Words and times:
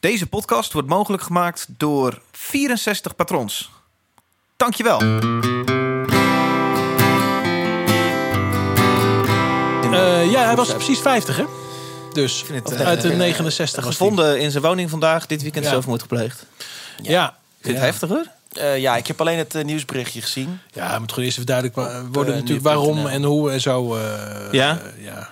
Deze 0.00 0.26
podcast 0.26 0.72
wordt 0.72 0.88
mogelijk 0.88 1.22
gemaakt 1.22 1.66
door 1.76 2.20
64 2.32 3.16
patrons. 3.16 3.70
Dankjewel. 4.56 4.98
Eh, 9.92 10.30
ja, 10.30 10.44
hij 10.44 10.56
was 10.56 10.72
precies 10.72 10.98
50, 10.98 11.36
hè? 11.36 11.44
Dus 12.12 12.42
vind 12.42 12.68
het, 12.68 12.78
eh, 12.80 12.86
uit 12.86 13.00
de 13.00 13.08
69 13.14 13.84
Gevonden 13.84 14.40
in 14.40 14.50
zijn 14.50 14.62
woning 14.62 14.90
vandaag. 14.90 15.26
Dit 15.26 15.42
weekend 15.42 15.64
Ja. 15.64 15.70
zelfmoord 15.70 16.00
gepleegd. 16.02 16.46
Ja. 17.02 17.24
Vind 17.60 17.66
je 17.66 17.68
het 17.68 17.76
Ja. 17.76 17.84
heftiger? 17.84 18.30
Eh, 18.52 18.78
ja, 18.78 18.96
ik 18.96 19.06
heb 19.06 19.20
alleen 19.20 19.38
het 19.38 19.54
eh, 19.54 19.64
nieuwsberichtje 19.64 20.20
gezien. 20.22 20.60
Ja, 20.72 20.90
het 20.90 20.98
moet 20.98 21.08
gewoon 21.10 21.24
eerst 21.24 21.36
even 21.36 21.46
duidelijk 21.48 21.76
wa- 21.76 22.02
worden 22.12 22.34
Eh, 22.34 22.40
natuurlijk 22.40 22.66
waarom 22.66 23.06
en 23.06 23.22
hoe 23.22 23.50
en 23.50 23.60
zo. 23.60 23.94
eh, 23.96 24.02
Ja? 24.52 24.78
eh, 24.96 25.04
ja. 25.04 25.30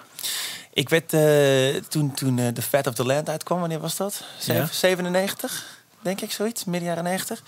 Ik 0.78 0.88
werd 0.88 1.12
eh, 1.12 1.82
toen, 1.88 2.14
toen 2.14 2.38
eh, 2.38 2.48
The 2.48 2.62
Fat 2.62 2.86
of 2.86 2.94
the 2.94 3.04
Land 3.04 3.28
uitkwam, 3.28 3.60
wanneer 3.60 3.80
was 3.80 3.96
dat? 3.96 4.22
Zeven- 4.38 4.62
Ja. 4.62 4.68
97, 4.72 5.64
denk 6.00 6.20
ik, 6.20 6.32
zoiets, 6.32 6.64
midden 6.64 6.88
jaren 6.88 7.04
90. 7.04 7.36
Toen 7.38 7.46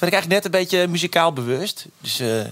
werd 0.00 0.06
ik 0.06 0.12
eigenlijk 0.12 0.28
net 0.28 0.44
een 0.44 0.60
beetje 0.60 0.86
muzikaal 0.88 1.32
bewust. 1.32 1.86
Dus 2.00 2.20
eh, 2.20 2.44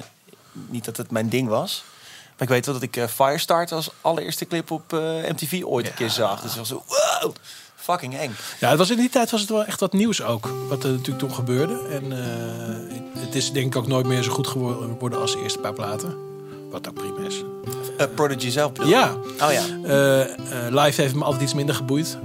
niet 0.52 0.84
dat 0.84 0.96
het 0.96 1.10
mijn 1.10 1.28
ding 1.28 1.48
was. 1.48 1.84
Maar 2.24 2.42
ik 2.42 2.48
weet 2.48 2.64
wel 2.66 2.74
dat 2.74 2.82
ik 2.82 2.96
eh, 2.96 3.06
Firestarter 3.06 3.76
als 3.76 3.90
allereerste 4.00 4.46
clip 4.46 4.70
op 4.70 4.92
eh, 4.92 4.98
MTV 5.00 5.62
ooit 5.64 5.86
een 5.86 5.94
keer 5.94 6.10
zag. 6.10 6.40
Dus 6.42 6.56
was 6.56 6.68
zo, 6.68 6.84
wow, 7.20 7.34
fucking 7.76 8.18
eng. 8.18 8.36
ja, 8.60 8.68
het 8.68 8.78
was 8.78 8.90
in 8.90 8.96
die 8.96 9.08
tijd 9.10 9.30
was 9.30 9.40
het 9.40 9.50
wel 9.50 9.64
echt 9.64 9.80
wat 9.80 9.92
nieuws 9.92 10.22
ook. 10.22 10.46
Wat 10.68 10.84
er 10.84 10.90
natuurlijk 10.90 11.18
toen 11.18 11.34
gebeurde. 11.34 11.86
En 11.90 12.12
eh, 12.12 13.20
het 13.22 13.34
is 13.34 13.52
denk 13.52 13.66
ik 13.66 13.76
ook 13.76 13.86
nooit 13.86 14.06
meer 14.06 14.22
zo 14.22 14.32
goed 14.32 14.46
geworden 14.46 15.20
als 15.20 15.32
de 15.32 15.42
eerste 15.42 15.58
paar 15.58 15.72
platen. 15.72 16.16
Wat 16.76 16.88
ook 16.88 16.94
prima 16.94 17.26
is. 17.28 17.42
Eh, 17.98 18.06
Prodigy 18.14 18.50
zelf 18.50 18.72
bedoel? 18.72 18.90
Ja, 18.90 19.14
Oh 19.42 19.52
ja. 19.52 19.62
eh, 19.84 20.20
eh, 20.22 20.28
live 20.70 21.00
heeft 21.00 21.14
me 21.14 21.24
altijd 21.24 21.42
iets 21.42 21.54
minder 21.54 21.74
geboeid. 21.74 22.18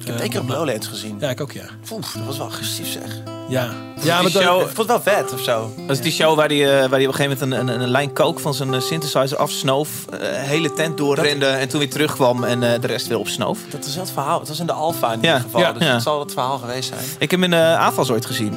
Ik 0.00 0.06
heb 0.06 0.20
één 0.20 0.30
keer 0.30 0.40
op 0.40 0.48
Lowlands 0.48 0.86
gezien. 0.86 1.16
Ja, 1.20 1.28
ik 1.30 1.40
ook, 1.40 1.52
ja. 1.52 1.64
Oef, 1.92 2.12
dat 2.12 2.24
was 2.26 2.38
wel 2.38 2.46
agressief 2.46 2.88
zeg. 2.88 3.22
Ja, 3.48 3.70
ja 4.02 4.22
maar 4.22 4.30
show- 4.30 4.60
Ik 4.60 4.66
vond 4.74 4.76
het 4.76 5.04
wel 5.04 5.14
vet 5.14 5.32
of 5.32 5.40
zo. 5.40 5.70
Dat 5.86 5.96
is 5.96 6.02
die 6.02 6.12
show 6.12 6.36
waar 6.36 6.48
hij, 6.48 6.64
waar 6.66 6.90
hij 6.90 7.06
op 7.06 7.08
een 7.08 7.14
gegeven 7.14 7.48
moment 7.48 7.68
een, 7.68 7.74
een, 7.74 7.80
een 7.80 7.88
lijn 7.90 8.12
kook 8.12 8.40
van 8.40 8.54
zijn 8.54 8.82
synthesizer 8.82 9.36
afsnoof. 9.38 9.90
eh, 10.06 10.18
hele 10.32 10.72
tent 10.72 10.96
doorrende 10.96 11.46
en 11.46 11.68
toen 11.68 11.78
weer 11.78 11.90
terugkwam 11.90 12.44
en 12.44 12.62
eh, 12.72 12.80
de 12.80 12.86
rest 12.86 13.06
weer 13.06 13.18
opsnoof. 13.18 13.58
Dat 13.70 13.84
is 13.84 13.94
wel 13.94 14.04
het 14.04 14.12
verhaal. 14.12 14.38
Het 14.38 14.48
was 14.48 14.60
in 14.60 14.66
de 14.66 14.72
Alfa 14.72 15.12
in 15.12 15.18
Ja, 15.20 15.26
ieder 15.26 15.40
geval. 15.40 15.60
ja, 15.60 15.72
dus 15.72 15.82
ja. 15.86 15.92
dat 15.92 16.02
zal 16.02 16.20
het 16.20 16.32
verhaal 16.32 16.58
geweest 16.58 16.88
zijn. 16.88 17.04
Ik 17.18 17.30
heb 17.30 17.40
hem 17.40 17.42
in 17.44 17.50
de 17.50 17.76
AFAS 17.78 18.10
ooit 18.10 18.26
gezien. 18.26 18.54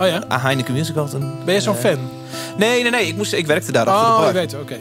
Oh 0.00 0.06
ja? 0.06 0.22
Ah, 0.28 0.42
Heineken 0.42 0.74
Musical. 0.74 1.08
Ben 1.44 1.54
je 1.54 1.60
zo'n 1.60 1.74
fan? 1.74 1.98
Nee, 2.56 2.82
nee, 2.82 2.90
nee. 2.90 3.06
Ik, 3.06 3.16
moest, 3.16 3.32
ik 3.32 3.46
werkte 3.46 3.72
daar 3.72 3.86
achter 3.86 4.16
de 4.16 4.20
Oh, 4.20 4.26
je 4.26 4.32
weet, 4.32 4.54
oké. 4.54 4.78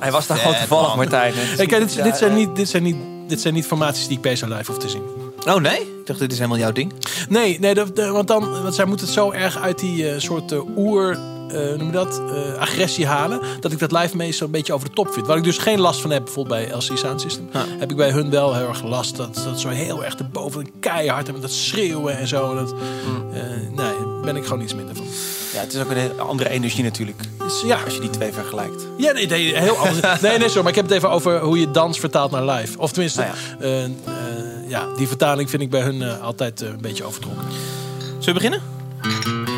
Hij 0.00 0.10
was 0.10 0.26
daar 0.26 0.36
gewoon 0.36 0.56
toevallig, 0.56 0.96
Martijn. 0.96 1.32
Kijk, 1.56 1.70
dit, 1.70 2.02
dit, 2.02 2.16
zijn 2.16 2.34
niet, 2.34 2.56
dit, 2.56 2.68
zijn 2.68 2.82
niet, 2.82 2.96
dit 3.28 3.40
zijn 3.40 3.54
niet 3.54 3.66
formaties 3.66 4.06
die 4.06 4.16
ik 4.16 4.22
per 4.22 4.36
se 4.36 4.48
live 4.48 4.72
hoef 4.72 4.80
te 4.80 4.88
zien. 4.88 5.02
Oh 5.46 5.54
nee? 5.54 5.80
Ik 5.80 6.06
dacht, 6.06 6.18
dit 6.18 6.32
is 6.32 6.38
helemaal 6.38 6.58
jouw 6.58 6.72
ding. 6.72 6.92
Nee, 7.28 7.58
nee 7.60 7.74
dat, 7.74 7.90
want, 7.94 8.28
dan, 8.28 8.62
want 8.62 8.74
zij 8.74 8.84
moeten 8.84 9.06
het 9.06 9.14
zo 9.14 9.30
erg 9.30 9.58
uit 9.58 9.78
die 9.78 10.10
eh, 10.10 10.18
soort 10.18 10.52
eh, 10.52 10.76
oer... 10.76 11.18
eh, 11.52 11.78
noem 11.78 11.86
je 11.86 11.92
dat? 11.92 12.20
eh, 12.34 12.60
agressie 12.60 13.06
halen. 13.06 13.40
Dat 13.60 13.72
ik 13.72 13.78
dat 13.78 13.92
live 13.92 14.16
meestal 14.16 14.46
een 14.46 14.52
beetje 14.52 14.72
over 14.72 14.88
de 14.88 14.94
top 14.94 15.12
vind. 15.12 15.26
Waar 15.26 15.36
ik 15.36 15.44
dus 15.44 15.58
geen 15.58 15.80
last 15.80 16.00
van 16.00 16.10
heb, 16.10 16.24
bijvoorbeeld 16.24 16.68
bij 16.68 16.76
LC 16.76 16.98
Sound 16.98 17.20
System. 17.20 17.48
Ja. 17.52 17.64
Heb 17.78 17.90
ik 17.90 17.96
bij 17.96 18.10
hun 18.10 18.30
wel 18.30 18.54
heel 18.54 18.68
erg 18.68 18.82
last. 18.82 19.16
Dat 19.16 19.34
dat 19.44 19.60
zo 19.60 19.68
heel 19.68 20.04
erg 20.04 20.14
erboven 20.14 20.60
en 20.60 20.70
keihard. 20.80 21.26
En 21.26 21.32
met 21.32 21.42
dat 21.42 21.50
schreeuwen 21.52 22.18
en 22.18 22.28
zo. 22.28 22.54
Dat, 22.54 22.74
eh, 23.32 23.40
nee, 23.50 23.74
daar 23.74 24.20
ben 24.24 24.36
ik 24.36 24.44
gewoon 24.44 24.62
iets 24.62 24.74
minder 24.74 24.96
van. 24.96 25.06
Ja, 25.52 25.60
het 25.60 25.74
is 25.74 25.80
ook 25.80 25.90
een 25.90 26.20
andere 26.20 26.50
energie 26.50 26.84
natuurlijk. 26.84 27.18
Dus 27.38 27.60
ja, 27.64 27.78
Als 27.84 27.94
je 27.94 28.00
die 28.00 28.10
twee 28.10 28.32
vergelijkt. 28.32 28.86
Ja, 28.98 29.12
nee, 29.12 29.26
nee, 29.26 29.56
heel 29.58 29.76
anders. 29.76 30.00
Nee, 30.20 30.38
nee, 30.38 30.46
sorry, 30.48 30.60
maar 30.60 30.68
ik 30.70 30.74
heb 30.74 30.84
het 30.84 30.94
even 30.94 31.10
over 31.10 31.40
hoe 31.40 31.60
je 31.60 31.70
dans 31.70 31.98
vertaalt 32.00 32.30
naar 32.30 32.44
live. 32.44 32.78
Of 32.78 32.92
tenminste, 32.92 33.20
Nou 33.20 33.32
eh, 33.60 33.84
eh, 33.84 33.90
ja, 34.68 34.86
die 34.96 35.08
vertaling 35.08 35.50
vind 35.50 35.62
ik 35.62 35.70
bij 35.70 35.80
hun 35.80 36.20
altijd 36.20 36.60
een 36.60 36.80
beetje 36.80 37.04
overtrokken. 37.04 37.44
Zullen 38.18 38.42
we 38.42 38.48
beginnen? 38.48 39.57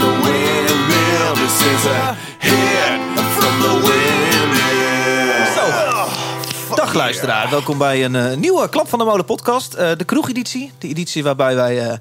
the 0.00 0.10
Windmill. 0.24 1.32
Is 1.46 1.86
a 1.86 2.16
from 3.38 3.54
the 3.60 3.72
Windmill. 3.86 4.26
Dag 6.74 6.94
luisteraar, 6.94 7.50
welkom 7.50 7.78
bij 7.78 8.04
een 8.04 8.14
eh, 8.14 8.36
nieuwe 8.36 8.68
Klap 8.68 8.88
van 8.88 8.98
de 8.98 9.04
Molen 9.04 9.24
podcast. 9.24 9.74
Eh, 9.74 9.90
de 9.96 10.04
kroegeditie, 10.04 10.72
de 10.78 10.88
editie 10.88 11.22
waarbij 11.22 11.54
wij 11.54 11.88
eh, 11.88 11.96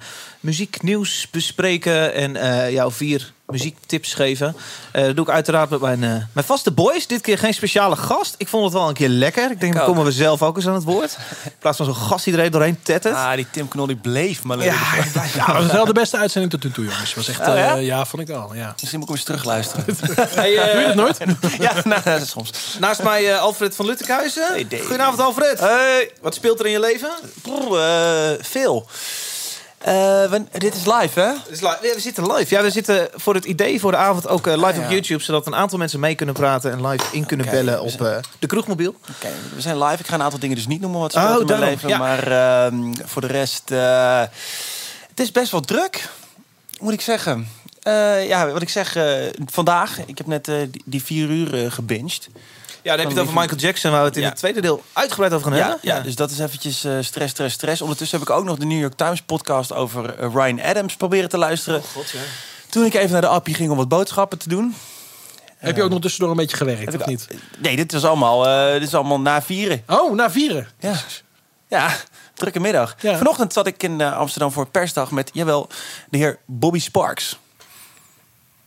muzieknieuws 0.45 1.28
bespreken 1.31 2.13
en 2.13 2.35
eh 2.35 2.72
jou 2.72 2.91
vier 2.91 3.33
muziektips 3.47 4.13
geven. 4.13 4.56
Eh, 4.91 5.03
dat 5.06 5.16
doe 5.16 5.25
ik 5.25 5.31
uiteraard 5.31 5.69
met 5.69 5.79
mijn, 5.81 6.03
eh, 6.03 6.09
mijn 6.31 6.45
vaste 6.45 6.72
boys. 6.72 7.07
Dit 7.07 7.22
keer 7.22 7.38
geen 7.38 7.53
speciale 7.53 7.95
gast. 7.95 8.35
Ik 8.38 8.47
vond 8.47 8.63
het 8.63 8.73
wel 8.73 8.88
een 8.88 8.94
keer 8.94 9.09
lekker. 9.09 9.51
Ik 9.51 9.59
denk, 9.59 9.73
dan 9.73 9.81
ook. 9.81 9.88
komen 9.88 10.05
we 10.05 10.11
zelf 10.11 10.41
ook 10.41 10.55
eens 10.55 10.67
aan 10.67 10.73
het 10.73 10.84
woord. 10.84 11.17
In 11.44 11.51
plaats 11.59 11.78
van 11.78 11.85
zo'n 11.85 11.95
gast 11.95 12.23
die 12.25 12.34
er 12.34 12.39
even 12.39 12.51
doorheen 12.51 12.79
tettert. 12.81 13.16
Ah, 13.16 13.34
die 13.35 13.47
Tim 13.51 13.67
Knol 13.67 13.85
die 13.85 13.95
bleef 13.95 14.44
maar 14.44 14.57
leuk. 14.57 14.66
ja, 15.35 15.45
dat 15.45 15.55
was 15.63 15.72
wel 15.72 15.85
de 15.85 15.94
beste 15.94 16.17
uitzending 16.17 16.53
tot 16.53 16.63
nu 16.63 16.72
toe, 16.72 16.84
jongens. 16.85 17.13
Was 17.13 17.28
echt, 17.28 17.39
Oh, 17.39 17.45
ja? 17.45 17.75
eh, 17.75 17.85
ja, 17.85 18.05
vond 18.05 18.22
ik 18.22 18.28
wel. 18.28 18.53
Ja. 18.55 18.73
Misschien 18.79 19.00
moet 19.00 19.09
ik 19.09 19.16
hem 19.16 19.23
eens 19.25 19.25
terugluisteren. 19.25 19.85
Hey, 20.39 20.57
eh, 20.57 20.72
Doe 20.72 20.81
je 20.81 20.88
dat 20.88 20.95
nooit? 20.95 21.17
ja, 21.59 21.73
nou, 21.84 22.01
dat 22.03 22.22
is 22.22 22.29
soms. 22.29 22.50
Naast 22.79 23.03
mij 23.03 23.31
eh, 23.34 23.39
Alfred 23.41 23.75
van 23.75 23.85
Luttekhuizen. 23.85 24.47
Hey, 24.47 24.67
Dave. 24.67 24.84
Goedenavond 24.84 25.19
Alfred. 25.19 25.59
Hey, 25.59 26.11
Wat 26.22 26.34
speelt 26.35 26.59
er 26.59 26.66
in 26.66 26.72
je 26.72 26.79
leven? 26.79 27.09
brr, 27.41 27.78
eh, 27.79 28.29
veel. 28.41 28.88
Eh, 29.85 29.94
we- 30.29 30.44
dit 30.51 30.75
is 30.75 30.85
live, 30.85 31.19
hè? 31.19 31.31
Is 31.50 31.59
ja, 31.59 31.78
we 31.81 31.96
zitten 31.97 32.31
live. 32.34 32.56
Ja, 32.56 32.62
we 32.62 32.69
zitten 32.69 33.07
voor 33.13 33.34
het 33.34 33.46
idee 33.46 33.79
voor 33.79 33.91
de 33.91 33.97
avond 33.97 34.28
ook 34.28 34.47
eh, 34.47 34.53
live 34.53 34.66
Ah, 34.68 34.75
ja. 34.75 34.84
op 34.84 34.90
YouTube. 34.91 35.23
Zodat 35.23 35.46
een 35.47 35.56
aantal 35.56 35.78
mensen 35.78 36.00
mee 36.00 36.16
kunnen 36.16 36.35
praten 36.35 36.72
en 36.72 36.88
live 36.88 37.03
in 37.12 37.25
kunnen 37.25 37.46
bellen 37.50 37.81
op 37.81 38.01
eh, 38.01 38.18
de 38.40 38.47
kroegmobiel. 38.47 38.90
Oké, 38.90 39.28
we 39.56 39.62
zijn 39.62 39.78
live. 39.84 40.00
Ik 40.00 40.07
ga 40.07 40.13
een 40.13 40.22
aantal 40.22 40.40
dingen 40.40 40.56
dus 40.56 40.68
niet 40.68 40.81
noemen 40.81 41.00
wat 41.00 41.16
Oh, 41.16 41.23
speelt 41.23 41.40
in 41.41 41.46
mijn 41.47 41.59
daarom, 41.59 41.75
leven. 41.75 41.90
ja. 41.90 41.97
Maar 41.97 42.28
ehm, 42.66 42.94
voor 43.06 43.22
de 43.22 43.28
rest... 43.28 43.69
het 45.09 45.19
is 45.19 45.31
best 45.31 45.51
wel 45.51 45.62
druk, 45.62 46.09
moet 46.79 46.94
ik 46.94 47.02
zeggen. 47.02 47.47
Ja, 48.28 48.50
wat 48.52 48.62
ik 48.62 48.69
zeg, 48.69 48.97
vandaag... 49.46 50.00
Ik 50.06 50.17
heb 50.17 50.28
net 50.28 50.50
die, 50.85 51.03
vier 51.03 51.29
uur 51.29 51.72
gebinged. 51.72 52.28
Ja, 52.85 52.91
dan 52.91 53.00
heb 53.00 53.09
je 53.09 53.19
het 53.19 53.28
over 53.29 53.40
Michael 53.41 53.59
Jackson, 53.59 53.91
waar 53.91 54.00
we 54.01 54.06
het 54.07 54.16
in 54.16 54.22
Ja. 54.22 54.28
het 54.29 54.38
tweede 54.38 54.62
deel 54.62 54.84
uitgebreid 54.94 55.34
over 55.34 55.47
gaan 55.47 55.57
Ja, 55.57 55.62
hebben. 55.69 55.79
ja, 55.90 56.00
dus 56.00 56.16
dat 56.16 56.31
is 56.31 56.40
eventjes 56.40 56.84
eh, 56.84 56.91
stress, 57.01 57.31
stress, 57.34 57.53
stress. 57.56 57.81
Ondertussen 57.81 58.19
heb 58.19 58.28
ik 58.29 58.34
ook 58.35 58.44
nog 58.44 58.57
de 58.57 58.66
New 58.66 58.79
York 58.79 58.94
Times 58.94 59.22
podcast 59.22 59.73
over 59.73 60.16
eh, 60.19 60.29
Ryan 60.34 60.62
Adams 60.62 60.96
proberen 60.96 61.29
te 61.29 61.38
luisteren. 61.38 61.81
Toen 62.69 62.85
ik 62.85 62.94
even 62.94 63.12
naar 63.12 63.22
de 63.22 63.28
appie 63.28 63.56
ging 63.56 63.69
om 63.72 63.78
wat 63.78 63.88
boodschappen 63.88 64.38
te 64.38 64.50
doen. 64.50 64.75
Heb 65.57 65.75
je 65.75 65.84
ook 65.84 65.90
nog 65.90 66.01
tussendoor 66.01 66.29
een 66.31 66.38
beetje 66.38 66.57
gewerkt, 66.57 66.85
Heb 66.85 66.94
of 66.96 67.01
ik- 67.01 67.06
niet? 67.07 67.28
Nee, 67.57 67.75
dit 67.75 67.94
is 67.94 68.03
allemaal, 68.06 68.47
eh, 68.47 68.72
dit 68.73 68.88
is 68.88 68.94
allemaal 68.94 69.19
na 69.19 69.41
vieren. 69.41 69.84
Oh, 69.88 70.13
na 70.16 70.31
vieren. 70.31 70.67
Ja, 70.79 70.96
ja 71.69 71.96
drukke 72.34 72.59
middag. 72.59 72.96
Ja. 73.00 73.17
Vanochtend 73.17 73.53
zat 73.53 73.67
ik 73.67 73.84
in 73.84 74.02
eh, 74.02 74.17
Amsterdam 74.17 74.52
voor 74.52 74.67
persdag 74.67 75.12
met, 75.12 75.29
jawel, 75.34 75.69
de 76.09 76.17
heer 76.17 76.40
Bobby 76.46 76.79
Sparks. 76.79 77.38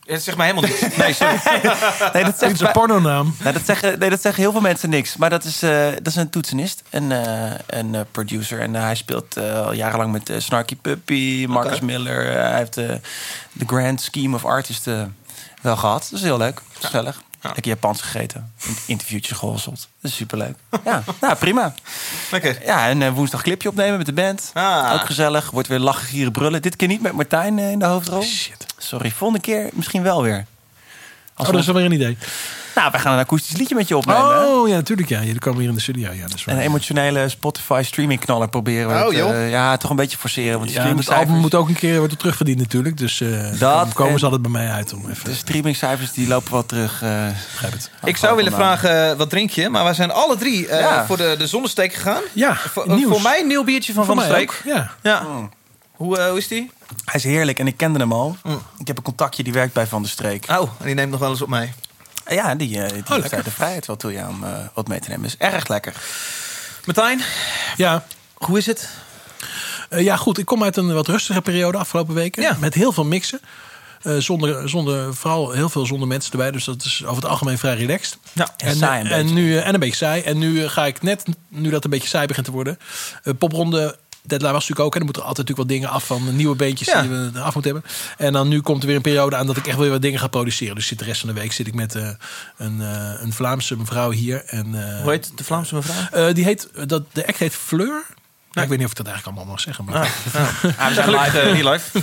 Ja, 0.09 0.15
dat 0.15 0.23
zegt 0.23 0.37
mij 0.37 0.47
helemaal 0.47 0.69
niks. 0.69 0.95
Nee, 0.97 1.13
sorry. 1.13 1.39
Nee, 2.13 2.23
dat 2.23 2.39
zegt, 2.39 2.53
is 2.53 2.59
een 2.59 2.71
pornonaam. 2.71 3.35
nee, 3.43 3.53
dat 3.53 3.61
zeggen, 3.65 3.99
nee, 3.99 4.09
dat 4.09 4.21
zeggen 4.21 4.43
heel 4.43 4.51
veel 4.51 4.61
mensen 4.61 4.89
niks. 4.89 5.17
Maar 5.17 5.29
dat 5.29 5.43
is, 5.43 5.61
eh, 5.63 5.85
dat 5.87 6.07
is 6.07 6.15
een 6.15 6.29
toetsenist 6.29 6.83
en 6.89 7.11
eh, 7.11 7.51
een 7.67 7.95
eh, 7.95 8.01
producer. 8.11 8.59
En 8.59 8.75
eh, 8.75 8.81
hij 8.81 8.95
speelt 8.95 9.37
eh, 9.37 9.65
al 9.65 9.73
jarenlang 9.73 10.11
met 10.11 10.29
eh, 10.29 10.39
Snarky 10.39 10.75
Puppy, 10.75 11.45
Marcus. 11.49 11.79
Miller. 11.79 12.29
Eh, 12.29 12.41
hij 12.49 12.57
heeft 12.57 12.77
eh, 12.77 12.85
de 13.51 13.65
Grand 13.67 14.01
Scheme 14.01 14.35
of 14.35 14.45
Artists 14.45 14.85
eh, 14.87 15.01
wel 15.61 15.75
gehad. 15.77 16.07
Dat 16.09 16.19
is 16.19 16.25
heel 16.25 16.37
leuk. 16.37 16.61
Gezellig. 16.79 17.21
Lekker 17.41 17.67
Japans 17.67 18.01
gegeten. 18.01 18.53
Een 18.67 18.75
interviewtje 18.85 19.35
gehosseld. 19.35 19.87
Dat 20.01 20.11
is 20.11 20.17
superleuk. 20.17 20.57
Ja, 20.85 21.03
nou, 21.21 21.35
prima. 21.35 21.73
Lekker. 22.31 22.65
Ja, 22.65 22.87
en 22.87 23.01
eh, 23.01 23.13
woensdag 23.13 23.41
clipje 23.41 23.69
opnemen 23.69 23.97
met 23.97 24.05
de 24.05 24.13
band. 24.13 24.51
Ah. 24.53 24.93
Ook 24.93 25.05
gezellig. 25.05 25.51
Wordt 25.51 25.67
weer 25.67 25.79
lachen, 25.79 26.07
gieren, 26.07 26.31
brullen. 26.31 26.61
Dit 26.61 26.75
keer 26.75 26.87
niet 26.87 27.01
met 27.01 27.13
Martijn 27.13 27.59
eh, 27.59 27.71
in 27.71 27.79
de 27.79 27.85
hoofdrol. 27.85 28.21
Shit. 28.21 28.65
Sorry, 28.77 29.11
volgende 29.11 29.43
keer 29.43 29.69
misschien 29.73 30.03
wel 30.03 30.21
weer. 30.21 30.45
Als 31.33 31.47
Oh, 31.47 31.53
dat 31.53 31.61
is 31.61 31.65
wel 31.65 31.75
weer 31.75 31.85
een 31.85 31.91
idee. 31.91 32.17
Nou, 32.79 32.91
wij 32.91 32.99
gaan 32.99 33.13
een 33.13 33.19
akoestisch 33.19 33.57
liedje 33.57 33.75
met 33.75 33.87
je 33.87 33.97
opnemen. 33.97 34.47
Oh, 34.47 34.67
ja, 34.67 34.75
natuurlijk. 34.75 35.09
Ja. 35.09 35.19
Jullie 35.23 35.39
komen 35.39 35.59
hier 35.59 35.69
in 35.69 35.75
de 35.75 35.81
studio. 35.81 36.11
Ja, 36.11 36.21
dat 36.21 36.33
is 36.33 36.43
waar. 36.45 36.55
een 36.55 36.61
emotionele 36.61 37.29
Spotify 37.29 37.81
streaming 37.85 38.19
knaller 38.19 38.49
proberen 38.49 38.95
we. 38.99 39.05
Oh, 39.07 39.13
joh. 39.13 39.31
eh, 39.31 39.49
ja, 39.49 39.77
toch 39.77 39.89
een 39.89 39.95
beetje 39.95 40.17
forceren. 40.17 40.57
Want 40.59 40.73
de 40.73 40.75
Ja, 40.81 40.95
het 40.95 41.09
album 41.11 41.35
moet 41.35 41.55
ook 41.55 41.67
een 41.67 41.73
keer 41.75 41.97
worden 41.99 42.17
terugverdiend 42.17 42.57
natuurlijk. 42.59 42.97
Dus 42.97 43.21
eh 43.21 43.29
Dat 43.49 43.59
dan 43.59 43.93
komen 43.93 44.13
en- 44.13 44.19
ze 44.19 44.25
altijd 44.25 44.41
bij 44.41 44.51
mij 44.51 44.69
uit 44.69 44.93
om 44.93 45.09
even... 45.09 45.25
de 45.25 45.33
streamingcijfers 45.35 46.11
die 46.11 46.27
lopen 46.27 46.51
wat 46.51 46.67
terug. 46.67 47.01
eh 47.01 47.09
het. 47.55 47.91
Ik 48.03 48.17
zou 48.17 48.35
willen 48.35 48.51
vragen, 48.51 49.17
wat 49.17 49.29
drink 49.29 49.49
je? 49.49 49.69
Maar 49.69 49.83
wij 49.83 49.93
zijn 49.93 50.11
alle 50.11 50.37
drie 50.37 50.67
eh, 50.67 50.79
Ja. 50.79 51.05
voor 51.05 51.17
de, 51.17 51.35
de 51.37 51.47
zonnesteek 51.47 51.93
gegaan. 51.93 52.21
Ja, 52.33 52.55
Voor, 52.55 52.87
nieuws. 52.87 53.11
voor 53.11 53.21
mij 53.21 53.41
een 53.41 53.47
nieuw 53.47 53.63
biertje 53.63 53.93
van 53.93 54.05
Voor 54.05 54.15
Van 54.15 54.23
mij 54.29 54.33
Streek. 54.33 54.49
ook, 54.49 54.73
Ja. 54.73 54.91
Ja. 55.01 55.25
Hoe, 55.91 56.17
eh, 56.17 56.29
hoe 56.29 56.37
is 56.37 56.47
die? 56.47 56.71
Hij 57.05 57.15
is 57.15 57.23
heerlijk 57.23 57.59
en 57.59 57.67
ik 57.67 57.77
kende 57.77 57.99
hem 57.99 58.13
al. 58.13 58.37
Mm. 58.43 58.61
Ik 58.77 58.87
heb 58.87 58.97
een 58.97 59.03
contactje 59.03 59.43
die 59.43 59.53
werkt 59.53 59.73
bij 59.73 59.87
Van 59.87 60.01
der 60.01 60.11
Streek. 60.11 60.45
Oh, 60.49 60.61
en 60.79 60.85
die 60.85 60.95
neemt 60.95 61.11
nog 61.11 61.19
wel 61.19 61.29
eens 61.29 61.41
op 61.41 61.49
mij. 61.49 61.73
Ja, 62.29 62.55
die, 62.55 62.81
eh, 62.81 62.89
die 62.89 63.03
daar 63.29 63.43
de 63.43 63.51
vrijheid 63.51 63.85
wel 63.85 63.95
toe 63.95 64.11
ja, 64.11 64.27
om 64.27 64.43
eh, 64.43 64.51
wat 64.73 64.87
mee 64.87 64.99
te 64.99 65.09
nemen. 65.09 65.25
Is 65.25 65.37
erg 65.37 65.67
lekker. 65.67 65.93
Martijn, 66.85 67.21
Ja. 67.77 68.05
hoe 68.33 68.57
is 68.57 68.65
het? 68.65 68.89
Eh, 69.89 70.01
ja, 70.03 70.15
goed. 70.15 70.37
Ik 70.37 70.45
kom 70.45 70.63
uit 70.63 70.77
een 70.77 70.93
wat 70.93 71.07
rustige 71.07 71.41
periode 71.41 71.77
afgelopen 71.77 72.13
weken. 72.13 72.41
Ja. 72.41 72.55
Met 72.59 72.73
heel 72.73 72.91
veel 72.91 73.05
mixen. 73.05 73.39
Eh, 74.01 74.17
zonder, 74.17 74.69
zonder, 74.69 75.15
vooral 75.15 75.51
heel 75.51 75.69
veel 75.69 75.85
zonder 75.85 76.07
mensen 76.07 76.31
erbij. 76.31 76.51
Dus 76.51 76.63
dat 76.63 76.83
is 76.85 77.03
over 77.05 77.21
het 77.21 77.31
algemeen 77.31 77.57
vrij 77.57 77.75
relaxed. 77.75 78.17
Ja, 78.33 78.47
En, 78.57 78.75
saai 78.75 79.01
een 79.01 79.07
en, 79.11 79.17
beetje. 79.25 79.33
nu, 79.41 79.57
en 79.57 79.73
een 79.73 79.79
beetje 79.79 79.95
saai. 79.95 80.21
En 80.21 80.37
nu 80.37 80.67
ga 80.67 80.85
ik 80.85 81.01
net, 81.01 81.23
nu 81.47 81.69
dat 81.69 81.83
een 81.83 81.89
beetje 81.89 82.07
saai 82.07 82.27
begint 82.27 82.45
te 82.45 82.51
worden. 82.51 82.79
eh, 83.23 83.33
popronde. 83.37 83.97
Deadline 84.29 84.53
was 84.53 84.67
natuurlijk 84.67 84.87
ook. 84.87 84.93
En 84.93 84.99
er 84.99 85.05
moeten 85.05 85.23
altijd 85.23 85.47
natuurlijk 85.47 85.69
wat 85.69 85.77
dingen 85.77 85.95
af 85.95 86.05
van 86.05 86.35
nieuwe 86.35 86.55
beentjes 86.55 86.87
Ja. 86.87 87.01
die 87.01 87.09
we 87.09 87.39
af 87.39 87.53
moeten 87.53 87.71
hebben. 87.73 87.91
En 88.17 88.33
dan 88.33 88.47
nu 88.47 88.61
komt 88.61 88.81
er 88.81 88.87
weer 88.87 88.95
een 88.95 89.01
periode 89.01 89.35
aan 89.35 89.47
dat 89.47 89.57
ik 89.57 89.67
echt 89.67 89.77
weer 89.77 89.89
wat 89.89 90.01
dingen 90.01 90.19
ga 90.19 90.27
produceren. 90.27 90.75
Dus 90.75 90.87
zit 90.87 90.99
de 90.99 91.05
rest 91.05 91.19
van 91.19 91.29
de 91.33 91.39
week 91.39 91.51
zit 91.51 91.67
ik 91.67 91.73
met 91.73 91.95
eh, 91.95 92.09
een, 92.57 92.81
eh, 92.81 93.11
een 93.21 93.33
Vlaamse 93.33 93.77
mevrouw 93.77 94.11
hier. 94.11 94.43
En, 94.45 94.87
eh, 94.95 95.01
Hoe 95.01 95.11
heet 95.11 95.31
de 95.35 95.43
Vlaamse 95.43 95.75
mevrouw? 95.75 96.31
die 96.33 96.43
heet, 96.43 96.69
dat, 96.85 97.03
de 97.13 97.27
act 97.27 97.37
heet 97.37 97.53
Fleur. 97.55 98.03
Nou, 98.59 98.63
ik 98.63 98.69
weet 98.69 98.77
niet 98.77 98.85
of 98.85 98.91
ik 98.91 99.05
dat 99.05 99.07
eigenlijk 99.07 99.37
allemaal 99.37 99.53
mag 99.55 99.63
zeggen. 99.63 99.85
Maar. 99.85 99.95
Ah, 100.77 100.87
we 100.87 100.93
zijn 100.93 101.09
live, 101.09 101.39
eh, 101.39 101.53
hier 101.53 101.69
live. 101.69 101.99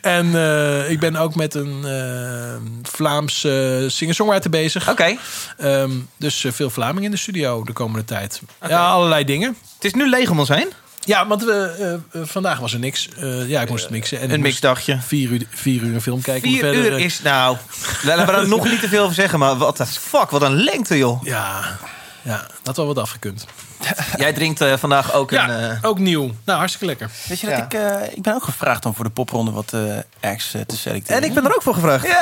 En 0.00 0.34
eh, 0.34 0.90
ik 0.90 1.00
ben 1.00 1.16
ook 1.16 1.34
met 1.34 1.54
een 1.54 1.84
eh 1.84 2.56
Vlaamse 2.82 3.84
singer-songwriter 3.88 4.50
bezig. 4.50 4.90
Oké, 4.90 5.16
Ehm, 5.56 5.90
dus 6.16 6.44
veel 6.48 6.70
Vlaming 6.70 7.04
in 7.04 7.10
de 7.10 7.16
studio 7.16 7.64
de 7.64 7.72
komende 7.72 8.04
tijd. 8.04 8.40
Ja, 8.68 8.90
allerlei 8.90 9.24
dingen. 9.24 9.56
het 9.74 9.84
is 9.84 9.94
nu 9.94 10.08
leeg 10.08 10.30
om 10.30 10.38
ons 10.38 10.48
heen. 10.48 10.72
Ja, 11.04 11.26
want 11.26 11.44
we, 11.44 11.98
vandaag 12.12 12.58
was 12.58 12.72
er 12.72 12.78
niks. 12.78 13.08
Ja, 13.46 13.60
ik 13.60 13.68
moest 13.68 13.90
mixen. 13.90 14.20
En 14.20 14.30
Een 14.30 14.40
mixdagje. 14.40 14.98
Vier 15.00 15.30
uur, 15.30 15.46
vier 15.50 15.82
uur 15.82 15.94
een 15.94 16.00
film 16.02 16.20
kijken. 16.20 16.48
Vier 16.50 16.60
Verder, 16.60 16.92
uur 16.92 16.98
is, 16.98 17.22
nou, 17.22 17.56
laten 18.02 18.26
we 18.26 18.32
daar 18.32 18.48
nog 18.48 18.64
niet 18.64 18.80
te 18.80 18.88
veel 18.88 19.02
over 19.02 19.14
zeggen, 19.14 19.38
maar 19.38 19.56
wat 19.56 19.88
fuck, 19.88 20.30
wat 20.30 20.42
een 20.42 20.62
lengte, 20.62 20.98
joh. 20.98 21.24
Ja, 21.24 21.78
ja, 22.22 22.46
dat 22.62 22.76
wel 22.76 22.86
wat 22.86 22.98
afgekund. 22.98 23.46
Jij 24.16 24.32
drinkt 24.32 24.60
eh, 24.60 24.76
vandaag 24.76 25.12
ook 25.12 25.30
Ja, 25.30 25.48
een... 25.48 25.70
eh, 25.70 25.78
ook 25.82 25.98
nieuw. 25.98 26.30
Nou, 26.44 26.58
hartstikke 26.58 26.86
lekker. 26.86 27.10
Weet 27.28 27.40
je 27.40 27.46
dat 27.46 27.56
Ja. 27.56 27.64
ik... 27.64 27.74
eh, 27.74 28.16
ik 28.16 28.22
ben 28.22 28.34
ook 28.34 28.44
gevraagd 28.44 28.84
om 28.86 28.94
voor 28.94 29.04
de 29.04 29.10
popronde 29.10 29.50
wat 29.50 29.72
eh 29.72 29.80
acts 30.20 30.50
te 30.66 30.76
selecteren. 30.76 31.22
en 31.22 31.28
ik 31.28 31.34
ben 31.34 31.44
er 31.44 31.54
ook 31.54 31.62
voor 31.62 31.74
gevraagd. 31.74 32.04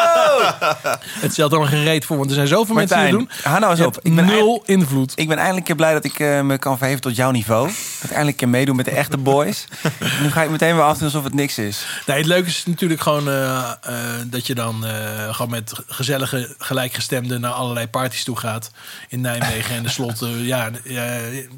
Het 1.24 1.32
stelt 1.32 1.52
er 1.52 1.58
nog 1.58 1.68
geen 1.68 1.84
reet 1.84 2.04
voor, 2.04 2.16
want 2.16 2.28
er 2.28 2.34
zijn 2.34 2.48
zoveel 2.48 2.74
mensen 2.74 2.96
die 2.96 3.06
het 3.06 3.14
doen. 3.14 3.30
hou 3.42 3.60
nou 3.60 3.72
eens 3.72 3.86
op. 3.86 3.98
Ik 4.02 4.14
ben, 4.14 4.26
nul 4.26 4.62
invloed. 4.66 5.12
ik 5.14 5.28
ben 5.28 5.36
eindelijk 5.36 5.68
een 5.68 5.76
keer 5.76 5.86
blij 5.86 5.92
dat 5.92 6.04
ik 6.04 6.18
eh, 6.18 6.40
me 6.40 6.58
kan 6.58 6.78
verheven 6.78 7.00
tot 7.00 7.16
jouw 7.16 7.30
niveau. 7.30 7.66
Dat 7.66 8.04
ik 8.04 8.10
eindelijk 8.10 8.36
kan 8.36 8.50
meedoen 8.50 8.76
met 8.76 8.84
de 8.84 8.90
echte 8.90 9.16
boys. 9.16 9.66
nu 10.22 10.30
ga 10.30 10.42
ik 10.42 10.50
meteen 10.50 10.74
weer 10.74 10.84
afdoen 10.84 11.04
alsof 11.04 11.24
het 11.24 11.34
niks 11.34 11.58
is. 11.58 11.86
Nee, 12.06 12.16
het 12.16 12.26
leuke 12.26 12.48
is 12.48 12.66
natuurlijk 12.66 13.00
gewoon 13.00 13.28
eh, 13.28 13.72
eh, 13.80 13.94
dat 14.26 14.46
je 14.46 14.54
dan 14.54 14.86
eh, 14.86 15.34
gewoon 15.34 15.50
met 15.50 15.72
gezellige 15.88 16.54
gelijkgestemden 16.58 17.40
naar 17.40 17.52
allerlei 17.52 17.88
parties 17.88 18.24
toe 18.24 18.36
gaat 18.36 18.70
in 19.08 19.20
Nijmegen. 19.20 19.76
En 19.76 19.82
de 19.82 19.88
slot, 19.88 20.26
ja, 20.36 20.70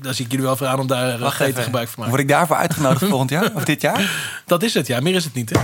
daar 0.02 0.14
zie 0.14 0.24
ik 0.24 0.30
jullie 0.30 0.46
wel 0.46 0.56
voor 0.56 0.66
aan 0.66 0.80
om 0.80 0.86
daar 0.86 1.20
uh, 1.20 1.30
gebruik 1.30 1.54
van 1.54 1.64
te 1.64 1.70
maken. 1.70 2.08
Word 2.08 2.20
ik 2.20 2.28
daarvoor 2.28 2.56
uitgenodigd 2.56 3.04
volgend 3.04 3.30
jaar? 3.30 3.50
Of 3.54 3.64
dit 3.64 3.80
jaar? 3.80 4.10
Dat 4.46 4.62
is 4.62 4.74
het, 4.74 4.86
ja. 4.86 5.00
Meer 5.00 5.14
is 5.14 5.24
het 5.24 5.34
niet, 5.34 5.50
hè? 5.50 5.60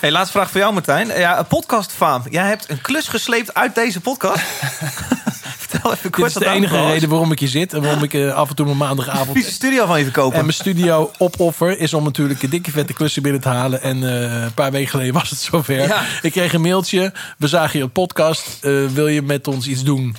Hey, 0.00 0.10
laatste 0.10 0.32
vraag 0.32 0.50
voor 0.50 0.60
jou, 0.60 0.72
Martijn. 0.72 1.06
Ja, 1.18 1.38
een 1.38 1.46
podcastfaam. 1.46 2.22
Hebt 2.44 2.70
een 2.70 2.80
klus 2.80 3.08
gesleept 3.08 3.54
uit 3.54 3.74
deze 3.74 4.00
podcast. 4.00 4.44
Vertel 5.68 5.92
even 5.92 6.10
kort 6.10 6.32
Dit 6.32 6.42
is 6.42 6.48
de 6.48 6.54
enige 6.54 6.76
was. 6.78 6.90
reden 6.92 7.08
waarom 7.08 7.32
ik 7.32 7.38
hier 7.38 7.48
zit. 7.48 7.72
En 7.72 7.82
waarom 7.82 8.02
ik 8.02 8.14
eh, 8.14 8.32
af 8.34 8.48
en 8.48 8.54
toe 8.56 8.64
mijn 8.66 8.76
maandagavond... 8.78 9.44
Studio 9.44 9.86
van 9.86 9.98
je 9.98 10.04
verkopen. 10.04 10.38
En 10.38 10.40
mijn 10.44 10.54
studio 10.56 11.10
opoffer 11.18 11.78
is 11.78 11.94
om 11.94 12.04
natuurlijk 12.04 12.42
een 12.42 12.50
dikke 12.50 12.70
vette 12.70 12.92
klussen 12.92 13.22
binnen 13.22 13.40
te 13.40 13.48
halen. 13.48 13.82
En 13.82 14.04
eh, 14.04 14.42
een 14.42 14.54
paar 14.54 14.70
weken 14.70 14.88
geleden 14.90 15.14
was 15.14 15.30
het 15.30 15.38
zover. 15.38 15.80
Ja. 15.88 16.02
Ik 16.22 16.32
kreeg 16.32 16.52
een 16.52 16.60
mailtje. 16.60 17.12
We 17.38 17.46
zagen 17.48 17.78
je 17.78 17.84
op 17.84 17.92
podcast. 17.92 18.58
Eh, 18.60 18.72
wil 18.86 19.06
je 19.08 19.22
met 19.22 19.48
ons 19.48 19.66
iets 19.66 19.82
doen? 19.82 20.16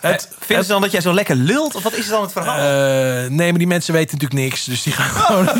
Het, 0.00 0.28
Vinden 0.38 0.64
ze 0.64 0.70
dan 0.72 0.80
dat 0.80 0.90
jij 0.90 1.00
zo 1.00 1.12
lekker 1.14 1.36
lult? 1.36 1.74
Of 1.74 1.82
wat 1.82 1.96
is 1.96 2.08
dan 2.08 2.22
het 2.22 2.32
verhaal? 2.32 2.58
Nee, 3.30 3.48
maar 3.50 3.58
die 3.58 3.66
mensen 3.66 3.92
weten 3.94 4.18
natuurlijk 4.18 4.40
niks. 4.48 4.64
Dus 4.64 4.82
die 4.82 4.92
gaan 4.92 5.08
gewoon. 5.10 5.44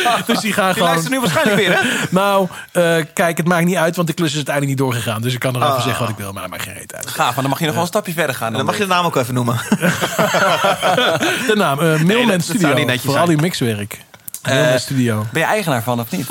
dus 0.26 0.40
die 0.40 0.52
gaan 0.52 0.64
Die 0.64 0.72
gewoon. 0.74 0.88
luisteren 0.88 1.10
nu 1.10 1.20
waarschijnlijk 1.20 1.56
weer, 1.56 1.72
hè? 1.82 1.88
Nou, 2.10 2.48
kijk, 3.14 3.36
het 3.36 3.46
maakt 3.46 3.64
niet 3.64 3.76
uit, 3.76 3.96
want 3.96 4.08
de 4.08 4.14
klus 4.14 4.28
is 4.30 4.36
uiteindelijk 4.36 4.78
niet 4.78 4.86
doorgegaan. 4.86 5.22
Dus 5.22 5.32
ik 5.34 5.38
kan 5.40 5.54
erover 5.56 5.72
Ah. 5.76 5.82
zeggen 5.82 6.00
wat 6.00 6.10
ik 6.10 6.16
wil, 6.16 6.32
maar 6.32 6.42
dat 6.42 6.50
maakt 6.50 6.62
geen 6.62 6.74
reet 6.74 6.94
uit. 6.94 7.06
Gaaf, 7.10 7.32
maar 7.34 7.40
dan 7.42 7.48
mag 7.50 7.58
je 7.58 7.64
nog 7.64 7.74
wel 7.74 7.82
een 7.82 7.88
stapje 7.88 8.12
verder 8.12 8.34
gaan. 8.34 8.52
Dan 8.52 8.73
mag 8.78 8.82
je 8.82 8.88
de 8.88 8.94
naam 8.94 9.04
ook 9.04 9.16
even 9.16 9.34
noemen. 9.34 9.60
De 11.46 11.52
naam, 11.54 11.80
eh 11.80 12.00
Mailman 12.00 12.40
Studio. 12.40 12.74
niet 12.74 13.00
voor 13.00 13.10
zijn. 13.10 13.16
al 13.18 13.26
die 13.26 13.36
mixwerk. 13.36 14.00
Mailman 14.42 14.78
Studio. 14.78 15.26
Ben 15.32 15.40
je 15.40 15.46
eigenaar 15.48 15.82
van 15.82 16.00
of 16.00 16.10
niet? 16.10 16.26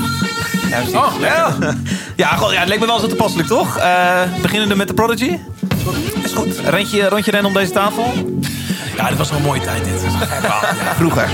Ja. 0.69 0.81
Oh, 0.99 1.13
ja. 1.19 1.53
Ja, 2.15 2.27
god, 2.35 2.51
ja, 2.51 2.59
het 2.59 2.67
leek 2.67 2.79
me 2.79 2.85
wel 2.85 2.99
zo 2.99 3.07
toepasselijk, 3.07 3.47
toch? 3.47 3.77
Eh 3.77 4.21
beginnende 4.41 4.75
met 4.75 4.87
de 4.87 4.93
Prodigy. 4.93 5.37
Is 6.23 6.31
goed. 6.33 6.59
Rondje, 6.65 7.09
rondje 7.09 7.31
rennen 7.31 7.51
om 7.51 7.57
deze 7.57 7.71
tafel. 7.71 8.13
Ja, 8.97 9.07
dit 9.09 9.17
was 9.17 9.29
nog 9.29 9.37
een 9.39 9.45
mooie 9.45 9.61
tijd, 9.61 9.83
dit. 9.83 10.01
Vroeger. 10.95 11.29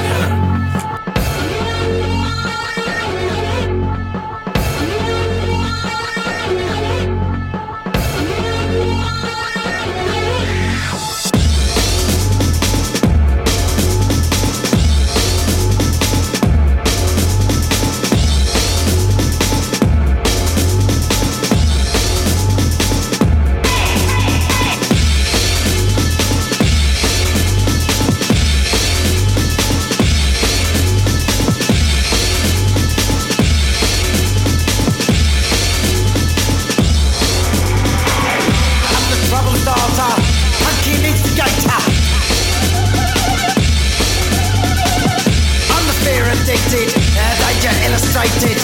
Fear 46.67 46.83
addicted, 46.83 46.89
uh, 47.17 47.35
danger 47.39 47.73
illustrated. 47.85 48.57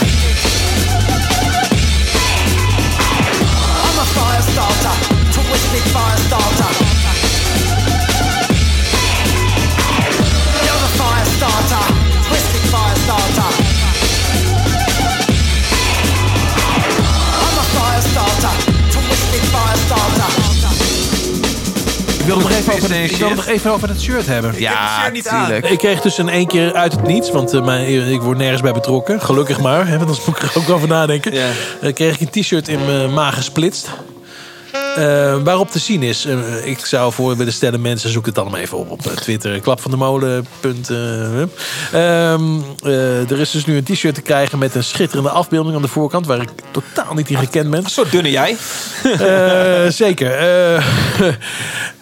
I'm 3.84 4.00
a 4.00 4.06
fire 4.16 4.42
starter, 4.42 4.96
twisted 5.32 5.86
fire 5.94 6.18
starter. 6.18 6.72
You're 10.64 10.82
the 10.82 10.92
fire 10.98 11.26
starter, 11.26 11.95
wil 22.26 22.38
het 22.38 22.48
nog 22.48 22.58
even 22.58 22.74
over, 22.74 22.90
Business 22.90 23.12
ik 23.12 23.18
wil 23.18 23.28
het 23.28 23.38
nog 23.38 23.48
even 23.48 23.72
over 23.72 23.90
het 23.90 24.02
shirt 24.02 24.26
hebben. 24.26 24.54
Ja, 24.60 25.10
natuurlijk. 25.10 25.70
Ik 25.70 25.78
kreeg 25.78 26.02
dus 26.02 26.20
in 26.20 26.30
één 26.30 26.48
keer 26.48 26.74
uit 26.74 26.92
het 26.92 27.08
niets, 27.08 27.32
want 27.32 27.54
eh, 27.54 27.66
mijn, 27.66 28.12
ik 28.12 28.22
word 28.22 28.38
nergens 28.38 28.62
bij 28.62 28.74
betrokken. 28.74 29.22
Gelukkig 29.22 29.60
maar, 29.60 29.88
hè, 29.88 29.98
want 29.98 30.02
anders 30.02 30.26
moet 30.26 30.36
ik 30.36 30.42
er 30.42 30.58
ook 30.58 30.70
over 30.70 30.88
nadenken. 30.88 31.34
Ja. 31.34 31.50
Eh, 31.82 31.94
kreeg 31.94 32.20
ik 32.20 32.34
een 32.34 32.42
t-shirt 32.42 32.68
in 32.68 32.86
mijn 32.86 33.14
maag 33.14 33.36
gesplitst. 33.36 33.90
Eh, 34.96 35.44
waarop 35.44 35.72
te 35.72 35.80
zien 35.80 36.04
is, 36.04 36.26
eh, 36.26 36.66
ik 36.66 36.86
zou 36.86 37.14
voor 37.14 37.38
willen 37.38 37.54
stellen, 37.54 37.82
mensen 37.82 38.10
zoek 38.10 38.26
het 38.26 38.36
dan 38.36 38.52
maar 38.52 38.60
even 38.60 38.78
op 38.78 38.92
op 38.92 39.06
eh, 39.06 39.12
Twitter. 39.12 39.60
Klap 39.60 39.82
van 39.82 39.92
de 39.92 39.98
molen. 39.98 40.48
punt, 40.60 40.90
eh. 40.90 41.42
Ehm, 41.42 42.44
eh, 42.84 43.32
er 43.32 43.40
is 43.40 43.52
dus 43.52 43.66
nu 43.66 43.78
een 43.78 43.84
t-shirt 43.84 44.16
te 44.16 44.22
krijgen 44.22 44.58
met 44.58 44.76
een 44.76 44.84
schitterende 44.84 45.30
afbeelding 45.30 45.76
aan 45.76 45.82
de 45.82 45.88
voorkant, 45.88 46.26
waar 46.26 46.42
ik 46.42 46.50
totaal 46.72 47.14
niet 47.14 47.30
in 47.30 47.38
gekend 47.38 47.70
ben. 47.70 47.90
Zo 47.90 48.04
dunne 48.10 48.32
jij. 48.32 48.58
Zeker. 49.92 50.34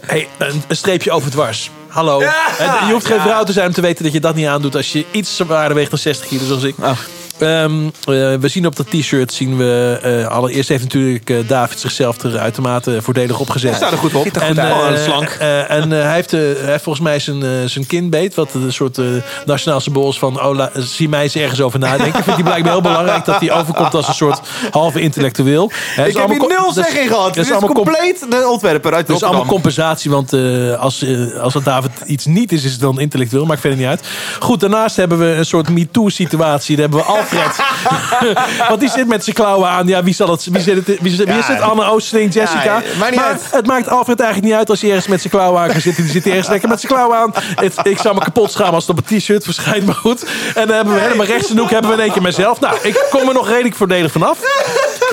Hey, 0.05 0.27
een, 0.37 0.63
een 0.67 0.75
streepje 0.75 1.11
over 1.11 1.31
dwars. 1.31 1.69
Hallo. 1.87 2.21
Ja, 2.21 2.85
je 2.87 2.91
hoeft 2.91 3.05
geen 3.05 3.15
ja. 3.15 3.23
vrouw 3.23 3.43
te 3.43 3.51
zijn 3.51 3.67
om 3.67 3.73
te 3.73 3.81
weten 3.81 4.03
dat 4.03 4.13
je 4.13 4.19
dat 4.19 4.35
niet 4.35 4.47
aandoet 4.47 4.75
als 4.75 4.91
je 4.91 5.05
iets 5.11 5.35
zwaarder 5.35 5.75
weegt 5.75 5.89
dan 5.89 5.99
60 5.99 6.27
kilo 6.27 6.45
zoals 6.45 6.63
ik. 6.63 6.75
Oh. 6.79 6.97
Ehm, 7.39 7.85
eh, 7.85 7.91
we 8.39 8.47
zien 8.47 8.65
op 8.65 8.75
dat 8.75 8.89
t-shirt 8.89 9.33
zien 9.33 9.57
we 9.57 9.99
eh, 10.01 10.27
allereerst 10.27 10.69
heeft 10.69 10.83
natuurlijk 10.83 11.29
eh, 11.29 11.37
David 11.47 11.79
zichzelf 11.79 12.21
er 12.21 12.37
uitermate 12.37 13.01
voordelig 13.01 13.39
opgezet. 13.39 13.75
Staat 13.75 13.91
er 13.91 13.97
goed 13.97 14.13
op. 14.13 14.25
En, 14.25 14.59
Oh, 14.59 14.87
slank. 15.03 15.29
en 15.67 15.91
hij, 15.91 16.13
heeft, 16.13 16.31
hij 16.31 16.55
heeft 16.59 16.83
volgens 16.83 17.03
mij 17.05 17.19
zijn, 17.19 17.69
zijn 17.69 17.85
kin 17.87 18.09
beet. 18.09 18.35
Wat 18.35 18.53
een 18.53 18.73
soort 18.73 18.99
nationaal 19.45 19.79
symbool 19.79 20.09
is 20.09 20.19
van... 20.19 20.43
Oh, 20.43 20.55
la- 20.55 20.71
zie 20.73 21.09
mij 21.09 21.23
eens 21.23 21.35
ergens 21.35 21.61
over 21.61 21.79
nadenken. 21.79 22.13
Vindt 22.23 22.33
hij 22.33 22.43
blijkbaar 22.43 22.71
heel 22.71 22.81
belangrijk 22.81 23.25
dat 23.25 23.39
hij 23.39 23.51
overkomt 23.51 23.93
als 23.93 24.07
een 24.07 24.13
soort 24.13 24.39
halve 24.71 25.01
intellectueel. 25.01 25.71
Ik 26.05 26.17
heb 26.17 26.29
hier 26.29 26.37
nul 26.39 26.73
dat 26.73 26.73
zeg 26.73 26.93
in 27.01 27.07
gehad. 27.07 27.23
Dat 27.25 27.33
Dit 27.33 27.45
is 27.45 27.51
allemaal 27.51 27.73
compleet 27.73 28.25
de 28.29 28.47
ontwerper 28.47 28.93
uit 28.93 29.07
dat 29.07 29.15
is 29.15 29.23
allemaal 29.23 29.45
compensatie, 29.45 30.11
want 30.11 30.33
als, 30.77 31.05
als 31.41 31.53
het 31.53 31.65
David 31.65 31.91
iets 32.05 32.25
niet 32.25 32.51
is, 32.51 32.63
is 32.63 32.71
het 32.71 32.81
dan 32.81 32.99
intellectueel. 32.99 33.45
Maakt 33.45 33.61
verder 33.61 33.79
niet 33.79 33.87
uit. 33.87 34.07
Goed, 34.39 34.59
daarnaast 34.59 34.95
hebben 34.95 35.19
we 35.19 35.25
een 35.25 35.45
soort 35.45 35.69
MeToo-situatie. 35.69 36.75
Daar 36.75 36.89
hebben 36.89 37.05
we 37.05 37.21
Want 38.69 38.79
die 38.79 38.89
zit 38.89 39.07
met 39.07 39.23
zijn 39.23 39.35
klauwen 39.35 39.69
aan. 39.69 39.87
Ja, 39.87 40.03
wie, 40.03 40.13
zal 40.13 40.29
het, 40.29 40.47
wie, 40.51 40.61
zit, 40.61 40.87
het, 40.87 40.99
wie, 41.01 41.15
zit, 41.15 41.27
wie 41.27 41.37
is 41.37 41.47
het? 41.47 41.61
Anne 41.61 41.85
Oosterling, 41.85 42.33
Jessica. 42.33 42.81
Maar 42.99 43.37
het 43.51 43.67
maakt 43.67 43.89
Alfred 43.89 44.19
eigenlijk 44.19 44.49
niet 44.49 44.59
uit 44.59 44.69
als 44.69 44.81
hij 44.81 44.89
ergens 44.89 45.07
met 45.07 45.21
zijn 45.21 45.33
klauwen 45.33 45.61
aan 45.61 45.67
kan 45.67 45.81
zitten. 45.81 46.03
Die 46.03 46.11
zit 46.11 46.27
ergens 46.27 46.47
lekker 46.47 46.69
met 46.69 46.79
zijn 46.79 46.93
klauwen 46.93 47.17
aan. 47.17 47.33
Het, 47.55 47.79
ik 47.83 47.99
zou 47.99 48.15
me 48.15 48.21
kapot 48.21 48.51
schamen 48.51 48.73
als 48.73 48.87
het 48.87 48.97
op 48.97 49.09
een 49.09 49.17
t-shirt 49.17 49.43
verschijnt, 49.43 49.85
maar 49.85 49.95
goed. 49.95 50.25
En 50.55 50.67
dan 50.67 50.75
hebben 50.75 50.93
we 50.93 50.99
helemaal 50.99 51.25
rechts 51.25 51.49
in 51.49 51.55
de 51.55 51.61
hoek 51.61 51.71
hebben 51.71 51.89
we 51.91 51.97
in 51.97 52.03
één 52.03 52.11
keer 52.11 52.21
mezelf. 52.21 52.59
Nou, 52.59 52.77
ik 52.81 53.05
kom 53.09 53.27
er 53.27 53.33
nog 53.33 53.47
redelijk 53.47 53.75
voordelig 53.75 54.11
vanaf. 54.11 54.37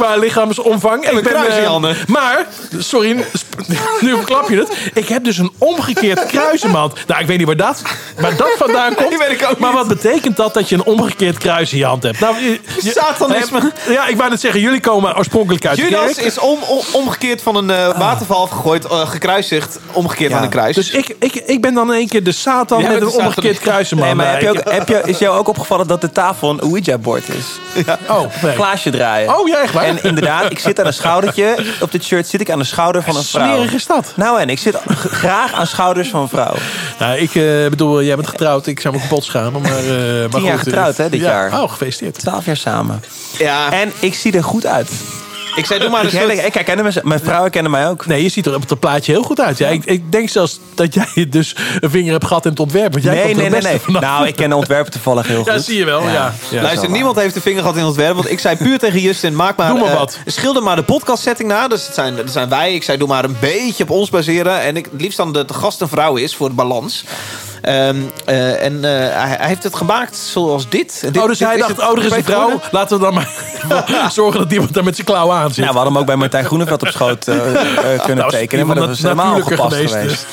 Qua 0.00 0.16
lichaamsomvang. 0.16 1.04
En 1.04 1.16
ik 1.16 1.22
ben, 1.22 1.32
kruis 1.32 1.48
in 1.48 1.54
je 1.54 1.60
eh, 1.60 1.66
handen. 1.68 1.96
maar, 2.06 2.46
sorry, 2.78 3.12
nu 4.00 4.16
verklap 4.16 4.48
je 4.48 4.56
het. 4.56 4.68
Ik 4.94 5.08
heb 5.08 5.24
dus 5.24 5.38
een 5.38 5.52
omgekeerd 5.58 6.26
kruis 6.26 6.62
in 6.62 6.66
mijn 6.70 6.80
hand. 6.80 6.94
Nou, 7.06 7.20
ik 7.20 7.26
weet 7.26 7.38
niet 7.38 7.46
waar 7.46 7.56
dat, 7.56 7.82
waar 8.20 8.36
dat 8.36 8.50
vandaan 8.58 8.94
komt. 8.94 9.08
Die 9.14 9.18
weet 9.18 9.30
ik 9.40 9.46
ook 9.50 9.58
maar 9.58 9.72
wat 9.72 9.88
betekent 9.88 10.36
dat 10.36 10.54
dat 10.54 10.68
je 10.68 10.74
een 10.74 10.84
omgekeerd 10.84 11.38
kruis 11.38 11.72
in 11.72 11.78
je 11.78 11.84
hand 11.84 12.02
hebt? 12.02 12.20
Nou, 12.20 12.34
je, 12.42 12.60
je- 12.82 12.90
Satanisme. 12.90 13.72
Ja, 13.88 14.06
ik 14.06 14.16
wou 14.16 14.30
net 14.30 14.40
zeggen, 14.40 14.60
jullie 14.60 14.80
komen 14.80 15.16
oorspronkelijk 15.16 15.66
uit 15.66 15.76
de 15.76 15.82
Judas 15.82 16.14
kerk. 16.14 16.26
is 16.26 16.38
om, 16.38 16.58
om- 16.68 16.80
omgekeerd 16.92 17.42
van 17.42 17.56
een 17.56 17.70
eh, 17.70 17.98
waterval 17.98 18.42
afgegooid, 18.42 18.84
eh, 18.84 19.08
gekruisigd, 19.08 19.78
omgekeerd 19.92 20.30
Ja. 20.30 20.36
van 20.36 20.44
een 20.44 20.50
kruis. 20.50 20.74
Dus 20.74 20.90
ik, 20.90 21.14
ik, 21.18 21.34
ik 21.34 21.60
ben 21.60 21.74
dan 21.74 21.88
in 21.92 21.98
één 21.98 22.08
keer 22.08 22.24
de 22.24 22.32
Satan 22.32 22.82
met 22.82 22.92
een 22.92 22.98
de 23.00 23.10
omgekeerd 23.10 23.54
Satan. 23.56 23.70
kruis 23.72 23.90
in 23.92 23.98
mijn 23.98 24.16
Nee, 24.16 24.26
maar 24.26 24.32
heb 24.34 24.42
je 24.42 24.48
ook, 24.48 24.72
heb 24.72 24.88
je, 24.88 25.02
is 25.04 25.18
jou 25.18 25.38
ook 25.38 25.48
opgevallen 25.48 25.86
dat 25.86 26.00
de 26.00 26.12
tafel 26.12 26.50
een 26.50 26.60
Ouija-bord 26.60 27.28
is? 27.28 27.84
Oh, 28.08 28.20
nee. 28.42 28.54
Glaasje 28.54 28.90
draaien. 28.90 29.38
Oh, 29.38 29.48
ja, 29.48 29.60
echt 29.62 29.72
waar? 29.72 29.86
En 29.90 30.02
inderdaad, 30.02 30.50
ik 30.50 30.58
zit 30.58 30.80
aan 30.80 30.86
een 30.86 30.92
schoudertje. 30.92 31.64
Op 31.80 31.92
dit 31.92 32.04
shirt 32.04 32.28
zit 32.28 32.40
ik 32.40 32.50
aan 32.50 32.58
de 32.58 32.64
schouder 32.64 33.02
van 33.02 33.16
een 33.16 33.22
vrouw. 33.22 33.54
Smerig 33.54 33.72
is 33.72 33.86
dat. 33.86 34.12
Nou 34.16 34.40
en, 34.40 34.48
ik 34.48 34.58
zit 34.58 34.76
graag 35.10 35.52
aan 35.52 35.66
schouders 35.66 36.08
van 36.08 36.22
een 36.22 36.28
vrouw. 36.28 36.54
Nou, 36.98 37.18
ik 37.18 37.34
eh, 37.34 37.68
bedoel, 37.68 38.02
jij 38.02 38.16
bent 38.16 38.28
getrouwd. 38.28 38.66
Ik 38.66 38.80
zou 38.80 38.94
me 38.94 39.00
kapot 39.00 39.24
schamen. 39.24 39.62
Maar, 39.62 39.78
eh 39.78 40.30
maar 40.30 40.40
jaar 40.40 40.52
goed, 40.52 40.62
getrouwd, 40.62 40.96
hè, 40.96 41.08
dit 41.08 41.20
ja. 41.20 41.26
jaar. 41.26 41.62
Oh, 41.62 41.70
gefeliciteerd. 41.70 42.18
Twaalf 42.18 42.44
jaar 42.44 42.56
samen. 42.56 43.02
ja, 43.38 43.72
En 43.72 43.92
ik 43.98 44.14
zie 44.14 44.32
er 44.32 44.44
goed 44.44 44.66
uit. 44.66 44.90
Ik 45.56 45.66
zei, 45.66 45.80
doe 45.80 45.88
maar 45.88 46.00
een 46.00 46.06
Ik, 46.06 46.12
herken- 46.12 46.34
soort... 46.36 46.46
ik 46.46 46.54
herkende 46.54 46.82
mezelf. 46.82 47.04
Mijn 47.04 47.20
vrouw 47.20 47.40
herkende 47.40 47.68
mij 47.68 47.88
ook. 47.88 48.06
Nee, 48.06 48.22
je 48.22 48.28
ziet 48.28 48.46
er 48.46 48.54
op 48.54 48.68
het 48.68 48.80
plaatje 48.80 49.12
heel 49.12 49.22
goed 49.22 49.40
uit. 49.40 49.58
Ja, 49.58 49.68
ik, 49.68 49.84
ik 49.84 50.12
denk 50.12 50.28
zelfs 50.28 50.60
dat 50.74 50.94
jij 50.94 51.26
dus 51.30 51.56
een 51.80 51.90
vinger 51.90 52.12
hebt 52.12 52.24
gehad 52.26 52.44
in 52.44 52.50
het 52.50 52.60
ontwerp. 52.60 52.92
Want 52.92 53.04
jij 53.04 53.14
Nee, 53.14 53.24
komt 53.24 53.36
nee, 53.36 53.44
het 53.50 53.62
nee. 53.62 53.72
nee. 53.72 53.80
vanaf. 53.80 54.00
Nou, 54.02 54.26
ik 54.26 54.36
ken 54.36 54.48
de 54.48 54.56
ontwerpen 54.56 54.92
toevallig 54.92 55.26
heel 55.26 55.36
goed. 55.42 55.46
Ja, 55.46 55.58
zie 55.58 55.78
je 55.78 55.84
wel. 55.84 56.02
Ja. 56.02 56.12
Ja. 56.12 56.32
Ja. 56.50 56.62
Luister, 56.62 56.90
niemand 56.90 57.16
heeft 57.16 57.34
de 57.34 57.40
vinger 57.40 57.60
gehad 57.60 57.76
in 57.76 57.84
het 57.84 57.96
werk. 57.96 58.14
Want 58.14 58.30
ik 58.30 58.38
zei 58.38 58.56
puur 58.56 58.78
tegen 58.78 59.00
Justin, 59.00 59.36
maak 59.36 59.56
maar, 59.56 59.68
Doe 59.70 59.78
maar 59.78 59.90
eh, 59.90 59.98
wat. 59.98 60.18
schilder 60.26 60.62
maar 60.62 60.76
de 60.76 60.82
podcast 60.82 61.22
setting 61.22 61.48
na. 61.48 61.68
Dus 61.68 61.86
het 61.86 61.94
zijn, 61.94 62.16
dat 62.16 62.30
zijn 62.30 62.48
wij. 62.48 62.74
Ik 62.74 62.82
zei, 62.82 62.98
doe 62.98 63.08
maar 63.08 63.24
een 63.24 63.36
beetje 63.40 63.82
op 63.82 63.90
ons 63.90 64.10
baseren. 64.10 64.60
En 64.60 64.76
ik, 64.76 64.84
het 64.92 65.00
liefst 65.00 65.16
dan 65.16 65.32
de, 65.32 65.44
de 65.44 65.54
gast 65.54 65.80
een 65.80 65.88
vrouw 65.88 66.16
is 66.16 66.36
voor 66.36 66.48
de 66.48 66.54
balans. 66.54 67.04
Ehm, 67.62 67.96
eh, 68.24 68.64
en 68.64 68.84
eh, 68.84 68.90
hij, 68.90 69.36
hij 69.38 69.48
heeft 69.48 69.62
het 69.62 69.76
gemaakt 69.76 70.16
zoals 70.16 70.68
dit. 70.68 71.00
Dit 71.00 71.16
Oh, 71.16 71.26
dus 71.26 71.38
dit 71.38 71.48
hij 71.48 71.56
is 71.56 71.62
dacht, 71.62 71.76
het 71.76 71.90
oh, 71.90 71.98
er 71.98 72.04
is 72.04 72.12
een 72.12 72.24
vrouw. 72.24 72.60
Laten 72.70 72.98
we 72.98 73.04
dan 73.04 73.14
maar 73.14 73.28
zorgen 74.12 74.40
dat 74.40 74.52
iemand 74.52 74.74
daar 74.74 74.84
met 74.84 74.94
zijn 74.94 75.06
klauwen 75.06 75.36
aan 75.36 75.48
zit. 75.48 75.56
Nou, 75.56 75.70
we 75.70 75.74
hadden 75.74 75.92
hem 75.92 76.00
ook 76.00 76.06
bij 76.06 76.16
Martijn 76.16 76.44
Groeneveld 76.44 76.82
op 76.82 76.88
schoot 76.88 77.28
eh, 77.28 77.36
kunnen 78.04 78.24
was 78.24 78.32
tekenen. 78.32 78.66
Maar 78.66 78.76
dat 78.76 78.88
was 78.88 79.02
helemaal 79.02 79.40
gepast 79.40 79.74
geweest, 79.74 79.94
geweest. 79.94 80.26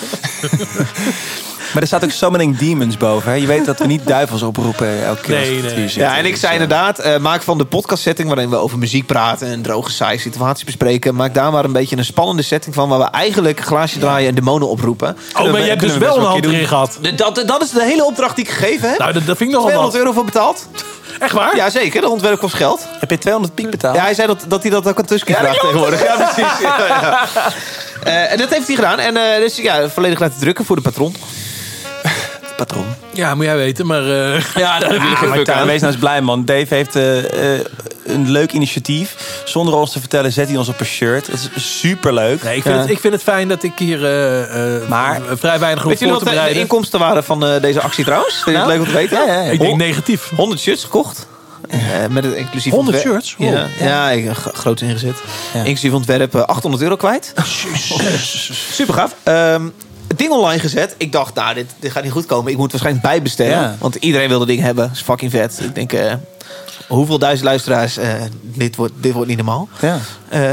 Maar 1.74 1.82
er 1.82 1.88
staat 1.88 2.04
ook 2.04 2.12
Summoning 2.12 2.58
Demons 2.58 2.98
boven. 2.98 3.32
Hè? 3.32 3.38
Je 3.38 3.48
weet 3.48 3.66
dat 3.66 3.80
we 3.80 3.86
niet 3.86 4.08
duivels 4.08 4.42
oproepen 4.42 5.06
elke 5.06 5.22
keer. 5.22 5.36
Nee, 5.36 5.62
nee. 5.62 5.70
zitten. 5.70 6.02
Ja, 6.02 6.18
en 6.18 6.26
ik 6.26 6.32
Dus, 6.32 6.40
zei 6.40 6.54
inderdaad, 6.54 7.00
eh, 7.00 7.18
maak 7.18 7.42
van 7.42 7.58
de 7.58 7.66
podcast 7.66 8.02
setting 8.04 8.28
waarin 8.28 8.50
we 8.50 8.56
over 8.56 8.78
muziek 8.78 9.06
praten 9.06 9.48
en 9.48 9.62
droge 9.62 9.92
saai 9.92 10.18
situaties 10.18 10.64
bespreken, 10.64 11.16
maak 11.16 11.34
daar 11.34 11.52
maar 11.52 11.66
een 11.66 11.72
beetje 11.72 11.98
een 11.98 12.06
spannende 12.06 12.42
setting 12.42 12.76
van 12.76 12.90
waar 12.90 13.00
we 13.00 13.06
eigenlijk 13.06 13.60
glaasje 13.60 14.00
draaien 14.00 14.30
en 14.30 14.36
demonen 14.36 14.70
oproepen. 14.70 15.18
Oh, 15.40 15.52
maar 15.52 15.62
je 15.62 15.68
hebt 15.68 15.82
dus 15.82 15.94
we 15.94 16.00
wel 16.00 16.18
een 16.18 16.24
hand 16.26 16.46
erin 16.46 16.68
gehad. 16.68 17.00
Dat, 17.16 17.44
dat 17.46 17.62
is 17.64 17.70
de 17.70 17.84
hele 17.84 18.06
opdracht 18.06 18.36
die 18.36 18.46
ik 18.46 18.52
gegeven 18.52 18.90
heb. 18.90 19.00
Nou, 19.00 19.14
dat, 19.14 19.26
dat 19.26 19.38
vind 19.38 19.50
ik 19.50 19.56
nogal 19.56 19.70
200 19.70 19.94
wat. 19.94 20.02
euro 20.06 20.14
voor 20.16 20.26
betaald. 20.26 20.68
Echt 21.20 21.34
waar? 21.34 21.56
Ja, 21.56 21.70
zeker. 21.70 22.02
De 22.02 22.10
ontwerp 22.10 22.40
kost 22.40 22.54
geld. 22.54 22.86
Heb 23.00 23.10
je 23.10 23.18
200 23.18 23.56
piek 23.56 23.70
betaald? 23.70 23.96
Ja, 23.96 24.02
hij 24.02 24.14
zei 24.14 24.28
dat, 24.28 24.46
dat 24.48 24.62
hij 24.62 24.72
dat 24.72 24.88
ook 24.88 25.00
aan 25.00 25.06
Tusky 25.06 25.34
vraagt 25.34 25.60
tegenwoordig. 25.60 26.04
Ja, 26.04 26.16
precies. 26.16 26.60
Ja, 26.68 26.78
ja. 26.88 27.28
Eh, 28.04 28.32
en 28.32 28.38
dat 28.38 28.50
heeft 28.50 28.68
hij 28.68 28.76
gedaan. 28.76 29.00
En 29.00 29.18
eh, 29.18 29.40
dus 29.40 29.56
ja, 29.56 29.90
volledig 29.90 30.20
laten 30.20 30.40
drukken 30.40 30.66
voor 30.66 30.76
de 30.76 30.82
patron. 30.82 31.16
Patroon. 32.58 32.86
Ja, 33.14 33.36
moet 33.36 33.46
jij 33.46 33.56
weten, 33.56 33.86
maar... 33.86 34.02
eh, 34.34 34.42
Ja, 34.56 34.80
Martijn, 35.28 35.58
aan. 35.58 35.68
wees 35.68 35.82
nou 35.82 35.92
eens 35.92 36.02
blij, 36.02 36.22
man. 36.22 36.46
Dave 36.46 36.74
heeft 36.76 36.96
eh, 36.96 37.54
eh, 37.56 37.62
een 38.06 38.32
leuk 38.32 38.52
initiatief. 38.52 39.16
Zonder 39.46 39.74
ons 39.76 39.92
te 39.92 40.00
vertellen 40.00 40.32
zet 40.32 40.48
hij 40.48 40.58
ons 40.58 40.68
op 40.70 40.80
een 40.80 40.86
shirt. 40.86 41.26
Dat 41.32 41.50
is 41.56 41.80
superleuk. 41.80 42.44
nee, 42.44 42.56
ik, 42.56 42.62
vind 42.62 42.76
Ja. 42.76 42.82
het, 42.82 42.90
ik 42.90 43.00
vind 43.00 43.14
het 43.14 43.24
fijn 43.24 43.48
dat 43.48 43.64
ik 43.64 43.72
hier 43.76 44.06
eh, 44.06 44.76
eh, 44.76 44.88
Maar- 44.90 45.22
vrij 45.32 45.60
weinig 45.60 45.84
hoef 45.84 45.92
Weet 45.92 46.00
je 46.00 46.06
voor 46.06 46.14
nog 46.14 46.24
te 46.24 46.26
wat 46.26 46.34
de, 46.34 46.40
de 46.40 46.46
bereiden. 46.46 46.62
inkomsten 46.62 47.00
waren 47.00 47.24
van 47.24 47.46
eh, 47.46 47.62
deze 47.62 47.82
actie 47.82 48.04
trouwens? 48.04 48.34
Vind 48.34 48.46
je 48.46 48.52
het 48.52 48.62
Nou? 48.62 48.72
leuk 48.72 48.80
om 48.80 48.88
te 48.88 48.94
weten? 48.94 49.18
Ja, 49.28 49.34
ja, 49.34 49.42
ja. 49.42 49.52
Ik 49.52 49.60
denk 49.60 49.78
negatief. 49.78 50.30
100 50.36 50.60
shirts 50.62 50.84
gekocht. 50.84 51.28
Eh, 51.70 51.80
met 52.10 52.24
het 52.24 52.34
inclusief 52.34 52.72
100 52.74 52.96
ontwerp- 52.98 53.22
shirts? 53.24 53.36
Ja, 53.38 53.52
Wow. 53.80 53.88
ja. 53.88 54.10
ik 54.10 54.30
groot 54.54 54.82
ingezet. 54.82 55.16
Ja. 55.54 55.60
Inclusief 55.60 55.94
ontwerp 55.94 56.36
eh, 56.36 56.42
800 56.42 56.84
euro 56.84 56.96
kwijt. 56.96 57.34
Super 58.72 58.94
gaaf. 58.94 59.16
Ehm, 59.24 59.62
het 60.08 60.18
ding 60.18 60.32
online 60.32 60.60
gezet. 60.60 60.96
Ik 60.98 61.12
dacht, 61.12 61.36
nou, 61.36 61.54
dit, 61.54 61.72
dit 61.80 61.92
gaat 61.92 62.04
niet 62.04 62.12
goed 62.12 62.26
komen. 62.26 62.52
Ik 62.52 62.58
moet 62.58 62.72
waarschijnlijk 62.72 63.06
bijbestellen. 63.06 63.52
Ja. 63.60 63.76
Want 63.80 63.96
iedereen 63.96 64.30
wil 64.30 64.40
dat 64.40 64.48
ding 64.48 64.62
hebben. 64.62 64.88
Dat 64.88 64.96
is 64.96 65.02
fucking 65.02 65.32
vet. 65.32 65.60
Ik 65.64 65.76
denk, 65.76 65.94
eh, 65.94 66.14
hoeveel 66.88 67.20
duizend 67.20 67.46
luisteraars? 67.48 67.98
eh, 67.98 68.14
dit, 68.42 68.76
wordt, 68.76 68.94
dit 69.00 69.14
wordt 69.14 69.28
niet 69.28 69.38
normaal. 69.38 69.70
Ja. 69.82 70.00
Eh, 70.30 70.52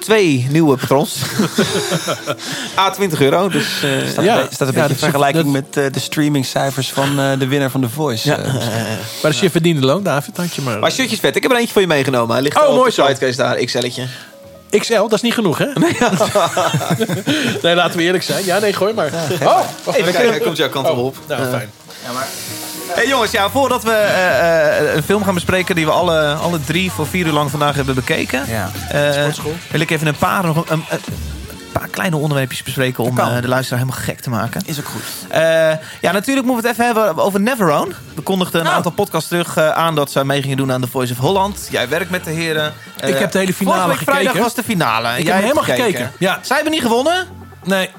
twee 0.00 0.46
nieuwe 0.50 0.76
patrons. 0.76 1.16
A 2.78 2.90
20 2.90 3.20
euro. 3.20 3.48
Dus 3.48 3.82
eh, 3.82 3.90
Staat, 4.10 4.24
Ja. 4.24 4.40
een, 4.40 4.46
staat 4.50 4.68
een 4.68 4.74
Ja, 4.74 4.80
beetje 4.80 4.92
in 4.94 4.98
vergelijking 5.10 5.52
met 5.52 5.72
de 5.72 5.90
streamingcijfers 6.00 6.92
van 6.92 7.20
eh, 7.20 7.38
de 7.38 7.46
winnaar 7.46 7.70
van 7.70 7.80
The 7.80 7.88
Voice. 7.88 8.28
ja, 8.28 8.36
Maar 8.36 8.98
dat 9.22 9.30
is 9.30 9.40
je 9.40 9.50
verdiende 9.50 9.86
loon, 9.86 10.02
David. 10.02 10.36
Dank 10.36 10.52
je 10.52 10.62
maar. 10.62 10.78
maar 10.78 10.92
shirtjes 10.92 11.20
vet. 11.20 11.36
Ik 11.36 11.42
heb 11.42 11.50
er 11.50 11.56
eentje 11.58 11.72
voor 11.72 11.80
je 11.82 11.86
meegenomen. 11.88 12.34
Hij 12.34 12.42
ligt 12.42 12.56
Oh, 12.56 12.62
al 12.62 12.68
op 12.68 12.74
mooi 12.76 12.88
de 12.88 12.94
zo. 12.94 13.06
site. 13.06 13.18
Kan 13.18 13.28
je 13.28 13.34
daar, 13.36 13.56
XL'tje. 13.64 14.06
XL, 14.78 14.94
dat 14.94 15.12
is 15.12 15.20
niet 15.22 15.34
genoeg, 15.34 15.58
hè? 15.58 15.66
Nee, 17.62 17.74
laten 17.74 17.96
we 17.96 18.02
eerlijk 18.02 18.24
zijn. 18.24 18.44
Ja, 18.44 18.58
nee, 18.58 18.72
gooi 18.72 18.92
maar. 18.94 19.10
Oh, 19.42 19.60
Even 19.86 19.94
even. 20.00 20.12
kijken, 20.12 20.40
komt 20.42 20.56
jouw 20.56 20.68
kant 20.68 20.86
Oh, 20.88 20.92
erop. 20.98 21.16
Nou, 21.28 21.44
fijn. 21.50 21.70
Hey 22.88 23.06
jongens, 23.08 23.30
ja, 23.30 23.50
voordat 23.50 23.82
we 23.82 23.90
eh, 23.92 24.78
eh, 24.88 24.94
een 24.94 25.02
film 25.02 25.24
gaan 25.24 25.34
bespreken 25.34 25.74
die 25.74 25.84
we 25.84 25.90
alle, 25.90 26.32
alle 26.34 26.60
drie 26.60 26.90
voor 26.90 27.06
vier 27.06 27.26
uur 27.26 27.32
lang 27.32 27.50
vandaag 27.50 27.74
hebben 27.74 27.94
bekeken, 27.94 28.44
Ja. 28.48 28.70
eh, 28.88 29.12
Sportschool. 29.12 29.54
wil 29.70 29.80
ik 29.80 29.90
even 29.90 30.06
een 30.06 30.16
paar, 30.16 30.44
nog 30.44 30.56
een, 30.56 30.64
een- 30.68 30.84
een 30.90 31.02
paar 31.80 31.88
kleine 31.88 32.16
onderwerpjes 32.16 32.62
bespreken 32.62 33.04
om 33.04 33.18
eh, 33.18 33.40
de 33.40 33.48
luisteraar 33.48 33.80
helemaal 33.80 34.02
gek 34.04 34.20
te 34.20 34.30
maken. 34.30 34.62
Is 34.64 34.78
ook 34.78 34.84
goed. 34.86 35.02
Eh, 35.28 35.40
ja, 36.00 36.12
natuurlijk 36.12 36.46
moeten 36.46 36.62
we 36.64 36.68
het 36.68 36.78
even 36.78 36.84
hebben 36.84 37.24
over 37.24 37.40
Neverone. 37.40 37.92
We 38.14 38.22
kondigden 38.22 38.58
een 38.58 38.64
Nou. 38.64 38.76
aantal 38.76 38.92
podcasts 38.92 39.28
terug 39.28 39.56
eh, 39.56 39.70
aan 39.70 39.94
dat 39.94 40.10
zij 40.10 40.24
mee 40.24 40.42
gingen 40.42 40.56
doen 40.56 40.72
aan 40.72 40.80
The 40.80 40.88
Voice 40.88 41.12
of 41.12 41.18
Holland. 41.18 41.68
Jij 41.70 41.88
werkt 41.88 42.10
met 42.10 42.24
de 42.24 42.30
heren. 42.30 42.72
Ik 43.04 43.18
heb 43.18 43.32
de 43.32 43.38
hele 43.38 43.54
finale 43.54 43.76
vorige 43.80 43.88
week 43.98 44.04
vrijdag 44.04 44.22
gekeken. 44.32 44.42
was 44.42 44.54
de 44.54 44.62
finale. 44.62 45.08
heb 45.08 45.22
Jij 45.22 45.32
hebt 45.32 45.42
helemaal 45.42 45.64
gekeken. 45.64 46.12
Ja. 46.18 46.38
Zij 46.42 46.56
hebben 46.56 46.72
niet 46.74 46.82
gewonnen. 46.82 47.26
Nee, 47.64 47.90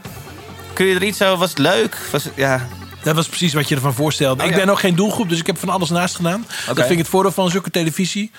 Kun 0.74 0.86
je 0.86 0.96
er 0.96 1.04
iets 1.04 1.22
over? 1.22 1.38
Was 1.38 1.50
het 1.50 1.58
leuk? 1.60 1.98
Was 2.12 2.24
het, 2.24 2.34
ja. 2.36 2.68
dat 3.04 3.16
was 3.16 3.28
precies 3.28 3.54
wat 3.54 3.70
je 3.70 3.76
ervan 3.76 3.94
voorstelde. 3.94 4.42
Oh, 4.44 4.50
ik 4.50 4.56
ja. 4.56 4.60
ben 4.66 4.70
ook 4.70 4.80
geen 4.80 4.96
doelgroep, 4.96 5.30
dus 5.30 5.40
ik 5.40 5.48
heb 5.48 5.58
van 5.60 5.70
alles 5.70 5.90
naast 5.90 6.16
gedaan. 6.16 6.46
Dat 6.66 6.78
vind 6.78 6.90
ik 6.90 6.98
het 6.98 7.08
voordeel 7.08 7.32
van 7.32 7.50
zulke 7.50 7.72
televisie. 7.72 8.32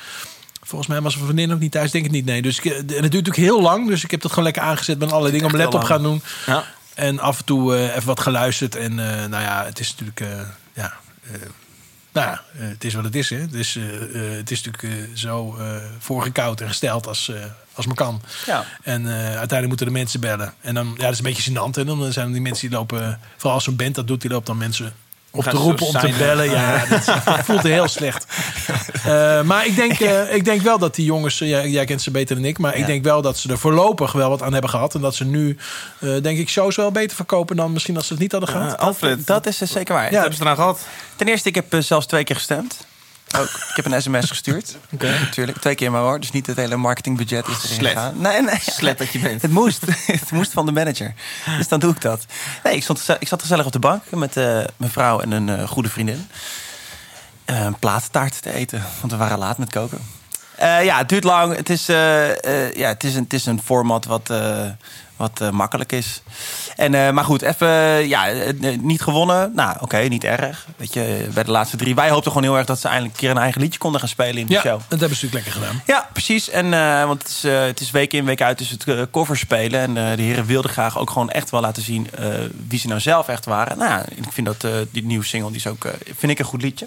Volgens 0.67 0.91
mij 0.91 1.01
was 1.01 1.15
mijn 1.15 1.27
vriendin 1.27 1.53
ook 1.53 1.61
niet 1.61 1.73
thuis, 1.73 1.91
denk 1.91 2.05
ik 2.05 2.11
niet. 2.11 2.25
Nee, 2.25 2.43
dus 2.43 2.59
ik, 2.59 2.65
en 2.65 2.73
het 2.81 2.89
duurt 2.89 3.03
natuurlijk 3.03 3.37
heel 3.37 3.63
lang, 3.63 3.89
dus 3.89 4.05
ik 4.05 4.11
heb 4.11 4.21
dat 4.21 4.31
gewoon 4.31 4.45
lekker 4.45 4.63
aangezet. 4.63 4.99
Ben 4.99 5.09
allerlei 5.11 5.33
dingen 5.33 5.47
op 5.53 5.59
laptop 5.59 5.83
gaan 5.83 6.03
doen. 6.03 6.23
Ja. 6.47 6.65
En 6.95 7.19
af 7.21 7.39
en 7.39 7.45
toe 7.45 7.77
eh, 7.77 7.95
even 7.97 8.07
wat 8.07 8.21
geluisterd. 8.21 8.77
En 8.77 8.91
eh, 8.91 9.29
nou 9.29 9.43
ja, 9.43 9.65
het 9.65 9.79
is 9.81 9.91
natuurlijk. 9.99 10.21
eh, 10.21 10.49
ja, 10.75 10.93
eh, 11.23 11.31
nou 12.13 12.27
ja, 12.27 12.43
eh, 12.59 12.69
het 12.69 12.85
is 12.85 12.95
wat 12.95 13.05
het 13.05 13.15
is. 13.15 13.31
Hè. 13.31 13.47
Dus, 13.47 13.77
eh, 13.77 13.85
eh, 14.31 14.37
het 14.37 14.51
is 14.51 14.63
natuurlijk 14.63 14.95
eh, 15.01 15.17
zo 15.17 15.57
eh 15.59 15.77
voorgekoud 15.99 16.61
en 16.61 16.69
gesteld 16.69 17.07
als, 17.07 17.29
eh, 17.29 17.37
als 17.73 17.87
maar 17.87 17.95
kan. 17.95 18.21
Ja. 18.47 18.65
En 18.83 19.07
eh, 19.07 19.15
uiteindelijk 19.17 19.69
moeten 19.69 19.87
de 19.87 19.93
mensen 19.93 20.21
bellen. 20.21 20.55
En 20.61 20.75
dan, 20.75 20.95
ja, 20.97 21.03
dat 21.03 21.13
is 21.13 21.19
een 21.19 21.25
beetje 21.25 21.51
gênant. 21.51 21.79
En 21.79 21.87
dan 21.87 22.13
zijn 22.13 22.27
er 22.27 22.33
die 22.33 22.41
mensen 22.43 22.69
die 22.69 22.79
lopen, 22.79 23.21
vooral 23.37 23.55
als 23.55 23.65
zo'n 23.65 23.77
band 23.77 23.95
dat 23.95 24.07
doet, 24.07 24.21
die 24.21 24.31
loopt 24.31 24.47
dan 24.47 24.57
mensen 24.57 24.95
op 25.37 25.45
te 25.45 25.57
roepen 25.57 25.87
om 25.87 25.93
te 25.93 26.15
bellen. 26.19 26.51
Ja, 26.51 26.85
dat 27.25 27.45
voelt 27.45 27.63
heel 27.63 27.89
slecht. 27.89 28.27
Eh, 29.05 29.43
maar 29.43 29.67
ik 29.67 29.77
denk, 29.77 30.01
eh, 30.01 30.35
ik 30.35 30.45
denk 30.45 30.63
wel 30.63 30.79
dat 30.79 30.95
die 30.95 31.05
jongens, 31.05 31.41
eh, 31.41 31.49
jij, 31.49 31.69
jij 31.69 31.85
kent 31.85 32.03
ze 32.03 32.11
beter 32.11 32.37
dan 32.37 32.45
ik, 32.45 32.59
maar 32.59 32.77
ik 32.77 32.87
denk 32.87 33.05
wel 33.05 33.23
dat 33.23 33.39
ze 33.39 33.51
er 33.51 33.59
voorlopig 33.59 34.13
wel 34.13 34.29
wat 34.29 34.43
aan 34.43 34.53
hebben 34.53 34.71
gehad. 34.71 34.95
En 34.95 35.01
dat 35.01 35.15
ze 35.15 35.25
nu, 35.25 35.57
eh, 35.99 36.23
denk 36.23 36.39
ik, 36.39 36.49
shows 36.49 36.77
wel 36.77 36.91
beter 36.91 37.17
verkopen 37.17 37.57
dan 37.57 37.73
misschien 37.73 37.97
als 37.97 38.07
ze 38.07 38.13
het 38.13 38.23
niet 38.23 38.33
hadden 38.33 38.51
gehad. 38.51 38.79
Alfred, 38.79 39.27
Dat 39.27 39.47
is 39.47 39.61
eh, 39.61 39.69
zeker 39.69 39.95
waar. 39.95 40.11
Ja. 40.11 40.19
hebben 40.19 40.37
ze 40.37 40.43
eraan 40.43 40.57
gehad? 40.57 40.81
Ten 41.17 41.29
eerste, 41.29 41.49
ik 41.49 41.55
heb 41.55 41.75
zelfs 41.79 42.07
twee 42.07 42.25
keer 42.25 42.37
gestemd. 42.37 42.87
Ook. 43.35 43.49
Ik 43.49 43.77
heb 43.77 43.85
een 43.85 44.03
sms 44.03 44.29
gestuurd. 44.29 44.77
Natuurlijk. 45.21 45.59
Twee 45.59 45.75
keer 45.75 45.91
maar 45.91 46.01
hoor. 46.01 46.21
Dus 46.21 46.31
niet 46.31 46.47
het 46.47 46.57
hele 46.57 46.77
marketingbudget 46.77 47.49
is 47.49 47.71
erin 47.71 47.87
gegaan. 47.87 48.21
Nee, 48.21 48.43
nee. 48.43 48.59
Slet 48.61 48.99
dat 48.99 49.13
je 49.13 49.19
bent. 49.19 49.43
Het 49.43 49.51
moest. 49.51 49.83
het 50.07 50.31
moest 50.31 50.53
van 50.53 50.67
de 50.67 50.73
manager. 50.73 51.15
Dus 51.57 51.69
dan 51.69 51.81
doe 51.81 51.91
ik 51.91 52.01
dat. 52.01 52.25
Nee, 52.63 52.75
ik, 52.75 52.83
stond, 52.83 53.09
ik 53.19 53.29
zat 53.29 53.41
gezellig 53.41 53.67
op 53.67 53.73
de 53.73 53.79
bank 53.79 54.03
met 54.11 54.37
eh, 54.37 54.45
mijn 54.77 54.91
vrouw 54.91 55.21
en 55.21 55.31
een 55.31 55.49
eh, 55.49 55.69
goede 55.69 55.89
vriendin. 55.89 56.29
Eh, 57.45 57.65
een 57.65 57.79
plaattaart 57.79 58.43
te 58.43 58.53
eten. 58.53 58.83
Want 59.01 59.13
we 59.13 59.19
waren 59.19 59.39
laat 59.39 59.59
met 59.59 59.71
koken. 59.71 59.99
Ja, 60.59 60.99
het 60.99 61.09
duurt 61.09 61.25
lang. 61.25 61.57
Het 61.57 61.71
is, 61.71 61.87
ja, 61.87 62.89
het 62.89 63.05
is, 63.05 63.15
een, 63.15 63.23
het 63.23 63.33
is 63.33 63.47
een 63.47 63.63
format 63.63 64.05
wat, 64.05 64.31
wat 65.17 65.41
eh, 65.41 65.51
makkelijk 65.51 65.93
is. 65.93 66.23
En, 66.77 66.95
eh, 66.95 67.11
maar 67.11 67.25
goed, 67.25 67.43
even 67.43 67.69
ja, 68.09 68.29
eh, 68.29 68.79
niet 68.79 69.01
gewonnen. 69.01 69.53
Nou, 69.55 69.77
oké, 69.81 69.97
niet 69.97 70.25
erg. 70.25 70.67
Weet 70.77 70.95
je, 70.95 71.29
bij 71.35 71.45
de 71.45 71.51
laatste 71.51 71.77
drie. 71.77 71.95
Wij 71.95 72.11
hoopten 72.11 72.33
gewoon 72.33 72.47
heel 72.47 72.57
erg 72.57 72.67
dat 72.67 72.81
ze 72.81 72.89
eindelijk 72.89 73.15
een 73.15 73.21
keer 73.21 73.31
een 73.31 73.43
eigen 73.43 73.61
liedje 73.61 73.79
konden 73.79 74.01
gaan 74.01 74.09
spelen 74.09 74.37
in 74.37 74.47
de 74.47 74.53
Ja, 74.53 74.61
show. 74.61 74.81
dat 74.89 75.01
hebben 75.01 75.19
ze 75.19 75.25
natuurlijk 75.25 75.45
lekker 75.45 75.53
gedaan. 75.53 75.83
Ja, 75.87 76.09
precies. 76.13 76.51
En, 76.51 76.71
want 77.07 77.23
het 77.23 77.31
is, 77.31 77.43
het 77.43 77.81
is 77.81 77.91
week 77.91 78.13
in, 78.13 78.25
week 78.25 78.43
uit 78.43 78.59
dus 78.59 78.71
het 78.71 79.11
cover 79.11 79.37
spelen. 79.37 79.81
En 79.81 80.17
de 80.17 80.23
heren 80.23 80.47
wilden 80.47 80.71
graag 80.71 80.99
ook 80.99 81.11
gewoon 81.11 81.31
echt 81.31 81.51
wel 81.51 81.61
laten 81.61 81.83
zien 81.83 82.11
wie 82.69 82.79
ze 82.79 82.89
nou 82.89 83.01
zelf 83.01 83.29
echt 83.29 83.45
waren. 83.45 83.79
Nou, 83.79 84.03
ik 84.15 84.33
vind 84.33 84.47
dat 84.47 84.67
die 84.91 85.05
nieuwe 85.05 85.25
single 85.25 85.49
die 85.49 85.59
is 85.59 85.67
ook, 85.67 85.91
vind 86.17 86.33
ik 86.33 86.39
een 86.39 86.45
goed 86.45 86.63
liedje. 86.63 86.87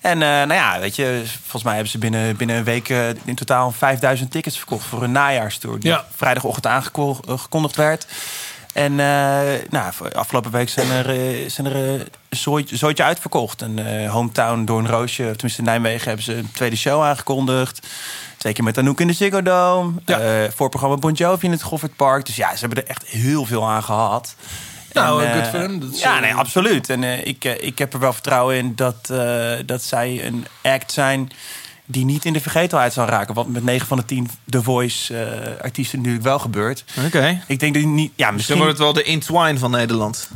En 0.00 0.22
eh, 0.22 0.28
nou 0.28 0.52
ja, 0.54 0.78
weet 0.80 0.96
je, 0.96 1.22
volgens 1.42 1.62
mij 1.62 1.72
hebben 1.74 1.90
ze 1.92 1.98
binnen, 1.98 2.36
binnen 2.36 2.56
een 2.56 2.64
week 2.64 2.88
eh, 2.88 3.08
in 3.24 3.34
totaal 3.34 3.70
5000 3.72 4.30
tickets 4.30 4.56
verkocht 4.58 4.84
voor 4.86 5.02
een 5.02 5.12
najaarstour. 5.12 5.80
Die 5.80 5.90
Ja. 5.90 6.04
vrijdagochtend 6.16 6.66
aangekondigd 6.66 7.76
werd. 7.76 8.06
En 8.72 9.00
eh, 9.00 9.40
nou, 9.70 9.92
voor- 9.92 10.12
afgelopen 10.12 10.50
week 10.50 10.68
zijn 10.68 10.90
er, 10.90 11.08
eh, 11.10 11.48
zijn 11.50 11.66
er 11.66 11.74
eh, 11.74 11.92
een 11.92 12.06
zooitje, 12.38 12.76
zooitje 12.76 13.02
uitverkocht. 13.04 13.62
En 13.62 14.02
eh, 14.02 14.10
Hometown 14.12 14.64
Doornroosje, 14.64 15.22
tenminste 15.22 15.58
in 15.58 15.64
Nijmegen, 15.64 16.06
hebben 16.06 16.24
ze 16.24 16.34
een 16.36 16.50
tweede 16.52 16.76
show 16.76 17.02
aangekondigd. 17.02 17.86
Twee 18.36 18.52
keer 18.52 18.64
met 18.64 18.78
Anouk 18.78 19.00
in 19.00 19.06
de 19.06 19.12
Ziggo 19.12 19.42
Dome. 19.42 19.92
Ja. 20.04 20.18
Eh, 20.20 20.50
voorprogramma 20.54 20.96
Bon 20.96 21.12
Jovi 21.12 21.46
in 21.46 21.52
het 21.52 21.62
Goffert 21.62 21.96
Park. 21.96 22.26
Dus 22.26 22.36
ja, 22.36 22.52
ze 22.52 22.58
hebben 22.66 22.82
er 22.82 22.88
echt 22.90 23.06
heel 23.06 23.44
veel 23.44 23.68
aan 23.68 23.82
gehad. 23.82 24.34
Nou, 25.02 25.24
En, 25.24 25.32
good 25.32 25.42
eh, 25.42 25.50
for 25.50 25.60
them. 25.60 25.80
Dat 25.80 25.92
is, 25.92 26.00
ja, 26.00 26.14
eh, 26.16 26.20
nee, 26.22 26.34
absoluut. 26.34 26.90
En 26.90 27.04
eh, 27.04 27.26
ik, 27.26 27.44
ik 27.44 27.78
heb 27.78 27.92
er 27.92 27.98
wel 27.98 28.12
vertrouwen 28.12 28.56
in 28.56 28.72
dat, 28.74 29.10
eh, 29.10 29.52
dat 29.66 29.82
zij 29.82 30.26
een 30.26 30.46
act 30.62 30.92
zijn 30.92 31.30
die 31.88 32.04
niet 32.04 32.24
in 32.24 32.32
de 32.32 32.40
vergetelheid 32.40 32.92
zal 32.92 33.06
raken. 33.06 33.34
Wat 33.34 33.46
met 33.46 33.64
9 33.64 33.86
van 33.86 33.96
de 33.96 34.04
10 34.04 34.30
The 34.50 34.62
Voice-artiesten 34.62 35.98
natuurlijk 35.98 36.24
wel 36.24 36.38
gebeurt. 36.38 36.84
Oké. 37.06 37.40
Ik 37.46 37.60
denk 37.60 37.74
dat 37.74 37.82
die 37.82 37.92
niet... 37.92 38.12
Ja, 38.14 38.30
Misschien 38.30 38.56
wordt 38.56 38.72
het 38.72 38.80
wel 38.80 38.92
de 38.92 39.02
Intwine 39.02 39.58
van 39.58 39.70
Nederland. 39.70 40.28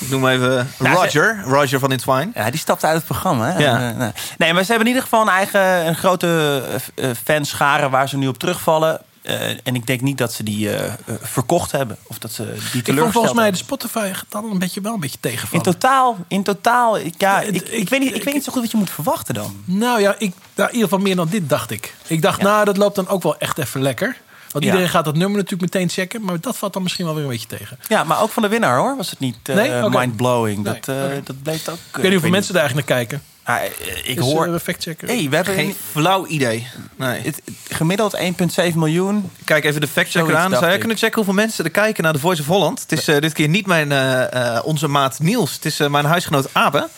Ik 0.00 0.10
noem 0.10 0.28
even 0.28 0.50
Nou, 0.78 0.94
ze- 0.94 1.00
Roger. 1.02 1.42
Roger 1.44 1.78
van 1.78 1.92
Intwine. 1.92 2.30
Ja, 2.34 2.50
die 2.50 2.60
stapt 2.60 2.84
uit 2.84 2.96
het 2.96 3.04
programma. 3.04 3.52
Hè? 3.52 3.58
Ja. 3.58 3.92
Nee. 3.92 4.10
nee, 4.38 4.52
maar 4.52 4.62
ze 4.62 4.68
hebben 4.68 4.86
in 4.88 4.94
ieder 4.94 5.02
geval 5.02 5.22
een 5.22 5.28
eigen 5.34 5.86
een 5.86 5.96
grote 5.96 6.62
eh, 6.94 7.10
eh, 7.10 7.16
fanschare 7.24 7.88
waar 7.88 8.08
ze 8.08 8.16
nu 8.16 8.26
op 8.26 8.38
terugvallen. 8.38 9.00
Eh, 9.28 9.48
en 9.62 9.74
ik 9.74 9.86
denk 9.86 10.00
niet 10.00 10.18
dat 10.18 10.32
ze 10.32 10.42
die 10.42 10.70
eh, 10.70 10.84
eh, 10.86 10.94
verkocht 11.20 11.72
hebben. 11.72 11.96
Of 12.06 12.18
dat 12.18 12.32
ze 12.32 12.42
die 12.44 12.52
Ik 12.54 12.60
vond 12.60 12.84
teleurgesteld 12.84 13.12
volgens 13.12 13.34
mij 13.34 13.50
de 13.50 13.56
hebben. 13.56 13.78
Spotify 13.78 14.12
getallen 14.12 14.50
een 14.50 14.58
beetje 14.58 14.80
wel 14.80 14.94
een 14.94 15.00
beetje 15.00 15.18
In 15.20 15.30
tegenvallen. 15.30 15.64
totaal, 15.64 16.16
in 16.28 16.42
totaal. 16.42 16.98
Ik, 16.98 17.14
ja, 17.18 17.40
ik, 17.40 17.68
ik, 17.68 17.88
weet 17.88 18.00
niet, 18.00 18.14
ik 18.14 18.24
weet 18.24 18.34
niet 18.34 18.44
zo 18.44 18.52
goed 18.52 18.62
wat 18.62 18.70
je 18.70 18.76
moet 18.76 18.90
verwachten 18.90 19.34
dan. 19.34 19.56
Nou 19.64 20.00
ja, 20.00 20.14
ik, 20.18 20.32
nou, 20.54 20.68
in 20.68 20.74
ieder 20.74 20.88
geval 20.88 20.98
meer 21.04 21.16
dan 21.16 21.28
dit 21.28 21.48
dacht 21.48 21.70
ik. 21.70 21.94
Ik 22.06 22.22
dacht, 22.22 22.38
Ja. 22.38 22.44
nou, 22.44 22.64
dat 22.64 22.76
loopt 22.76 22.94
dan 22.96 23.08
ook 23.08 23.22
wel 23.22 23.38
echt 23.38 23.58
even 23.58 23.82
lekker. 23.82 24.16
Want 24.52 24.64
Ja. 24.64 24.70
iedereen 24.70 24.88
gaat 24.92 25.04
dat 25.04 25.16
nummer 25.16 25.36
natuurlijk 25.36 25.72
meteen 25.72 25.88
checken. 25.88 26.24
Maar 26.24 26.40
dat 26.40 26.56
valt 26.56 26.72
dan 26.72 26.82
misschien 26.82 27.04
wel 27.04 27.14
weer 27.14 27.24
een 27.24 27.30
beetje 27.30 27.46
tegen. 27.46 27.78
Ja, 27.88 28.04
maar 28.04 28.20
ook 28.22 28.30
van 28.30 28.42
de 28.42 28.48
winnaar 28.48 28.78
hoor. 28.78 28.96
Was 28.96 29.10
het 29.10 29.18
niet 29.18 29.36
Nee? 29.46 29.84
Oké. 29.84 29.98
mind-blowing. 29.98 30.62
Nee, 30.64 30.74
Dat, 30.74 30.88
oké. 30.96 31.20
dat 31.24 31.42
bleef 31.42 31.68
ook... 31.68 31.74
Ik 31.76 31.82
weet 31.92 32.02
niet 32.02 32.12
hoeveel 32.12 32.30
mensen 32.30 32.52
daar 32.52 32.62
eigenlijk 32.62 32.88
naar 32.88 32.98
kijken. 32.98 33.22
Ah, 33.48 33.56
eh, 33.64 33.70
ik 34.02 34.16
Dus, 34.16 34.24
hoor... 34.24 34.54
eh, 34.54 34.60
factchecken. 34.62 35.08
hey, 35.08 35.26
we 35.30 35.36
hebben 35.36 35.54
Geen 35.54 35.74
flauw 35.92 36.26
idee. 36.26 36.66
Nee. 36.96 37.20
het, 37.22 37.40
het 37.44 37.54
gemiddeld 37.76 38.16
1,7 38.16 38.74
miljoen. 38.74 39.30
Kijk 39.44 39.64
even 39.64 39.80
de 39.80 39.88
factchecker 39.88 40.36
aan. 40.36 40.50
Zou 40.50 40.64
jij 40.64 40.72
ik. 40.74 40.78
kunnen 40.78 40.96
checken 40.98 41.14
hoeveel 41.16 41.34
mensen 41.34 41.64
er 41.64 41.70
kijken 41.70 42.02
naar 42.02 42.12
de 42.12 42.18
Voice 42.18 42.40
of 42.42 42.46
Holland? 42.48 42.80
Het 42.80 42.92
is 42.92 43.08
eh, 43.08 43.20
dit 43.20 43.32
keer 43.32 43.48
niet 43.48 43.66
mijn, 43.66 43.92
eh, 43.92 44.56
eh, 44.56 44.64
onze 44.64 44.88
maat 44.88 45.18
Niels. 45.18 45.52
Het 45.54 45.64
is 45.64 45.80
eh, 45.80 45.88
mijn 45.88 46.04
huisgenoot 46.04 46.48
Abe. 46.52 46.88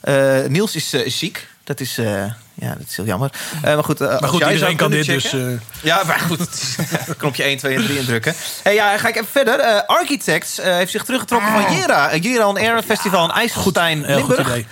Eh, 0.00 0.38
Niels 0.48 0.74
is 0.76 0.92
eh, 0.92 1.10
ziek. 1.10 1.48
Dat 1.64 1.80
is, 1.80 1.98
eh, 1.98 2.24
ja, 2.54 2.68
dat 2.78 2.86
is 2.88 2.96
heel 2.96 3.04
jammer. 3.04 3.30
Eh, 3.62 3.74
maar 3.74 3.84
goed, 3.84 4.00
eh, 4.00 4.20
Maar 4.20 4.28
goed, 4.28 4.38
jij 4.40 4.52
iedereen 4.52 4.76
kan 4.76 4.90
dit 4.90 5.06
dus... 5.06 5.32
eh, 5.32 5.40
Ja, 5.82 6.02
maar 6.06 6.18
goed. 6.20 6.76
Knopje 7.18 7.42
1, 7.42 7.56
2 7.58 7.74
en 7.76 7.84
3 7.84 7.98
indrukken. 7.98 8.34
Hey, 8.62 8.74
ja, 8.74 8.98
ga 8.98 9.08
ik 9.08 9.14
even 9.16 9.28
verder. 9.32 9.60
Eh, 9.60 9.80
Architects 9.86 10.58
eh, 10.58 10.74
heeft 10.74 10.90
zich 10.90 11.04
teruggetrokken 11.04 11.52
van 11.52 11.74
Jera. 11.76 12.14
Uh, 12.14 12.22
Jera 12.22 12.46
on 12.48 12.56
Air 12.58 12.82
Festival 12.82 13.24
in 13.24 13.30
IJsselstein, 13.30 14.04
heel 14.04 14.20
goed 14.22 14.38
idee. 14.38 14.66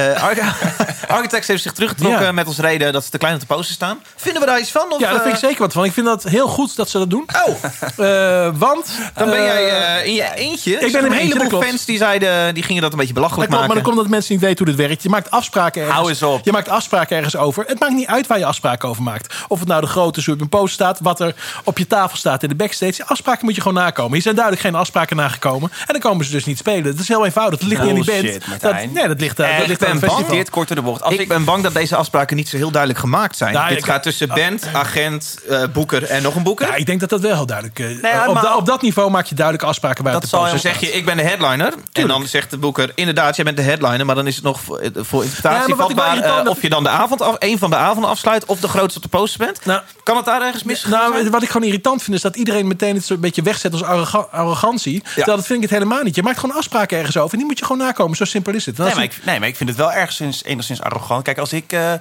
Arch- 0.00 0.62
Architects 1.08 1.48
heeft 1.48 1.62
zich 1.62 1.72
teruggetrokken 1.72 2.22
Ja. 2.22 2.32
met 2.32 2.46
als 2.46 2.58
reden 2.58 2.92
dat 2.92 3.04
ze 3.04 3.10
te 3.10 3.18
klein 3.18 3.34
op 3.34 3.40
de 3.40 3.46
poster 3.46 3.74
staan. 3.74 3.98
Vinden 4.16 4.40
we 4.42 4.48
daar 4.48 4.60
iets 4.60 4.70
van? 4.70 4.86
Of, 4.92 5.00
Ja, 5.00 5.10
daar 5.10 5.20
vind 5.22 5.34
ik 5.36 5.42
eh, 5.42 5.48
zeker 5.48 5.58
wat 5.62 5.72
van. 5.72 5.84
Ik 5.84 5.92
vind 5.92 6.06
dat 6.06 6.22
heel 6.22 6.48
goed 6.48 6.76
dat 6.76 6.88
ze 6.90 6.98
dat 6.98 7.10
doen. 7.10 7.26
Oh, 7.46 7.54
Eh, 7.96 8.50
want... 8.58 8.86
dan 9.14 9.30
ben 9.30 9.42
jij 9.42 10.02
in 10.04 10.14
je 10.14 10.34
eentje. 10.34 10.72
Ik 10.78 10.92
ben 10.92 11.04
in 11.04 11.12
een 11.12 11.18
heleboel 11.18 11.62
fans 11.62 11.84
die 11.84 11.96
zeiden, 11.96 12.54
die 12.54 12.62
gingen 12.62 12.82
dat 12.82 12.92
een 12.92 12.98
beetje 12.98 13.12
belachelijk 13.14 13.50
Dat 13.50 13.58
klopt, 13.58 13.68
maar 13.68 13.76
maken. 13.76 13.82
dan 13.84 13.92
komt 13.92 13.96
dat 13.96 14.08
mensen 14.16 14.32
niet 14.34 14.42
weten 14.42 14.64
hoe 14.66 14.74
dit 14.76 14.86
werkt. 14.86 15.02
Je 15.02 15.08
maakt 15.08 15.30
afspraken 15.30 15.80
ergens. 15.80 15.98
Hou 15.98 16.08
eens 16.10 16.22
op. 16.22 16.44
Je 16.44 16.52
maakt 16.52 16.68
afspraken 16.68 17.16
ergens 17.16 17.36
over. 17.36 17.64
Het 17.66 17.80
maakt 17.80 17.92
niet 17.92 18.06
uit 18.06 18.26
waar 18.26 18.38
je 18.38 18.44
afspraken 18.46 18.88
over 18.88 19.02
maakt. 19.02 19.34
Of 19.48 19.58
het 19.58 19.68
nou 19.68 19.80
de 19.80 19.86
grote 19.86 20.20
is 20.20 20.28
op 20.28 20.40
een 20.40 20.48
poster 20.48 20.70
staat. 20.70 20.98
Wat 21.02 21.20
er 21.20 21.34
op 21.64 21.78
je 21.78 21.86
tafel 21.86 22.16
staat 22.16 22.42
in 22.42 22.48
de 22.48 22.54
backstage. 22.54 22.92
Die 22.92 23.04
afspraken 23.04 23.44
moet 23.44 23.54
je 23.54 23.60
gewoon 23.60 23.82
nakomen. 23.82 24.12
Hier 24.12 24.22
zijn 24.22 24.34
duidelijk 24.34 24.64
geen 24.66 24.74
afspraken 24.74 25.16
nagekomen. 25.16 25.70
En 25.70 25.86
dan 25.86 26.00
komen 26.00 26.24
ze 26.24 26.30
dus 26.32 26.44
niet 26.44 26.58
spelen. 26.58 26.82
Dat 26.84 26.98
is 26.98 27.08
heel 27.08 27.24
eenvoudig. 27.24 27.58
Dat 27.60 27.68
ligt 27.68 27.80
niet 27.82 27.90
aan 27.90 28.00
die 28.00 28.22
band. 28.22 28.62
Dat, 28.62 28.74
nee, 28.92 29.08
dat 29.08 29.20
ligt, 29.20 29.40
uh, 29.40 29.58
dat 29.58 29.66
ligt 29.66 29.83
aan 29.83 29.83
ben 29.84 29.90
het 29.96 30.00
bang. 30.00 30.12
festival. 30.12 30.36
Dit 30.36 30.50
kort 30.50 30.68
door 30.68 30.76
de 30.76 30.82
bocht. 30.82 31.02
Als 31.02 31.14
ik, 31.14 31.28
ben 31.28 31.44
bang 31.44 31.62
dat 31.62 31.74
deze 31.74 31.96
afspraken 31.96 32.36
niet 32.36 32.48
zo 32.48 32.56
heel 32.56 32.70
duidelijk 32.70 33.00
gemaakt 33.00 33.36
zijn. 33.36 33.54
Nou, 33.54 33.68
Dit 33.68 33.78
ik- 33.78 33.84
gaat 33.84 34.02
tussen 34.02 34.28
band, 34.28 34.68
agent, 34.72 35.38
eh, 35.48 35.62
boeker 35.72 36.04
en 36.04 36.22
nog 36.22 36.34
een 36.34 36.42
boeker. 36.42 36.66
Ja, 36.66 36.74
ik 36.74 36.86
denk 36.86 37.00
dat 37.00 37.08
dat 37.08 37.20
wel 37.20 37.34
heel 37.34 37.46
duidelijk 37.46 37.78
is. 37.78 37.96
ja, 38.02 38.26
op, 38.28 38.34
maar- 38.34 38.42
da- 38.42 38.56
op 38.56 38.66
dat 38.66 38.82
niveau 38.82 39.10
maak 39.10 39.26
je 39.26 39.34
duidelijke 39.34 39.68
afspraken 39.68 40.04
bij 40.04 40.12
Dat 40.12 40.22
de 40.22 40.28
zal. 40.28 40.46
Zo 40.46 40.56
zeg 40.56 40.80
je, 40.80 40.92
ik 40.92 41.04
ben 41.04 41.16
de 41.16 41.22
headliner. 41.22 41.74
En 41.92 42.06
dan 42.08 42.26
zegt 42.26 42.50
de 42.50 42.58
boeker, 42.58 42.92
inderdaad, 42.94 43.36
jij 43.36 43.44
bent 43.44 43.56
de 43.56 43.62
headliner. 43.62 44.06
Maar 44.06 44.14
dan 44.14 44.26
is 44.26 44.34
het 44.34 44.44
nog 44.44 44.60
voor, 44.60 44.80
voor 44.94 45.22
Ja, 45.22 45.28
interpretatie 45.28 45.74
vatbaar 45.74 46.18
eh, 46.18 46.48
of 46.50 46.62
je 46.62 46.68
dan 46.68 46.82
de 46.82 46.88
avond 46.88 47.22
af, 47.22 47.36
een 47.38 47.58
van 47.58 47.70
de 47.70 47.76
avonden 47.76 48.10
afsluit... 48.10 48.44
of 48.44 48.60
de 48.60 48.68
grootste 48.68 48.96
op 48.98 49.02
de 49.02 49.08
poster 49.18 49.46
bent. 49.46 49.64
Nou, 49.64 49.80
Kan 50.02 50.16
het 50.16 50.24
daar 50.24 50.42
ergens 50.42 50.62
misgegaan 50.62 50.98
Nou, 50.98 51.12
zijn? 51.14 51.30
wat 51.30 51.42
ik 51.42 51.50
gewoon 51.50 51.66
irritant 51.66 52.02
vind, 52.02 52.16
is 52.16 52.22
dat 52.22 52.36
iedereen 52.36 52.66
meteen 52.66 52.94
het 52.96 53.08
een 53.10 53.20
beetje 53.20 53.42
wegzet 53.42 53.72
als 53.72 53.82
arroga- 53.82 54.26
arrogantie. 54.30 55.02
Terwijl 55.14 55.36
dat 55.36 55.46
vind 55.46 55.62
ik 55.62 55.70
het 55.70 55.78
helemaal 55.78 56.02
niet. 56.02 56.14
Je 56.14 56.22
maakt 56.22 56.38
gewoon 56.38 56.56
afspraken 56.56 56.98
ergens 56.98 57.16
over. 57.16 57.32
En 57.32 57.38
die 57.38 57.46
moet 57.46 57.58
je 57.58 57.64
gewoon 57.64 57.80
nakomen. 57.86 58.16
Zo 58.16 58.24
simpel 58.24 58.52
is 58.54 58.66
het. 58.66 58.78
Nee 58.78 58.94
maar, 58.94 59.02
ik, 59.04 59.18
nee, 59.24 59.38
maar 59.38 59.48
ik 59.48 59.56
vind 59.56 59.68
het 59.76 59.86
wel 59.86 59.92
ergens 59.92 60.44
enigszins 60.44 60.80
arrogant. 60.80 61.22
Kijk, 61.22 61.38
als 61.38 61.52
ik 61.52 61.72
eh, 61.72 61.92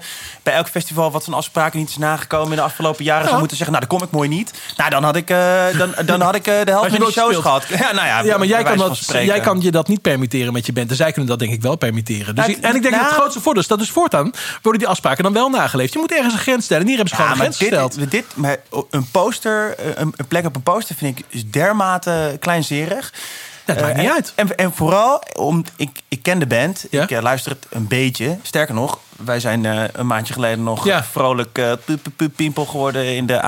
bij 0.43 0.53
elk 0.53 0.67
festival 0.67 1.11
wat 1.11 1.23
van 1.23 1.33
afspraken 1.33 1.79
niet 1.79 1.89
is 1.89 1.97
nagekomen 1.97 2.49
in 2.49 2.55
de 2.55 2.61
afgelopen 2.61 3.03
jaren 3.03 3.21
zou 3.21 3.33
Ja. 3.33 3.39
moeten 3.39 3.57
zeggen, 3.57 3.75
nou, 3.75 3.87
dan 3.89 3.97
kom 3.97 4.07
ik 4.07 4.13
mooi 4.13 4.29
niet. 4.29 4.53
Nou, 4.77 4.89
dan 4.89 5.03
had 5.03 5.15
ik, 5.15 5.29
eh, 5.29 5.63
dan, 5.77 5.93
dan 6.05 6.21
had 6.21 6.35
ik 6.35 6.47
eh, 6.47 6.65
de 6.65 6.71
helft 6.71 6.89
van 6.95 7.05
de 7.05 7.11
shows 7.11 7.35
gehad. 7.35 7.65
Ja, 7.83 7.91
nou 7.91 8.07
ja, 8.07 8.23
ja, 8.23 8.37
maar 8.37 8.47
jij 8.47 8.63
kan, 8.63 8.77
dat, 8.77 8.97
jij 9.07 9.39
kan 9.39 9.61
je 9.61 9.71
dat 9.71 9.87
niet 9.87 10.01
permitteren 10.01 10.53
met 10.53 10.65
je 10.65 10.73
band. 10.73 10.89
En 10.89 10.95
zij 10.95 11.11
kunnen 11.11 11.29
dat 11.29 11.39
denk 11.39 11.51
ik 11.51 11.61
wel 11.61 11.75
permitteren. 11.75 12.35
Dus 12.35 12.45
en 12.45 12.51
ik 12.51 12.61
denk 12.61 12.83
dat 12.83 12.93
het 12.93 13.01
nou- 13.01 13.13
grootste 13.13 13.41
voordeel 13.41 13.61
is 13.61 13.67
dat 13.67 13.79
dus 13.79 13.89
voortaan 13.89 14.31
worden 14.61 14.81
die 14.81 14.89
afspraken 14.89 15.23
dan 15.23 15.33
wel 15.33 15.49
nageleefd. 15.49 15.93
Je 15.93 15.99
moet 15.99 16.11
ergens 16.11 16.33
een 16.33 16.39
grens 16.39 16.65
stellen. 16.65 16.83
En 16.83 16.87
hier 16.89 16.97
hebben 16.97 17.15
ze 17.17 17.21
gewoon 17.21 17.37
een 17.37 17.41
grens 17.41 17.57
gesteld. 17.57 17.95
dit, 17.99 18.11
dit, 18.11 18.25
maar 18.35 18.57
een 18.89 19.07
poster, 19.11 19.75
een, 19.99 20.13
een 20.15 20.27
plek 20.27 20.45
op 20.45 20.55
een 20.55 20.63
poster 20.63 20.95
vind 20.95 21.19
ik 21.19 21.25
is 21.29 21.49
dermate 21.49 22.37
kleinzerig. 22.39 23.13
Dat 23.65 23.79
maakt 23.81 23.91
Eh, 23.91 23.97
niet 23.97 24.07
en, 24.07 24.13
uit. 24.13 24.31
En, 24.35 24.55
en 24.57 24.73
vooral, 24.73 25.21
om, 25.33 25.63
ik, 25.75 25.99
ik 26.07 26.23
ken 26.23 26.39
de 26.39 26.47
band. 26.47 26.85
Ja? 26.89 27.03
Ik 27.03 27.11
eh, 27.11 27.21
luister 27.21 27.51
het 27.51 27.65
een 27.69 27.87
beetje. 27.87 28.37
Sterker 28.41 28.73
nog, 28.75 28.99
wij 29.17 29.39
zijn 29.39 29.65
eh, 29.65 29.83
een 29.93 30.07
maandje 30.07 30.33
geleden 30.33 30.63
nog 30.63 30.85
Ja. 30.85 31.03
vrolijk 31.03 31.59
pu- 32.15 32.29
piempel 32.29 32.65
geworden 32.65 33.15
in 33.15 33.25
de 33.25 33.41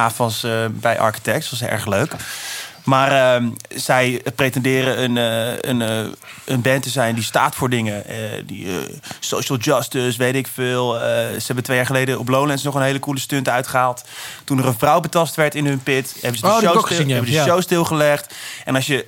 eh, 0.43 0.65
bij 0.71 0.99
Architects. 0.99 1.49
Dat 1.49 1.59
was 1.59 1.69
erg 1.69 1.85
leuk. 1.85 2.11
Maar 2.85 3.11
ehm, 3.11 3.49
zij 3.75 4.21
pretenderen 4.35 5.03
een, 5.03 5.17
eh, 5.17 5.69
een, 5.69 5.81
eh, 5.81 6.11
een 6.45 6.61
band 6.61 6.83
te 6.83 6.89
zijn 6.89 7.15
die 7.15 7.23
staat 7.23 7.55
voor 7.55 7.69
dingen. 7.69 8.05
eh, 8.05 8.17
die, 8.45 8.67
social 9.19 9.57
justice, 9.57 10.17
weet 10.17 10.35
ik 10.35 10.47
veel. 10.47 10.93
Ze 10.93 11.43
hebben 11.45 11.63
twee 11.63 11.77
jaar 11.77 11.85
geleden 11.85 12.19
op 12.19 12.27
Lowlands 12.27 12.63
nog 12.63 12.75
een 12.75 12.81
hele 12.81 12.99
coole 12.99 13.19
stunt 13.19 13.49
uitgehaald. 13.49 14.03
Toen 14.43 14.59
er 14.59 14.65
een 14.65 14.77
vrouw 14.77 14.99
betast 14.99 15.35
werd 15.35 15.55
in 15.55 15.65
hun 15.65 15.83
pit, 15.83 16.15
hebben 16.21 16.39
ze 16.39 16.45
de, 16.45 16.51
Oh, 16.51 16.59
show, 16.59 16.69
stil, 16.69 16.81
gezien, 16.81 17.07
ja. 17.07 17.13
hebben 17.13 17.31
de 17.31 17.41
show 17.41 17.61
stilgelegd. 17.61 18.33
En 18.65 18.75
als 18.75 18.85
je 18.85 19.05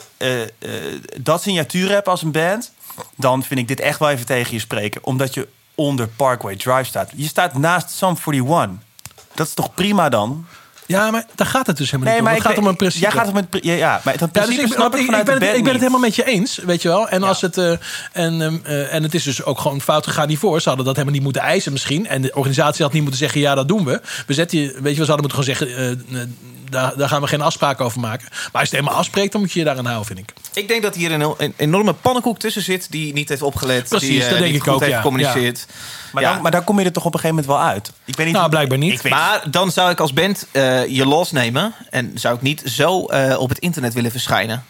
dat 1.18 1.42
signatuur 1.42 1.90
hebt 1.90 2.08
als 2.08 2.22
een 2.22 2.32
band... 2.32 2.72
dan 3.16 3.44
vind 3.44 3.60
ik 3.60 3.68
dit 3.68 3.80
echt 3.80 4.00
wel 4.00 4.10
even 4.10 4.26
tegen 4.26 4.54
je 4.54 4.60
spreken. 4.60 5.04
Omdat 5.04 5.34
je 5.34 5.48
onder 5.76 6.08
Parkway 6.08 6.56
Drive 6.56 6.84
staat. 6.84 7.12
Je 7.16 7.28
staat 7.28 7.58
naast 7.58 7.90
Sum 7.90 8.16
41. 8.26 8.86
Dat 9.34 9.48
is 9.48 9.54
toch 9.54 9.74
prima 9.74 10.10
dan? 10.10 10.46
Ja, 10.88 11.12
maar 11.12 11.26
daar 11.36 11.47
gaat 11.47 11.67
het 11.67 11.78
dus 11.78 11.91
helemaal 11.91 12.13
Nee, 12.13 12.21
niet 12.21 12.30
om. 12.30 12.36
Het 12.38 12.45
gaat 12.47 12.58
om 12.58 12.67
een 12.67 12.76
principe. 12.76 13.04
Jij 13.06 13.12
gaat 13.12 13.28
om 13.30 13.36
het... 13.36 13.45
Ja, 13.50 13.73
ja 13.73 14.02
maar 14.04 14.15
Ja, 14.19 14.28
dus 14.45 14.47
ik, 14.50 14.58
ben- 14.58 14.67
snap 14.67 14.95
ik 14.95 15.02
ik, 15.02 15.08
ben 15.08 15.17
het, 15.34 15.56
ik 15.56 15.63
ben 15.63 15.71
het 15.71 15.82
helemaal 15.82 16.00
met 16.00 16.15
je 16.15 16.23
eens, 16.26 16.58
weet 16.58 16.82
je 16.82 16.88
wel. 16.88 17.08
En, 17.10 17.21
Ja. 17.21 17.28
als 17.28 17.41
het, 17.41 17.58
eh, 17.58 17.71
en, 18.12 18.41
ehm, 18.41 18.56
eh, 18.63 18.93
en 18.93 19.04
het 19.04 19.13
is 19.13 19.23
dus 19.23 19.43
ook 19.43 19.60
gewoon 19.60 19.82
fout 19.82 20.08
gegaan 20.08 20.28
hiervoor. 20.28 20.62
Ze 20.62 20.67
hadden 20.67 20.86
dat 20.86 20.95
helemaal 20.95 21.15
niet 21.17 21.26
moeten 21.26 21.41
eisen 21.41 21.71
misschien. 21.71 22.08
En 22.08 22.21
de 22.21 22.34
organisatie 22.36 22.84
had 22.84 22.93
niet 22.93 23.02
moeten 23.02 23.19
zeggen, 23.19 23.41
ja, 23.41 23.56
dat 23.56 23.67
doen 23.67 23.86
we. 23.86 24.02
We 24.28 24.34
zetten 24.34 24.60
je, 24.60 24.65
weet 24.82 24.91
je 24.91 25.06
wel, 25.06 25.06
ze 25.06 25.12
hadden 25.12 25.30
moeten 25.32 25.43
gewoon 25.43 25.67
zeggen... 25.67 25.97
eh, 26.12 26.21
daar, 26.69 26.97
daar 26.97 27.10
gaan 27.10 27.21
we 27.21 27.27
geen 27.27 27.41
afspraken 27.41 27.86
over 27.86 27.99
maken. 27.99 28.27
Maar 28.30 28.41
als 28.41 28.51
je 28.51 28.60
het 28.60 28.71
helemaal 28.71 28.93
afspreekt, 28.95 29.32
dan 29.32 29.41
moet 29.41 29.51
je 29.51 29.60
je 29.60 29.65
daaraan 29.65 29.86
houden, 29.86 30.06
vind 30.08 30.19
ik. 30.19 30.34
Ik 30.53 30.67
denk 30.67 30.82
dat 30.82 30.95
hier 30.95 31.12
een, 31.12 31.34
een 31.38 31.53
enorme 31.58 31.93
pannenkoek 31.93 32.39
tussen 32.39 32.62
zit 32.62 32.91
die 32.91 33.13
niet 33.13 33.30
heeft 33.30 33.41
opgelet. 33.41 33.89
Precies, 33.89 34.10
die, 34.10 34.23
eh, 34.23 34.30
dat 34.30 34.38
denk 34.38 34.51
niet 34.51 34.56
ik 34.56 34.63
goed 34.63 34.73
ook, 34.73 34.80
heeft 34.80 34.91
ja. 34.91 34.97
gecommuniceerd. 34.97 35.65
Maar, 36.12 36.23
Ja. 36.23 36.34
dan, 36.34 36.41
maar 36.41 36.51
dan 36.51 36.63
kom 36.63 36.80
je 36.80 36.86
er 36.86 36.91
toch 36.91 37.06
op 37.06 37.13
een 37.13 37.19
gegeven 37.19 37.43
moment 37.43 37.60
wel 37.60 37.71
uit. 37.71 37.91
Ik 38.06 38.15
weet 38.15 38.25
niet 38.25 38.36
Nou, 38.36 38.49
blijkbaar 38.49 38.77
niet. 38.77 38.93
Ik 38.93 39.01
weet, 39.01 39.12
Maar 39.12 39.43
dan 39.51 39.71
zou 39.71 39.91
ik 39.91 39.99
als 39.99 40.13
band 40.13 40.47
eh, 40.51 40.88
je 40.88 41.06
losnemen. 41.06 41.73
En 41.89 42.12
zou 42.15 42.36
ik 42.36 42.41
niet 42.41 42.62
zo 42.65 43.06
eh, 43.06 43.39
op 43.39 43.49
het 43.49 43.60
internet 43.60 43.93
willen 43.93 44.12
verschijnen. 44.12 44.63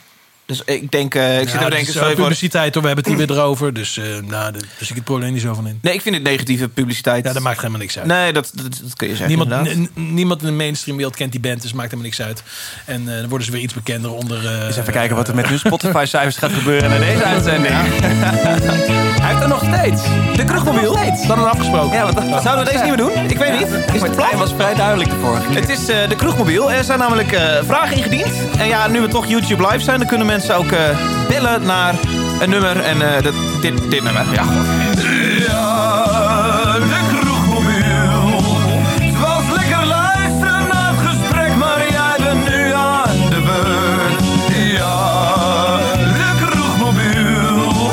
Dus 0.47 0.61
ik 0.65 0.91
denk, 0.91 1.15
eh, 1.15 1.41
ik 1.41 1.49
zit 1.49 1.59
Ja, 1.59 1.65
er 1.65 1.69
denken, 1.71 1.87
is, 1.93 1.95
eh, 1.95 2.13
publiciteit, 2.15 2.73
hoor. 2.73 2.81
we 2.83 2.87
hebben 2.87 3.05
het 3.05 3.17
hier 3.17 3.27
weer 3.27 3.37
erover. 3.37 3.73
Dus 3.73 3.97
eh 3.97 4.03
nou, 4.05 4.51
daar 4.51 4.61
zie 4.77 4.87
ik 4.89 4.95
het 4.95 5.03
probleem 5.03 5.33
niet 5.33 5.41
zo 5.41 5.53
van 5.53 5.67
in. 5.67 5.79
Nee, 5.81 5.93
ik 5.93 6.01
vind 6.01 6.15
het 6.15 6.23
negatieve 6.23 6.69
publiciteit. 6.69 7.25
Ja, 7.25 7.33
dat 7.33 7.41
maakt 7.41 7.57
helemaal 7.57 7.79
niks 7.79 7.97
uit. 7.97 8.07
Nee, 8.07 8.33
dat, 8.33 8.51
dat, 8.53 8.79
dat 8.83 8.93
kun 8.95 9.07
je 9.07 9.15
zeggen. 9.15 9.37
Niemand, 9.37 9.89
niemand 9.93 10.41
in 10.41 10.47
de 10.47 10.53
mainstream 10.53 10.97
wereld 10.97 11.15
kent 11.15 11.31
die 11.31 11.39
band, 11.41 11.61
dus 11.61 11.73
maakt 11.73 11.91
helemaal 11.91 12.05
niks 12.11 12.21
uit. 12.21 12.43
En 12.85 13.09
eh, 13.09 13.19
dan 13.19 13.27
worden 13.29 13.45
ze 13.47 13.53
weer 13.53 13.61
iets 13.61 13.73
bekender 13.73 14.11
onder. 14.13 14.45
eh, 14.45 14.65
eens 14.65 14.77
even 14.77 14.93
kijken 14.93 15.15
wat 15.15 15.27
er 15.27 15.35
met 15.35 15.47
hun 15.47 15.59
Spotify-cijfers 15.59 16.37
gaat 16.37 16.51
gebeuren 16.51 16.89
na 16.89 16.97
deze 16.99 17.23
uitzending. 17.23 17.73
Hij 19.21 19.29
heeft 19.35 19.41
er 19.41 19.47
nog 19.47 19.63
steeds. 19.73 20.01
De 20.35 20.43
kroegmobiel. 20.45 20.97
Dan 21.27 21.39
een 21.39 21.45
afgesproken. 21.45 21.91
Ja, 21.97 22.13
wat, 22.13 22.43
Zouden 22.43 22.65
we 22.65 22.71
deze 22.71 22.83
niet 22.83 22.97
meer 22.97 23.05
doen? 23.13 23.29
Ik 23.29 23.37
weet 23.37 23.59
niet. 23.59 23.67
Is 23.95 24.01
het 24.01 24.15
plan? 24.15 24.27
Hij 24.29 24.37
was 24.37 24.53
vrij 24.53 24.73
duidelijk 24.75 25.09
de 25.09 25.15
vorige 25.15 25.47
keer. 25.47 25.59
Het 25.59 25.69
is 25.69 25.87
eh, 25.87 26.09
de 26.09 26.15
kroegmobiel. 26.15 26.71
Er 26.71 26.83
zijn 26.83 26.99
namelijk 26.99 27.31
eh, 27.31 27.63
vragen 27.65 27.97
ingediend. 27.97 28.31
En 28.57 28.67
ja, 28.67 28.87
nu 28.87 29.01
we 29.01 29.07
toch 29.07 29.25
YouTube 29.27 29.67
live 29.67 29.79
zijn, 29.83 29.97
dan 29.99 30.07
kunnen 30.07 30.25
mensen 30.27 30.35
ook 30.37 30.71
eh, 30.71 30.79
bellen 31.27 31.63
naar 31.63 31.95
een 32.39 32.49
nummer. 32.49 32.79
En 32.79 33.01
eh, 33.01 33.23
dat, 33.23 33.33
dit, 33.61 33.91
dit 33.91 34.03
nummer. 34.03 34.25
Ja. 34.33 34.43
Ja, 35.47 36.73
de 36.73 36.99
kroegmobiel. 37.09 38.41
Het 39.01 39.19
was 39.19 39.43
lekker 39.55 39.85
luisteren 39.85 40.67
naar 40.71 40.93
het 40.95 41.07
gesprek, 41.09 41.55
maar 41.55 41.79
jij 41.89 42.15
bent 42.23 42.49
nu 42.49 42.73
aan 42.73 43.29
de 43.29 43.41
beurt. 43.41 44.23
Ja, 44.77 45.77
de 45.93 46.31
kroegmobiel. 46.45 47.91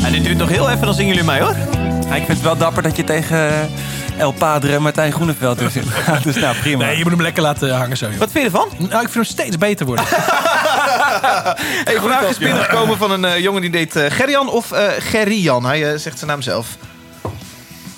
0649422231. 0.00 0.04
En 0.04 0.12
dit 0.12 0.24
duurt 0.24 0.38
nog 0.38 0.48
heel 0.48 0.70
even, 0.70 0.84
dan 0.84 0.94
zingen 0.94 1.10
jullie 1.10 1.24
mij 1.24 1.40
hoor. 1.40 1.56
Ja, 2.08 2.14
ik 2.14 2.24
vind 2.24 2.28
het 2.28 2.42
wel 2.42 2.56
dapper 2.56 2.82
dat 2.82 2.96
je 2.96 3.04
tegen 3.04 3.70
El 4.16 4.32
Padre 4.32 4.74
en 4.74 4.82
Martijn 4.82 5.12
Groeneveld 5.12 5.58
zit. 5.70 5.84
dus 6.24 6.36
nou, 6.36 6.56
prima. 6.56 6.84
Nee, 6.84 6.96
je 6.96 7.02
moet 7.02 7.12
hem 7.12 7.22
lekker 7.22 7.42
laten 7.42 7.76
hangen 7.76 7.96
zo. 7.96 8.06
joh. 8.08 8.18
Wat 8.18 8.30
vind 8.30 8.44
je 8.44 8.50
ervan? 8.58 8.68
Nou, 8.78 8.92
ik 8.92 9.08
vind 9.08 9.14
hem 9.14 9.24
steeds 9.24 9.58
beter 9.58 9.86
worden. 9.86 10.04
Hey, 11.84 12.00
vraag 12.00 12.22
is 12.28 12.38
binnengekomen 12.38 12.96
van 12.96 13.10
een 13.10 13.24
eh, 13.24 13.38
jongen 13.38 13.60
die 13.60 13.70
deed 13.70 13.92
Gerjan 14.08 14.48
of 14.50 14.72
eh 14.72 14.88
Gerrian. 14.98 15.64
Hij 15.64 15.98
zegt 15.98 16.18
zijn 16.18 16.30
naam 16.30 16.42
zelf. 16.42 16.76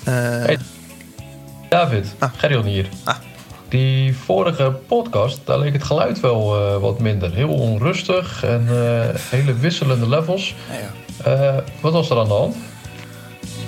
Eh, 0.03 0.57
David, 1.69 2.07
Ah. 2.19 2.29
Gerjon 2.37 2.63
hier. 2.65 2.85
Ah. 3.03 3.15
Die 3.69 4.17
vorige 4.25 4.71
podcast, 4.87 5.39
daar 5.45 5.59
leek 5.59 5.73
het 5.73 5.83
geluid 5.83 6.19
wel 6.19 6.55
eh, 6.55 6.77
wat 6.81 6.99
minder. 6.99 7.33
Heel 7.33 7.49
onrustig 7.49 8.43
en 8.43 8.67
eh, 8.69 9.15
hele 9.29 9.53
wisselende 9.53 10.09
levels. 10.09 10.55
Eh, 11.23 11.55
wat 11.81 11.93
was 11.93 12.09
er 12.09 12.17
aan 12.19 12.27
de 12.27 12.33
hand? 12.33 12.55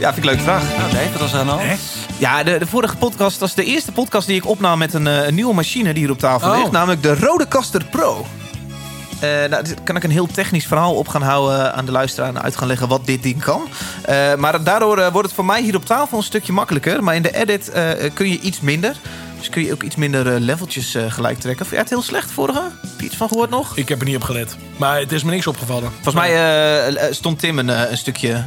Ja, 0.02 0.14
vind 0.14 0.18
ik 0.18 0.24
een 0.24 0.30
leuke 0.38 0.44
vraag. 0.44 0.78
Nou, 0.78 0.92
Dave, 0.92 1.12
wat 1.12 1.20
was 1.22 1.34
er 1.34 1.40
aan 1.40 1.46
de 1.46 1.52
hand? 1.52 1.80
Ja, 2.18 2.44
de, 2.44 2.58
de 2.60 2.68
vorige 2.68 2.98
podcast 2.98 3.40
was 3.40 3.54
de 3.54 3.64
eerste 3.64 3.92
podcast 3.92 4.28
die 4.28 4.36
ik 4.36 4.48
opnam 4.48 4.78
met 4.78 4.94
een, 4.94 5.08
eh, 5.08 5.28
een 5.28 5.36
nieuwe 5.36 5.54
machine 5.54 5.94
die 5.94 6.04
hier 6.04 6.12
op 6.12 6.20
tafel 6.20 6.52
Oh. 6.52 6.58
ligt. 6.58 6.72
Namelijk 6.72 7.04
de 7.04 7.16
Rodecaster 7.16 7.86
Pro. 7.86 8.26
Eh 9.20 9.30
nou, 9.50 9.64
dit 9.64 9.84
kan 9.84 9.96
ik 9.96 10.04
een 10.04 10.12
heel 10.12 10.28
technisch 10.28 10.66
verhaal 10.66 10.94
op 10.96 11.08
gaan 11.08 11.22
houden 11.22 11.74
aan 11.74 11.86
de 11.86 11.92
luisteraar 11.92 12.30
en 12.30 12.42
uit 12.42 12.56
gaan 12.58 12.68
leggen 12.68 12.88
wat 12.88 13.06
dit 13.06 13.24
ding 13.24 13.44
kan. 13.44 13.62
Eh, 14.06 14.36
maar 14.36 14.64
daardoor 14.64 14.98
eh, 14.98 15.12
wordt 15.12 15.28
het 15.28 15.36
voor 15.36 15.46
mij 15.46 15.62
hier 15.62 15.76
op 15.76 15.86
tafel 15.86 16.18
een 16.18 16.24
stukje 16.24 16.54
makkelijker. 16.54 17.04
Maar 17.04 17.16
in 17.16 17.22
de 17.22 17.36
edit 17.36 17.70
eh, 17.72 17.84
kun 18.14 18.30
je 18.30 18.40
iets 18.40 18.60
minder. 18.60 18.96
Dus 19.38 19.50
kun 19.50 19.66
je 19.66 19.74
ook 19.74 19.84
iets 19.84 19.96
minder 19.96 20.34
eh, 20.34 20.40
leveltjes 20.40 20.96
eh, 20.96 21.12
gelijk 21.12 21.40
trekken. 21.40 21.66
Vond 21.66 21.70
jij 21.72 21.80
het 21.80 21.90
heel 21.90 22.02
slecht 22.02 22.32
vorige? 22.32 22.62
Heb 22.62 23.00
je 23.00 23.06
iets 23.06 23.16
van 23.16 23.28
gehoord 23.28 23.50
nog? 23.50 23.78
ik 23.78 23.90
heb 23.90 24.00
er 24.00 24.06
niet 24.06 24.16
op 24.16 24.24
gelet. 24.24 24.56
Maar 24.78 25.00
het 25.00 25.12
is 25.12 25.24
me 25.24 25.32
niks 25.32 25.48
opgevallen. 25.48 25.92
Volgens 25.94 26.16
mij 26.16 26.30
eh, 26.30 26.88
eh, 27.08 27.14
stond 27.14 27.40
Tim 27.40 27.60
een, 27.60 27.70
eh, 27.70 27.92
een 27.92 27.98
stukje, 27.98 28.44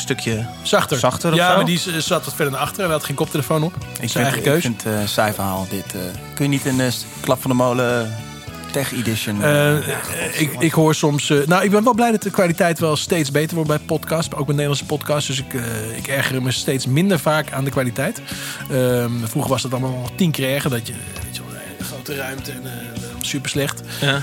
stukje 0.00 0.46
Zachter. 0.62 0.98
zachter 0.98 1.34
ja, 1.34 1.50
zo. 1.50 1.56
maar 1.56 1.64
die 1.64 1.78
z- 1.78 1.96
zat 1.98 2.24
wat 2.24 2.34
verder 2.34 2.52
naar 2.52 2.62
achter 2.62 2.84
en 2.84 2.90
had 2.90 3.04
geen 3.04 3.16
koptelefoon 3.16 3.62
op. 3.62 3.74
Ik 4.00 4.08
Zijn 4.10 4.24
eigen 4.24 4.42
ik 4.42 4.48
keus. 4.50 4.62
vind 4.62 4.82
het 4.82 4.92
een 4.94 5.08
saai 5.08 5.32
verhaal, 5.32 5.66
dit. 5.70 5.94
eh. 5.94 6.00
kun 6.34 6.44
je 6.44 6.50
niet 6.50 6.66
een 6.66 6.80
eh, 6.80 6.86
klap 7.20 7.40
van 7.40 7.50
de 7.50 7.56
molen 7.56 8.16
tech 8.70 8.92
edition... 8.92 9.42
Eh, 9.44 9.76
ik, 10.40 10.54
ik 10.58 10.72
hoor 10.72 10.94
soms. 10.94 11.30
eh, 11.30 11.46
nou, 11.46 11.64
ik 11.64 11.70
ben 11.70 11.84
wel 11.84 11.94
blij 11.94 12.10
dat 12.10 12.22
de 12.22 12.30
kwaliteit 12.30 12.78
wel 12.78 12.96
steeds 12.96 13.30
beter 13.30 13.54
wordt 13.54 13.68
bij 13.70 13.78
podcasts. 13.78 14.34
Ook 14.34 14.44
bij 14.46 14.54
Nederlandse 14.54 14.84
podcasts. 14.84 15.26
Dus 15.26 15.38
ik, 15.40 15.54
eh, 15.54 15.96
ik 15.96 16.06
erger 16.08 16.42
me 16.42 16.50
steeds 16.52 16.86
minder 16.86 17.18
vaak 17.18 17.52
aan 17.52 17.64
de 17.64 17.70
kwaliteit. 17.70 18.20
Ehm, 18.70 19.10
vroeger 19.24 19.50
was 19.50 19.62
het 19.62 19.72
allemaal 19.72 19.90
nog 19.98 20.10
tien 20.16 20.30
keer 20.30 20.54
erger. 20.54 20.70
Dat 20.70 20.86
je, 20.86 20.92
weet 21.24 21.36
je 21.36 21.42
wel, 21.46 21.60
een 21.78 21.84
grote 21.84 22.14
ruimte 22.14 22.50
en 22.50 22.62
super 23.26 23.50
slecht. 23.50 23.82
Ja. 24.00 24.22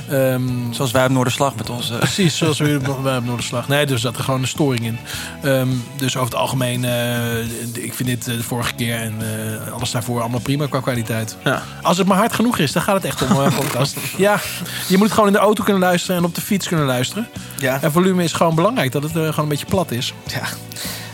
Zoals 0.72 0.92
wij 0.92 1.06
op 1.06 1.12
Noorderslag 1.12 1.56
met 1.56 1.70
onze... 1.70 1.94
Precies, 1.94 2.38
zoals 2.38 2.60
we 2.60 2.80
bij 3.04 3.18
op 3.18 3.26
Noorderslag. 3.26 3.68
Nee, 3.68 3.86
dus 3.86 4.02
zat 4.02 4.18
er 4.18 4.24
gewoon 4.24 4.42
een 4.42 4.48
storing 4.48 4.86
in. 4.86 4.98
Ehm, 5.44 5.68
dus 5.98 6.16
over 6.16 6.30
het 6.30 6.40
algemeen, 6.40 6.86
eh, 6.86 7.40
ik 7.74 7.94
vind 7.94 8.10
dit 8.10 8.28
eh, 8.28 8.36
de 8.36 8.44
vorige 8.44 8.74
keer 8.74 8.96
en 8.96 9.16
eh, 9.20 9.74
alles 9.74 9.92
daarvoor 9.92 10.22
allemaal 10.22 10.40
prima 10.40 10.68
qua 10.68 10.80
kwaliteit. 10.80 11.38
Ja. 11.44 11.64
Als 11.82 11.98
het 11.98 12.08
maar 12.08 12.18
hard 12.18 12.34
genoeg 12.34 12.58
is, 12.58 12.72
dan 12.72 12.82
gaat 12.82 12.96
het 12.96 13.06
echt 13.06 13.22
om 13.22 13.38
een 13.38 13.54
podcast. 13.54 13.98
Ja, 14.18 14.40
je 14.88 14.98
moet 14.98 15.06
het 15.06 15.14
gewoon 15.14 15.28
in 15.28 15.34
de 15.34 15.40
auto 15.40 15.64
kunnen 15.64 15.82
luisteren 15.82 16.18
en 16.18 16.24
op 16.24 16.36
de 16.36 16.42
fiets 16.42 16.68
kunnen 16.68 16.86
luisteren. 16.86 17.28
Ja. 17.58 17.82
En 17.82 17.92
volume 17.92 18.24
is 18.24 18.34
gewoon 18.34 18.56
belangrijk, 18.56 18.92
dat 18.92 19.04
het 19.04 19.12
gewoon 19.12 19.34
een 19.38 19.48
beetje 19.48 19.66
plat 19.66 19.92
is. 19.92 20.14
Ja. 20.28 20.48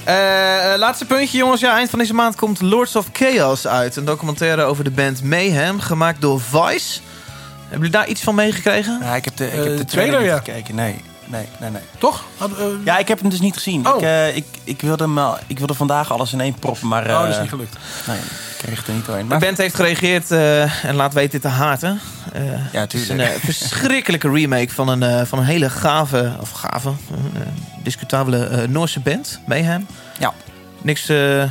Eh, 0.03 0.77
laatste 0.77 1.05
puntje, 1.05 1.37
jongens. 1.37 1.61
Ja, 1.61 1.75
eind 1.75 1.89
van 1.89 1.99
deze 1.99 2.13
maand 2.13 2.35
komt 2.35 2.61
Lords 2.61 2.95
of 2.95 3.05
Chaos 3.13 3.67
uit. 3.67 3.95
Een 3.95 4.05
documentaire 4.05 4.63
over 4.63 4.83
de 4.83 4.91
band 4.91 5.23
Mayhem, 5.23 5.79
gemaakt 5.79 6.21
door 6.21 6.41
Vice. 6.41 6.99
Hebben 7.73 7.89
jullie 7.91 8.03
daar 8.05 8.07
iets 8.07 8.21
van 8.21 8.35
meegekregen? 8.35 8.99
Ja, 9.01 9.15
ik 9.15 9.25
heb 9.25 9.37
de, 9.37 9.45
ik 9.45 9.51
Eh, 9.51 9.57
heb 9.57 9.65
de 9.67 9.75
de 9.75 9.85
trailer, 9.85 10.13
trailer, 10.15 10.33
niet 10.35 10.43
gekeken. 10.45 10.75
Nee, 10.75 11.01
nee, 11.25 11.45
nee, 11.59 11.69
nee. 11.69 11.81
Toch? 11.97 12.23
Had, 12.37 12.49
eh, 12.57 12.65
Ja, 12.83 12.97
ik 12.97 13.07
heb 13.07 13.19
hem 13.19 13.29
dus 13.29 13.39
niet 13.39 13.53
gezien. 13.53 13.87
Oh. 13.87 13.95
Ik, 13.95 14.01
eh, 14.01 14.35
ik, 14.35 14.45
ik, 14.63 14.81
wilde 14.81 15.03
hem, 15.03 15.19
ik 15.47 15.57
wilde 15.57 15.73
vandaag 15.73 16.11
alles 16.11 16.33
in 16.33 16.41
één 16.41 16.53
proppen, 16.53 16.87
maar... 16.87 17.03
oh, 17.09 17.19
dat 17.19 17.27
is 17.29 17.35
eh, 17.35 17.41
niet 17.41 17.49
gelukt. 17.49 17.77
Nee, 18.07 18.17
ik 18.17 18.57
kreeg 18.57 18.77
het 18.77 18.87
er 18.87 18.93
niet 18.93 19.05
doorheen. 19.05 19.23
De 19.23 19.29
Maar, 19.29 19.39
band 19.39 19.57
heeft 19.57 19.75
gereageerd 19.75 20.31
eh, 20.31 20.85
en 20.85 20.95
laat 20.95 21.13
weten 21.13 21.31
dit 21.31 21.41
te 21.41 21.47
haten. 21.47 21.99
Eh, 22.33 22.43
ja, 22.73 22.79
het 22.79 22.93
is 22.93 23.01
een 23.09 23.17
tuurlijk. 23.17 23.35
eh, 23.35 23.43
verschrikkelijke 23.53 24.29
remake 24.31 24.69
van 24.73 24.87
een, 24.87 25.03
eh, 25.03 25.21
van 25.25 25.39
een 25.39 25.45
hele 25.45 25.69
gave, 25.69 26.33
of 26.39 26.51
gave, 26.51 26.89
eh, 26.89 27.41
discutabele 27.83 28.45
eh, 28.45 28.67
Noorse 28.67 28.99
band, 28.99 29.39
Mayhem. 29.47 29.87
Ja. 30.19 30.33
Niks, 30.81 31.09
eh 31.09 31.43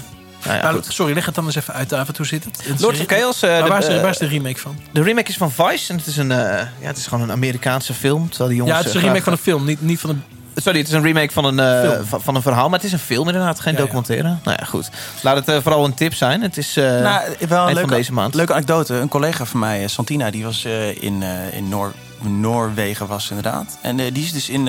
nou 0.45 0.57
ja, 0.57 0.63
Nou, 0.63 0.75
goed. 0.75 0.93
sorry, 0.93 1.15
leg 1.15 1.27
het 1.27 1.35
dan 1.35 1.45
eens 1.45 1.55
even 1.55 1.75
uit, 1.75 1.89
David. 1.89 2.17
Hoe 2.17 2.27
zit 2.27 2.45
het? 2.45 2.81
Lords 2.81 3.01
of 3.01 3.07
Chaos, 3.07 3.43
eh, 3.43 3.51
Maar 3.51 3.63
de, 3.63 3.69
waar, 3.69 3.79
is 3.79 3.87
de, 3.87 3.93
eh, 3.95 4.01
waar 4.01 4.11
is 4.11 4.19
de 4.19 4.27
remake 4.27 4.59
van? 4.61 4.77
de 4.93 5.03
remake 5.03 5.29
is 5.31 5.37
van 5.37 5.51
Vice 5.53 5.93
en 5.93 5.99
het 5.99 6.07
is, 6.07 6.17
een, 6.17 6.31
eh, 6.33 6.39
ja, 6.81 6.87
het 6.87 6.97
is 6.97 7.07
gewoon 7.07 7.25
een 7.25 7.33
Amerikaanse 7.33 7.95
film. 7.95 8.29
Terwijl 8.29 8.49
die 8.51 8.59
jongens, 8.59 8.77
Ja, 8.77 8.83
het 8.85 8.95
is 8.95 8.95
een 8.95 9.07
remake 9.07 9.23
graag- 9.23 9.39
van 9.41 9.53
een 9.53 9.59
film, 9.59 9.65
niet, 9.69 9.83
niet 9.83 10.01
van 10.01 10.11
een... 10.11 10.23
Sorry, 10.55 10.79
het 10.79 10.89
is 10.89 10.95
een 10.95 11.03
remake 11.03 11.33
van 11.33 11.45
een, 11.45 11.59
eh, 11.61 11.99
van, 12.05 12.35
een 12.35 12.43
verhaal. 12.43 12.69
Maar 12.69 12.79
het 12.79 12.87
is 12.87 12.93
een 12.93 12.99
film 12.99 13.27
inderdaad, 13.27 13.61
geen 13.61 13.73
Ja, 13.73 13.79
ja. 13.79 13.85
documentaire. 13.85 14.29
Nou 14.45 14.57
ja, 14.59 14.65
goed. 14.65 14.91
Laat 15.23 15.47
het 15.47 15.63
vooral 15.63 15.85
een 15.85 15.95
tip 15.95 16.15
zijn. 16.15 16.43
Het 16.43 16.57
is 16.57 16.77
eh 16.77 16.85
nou, 16.85 17.01
wel 17.03 17.13
een 17.13 17.27
eind 17.39 17.49
van 17.49 17.75
leuke, 17.75 17.95
deze 17.95 18.13
maand. 18.13 18.35
leuke 18.35 18.53
anekdote. 18.53 18.95
Een 18.95 19.09
collega 19.09 19.45
van 19.45 19.61
mij, 19.61 19.89
Santina, 19.89 20.31
die 20.31 20.45
was 20.45 20.65
eh, 20.65 21.03
in, 21.03 21.23
eh, 21.23 21.57
in 21.57 21.69
Noor 21.69 21.93
Noorwegen 22.21 23.07
was 23.07 23.29
inderdaad. 23.29 23.79
En 23.81 24.01
eh, 24.01 24.15
die 24.15 24.25
is 24.25 24.33
dus 24.33 24.49
in 24.49 24.65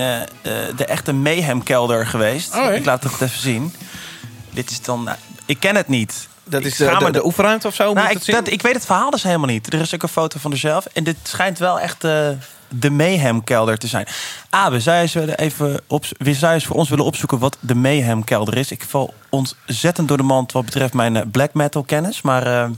de 0.76 0.86
echte 0.86 1.14
Mayhem-kelder 1.14 2.08
geweest. 2.08 2.56
Oh, 2.56 2.74
ik 2.74 2.86
laat 2.86 3.04
het 3.04 3.22
even 3.22 3.40
zien. 3.42 3.74
Dit 4.50 4.70
is 4.72 4.82
dan... 4.82 5.10
ik 5.46 5.60
ken 5.60 5.76
het 5.76 5.88
niet. 5.88 6.28
Dat 6.44 6.66
is 6.66 6.76
de, 6.76 6.96
de, 7.00 7.12
de 7.12 7.26
oefenruimte 7.26 7.68
of 7.68 7.76
zo? 7.76 7.94
Nou, 7.94 8.14
moet 8.14 8.28
ik, 8.28 8.34
dat, 8.34 8.48
ik 8.48 8.62
weet 8.62 8.74
het 8.74 8.86
verhaal 8.86 9.10
dus 9.10 9.24
helemaal 9.24 9.48
niet. 9.48 9.74
Er 9.74 9.82
is 9.82 9.94
ook 9.94 10.04
een 10.04 10.10
foto 10.10 10.40
van 10.40 10.52
haarzelf. 10.52 10.86
En 10.86 11.04
dit 11.04 11.16
schijnt 11.24 11.60
wel 11.60 11.80
echt 11.80 12.04
eh, 12.04 12.30
de 12.68 12.90
Mayhem-kelder 12.90 13.78
te 13.78 13.88
zijn. 13.88 14.08
Abe, 14.50 14.80
zou 14.80 14.96
je 14.96 15.02
eens 15.02 15.16
even 15.36 15.80
op, 15.88 16.06
zou 16.20 16.54
eens 16.54 16.66
voor 16.66 16.76
ons 16.76 16.90
willen 16.90 17.06
opzoeken 17.06 17.40
wat 17.40 17.58
de 17.60 17.76
Mayhem-kelder 17.76 18.58
is? 18.58 18.72
Ik 18.72 18.86
val 18.88 19.14
ontzettend 19.30 20.08
door 20.08 20.18
de 20.18 20.24
mand 20.24 20.52
wat 20.52 20.66
betreft 20.66 20.94
mijn 20.94 21.16
eh, 21.16 21.24
black 21.32 21.54
metal 21.54 21.84
kennis. 21.84 22.22
Maar 22.22 22.48
eh, 22.48 22.70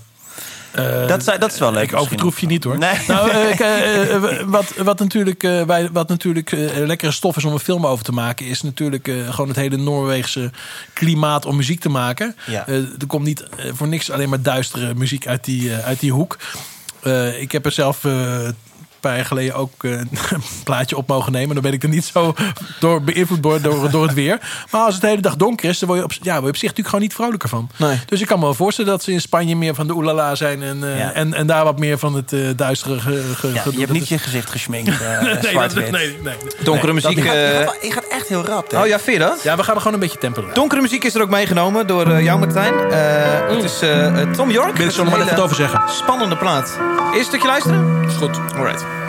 Eh, 0.76 1.08
dat, 1.08 1.20
is- 1.20 1.40
dat 1.40 1.54
is 1.54 1.60
wel 1.60 1.72
leuk. 1.72 1.92
Ik 1.92 1.96
overtroef 2.00 2.40
je 2.40 2.48
niet 2.48 2.64
hoor. 2.64 2.78
Nee. 2.78 2.96
Nou, 3.08 3.30
eh, 3.30 3.60
eh, 3.60 4.16
eh, 4.16 4.42
wat, 4.46 4.74
wat 4.78 5.00
natuurlijk, 5.00 5.42
wij, 5.42 5.90
wat 5.92 6.08
natuurlijk 6.08 6.52
lekkere 6.76 7.12
stof 7.12 7.38
is 7.38 7.46
om 7.46 7.54
een 7.54 7.60
film 7.60 7.86
over 7.88 8.06
te 8.06 8.12
maken, 8.12 8.46
is 8.46 8.62
natuurlijk 8.62 9.12
gewoon 9.30 9.48
het 9.48 9.56
hele 9.58 9.78
Noorweegse 9.78 10.52
klimaat 10.94 11.46
om 11.46 11.56
muziek 11.56 11.80
te 11.80 11.90
maken. 11.90 12.36
Ja. 12.46 12.68
Er 12.68 12.88
komt 13.08 13.26
niet 13.26 13.44
voor 13.74 13.88
niks 13.88 14.12
alleen 14.12 14.30
maar 14.30 14.42
duistere 14.42 14.94
muziek 14.94 15.28
uit 15.28 15.46
die, 15.46 15.74
uit 15.74 16.00
die 16.00 16.12
hoek. 16.12 16.38
Ik 17.40 17.52
heb 17.52 17.66
er 17.66 17.72
zelf 17.72 18.06
paar 19.06 19.16
jaar 19.16 19.26
geleden 19.26 19.56
ook 19.56 19.84
eh, 19.84 19.92
een 20.32 20.42
plaatje 20.64 20.98
op 20.98 21.08
mogen 21.08 21.32
nemen. 21.32 21.54
Dan 21.54 21.64
ben 21.64 21.74
ik 21.74 21.84
er 21.84 21.90
niet 21.90 22.06
zo 22.06 22.36
door 22.80 23.02
beïnvloed 23.02 23.44
door, 23.44 23.62
door, 23.62 23.90
door 23.90 24.04
het 24.04 24.14
weer. 24.14 24.40
Maar 24.72 24.82
als 24.82 24.94
het 24.94 25.02
de 25.02 25.08
hele 25.10 25.22
dag 25.22 25.36
donker 25.36 25.70
is, 25.70 25.80
dan 25.80 25.88
word 25.88 26.00
je 26.00 26.06
op, 26.06 26.12
ja, 26.14 26.32
word 26.34 26.44
je 26.44 26.50
op 26.50 26.56
zich 26.56 26.62
natuurlijk 26.62 26.88
gewoon 26.88 27.02
niet 27.04 27.14
vrolijker 27.14 27.50
van. 27.50 27.70
Nee. 27.78 28.00
Dus 28.06 28.22
ik 28.22 28.28
kan 28.28 28.40
me 28.40 28.46
wel 28.46 28.54
voorstellen 28.54 28.92
dat 28.92 29.04
ze 29.04 29.12
in 29.12 29.22
Spanje 29.22 29.56
meer 29.56 29.76
van 29.76 29.88
de 29.88 29.94
oelala 29.94 30.36
zijn 30.36 30.64
en, 30.64 30.84
eh, 30.84 31.00
Ja. 31.00 31.12
en, 31.12 31.34
en 31.34 31.48
daar 31.48 31.64
wat 31.64 31.80
meer 31.80 31.98
van 32.00 32.14
het 32.16 32.34
eh 32.34 32.40
duistere 32.56 33.00
ge, 33.00 33.24
ge- 33.36 33.48
Ja, 33.54 33.62
gedoe. 33.62 33.74
je 33.74 33.80
hebt 33.80 33.92
niet 33.92 34.08
je 34.08 34.18
gezicht 34.18 34.50
geschminkt. 34.50 34.90
is- 34.90 35.00
nee, 35.24 35.34
dat, 35.34 35.46
zwart-wit. 35.46 35.92
nee, 35.92 36.08
nee, 36.08 36.18
nee. 36.24 36.36
Donkere 36.64 36.94
muziek. 36.94 37.16
niet. 37.16 37.26
Je 37.26 37.32
gaat, 37.32 37.34
je, 37.36 37.42
eh, 37.46 37.56
gaat, 37.56 37.64
wel- 37.66 37.84
je 37.90 37.92
gaat 37.92 38.05
echt 38.30 38.44
heel 38.46 38.54
rap. 38.56 38.72
hè? 38.72 38.80
Oh 38.82 38.88
ja, 38.88 39.00
vind 39.00 39.18
je 39.18 39.24
dat? 39.24 39.44
Ja, 39.44 39.56
we 39.56 39.64
gaan 39.64 39.74
er 39.76 39.82
gewoon 39.82 39.94
een 39.94 40.00
beetje 40.00 40.18
tempo. 40.18 40.44
Donkere 40.54 40.82
muziek 40.82 41.04
is 41.04 41.16
er 41.16 41.22
ook 41.22 41.30
meegenomen 41.30 41.88
door 41.88 42.08
eh, 42.12 42.24
jou, 42.24 42.40
Martijn. 42.40 42.74
Eh, 42.74 43.56
Het 43.56 43.64
is 43.64 43.82
eh, 43.82 44.22
Tom 44.32 44.52
York. 44.52 44.70
Ik 44.70 44.76
wil 44.76 44.80
er 44.80 44.86
met 44.86 44.94
zo 44.94 45.02
een 45.02 45.08
nog 45.10 45.18
maar 45.18 45.28
even 45.28 45.44
over 45.44 45.56
zeggen. 45.56 45.82
Spannende 45.90 46.38
plaat. 46.38 46.78
Eerst 47.14 47.28
stukje 47.28 47.48
luisteren? 47.48 48.04
Is 48.08 48.16
goed. 48.16 48.40
Alright. 48.56 49.05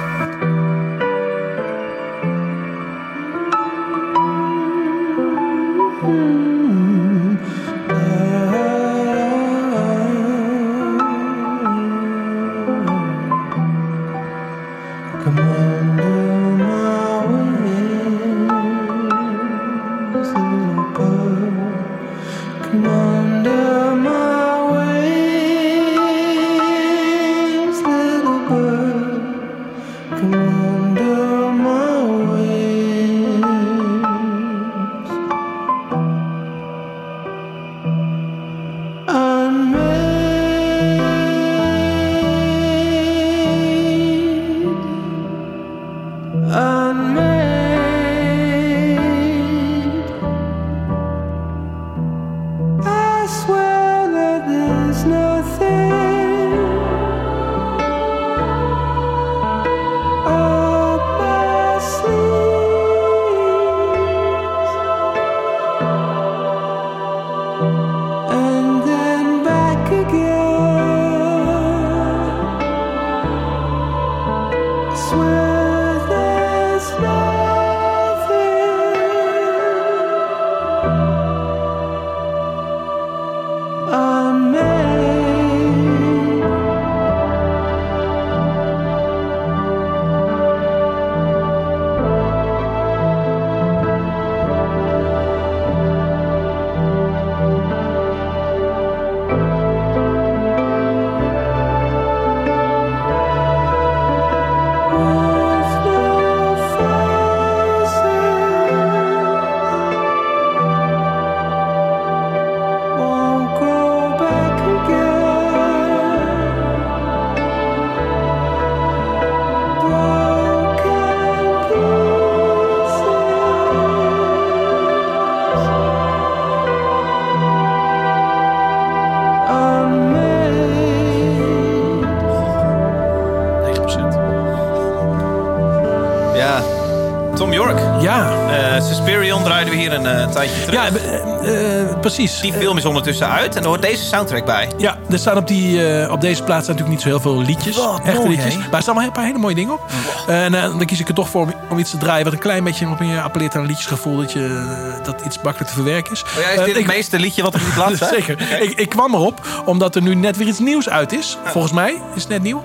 Terug. 140.66 140.80
ja 140.80 140.96
eh, 141.42 141.80
eh, 141.90 142.00
precies. 142.00 142.40
Die 142.40 142.52
film 142.52 142.76
is 142.76 142.84
ondertussen 142.84 143.28
uit 143.30 143.56
en 143.56 143.62
er 143.62 143.68
hoort 143.68 143.82
deze 143.82 144.04
soundtrack 144.04 144.44
bij. 144.44 144.68
Ja, 144.78 144.96
er 145.10 145.18
staan 145.18 145.36
op, 145.36 145.46
die, 145.48 145.88
eh, 146.00 146.10
op 146.12 146.20
deze 146.20 146.42
plaats 146.42 146.66
natuurlijk 146.66 146.94
niet 146.94 147.02
zo 147.02 147.08
heel 147.08 147.20
veel 147.20 147.42
liedjes. 147.42 147.76
Wat 147.76 148.00
echte 148.04 148.20
mooi, 148.20 148.28
liedjes. 148.36 148.56
Maar 148.56 148.66
er 148.72 148.82
staan 148.82 148.94
wel 148.94 149.04
een 149.04 149.12
paar 149.12 149.24
hele 149.24 149.38
mooie 149.38 149.54
dingen 149.54 149.72
op. 149.72 149.80
En 150.26 150.52
dan 150.52 150.84
kies 150.86 151.00
ik 151.00 151.08
er 151.08 151.14
toch 151.14 151.28
voor 151.28 151.42
om, 151.42 151.52
om 151.70 151.78
iets 151.78 151.90
te 151.90 151.98
draaien 151.98 152.24
wat 152.24 152.32
een 152.32 152.38
klein 152.38 152.64
beetje 152.64 152.88
op 152.88 153.02
je 153.02 153.20
appelleert 153.20 153.54
aan 153.54 153.60
een 153.60 153.66
liedjesgevoel. 153.66 154.16
Dat, 154.16 154.32
je, 154.32 154.64
dat 155.02 155.20
iets 155.26 155.36
makkelijk 155.40 155.68
te 155.70 155.74
verwerken 155.74 156.12
is. 156.12 156.22
Oh, 156.22 156.42
ja, 156.42 156.48
is 156.48 156.56
dit 156.58 156.66
het 156.66 156.76
ik- 156.76 156.86
meeste 156.86 157.18
liedje 157.18 157.42
wat 157.42 157.54
op 157.54 157.60
die 157.60 157.72
plaat 157.72 157.96
staat? 157.96 158.08
Zeker. 158.08 158.62
Ik, 158.62 158.78
ik 158.78 158.88
kwam 158.88 159.14
erop 159.14 159.40
omdat 159.64 159.94
er 159.94 160.02
nu 160.02 160.14
net 160.14 160.36
weer 160.36 160.46
iets 160.46 160.58
nieuws 160.58 160.88
uit 160.88 161.12
is. 161.12 161.38
Volgens 161.44 161.72
mij 161.72 162.00
is 162.14 162.22
het 162.22 162.28
net 162.30 162.42
nieuw. 162.42 162.62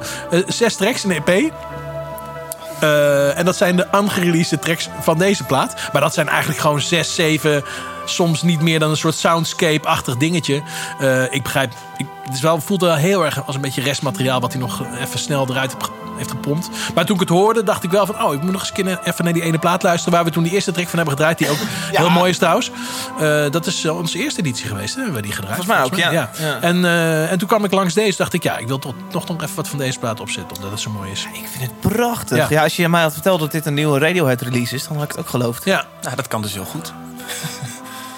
Zes 0.47 0.75
tracks, 0.75 1.03
een 1.03 1.11
EP. 1.25 1.51
Eh, 2.81 3.37
en 3.37 3.45
dat 3.45 3.55
zijn 3.55 3.75
de 3.75 3.87
ungereleased 3.95 4.61
tracks 4.61 4.89
van 4.99 5.17
deze 5.17 5.43
plaat. 5.43 5.75
Maar 5.91 6.01
dat 6.01 6.13
zijn 6.13 6.29
eigenlijk 6.29 6.59
gewoon 6.59 6.81
zes, 6.81 7.15
zeven... 7.15 7.63
Soms 8.05 8.41
niet 8.41 8.61
meer 8.61 8.79
dan 8.79 8.89
een 8.89 8.97
soort 8.97 9.15
soundscape-achtig 9.15 10.17
dingetje. 10.17 10.61
Eh, 10.99 11.33
ik 11.33 11.43
begrijp... 11.43 11.73
het 12.23 12.33
is 12.33 12.41
wel, 12.41 12.61
voelt 12.61 12.81
wel 12.81 12.95
heel 12.95 13.25
erg 13.25 13.45
als 13.45 13.55
een 13.55 13.61
beetje 13.61 13.81
restmateriaal... 13.81 14.39
wat 14.39 14.51
hij 14.51 14.61
nog 14.61 14.83
even 14.99 15.19
snel 15.19 15.47
eruit 15.49 15.75
heeft 16.17 16.29
gepompt. 16.29 16.69
Maar 16.95 17.05
toen 17.05 17.15
ik 17.15 17.21
het 17.21 17.29
hoorde, 17.29 17.63
dacht 17.63 17.83
ik 17.83 17.91
wel 17.91 18.05
van... 18.05 18.23
oh, 18.23 18.33
ik 18.33 18.41
moet 18.41 18.51
nog 18.51 18.61
eens 18.61 18.71
keer 18.71 18.99
even 19.03 19.23
naar 19.23 19.33
die 19.33 19.43
ene 19.43 19.59
plaat 19.59 19.83
luisteren... 19.83 20.13
waar 20.13 20.23
we 20.25 20.31
toen 20.31 20.43
die 20.43 20.51
eerste 20.51 20.71
track 20.71 20.87
van 20.87 20.95
hebben 20.95 21.17
gedraaid. 21.17 21.37
Die 21.37 21.49
ook 21.49 21.57
heel 21.91 22.09
mooi 22.09 22.29
is 22.29 22.37
trouwens. 22.37 22.71
Eh, 23.19 23.49
dat 23.49 23.65
is 23.65 23.83
eh, 23.83 23.97
onze 23.97 24.17
eerste 24.17 24.39
editie 24.39 24.67
geweest. 24.67 24.95
Hè? 24.95 25.01
Hebben 25.01 25.21
we 25.21 25.27
die 25.27 25.35
gedraaid. 25.35 25.55
Volgens 25.55 25.75
mij 25.77 25.85
ook, 25.85 25.95
ja. 25.95 26.29
Ja. 26.37 26.59
En, 26.61 26.85
eh, 26.85 27.31
en 27.31 27.37
toen 27.37 27.47
kwam 27.47 27.63
ik 27.63 27.71
langs 27.71 27.93
deze. 27.93 28.17
dacht 28.17 28.33
ik, 28.33 28.43
ja, 28.43 28.57
ik 28.57 28.67
wil 28.67 28.79
toch 28.79 28.93
nog, 29.11 29.27
nog 29.27 29.43
even 29.43 29.55
wat 29.55 29.67
van 29.67 29.79
deze 29.79 29.99
plaat 29.99 30.19
opzetten. 30.19 30.55
Omdat 30.55 30.71
het 30.71 30.79
zo 30.79 30.89
mooi 30.89 31.11
is. 31.11 31.27
Ik 31.33 31.47
vind 31.47 31.63
het 31.63 31.79
prachtig. 31.79 32.37
Ja. 32.37 32.45
Ja. 32.49 32.63
als 32.63 32.75
je 32.75 32.89
mij 32.89 33.01
had 33.01 33.13
verteld 33.13 33.39
dat 33.39 33.51
dit 33.51 33.65
een 33.65 33.73
nieuwe 33.73 33.99
Radiohead 33.99 34.41
release 34.41 34.75
is, 34.75 34.87
dan 34.87 34.97
had 34.97 35.03
ik 35.03 35.11
het 35.11 35.19
ook 35.19 35.29
geloofd. 35.29 35.65
Ja, 35.65 35.85
Nou, 36.01 36.15
dat 36.15 36.27
kan 36.27 36.41
dus 36.41 36.53
heel 36.53 36.65
goed. 36.65 36.93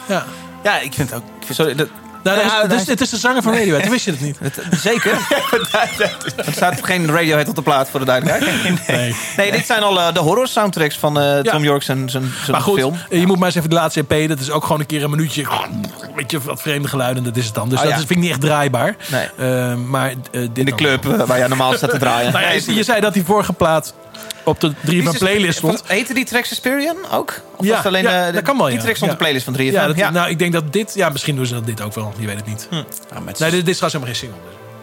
ja. 0.08 0.26
Ja, 0.63 0.80
ik 0.80 0.94
vind 0.94 1.10
het 1.10 1.20
ook... 1.20 1.26
Ik 1.39 1.46
vind 1.46 1.56
Sorry, 1.56 1.76
dat, 1.76 1.88
Nou, 2.24 2.36
dat 2.38 2.46
is, 2.46 2.52
Ja, 2.52 2.62
het, 2.62 2.72
hij 2.72 2.82
is, 2.82 2.88
het 2.88 3.02
is 3.02 3.10
de 3.10 3.18
zanger 3.18 3.42
van 3.42 3.54
Radiohead. 3.54 3.82
Toen 3.82 3.92
wist 3.92 4.06
je 4.06 4.12
het 4.12 4.22
niet. 4.22 4.38
het- 4.40 4.60
zeker. 4.82 5.12
er 6.46 6.54
staat 6.54 6.80
geen 6.86 7.12
Radiohead 7.12 7.48
op 7.50 7.56
de 7.56 7.62
plaat, 7.62 7.90
voor 7.90 8.00
de 8.00 8.06
duidelijkheid. 8.06 8.62
Nee. 8.88 9.16
Nee, 9.38 9.52
dit 9.52 9.66
zijn 9.66 9.82
al 9.84 10.00
eh, 10.00 10.14
de 10.14 10.20
horror 10.20 10.48
soundtracks 10.48 10.98
van 10.98 11.20
eh, 11.20 11.24
Ja. 11.44 11.52
Tom 11.52 11.64
York 11.64 11.84
zijn, 11.84 12.10
zijn, 12.10 12.24
zijn 12.24 12.52
Maar 12.52 12.62
goed, 12.62 12.80
film. 12.80 12.98
je 13.10 13.28
moet 13.28 13.38
maar 13.38 13.48
eens 13.48 13.56
even 13.58 13.70
de 13.70 13.76
laatste 13.76 14.06
EP. 14.08 14.28
Dat 14.30 14.40
is 14.40 14.50
ook 14.52 14.64
gewoon 14.64 14.80
een 14.80 14.86
keer 14.86 15.04
een 15.04 15.10
minuutje. 15.10 15.42
Een 15.42 15.86
beetje 16.16 16.40
wat 16.42 16.62
vreemde 16.62 16.88
geluiden. 16.88 17.24
Dat 17.24 17.38
is 17.38 17.46
het 17.46 17.56
dan. 17.56 17.70
Dus 17.70 17.78
Oh, 17.78 17.84
dat 17.84 17.94
ja. 17.94 18.00
is, 18.00 18.06
vind 18.06 18.20
ik 18.20 18.24
niet 18.26 18.32
echt 18.32 18.42
draaibaar. 18.42 18.96
Nee. 19.08 19.28
Eh, 19.50 19.76
maar 19.76 20.14
dit 20.32 20.58
In 20.58 20.66
de 20.66 20.76
club 20.76 21.04
waar 21.06 21.38
jij 21.38 21.48
normaal 21.48 21.74
staat 21.74 21.90
te 21.90 21.98
draaien. 21.98 22.32
Nou 22.34 22.46
ja, 22.46 22.52
je, 22.52 22.74
je 22.76 22.84
zei 22.84 23.02
dat 23.02 23.14
die 23.14 23.24
vorige 23.26 23.54
plaat 23.54 23.94
op 24.43 24.60
de 24.60 24.73
3 24.86 25.03
van 25.03 25.13
playlist 25.17 25.58
stond. 25.58 25.84
Heette 25.86 26.13
die 26.13 26.25
track 26.25 26.45
Suspirion 26.45 26.97
ook? 27.12 27.41
Of 27.56 27.65
Ja, 27.65 27.67
was 27.69 27.77
het 27.77 27.88
alleen, 27.88 28.03
ja, 28.03 28.27
eh, 28.27 28.34
dat 28.34 28.43
kan 28.43 28.58
wel, 28.58 28.65
Die 28.65 28.75
ja. 28.75 28.82
track 28.82 28.95
stond 28.95 29.12
Ja. 29.12 29.17
op 29.17 29.17
de 29.17 29.23
playlist 29.25 29.45
van 29.45 29.53
3FM. 29.53 29.71
Ja, 29.82 29.88
dat, 29.88 29.97
ja. 29.97 30.10
Nou, 30.10 30.29
ik 30.29 30.39
denk 30.39 30.53
dat 30.53 30.73
dit... 30.73 30.91
Ja, 30.95 31.10
misschien 31.10 31.36
doen 31.36 31.45
ze 31.45 31.53
dat 31.53 31.65
dit 31.65 31.82
ook 31.82 31.93
wel. 31.93 32.13
Je 32.17 32.25
weet 32.27 32.36
het 32.36 32.45
niet. 32.45 32.67
Ja, 32.71 33.19
met, 33.19 33.39
Nee, 33.39 33.51
dit, 33.51 33.65
dit 33.65 33.67
is 33.69 33.77
trouwens 33.77 33.82
helemaal 33.82 34.06
geen 34.06 34.15
single. 34.15 34.38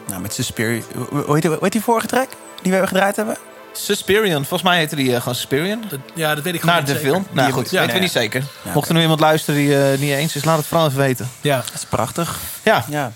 nou, 0.08 0.20
met 0.20 0.34
Suspiria... 0.34 0.80
Hoe 0.94 1.06
hoe 1.24 1.32
heet, 1.34 1.42
die- 1.42 1.50
hoe 1.50 1.58
heet 1.62 1.72
die 1.72 1.82
vorige 1.82 2.06
track 2.06 2.28
die 2.28 2.38
we 2.62 2.70
hebben 2.70 2.88
gedraaid 2.88 3.16
hebben? 3.16 3.36
Suspirion. 3.72 4.36
Volgens 4.44 4.62
mij 4.62 4.78
heette 4.78 4.96
die 4.96 5.14
eh, 5.14 5.18
gewoon 5.18 5.34
Suspirion. 5.34 5.84
Dat, 5.88 5.98
ja, 6.14 6.34
dat 6.34 6.44
weet 6.44 6.54
ik 6.54 6.60
gewoon 6.60 6.74
Naar 6.74 6.84
niet 6.84 6.92
de 6.94 6.98
zeker. 7.00 7.12
film. 7.12 7.26
Nou 7.30 7.46
Die- 7.46 7.56
goed, 7.56 7.70
ja, 7.70 7.78
weten 7.80 7.94
we 7.94 8.00
niet 8.00 8.10
zeker. 8.10 8.42
Ja, 8.62 8.70
Mocht 8.74 8.88
er 8.88 8.94
nu 8.94 9.00
iemand 9.00 9.20
luisteren 9.20 9.60
die 9.60 9.82
eh 9.82 9.98
niet 9.98 10.10
eens 10.10 10.36
is, 10.36 10.44
laat 10.44 10.58
het 10.58 10.66
vooral 10.66 10.86
even 10.86 10.98
weten. 10.98 11.30
ja. 11.40 11.56
Dat 11.56 11.74
is 11.74 11.84
prachtig. 11.88 12.38
Ja, 12.62 12.84
Ja. 12.88 13.12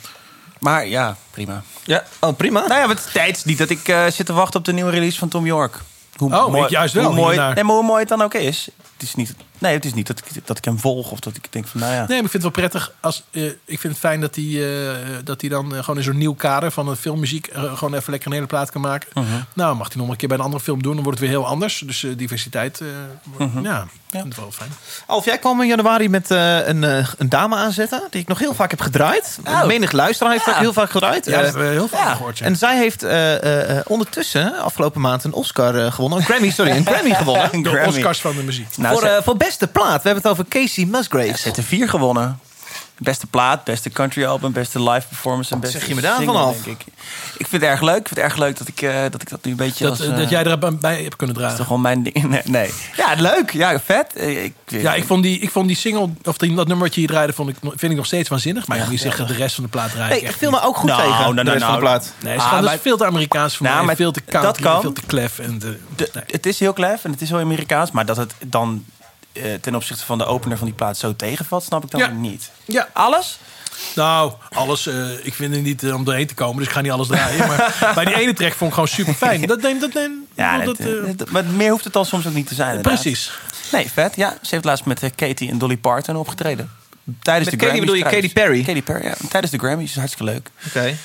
Maar 0.58 0.86
ja, 0.86 1.16
prima. 1.30 1.62
ja. 1.84 2.04
Oh, 2.20 2.36
prima. 2.36 2.66
Nou 2.66 2.80
ja, 2.80 2.88
het 2.88 2.98
is 2.98 3.12
tijd 3.12 3.44
niet 3.44 3.58
dat 3.58 3.70
ik 3.70 3.88
eh, 3.88 4.06
zit 4.06 4.26
te 4.26 4.32
wachten 4.32 4.58
op 4.58 4.64
de 4.64 4.72
nieuwe 4.72 4.90
release 4.90 5.18
van 5.18 5.28
Tom 5.28 5.46
York. 5.46 5.78
Hoe 6.16 6.34
Oh, 6.36 6.56
ik 6.56 6.68
juist 6.68 6.94
wel, 6.94 7.04
Hoe 7.04 7.14
mooi, 7.14 7.28
hiernaar. 7.34 7.54
nee, 7.54 7.64
maar 7.64 7.74
hoe 7.74 7.84
mooi 7.84 8.00
het 8.00 8.08
dan 8.08 8.22
ook 8.22 8.34
is. 8.34 8.68
Het 8.92 9.02
is 9.02 9.14
niet, 9.14 9.34
nee, 9.64 9.74
het 9.74 9.84
is 9.84 9.94
niet 9.94 10.06
dat 10.06 10.18
ik, 10.18 10.46
dat 10.46 10.58
ik 10.58 10.64
hem 10.64 10.78
volg 10.78 11.10
of 11.10 11.20
dat 11.20 11.36
ik 11.36 11.46
denk 11.52 11.66
van, 11.66 11.80
nou 11.80 11.92
ja. 11.92 11.98
Nee, 11.98 12.06
maar 12.06 12.24
ik 12.24 12.30
vind 12.30 12.32
het 12.32 12.42
wel 12.42 12.50
prettig. 12.50 12.92
Als, 13.00 13.22
eh, 13.30 13.44
ik 13.44 13.80
vind 13.80 13.82
het 13.82 13.98
fijn 13.98 14.20
dat 14.20 14.34
hij, 14.34 14.44
eh, 14.44 14.96
dat 15.24 15.40
hij 15.40 15.50
dan 15.50 15.74
eh, 15.74 15.80
gewoon 15.80 15.96
in 15.96 16.02
zo'n 16.04 16.18
nieuw 16.18 16.34
kader 16.34 16.70
van 16.70 16.88
een 16.88 16.96
filmmuziek 16.96 17.48
gewoon 17.52 17.94
even 17.94 18.10
lekker 18.10 18.28
een 18.28 18.34
hele 18.34 18.46
plaat 18.46 18.70
kan 18.70 18.80
maken. 18.80 19.08
Mhm. 19.14 19.26
Nou, 19.54 19.76
mag 19.76 19.88
hij 19.92 19.96
nog 20.02 20.10
een 20.10 20.16
keer 20.16 20.28
bij 20.28 20.36
een 20.38 20.44
andere 20.44 20.62
film 20.62 20.82
doen, 20.82 20.94
dan 20.94 21.02
wordt 21.04 21.18
het 21.18 21.28
weer 21.28 21.38
heel 21.38 21.46
anders. 21.48 21.82
Dus 21.86 22.06
diversiteit, 22.16 22.80
eh, 22.80 22.86
wordt- 23.24 23.54
Mhm. 23.54 23.64
ja, 23.64 23.86
vind 24.10 24.24
het 24.24 24.36
wel 24.36 24.50
fijn. 24.52 24.70
Alf, 25.06 25.24
jij 25.24 25.38
kwam 25.38 25.60
in 25.60 25.66
januari 25.68 26.08
met 26.08 26.30
eh, 26.30 26.66
een, 26.66 26.84
eh, 26.84 27.06
een 27.18 27.28
dame 27.28 27.56
aanzetten 27.56 28.02
die 28.10 28.20
ik 28.20 28.28
nog 28.28 28.38
heel 28.38 28.54
vaak 28.54 28.70
heb 28.70 28.80
gedraaid. 28.80 29.38
Menig 29.66 29.92
luisteraar 29.92 30.32
heeft 30.32 30.48
ook 30.48 30.54
heel 30.54 30.72
vaak 30.72 30.90
gedraaid. 30.90 31.24
Ja, 31.24 31.30
dat 31.36 31.44
hebben 31.44 31.62
we 31.62 31.68
heel 31.68 31.88
veel 31.88 31.98
ja. 31.98 32.14
gehoord. 32.14 32.38
Ja. 32.38 32.44
en 32.46 32.56
zij 32.56 32.76
heeft 32.76 33.02
eh, 33.02 33.34
eh, 33.34 33.78
eh, 33.78 33.84
ondertussen 33.86 34.58
afgelopen 34.58 35.00
maand 35.00 35.24
een 35.24 35.32
Oscar 35.32 35.92
gewonnen. 35.92 36.18
Een 36.18 36.24
Grammy, 36.24 36.50
sorry, 36.50 36.70
een 36.70 36.86
Grammy 36.86 37.14
gewonnen. 37.24 37.62
de 37.62 37.68
Grammy. 37.68 37.88
Oscars 37.88 38.20
van 38.20 38.36
de 38.36 38.42
muziek. 38.42 38.76
Nou, 38.76 38.98
voor, 39.00 39.20
voor 39.22 39.36
beste 39.36 39.53
beste 39.58 39.80
plaat. 39.80 40.02
We 40.02 40.08
hebben 40.08 40.22
het 40.22 40.26
over 40.32 40.44
Casey 40.48 40.84
Musgraves. 40.84 41.36
Ze 41.40 41.44
heeft 41.44 41.56
er 41.56 41.62
vier 41.62 41.88
gewonnen. 41.88 42.38
Beste 42.98 43.26
plaat, 43.26 43.64
beste 43.64 43.90
country 43.90 44.24
album, 44.24 44.52
beste 44.52 44.82
live 44.90 45.06
performance 45.08 45.54
en 45.54 45.60
beste 45.60 45.78
Zeg 45.78 45.88
je 45.88 45.94
me 45.94 46.00
daar 46.00 46.16
single, 46.16 46.32
vanaf? 46.34 46.66
ik. 46.66 46.84
Ik 47.38 47.46
vind 47.46 47.62
het 47.62 47.70
erg 47.70 47.80
leuk. 47.80 47.96
Ik 47.98 48.06
vind 48.08 48.20
het 48.20 48.30
erg 48.30 48.36
leuk 48.36 48.58
dat 48.58 48.68
ik, 48.68 48.82
eh, 48.82 49.02
dat, 49.10 49.22
ik 49.22 49.28
dat 49.30 49.44
nu 49.44 49.50
een 49.50 49.56
beetje 49.56 49.84
Dat, 49.84 49.98
als... 50.00 50.08
eh, 50.08 50.16
dat 50.16 50.30
jij 50.30 50.44
er 50.44 50.58
bij 50.58 51.02
hebt 51.02 51.16
kunnen 51.16 51.16
Dat 51.16 51.28
is 51.28 51.34
dragen. 51.36 51.56
toch 51.56 51.66
gewoon 51.66 51.80
mijn 51.82 52.02
ding. 52.02 52.22
Nee, 52.28 52.40
nee. 52.44 52.70
Ja, 52.96 53.14
leuk. 53.16 53.50
Ja, 53.52 53.80
vet. 53.80 54.20
Ik, 54.20 54.54
Ja, 54.66 54.94
ik 54.94 55.04
vond 55.04 55.22
die, 55.22 55.38
ik 55.38 55.50
vond 55.50 55.66
die 55.66 55.76
single, 55.76 56.08
of 56.24 56.36
die, 56.38 56.54
dat 56.54 56.66
nummer 56.66 56.84
wat 56.86 56.94
je 56.94 57.00
hier 57.00 57.08
draaide, 57.10 57.32
vond 57.32 57.48
ik, 57.48 57.56
vind 57.62 57.82
ik 57.92 57.96
nog 57.96 58.06
steeds 58.06 58.28
waanzinnig. 58.28 58.66
Maar 58.66 58.78
ik 58.78 58.88
moet 58.88 59.00
zeggen, 59.00 59.26
de 59.26 59.34
rest 59.34 59.54
van 59.54 59.64
de 59.64 59.70
plaat 59.70 59.90
draai 59.90 60.20
ik 60.20 60.32
viel 60.32 60.50
me 60.50 60.62
ook 60.62 60.76
goed 60.76 60.88
Nou, 60.88 61.02
tegen, 61.02 61.18
nou, 61.20 61.34
de 61.34 61.42
nou, 61.42 61.50
rest 61.58 61.64
van 61.64 61.74
de 61.74 61.80
nou. 61.80 61.94
plaat. 61.96 62.02
niet. 62.14 62.22
Nee, 62.22 62.32
het 62.32 62.42
is, 62.42 62.48
Ah, 62.50 62.62
maar- 62.62 62.74
is 62.74 62.80
veel 62.80 62.96
te 62.96 63.04
Amerikaans 63.06 63.56
voor 63.56 63.66
Nou, 63.66 63.84
mij. 63.86 63.96
Veel 63.96 64.12
te 64.12 64.20
kan. 64.20 64.80
veel 64.80 64.92
te 64.92 65.02
klef. 65.06 65.38
En 65.38 65.58
de, 65.58 65.78
De- 65.96 66.10
Het 66.26 66.46
is 66.46 66.58
heel 66.58 66.72
klef 66.72 67.04
en 67.04 67.10
het 67.10 67.20
is 67.20 67.28
heel 67.28 67.38
Amerikaans. 67.38 67.90
Maar 67.90 68.06
dat 68.06 68.16
het 68.16 68.34
dan 68.46 68.84
eh, 69.34 69.54
ten 69.60 69.74
opzichte 69.74 70.04
van 70.04 70.18
de 70.18 70.24
opener 70.24 70.56
van 70.58 70.66
die 70.66 70.76
plaat 70.76 70.96
zo 70.98 71.16
tegenvalt, 71.16 71.62
snap 71.62 71.84
ik 71.84 71.90
dan 71.90 72.00
Ja. 72.00 72.08
niet. 72.08 72.50
ja, 72.64 72.88
Alles? 72.92 73.38
Nou, 73.94 74.32
alles. 74.52 74.86
eh, 74.86 75.10
ik 75.26 75.34
vind 75.34 75.54
het 75.54 75.62
niet 75.64 75.82
eh, 75.82 75.94
om 75.94 76.04
doorheen 76.04 76.26
te 76.26 76.34
komen, 76.34 76.56
dus 76.58 76.66
ik 76.66 76.72
ga 76.72 76.80
niet 76.80 76.90
alles 76.92 77.06
draaien. 77.08 77.46
Maar 77.48 77.76
bij 77.94 78.04
die 78.04 78.14
ene 78.14 78.32
track 78.32 78.52
vond 78.52 78.68
ik 78.68 78.74
gewoon 78.74 78.88
super 78.88 79.14
fijn. 79.14 79.46
Dat 79.46 79.62
neemt 79.62 79.80
dat 79.80 79.92
neemt. 79.94 80.24
Ja, 80.34 80.58
dat, 80.58 80.76
dat, 81.16 81.30
maar 81.30 81.44
meer 81.44 81.70
hoeft 81.70 81.84
het 81.84 81.92
dan 81.92 82.06
soms 82.06 82.26
ook 82.26 82.34
niet 82.34 82.46
te 82.46 82.54
zijn. 82.54 82.68
inderdaad. 82.76 83.00
precies. 83.02 83.32
Nee, 83.72 83.90
vet. 83.90 84.16
Ja, 84.16 84.30
ze 84.42 84.48
heeft 84.50 84.64
laatst 84.64 84.84
met 84.84 85.00
Katie 85.14 85.50
en 85.50 85.58
Dolly 85.58 85.76
Parton 85.76 86.16
opgetreden. 86.16 86.70
Tijdens 87.22 87.50
Met 87.50 87.60
de 87.60 87.66
Katie 87.66 87.80
Grammys 87.80 87.80
bedoel 87.80 87.94
je. 88.20 88.20
Katy 88.20 88.32
Perry? 88.32 88.62
Katy 88.64 88.82
Perry, 88.82 89.04
ja. 89.04 89.14
Tijdens 89.28 89.52
de 89.52 89.58
Grammys. 89.58 89.94
Hartstikke 89.96 90.32
leuk. 90.32 90.50
Oké. 90.66 90.96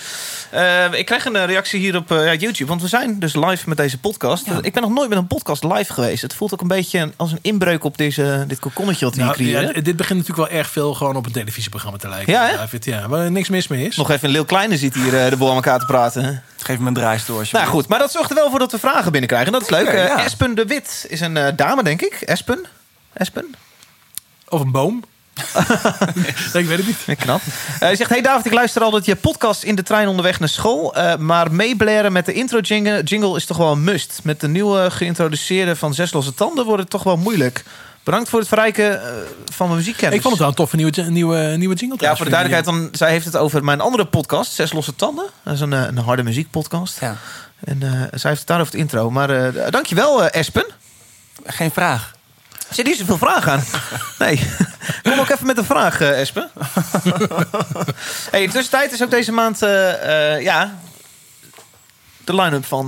Eh, 0.49 0.93
ik 0.93 1.05
krijg 1.05 1.25
een 1.25 1.35
eh, 1.35 1.45
reactie 1.45 1.79
hier 1.79 1.95
op 1.95 2.11
eh, 2.11 2.25
ja, 2.25 2.33
YouTube. 2.33 2.65
Want 2.69 2.81
we 2.81 2.87
zijn 2.87 3.19
dus 3.19 3.35
live 3.35 3.69
met 3.69 3.77
deze 3.77 3.97
podcast. 3.97 4.47
Ik 4.61 4.73
ben 4.73 4.81
nog 4.81 4.91
nooit 4.91 5.09
met 5.09 5.17
een 5.17 5.27
podcast 5.27 5.63
live 5.63 5.93
geweest. 5.93 6.21
Het 6.21 6.33
voelt 6.33 6.53
ook 6.53 6.61
een 6.61 6.67
beetje 6.67 7.11
als 7.15 7.31
een 7.31 7.39
inbreuk 7.41 7.83
op 7.83 7.97
deze, 7.97 8.43
dit 8.47 8.59
kokonnetje 8.59 9.05
wat 9.05 9.15
we 9.15 9.21
hier 9.21 9.31
Nou, 9.31 9.43
creëren. 9.43 9.75
ja, 9.75 9.81
dit 9.81 9.95
begint 9.95 10.19
natuurlijk 10.19 10.49
wel 10.49 10.59
erg 10.59 10.69
veel 10.69 10.93
gewoon 10.93 11.15
op 11.15 11.25
een 11.25 11.31
televisieprogramma 11.31 11.97
te 11.97 12.09
lijken. 12.09 12.33
Ja? 12.33 12.51
David, 12.51 12.85
ja, 12.85 13.07
waar 13.07 13.23
er 13.23 13.31
niks 13.31 13.49
mis 13.49 13.67
mee 13.67 13.87
is. 13.87 13.95
Nog 13.95 14.09
even 14.11 14.27
een 14.27 14.33
Leeuw 14.33 14.45
Kleine 14.45 14.77
zit 14.77 14.93
hier 14.93 15.29
de 15.29 15.37
boel 15.37 15.49
aan 15.49 15.55
elkaar 15.55 15.79
te 15.79 15.85
praten. 15.85 16.23
hè? 16.23 16.31
Geef 16.57 16.79
me 16.79 16.87
een 16.87 16.93
draaistoor. 16.93 17.47
Nou 17.51 17.67
goed, 17.67 17.87
maar 17.87 17.99
dat 17.99 18.11
zorgt 18.11 18.29
er 18.29 18.35
wel 18.35 18.49
voor 18.49 18.59
dat 18.59 18.71
we 18.71 18.79
vragen 18.79 19.11
binnenkrijgen. 19.11 19.51
Dat 19.51 19.61
is 19.61 19.69
leuk. 19.69 19.87
Espen 19.87 20.55
de 20.55 20.65
Wit 20.65 21.05
is 21.09 21.19
een 21.19 21.53
dame, 21.55 21.83
denk 21.83 22.01
ik. 22.01 22.13
Espen? 22.13 22.65
Espen? 23.13 23.55
Of 24.47 24.61
een 24.61 24.71
boom. 24.71 25.03
nee, 26.53 26.63
ik 26.63 26.67
weet 26.67 26.77
het 26.77 26.87
niet. 26.87 26.97
Ja, 27.05 27.13
Knap. 27.13 27.41
Eh, 27.41 27.79
Hij 27.79 27.95
zegt, 27.95 28.09
hey 28.09 28.21
David, 28.21 28.45
ik 28.45 28.53
luister 28.53 28.81
altijd 28.81 29.05
je 29.05 29.15
podcast 29.15 29.63
in 29.63 29.75
de 29.75 29.83
trein 29.83 30.07
onderweg 30.07 30.39
naar 30.39 30.49
school. 30.49 30.95
eh, 30.95 31.15
maar 31.17 31.51
meeblaren 31.51 32.11
met 32.11 32.25
de 32.25 32.33
intro 32.33 32.59
jingle, 32.59 33.03
jingle 33.03 33.35
is 33.35 33.45
toch 33.45 33.57
wel 33.57 33.71
een 33.71 33.83
must. 33.83 34.19
Met 34.23 34.41
de 34.41 34.47
nieuwe 34.47 34.91
geïntroduceerde 34.91 35.75
van 35.75 35.93
Zes 35.93 36.13
Losse 36.13 36.33
Tanden 36.33 36.65
wordt 36.65 36.81
het 36.81 36.89
toch 36.91 37.03
wel 37.03 37.17
moeilijk. 37.17 37.63
Bedankt 38.03 38.29
voor 38.29 38.39
het 38.39 38.47
verrijken 38.47 39.01
eh, 39.03 39.07
van 39.51 39.65
mijn 39.67 39.77
muziekkennis. 39.79 40.15
Ik 40.15 40.21
vond 40.21 40.33
het 40.33 40.41
wel 40.41 40.49
een 40.49 40.55
toffe 40.55 40.75
nieuwe, 40.75 41.01
nieuwe, 41.01 41.37
nieuwe 41.57 41.75
jingle. 41.75 41.97
Ja, 41.99 42.15
voor 42.15 42.25
de 42.25 42.31
duidelijkheid, 42.31 42.75
dan, 42.77 42.89
zij 42.91 43.11
heeft 43.11 43.25
het 43.25 43.37
over 43.37 43.63
mijn 43.63 43.81
andere 43.81 44.05
podcast, 44.05 44.51
Zes 44.53 44.71
Losse 44.73 44.95
Tanden. 44.95 45.25
Dat 45.43 45.53
is 45.53 45.59
een, 45.59 45.73
eh, 45.73 45.81
een 45.87 45.97
harde 45.97 46.23
muziekpodcast. 46.23 46.99
Ja. 46.99 47.15
En 47.63 47.83
eh, 47.83 47.89
zij 47.91 48.29
heeft 48.29 48.39
het 48.39 48.47
daarover 48.47 48.71
het 48.73 48.81
intro. 48.81 49.11
Maar 49.11 49.29
eh 49.29 49.71
dankjewel, 49.71 50.23
eh, 50.23 50.39
Espen. 50.39 50.65
Geen 51.45 51.71
vraag. 51.71 52.11
Er 52.69 52.75
zit 52.75 52.85
niet 52.85 52.97
zoveel 52.97 53.17
vragen 53.17 53.51
aan. 53.51 53.63
Nee. 54.19 54.47
Kom 55.03 55.19
ook 55.19 55.29
even 55.29 55.45
met 55.45 55.57
een 55.57 55.65
vraag, 55.65 56.01
eh, 56.01 56.19
Espen. 56.19 56.49
hey, 58.31 58.41
in 58.41 58.47
de 58.47 58.53
tussentijd 58.53 58.91
is 58.91 59.03
ook 59.03 59.09
deze 59.09 59.31
maand 59.31 59.61
eh, 59.61 60.35
eh, 60.35 60.41
ja, 60.41 60.75
de 62.23 62.35
line-up 62.35 62.65
van 62.65 62.87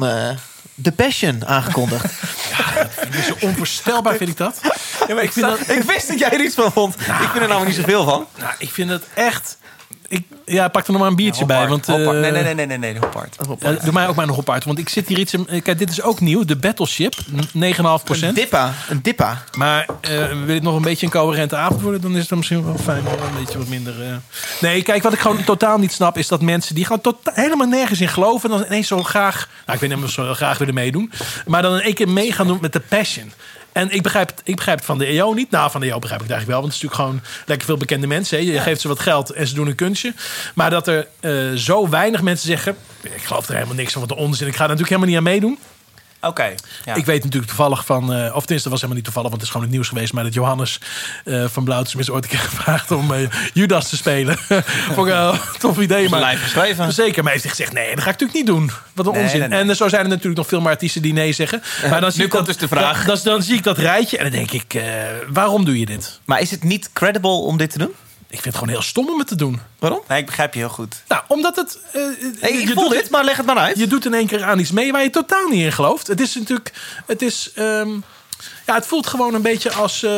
The 0.81 0.91
Passion 0.91 1.47
aangekondigd. 1.47 2.05
Is 3.17 3.25
zo 3.25 3.35
onvoorstelbaar, 3.39 4.15
vind 4.15 4.29
ik 4.29 4.37
dat. 4.37 4.59
ja, 5.07 5.13
maar 5.13 5.23
ik, 5.23 5.31
vind 5.31 5.45
dat, 5.45 5.59
ik 5.59 5.83
wist 5.83 6.07
dat 6.07 6.19
jij 6.19 6.31
er 6.31 6.43
iets 6.43 6.55
van 6.55 6.71
vond. 6.71 6.95
ik 6.95 7.05
vind 7.05 7.33
er 7.33 7.47
namelijk 7.47 7.65
niet 7.65 7.75
zoveel 7.75 8.03
van. 8.03 8.27
Nou, 8.37 8.53
ik 8.57 8.69
vind 8.69 8.89
het 8.89 9.03
echt... 9.13 9.57
Ik, 10.11 10.25
ja, 10.45 10.67
pak 10.67 10.85
er 10.85 10.91
nog 10.91 11.01
maar 11.01 11.09
een 11.09 11.15
biertje 11.15 11.45
bij. 11.45 11.67
Want, 11.67 11.87
eh. 11.89 11.95
Nee, 11.95 12.31
nee, 12.31 12.31
nee, 12.31 12.53
nee, 12.53 12.65
nee, 12.65 12.77
nee, 12.77 12.97
Hoppaard. 12.99 13.35
ja, 13.59 13.71
doe 13.83 13.93
mij 13.93 14.07
ook 14.07 14.15
maar 14.15 14.25
nog 14.25 14.37
op 14.37 14.49
uit. 14.49 14.63
Want 14.63 14.79
ik 14.79 14.89
zit 14.89 15.07
hier 15.07 15.19
iets... 15.19 15.33
in- 15.33 15.61
Kijk, 15.63 15.77
dit 15.77 15.89
is 15.89 16.01
ook 16.01 16.19
nieuw. 16.19 16.45
De 16.45 16.55
Battleship. 16.55 17.15
9,5 17.15 17.21
Een 18.21 18.33
dippa. 18.33 18.73
Een 18.89 19.01
dippa. 19.01 19.43
Maar 19.57 19.85
eh, 20.01 20.17
wil 20.45 20.53
het 20.53 20.63
nog 20.63 20.75
een 20.75 20.81
beetje 20.81 21.05
een 21.05 21.11
coherente 21.11 21.55
avond 21.55 21.81
worden... 21.81 22.01
dan 22.01 22.15
is 22.15 22.21
het 22.29 22.37
misschien 22.37 22.65
wel 22.65 22.77
fijn 22.77 23.07
om 23.07 23.13
een 23.13 23.43
beetje 23.43 23.57
wat 23.57 23.67
minder... 23.67 24.01
eh. 24.01 24.15
Nee, 24.61 24.81
kijk, 24.81 25.03
wat 25.03 25.13
ik 25.13 25.19
gewoon 25.19 25.43
totaal 25.43 25.77
niet 25.77 25.91
snap... 25.91 26.17
is 26.17 26.27
dat 26.27 26.41
mensen 26.41 26.75
die 26.75 26.85
gewoon 26.85 27.01
totaal, 27.01 27.33
helemaal 27.35 27.67
nergens 27.67 28.01
in 28.01 28.07
geloven... 28.09 28.49
dan 28.49 28.63
ineens 28.65 28.87
zo 28.87 29.03
graag... 29.03 29.49
Nou, 29.65 29.73
ik 29.73 29.87
weet 29.87 29.95
niet 29.97 30.03
of 30.05 30.11
ze 30.11 30.23
zo 30.25 30.33
graag 30.33 30.57
willen 30.57 30.73
meedoen... 30.73 31.11
maar 31.45 31.61
dan 31.61 31.73
in 31.73 31.81
één 31.81 31.93
keer 31.93 32.09
mee 32.09 32.31
gaan 32.31 32.47
doen 32.47 32.57
met 32.61 32.73
de 32.73 32.79
passion... 32.79 33.31
En 33.71 33.91
ik 33.91 34.01
begrijp, 34.01 34.29
het, 34.29 34.41
ik 34.43 34.55
begrijp 34.55 34.77
het 34.77 34.85
van 34.85 34.97
de 34.97 35.05
EO 35.05 35.33
niet. 35.33 35.51
Nou, 35.51 35.71
van 35.71 35.81
de 35.81 35.87
EO 35.87 35.99
begrijp 35.99 36.21
ik 36.21 36.27
het 36.27 36.35
eigenlijk 36.37 36.61
wel. 36.61 36.61
Want 36.61 36.73
het 36.73 36.83
is 36.83 36.89
natuurlijk 36.89 37.23
gewoon 37.25 37.43
lekker 37.45 37.67
veel 37.67 37.77
bekende 37.77 38.07
mensen. 38.07 38.37
Hè. 38.37 38.43
Je 38.43 38.59
geeft 38.59 38.81
ze 38.81 38.87
wat 38.87 38.99
geld 38.99 39.29
en 39.29 39.47
ze 39.47 39.53
doen 39.53 39.67
een 39.67 39.75
kunstje. 39.75 40.13
Maar 40.55 40.69
dat 40.69 40.87
er 40.87 41.07
eh, 41.19 41.51
zo 41.55 41.89
weinig 41.89 42.21
mensen 42.21 42.47
zeggen... 42.47 42.75
ik 43.01 43.23
geloof 43.23 43.47
er 43.47 43.53
helemaal 43.53 43.75
niks 43.75 43.91
van, 43.91 44.01
wat 44.01 44.09
de 44.09 44.15
onzin. 44.15 44.47
Ik 44.47 44.55
ga 44.55 44.63
er 44.63 44.69
natuurlijk 44.69 44.89
helemaal 44.89 45.09
niet 45.09 45.17
aan 45.17 45.31
meedoen. 45.33 45.59
Oké. 46.21 46.53
Ja. 46.85 46.95
Ik 46.95 47.05
weet 47.05 47.23
natuurlijk 47.23 47.51
toevallig 47.51 47.85
van, 47.85 48.13
eh, 48.13 48.17
of 48.17 48.19
tenminste, 48.19 48.53
dat 48.53 48.63
was 48.63 48.73
helemaal 48.73 48.95
niet 48.95 49.03
toevallig, 49.03 49.29
want 49.29 49.33
het 49.33 49.41
is 49.41 49.49
gewoon 49.49 49.61
het 49.65 49.71
nieuws 49.75 49.87
geweest, 49.87 50.13
maar 50.13 50.23
dat 50.23 50.33
Johannes 50.33 50.79
eh, 51.25 51.45
van 51.47 51.63
Blauwtjes 51.63 51.95
is 52.01 52.09
ooit 52.09 52.23
een 52.23 52.29
keer 52.29 52.39
gevraagd 52.49 52.91
om 52.91 53.13
eh, 53.13 53.19
Judas 53.53 53.89
te 53.89 53.95
spelen. 53.97 54.37
Vond 54.95 55.07
ik 55.07 55.13
wel 55.13 55.33
een 55.33 55.39
tof 55.59 55.79
idee, 55.79 56.09
maar 56.09 56.19
Lijf 56.19 56.41
geschreven. 56.43 56.93
zeker. 56.93 57.23
Maar 57.23 57.31
hij 57.33 57.41
heeft 57.41 57.55
gezegd, 57.55 57.73
nee, 57.73 57.95
dat 57.95 58.03
ga 58.03 58.09
ik 58.09 58.19
natuurlijk 58.19 58.33
niet 58.33 58.45
doen. 58.45 58.71
Wat 58.93 59.05
een 59.05 59.11
Nee, 59.11 59.23
onzin. 59.23 59.39
nee, 59.39 59.47
nee. 59.47 59.59
En 59.69 59.75
zo 59.75 59.87
zijn 59.87 60.03
er 60.03 60.09
natuurlijk 60.09 60.37
nog 60.37 60.47
veel 60.47 60.61
meer 60.61 60.69
artiesten 60.69 61.01
die 61.01 61.13
nee 61.13 61.33
zeggen. 61.33 61.61
Maar 61.89 62.01
dan 62.01 62.11
zie 62.11 62.19
nu 62.19 62.25
ik 62.25 62.31
komt 62.31 62.45
dat, 62.45 62.59
dus 62.59 62.69
de 62.69 62.75
vraag. 62.75 63.05
Dan, 63.05 63.15
dan, 63.15 63.23
dan 63.33 63.43
zie 63.43 63.55
ik 63.55 63.63
dat 63.63 63.77
rijtje 63.77 64.17
en 64.17 64.23
dan 64.23 64.31
denk 64.33 64.51
ik, 64.51 64.81
waarom 65.33 65.65
doe 65.65 65.79
je 65.79 65.85
dit? 65.85 66.19
Maar 66.25 66.39
is 66.41 66.51
het 66.51 66.63
niet 66.63 66.89
credible 66.93 67.29
om 67.29 67.57
dit 67.57 67.71
te 67.71 67.77
doen? 67.77 67.91
Ik 68.31 68.41
vind 68.41 68.43
het 68.45 68.53
gewoon 68.63 68.69
heel 68.69 68.81
stom 68.81 69.09
om 69.09 69.19
het 69.19 69.27
te 69.27 69.35
doen. 69.35 69.59
Waarom? 69.79 70.01
Nee, 70.07 70.19
ik 70.19 70.25
begrijp 70.25 70.53
je 70.53 70.59
heel 70.59 70.69
goed. 70.69 71.03
Nou, 71.07 71.23
omdat 71.27 71.55
het... 71.55 71.79
eh, 71.91 72.01
je 72.51 72.61
ik 72.61 72.69
voel 72.73 72.89
doet- 72.89 72.97
dit, 72.97 73.09
maar 73.09 73.23
leg 73.23 73.37
het 73.37 73.45
maar 73.45 73.57
uit. 73.57 73.77
Je 73.77 73.87
doet 73.87 74.05
in 74.05 74.13
één 74.13 74.27
keer 74.27 74.43
aan 74.43 74.59
iets 74.59 74.71
mee 74.71 74.91
waar 74.91 75.03
je 75.03 75.09
totaal 75.09 75.47
niet 75.47 75.63
in 75.63 75.71
gelooft. 75.71 76.07
Het 76.07 76.21
is 76.21 76.35
natuurlijk. 76.35 76.71
Het 77.05 77.21
is. 77.21 77.51
ehm, 77.55 77.89
ja, 78.71 78.77
het 78.79 78.87
voelt 78.87 79.07
gewoon 79.07 79.33
een 79.33 79.41
beetje 79.41 79.71
als. 79.73 80.03
eh, 80.03 80.11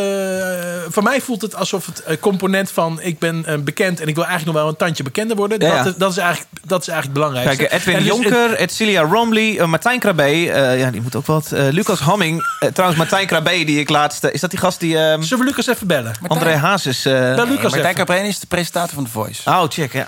voor 0.90 1.04
mij 1.04 1.22
voelt 1.22 1.42
het 1.42 1.56
alsof 1.56 1.86
het 1.86 2.04
eh, 2.04 2.18
component 2.20 2.72
van. 2.72 3.00
Ik 3.02 3.20
ben 3.20 3.46
eh, 3.46 3.58
bekend 3.58 4.00
en 4.00 4.08
ik 4.08 4.16
wil 4.16 4.24
eigenlijk 4.26 4.54
nog 4.54 4.64
wel 4.64 4.72
een 4.72 4.78
tandje 4.78 5.04
bekender 5.04 5.36
worden. 5.36 5.60
Ja, 5.62 5.68
ja. 5.68 5.84
Dat, 5.84 5.86
is, 5.94 5.98
dat, 6.00 6.12
is 6.12 6.18
eigenlijk, 6.18 6.50
dat 6.66 6.82
is 6.82 6.88
eigenlijk 6.88 7.20
het 7.20 7.28
belangrijkste. 7.32 7.68
Kijk, 7.68 7.82
Edwin 7.82 7.96
dus 7.96 8.08
het- 8.08 8.14
Jonker, 8.34 8.56
Edcilia 8.56 9.02
Romley, 9.02 9.60
eh, 9.60 9.66
Martijn 9.68 10.00
Krabbe. 10.00 10.24
eh, 10.24 10.80
ja, 10.80 10.92
die 10.92 11.02
moet 11.02 11.16
ook 11.16 11.26
wat. 11.26 11.52
Lucas 11.52 12.00
Hamming. 12.00 12.44
trouwens, 12.74 13.00
Martijn 13.00 13.28
Krabbe, 13.28 13.64
die 13.64 13.80
ik 13.80 13.90
laatst... 13.90 14.24
is 14.24 14.42
dat 14.42 14.50
die 14.50 14.60
gast 14.60 14.80
die... 14.80 14.98
ehm, 14.98 15.22
Zullen 15.22 15.44
we 15.44 15.50
Lucas 15.50 15.68
even 15.68 15.88
bellen? 15.88 16.14
André 16.28 16.56
Hazes... 16.56 17.06
eh, 17.06 17.14
Bel 17.14 17.22
Nee, 17.36 17.46
Lucas 17.46 17.62
Martijn 17.62 17.84
even. 17.84 17.96
Caprene 17.96 18.28
is 18.28 18.40
de 18.40 18.48
presentator 18.48 18.94
van 18.94 19.04
The 19.04 19.10
Voice. 19.12 19.50
Oh, 19.50 19.64
check, 19.70 19.94
ja. 19.94 20.08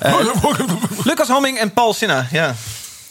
Lucas 1.04 1.28
Hamming 1.28 1.58
en 1.58 1.72
Paul 1.72 1.94
Sinna, 1.94 2.26
ja. 2.30 2.54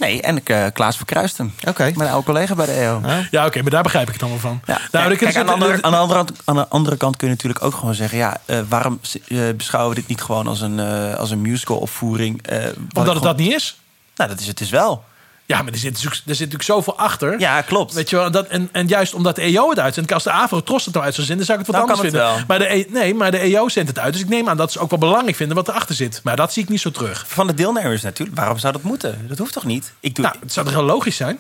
Nee, 0.02 0.22
en 0.22 0.38
ik, 0.38 0.50
eh, 0.50 0.66
Klaas 0.74 0.98
Verkruisten. 0.98 1.54
Oké. 1.68 1.92
Mijn 1.96 2.10
oude 2.10 2.26
collega 2.26 2.56
bij 2.56 2.66
de 2.66 2.72
EO. 2.72 3.02
Ja, 3.32 3.46
oké, 3.46 3.62
maar 3.62 3.72
daar 3.72 3.84
begrijp 3.84 4.08
ik 4.08 4.14
het 4.14 4.22
allemaal 4.22 4.40
van. 4.40 4.62
Ja. 4.66 4.74
Nou, 4.74 4.90
Kijk, 4.92 5.12
ik- 5.12 5.18
kijk, 5.18 5.36
aan, 5.38 5.46
de 5.46 5.52
andere, 5.52 5.82
aan, 5.82 5.92
de 5.92 5.98
andere, 5.98 6.26
aan 6.46 6.56
de 6.56 6.68
andere 6.68 6.98
kant 6.98 7.16
kun 7.18 7.28
je 7.28 7.34
natuurlijk 7.34 7.64
ook 7.66 7.74
gewoon 7.76 7.94
zeggen... 7.96 8.18
ja, 8.18 8.38
eh, 8.46 8.60
waarom 8.70 9.00
eh, 9.28 9.38
beschouwen 9.58 9.96
we 9.96 10.00
dit 10.02 10.10
niet 10.10 10.22
gewoon 10.22 10.48
als 10.48 10.62
een, 10.62 10.80
eh, 10.80 11.16
als 11.16 11.32
een 11.32 11.42
musical-opvoering? 11.42 12.42
eh, 12.48 12.56
Omdat 12.58 12.72
het 12.94 13.06
gewoon- 13.08 13.22
dat 13.22 13.38
niet 13.38 13.54
is. 13.54 13.80
Nou, 14.16 14.30
dat 14.30 14.40
is 14.40 14.48
het 14.48 14.58
dus 14.58 14.70
wel. 14.70 15.04
Ja, 15.52 15.62
maar 15.62 15.72
er 15.74 15.80
zit, 15.80 15.92
natuurlijk- 15.94 16.22
er 16.26 16.36
zit 16.36 16.52
natuurlijk 16.52 16.64
zoveel 16.64 16.98
achter. 16.98 17.40
Ja, 17.40 17.62
klopt. 17.62 17.94
Weet 17.94 18.10
je 18.10 18.16
wel, 18.16 18.32
dat, 18.32 18.48
en, 18.48 18.70
en 18.72 18.88
juist 18.88 19.14
omdat 19.14 19.36
de 19.36 19.42
EO 19.42 19.70
het 19.70 19.80
uitzendt. 19.80 20.14
Als 20.14 20.24
de 20.24 20.32
AVRO 20.32 20.64
Tros 20.64 20.86
het 20.86 20.94
nou 20.94 21.06
uit 21.06 21.16
zou 21.16 21.28
zenden, 21.28 21.46
zou 21.46 21.60
ik 21.60 21.66
het 21.66 21.76
wat 21.76 21.88
Dan 21.88 21.96
anders 21.96 22.14
het 22.14 22.24
vinden. 22.26 22.46
Maar 22.48 22.60
de, 22.60 22.74
E- 22.76 22.86
nee, 22.90 23.14
maar 23.14 23.32
de 23.32 23.38
EO 23.40 23.70
zendt 23.70 23.90
het 23.90 24.00
uit. 24.00 24.14
Dus 24.14 24.22
ik 24.22 24.30
neem 24.30 24.50
aan 24.50 24.58
dat 24.58 24.72
ze 24.72 24.80
ook 24.80 24.90
wel 24.90 25.00
belangrijk 25.00 25.36
vinden 25.36 25.56
wat 25.56 25.68
erachter 25.68 25.96
zit. 25.96 26.20
Maar 26.24 26.36
dat 26.36 26.54
zie 26.54 26.64
ik 26.64 26.70
niet 26.70 26.82
zo 26.82 26.92
terug. 26.92 27.26
Van 27.28 27.48
de 27.48 27.54
deelnemers 27.54 28.02
natuurlijk. 28.02 28.38
Waarom 28.38 28.58
zou 28.58 28.74
dat 28.74 28.84
moeten? 28.84 29.26
Dat 29.28 29.38
hoeft 29.38 29.54
toch 29.54 29.66
niet? 29.66 29.94
Ik 30.00 30.16
doe... 30.16 30.26
Nou, 30.26 30.38
het 30.40 30.54
zou 30.54 30.66
toch 30.66 30.76
heel 30.76 30.84
logisch 30.86 31.16
zijn? 31.16 31.40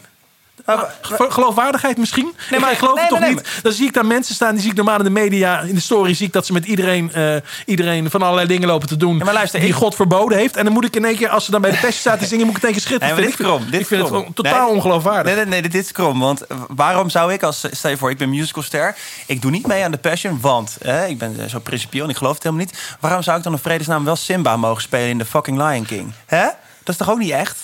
Ah, 0.65 0.82
ge- 1.02 1.26
geloofwaardigheid 1.30 1.97
misschien? 1.97 2.34
Nee, 2.50 2.60
maar- 2.60 2.71
ik 2.71 2.78
geloof 2.78 2.93
nee, 2.93 3.02
het 3.04 3.10
toch 3.12 3.19
nee, 3.19 3.34
nee, 3.34 3.43
niet? 3.43 3.63
Dan 3.63 3.71
zie 3.71 3.86
ik 3.88 3.93
daar 3.93 4.06
mensen 4.06 4.36
staan, 4.36 4.52
die 4.52 4.62
zie 4.62 4.69
ik 4.71 4.76
normaal 4.76 4.97
in 4.97 5.04
de 5.04 5.10
media, 5.10 5.60
in 5.60 5.76
de 5.76 5.82
story, 5.82 6.13
zie 6.13 6.28
ik 6.28 6.34
dat 6.34 6.45
ze 6.45 6.54
met 6.54 6.65
iedereen, 6.65 7.13
eh, 7.13 7.36
iedereen 7.65 8.10
van 8.10 8.21
allerlei 8.21 8.47
dingen 8.47 8.67
lopen 8.67 8.88
te 8.88 8.97
doen. 8.97 9.17
Ja, 9.17 9.24
maar 9.24 9.34
luister, 9.34 9.60
die 9.60 9.69
ik- 9.69 9.76
God 9.76 9.95
verboden 9.95 10.38
heeft. 10.38 10.56
En 10.58 10.63
dan 10.63 10.74
moet 10.74 10.86
ik 10.86 10.95
in 10.95 11.06
één 11.06 11.15
keer, 11.15 11.30
als 11.30 11.45
ze 11.45 11.52
dan 11.52 11.62
bij 11.62 11.71
de 11.71 11.78
pestje 11.78 12.00
staat 12.00 12.19
te 12.19 12.26
zingen, 12.26 12.45
moet 12.45 12.56
ik 12.58 12.62
het 12.62 12.69
in 12.71 12.76
één 12.76 12.86
keer 12.88 12.97
schitteren. 12.97 13.15
dit 13.24 13.39
is 13.39 13.45
krom. 13.45 13.65
Dit 13.65 13.74
ik 13.74 13.80
is 13.80 13.88
vind 13.88 14.04
krom. 14.08 14.26
het 14.26 14.36
totaal 14.36 14.65
Nee. 14.67 14.76
ongeloofwaardig. 14.76 15.26
Nee, 15.26 15.36
nee, 15.36 15.45
nee, 15.45 15.62
dit 15.69 15.76
is 15.86 15.91
krom. 15.91 16.19
Want 16.19 16.41
waarom 16.67 17.10
zou 17.10 17.34
ik 17.34 17.43
als... 17.43 17.65
Stel 17.71 17.89
je 17.89 17.97
voor, 17.97 18.10
ik 18.10 18.17
ben 18.17 18.30
musicalster. 18.30 18.95
Ik 19.26 19.41
doe 19.41 19.52
niet 19.52 19.67
mee 19.67 19.84
aan 19.84 19.91
de 19.91 19.97
Passion, 19.97 20.38
want... 20.41 20.78
eh, 20.82 21.10
ik 21.10 21.17
ben 21.17 21.36
eh, 21.39 21.45
zo 21.50 21.60
principieel 21.60 22.04
en 22.04 22.10
ik 22.10 22.17
geloof 22.17 22.34
het 22.34 22.43
helemaal 22.43 22.65
niet. 22.65 22.95
Waarom 23.00 23.21
zou 23.21 23.38
ik 23.38 23.43
dan 23.43 23.54
in 23.54 23.60
vredesnaam 23.60 24.04
wel 24.06 24.15
Simba 24.15 24.58
mogen 24.58 24.82
spelen 24.82 25.10
in 25.10 25.17
de 25.17 25.26
fucking 25.26 25.58
Lion 25.58 25.86
King? 25.86 26.12
Hè? 26.26 26.41
Dat 26.43 26.54
is 26.93 26.97
toch 26.97 27.10
ook 27.10 27.19
niet 27.19 27.32
echt? 27.32 27.58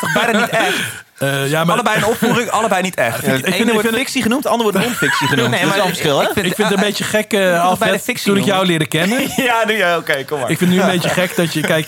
toch 0.00 0.12
bijna 0.12 0.38
niet 0.40 0.48
echt? 0.48 0.76
Eh, 1.18 1.50
ja, 1.50 1.64
maar 1.64 1.74
Allebei 1.74 1.96
een 1.96 2.04
opvoering, 2.04 2.50
allebei 2.58 2.82
niet 2.82 2.94
echt. 2.94 3.26
Het 3.26 3.44
ene 3.44 3.72
wordt 3.72 3.88
fictie 3.88 4.22
genoemd, 4.22 4.42
het 4.42 4.52
andere 4.52 4.70
wordt 4.72 4.86
non-fictie 4.88 5.26
genoemd. 5.26 5.50
Nee, 5.50 5.60
dat 5.60 5.68
is 5.70 5.76
maar 5.76 5.76
wel 5.76 5.86
een 5.86 5.92
verschil, 5.94 6.18
hè? 6.20 6.26
ik 6.26 6.32
vind- 6.32 6.46
ik 6.46 6.54
vind 6.54 6.68
het 6.68 6.78
een 6.78 6.84
beetje 6.84 7.04
gek, 7.04 7.28
bij 7.28 7.50
de 7.52 7.58
Alfred, 7.58 8.02
fictie 8.02 8.26
toen 8.26 8.36
ik 8.36 8.44
jou 8.44 8.66
leerde 8.66 8.86
kennen. 8.86 9.18
Ja, 9.36 9.64
nu 9.66 9.76
ja, 9.76 9.96
oké, 9.96 10.24
kom 10.24 10.40
maar. 10.40 10.50
Ik 10.50 10.58
vind 10.58 10.70
het 10.70 10.80
nu 10.80 10.84
een 10.86 10.92
beetje 10.92 11.08
gek 11.08 11.36
dat 11.36 11.52
je, 11.52 11.60
kijk, 11.60 11.86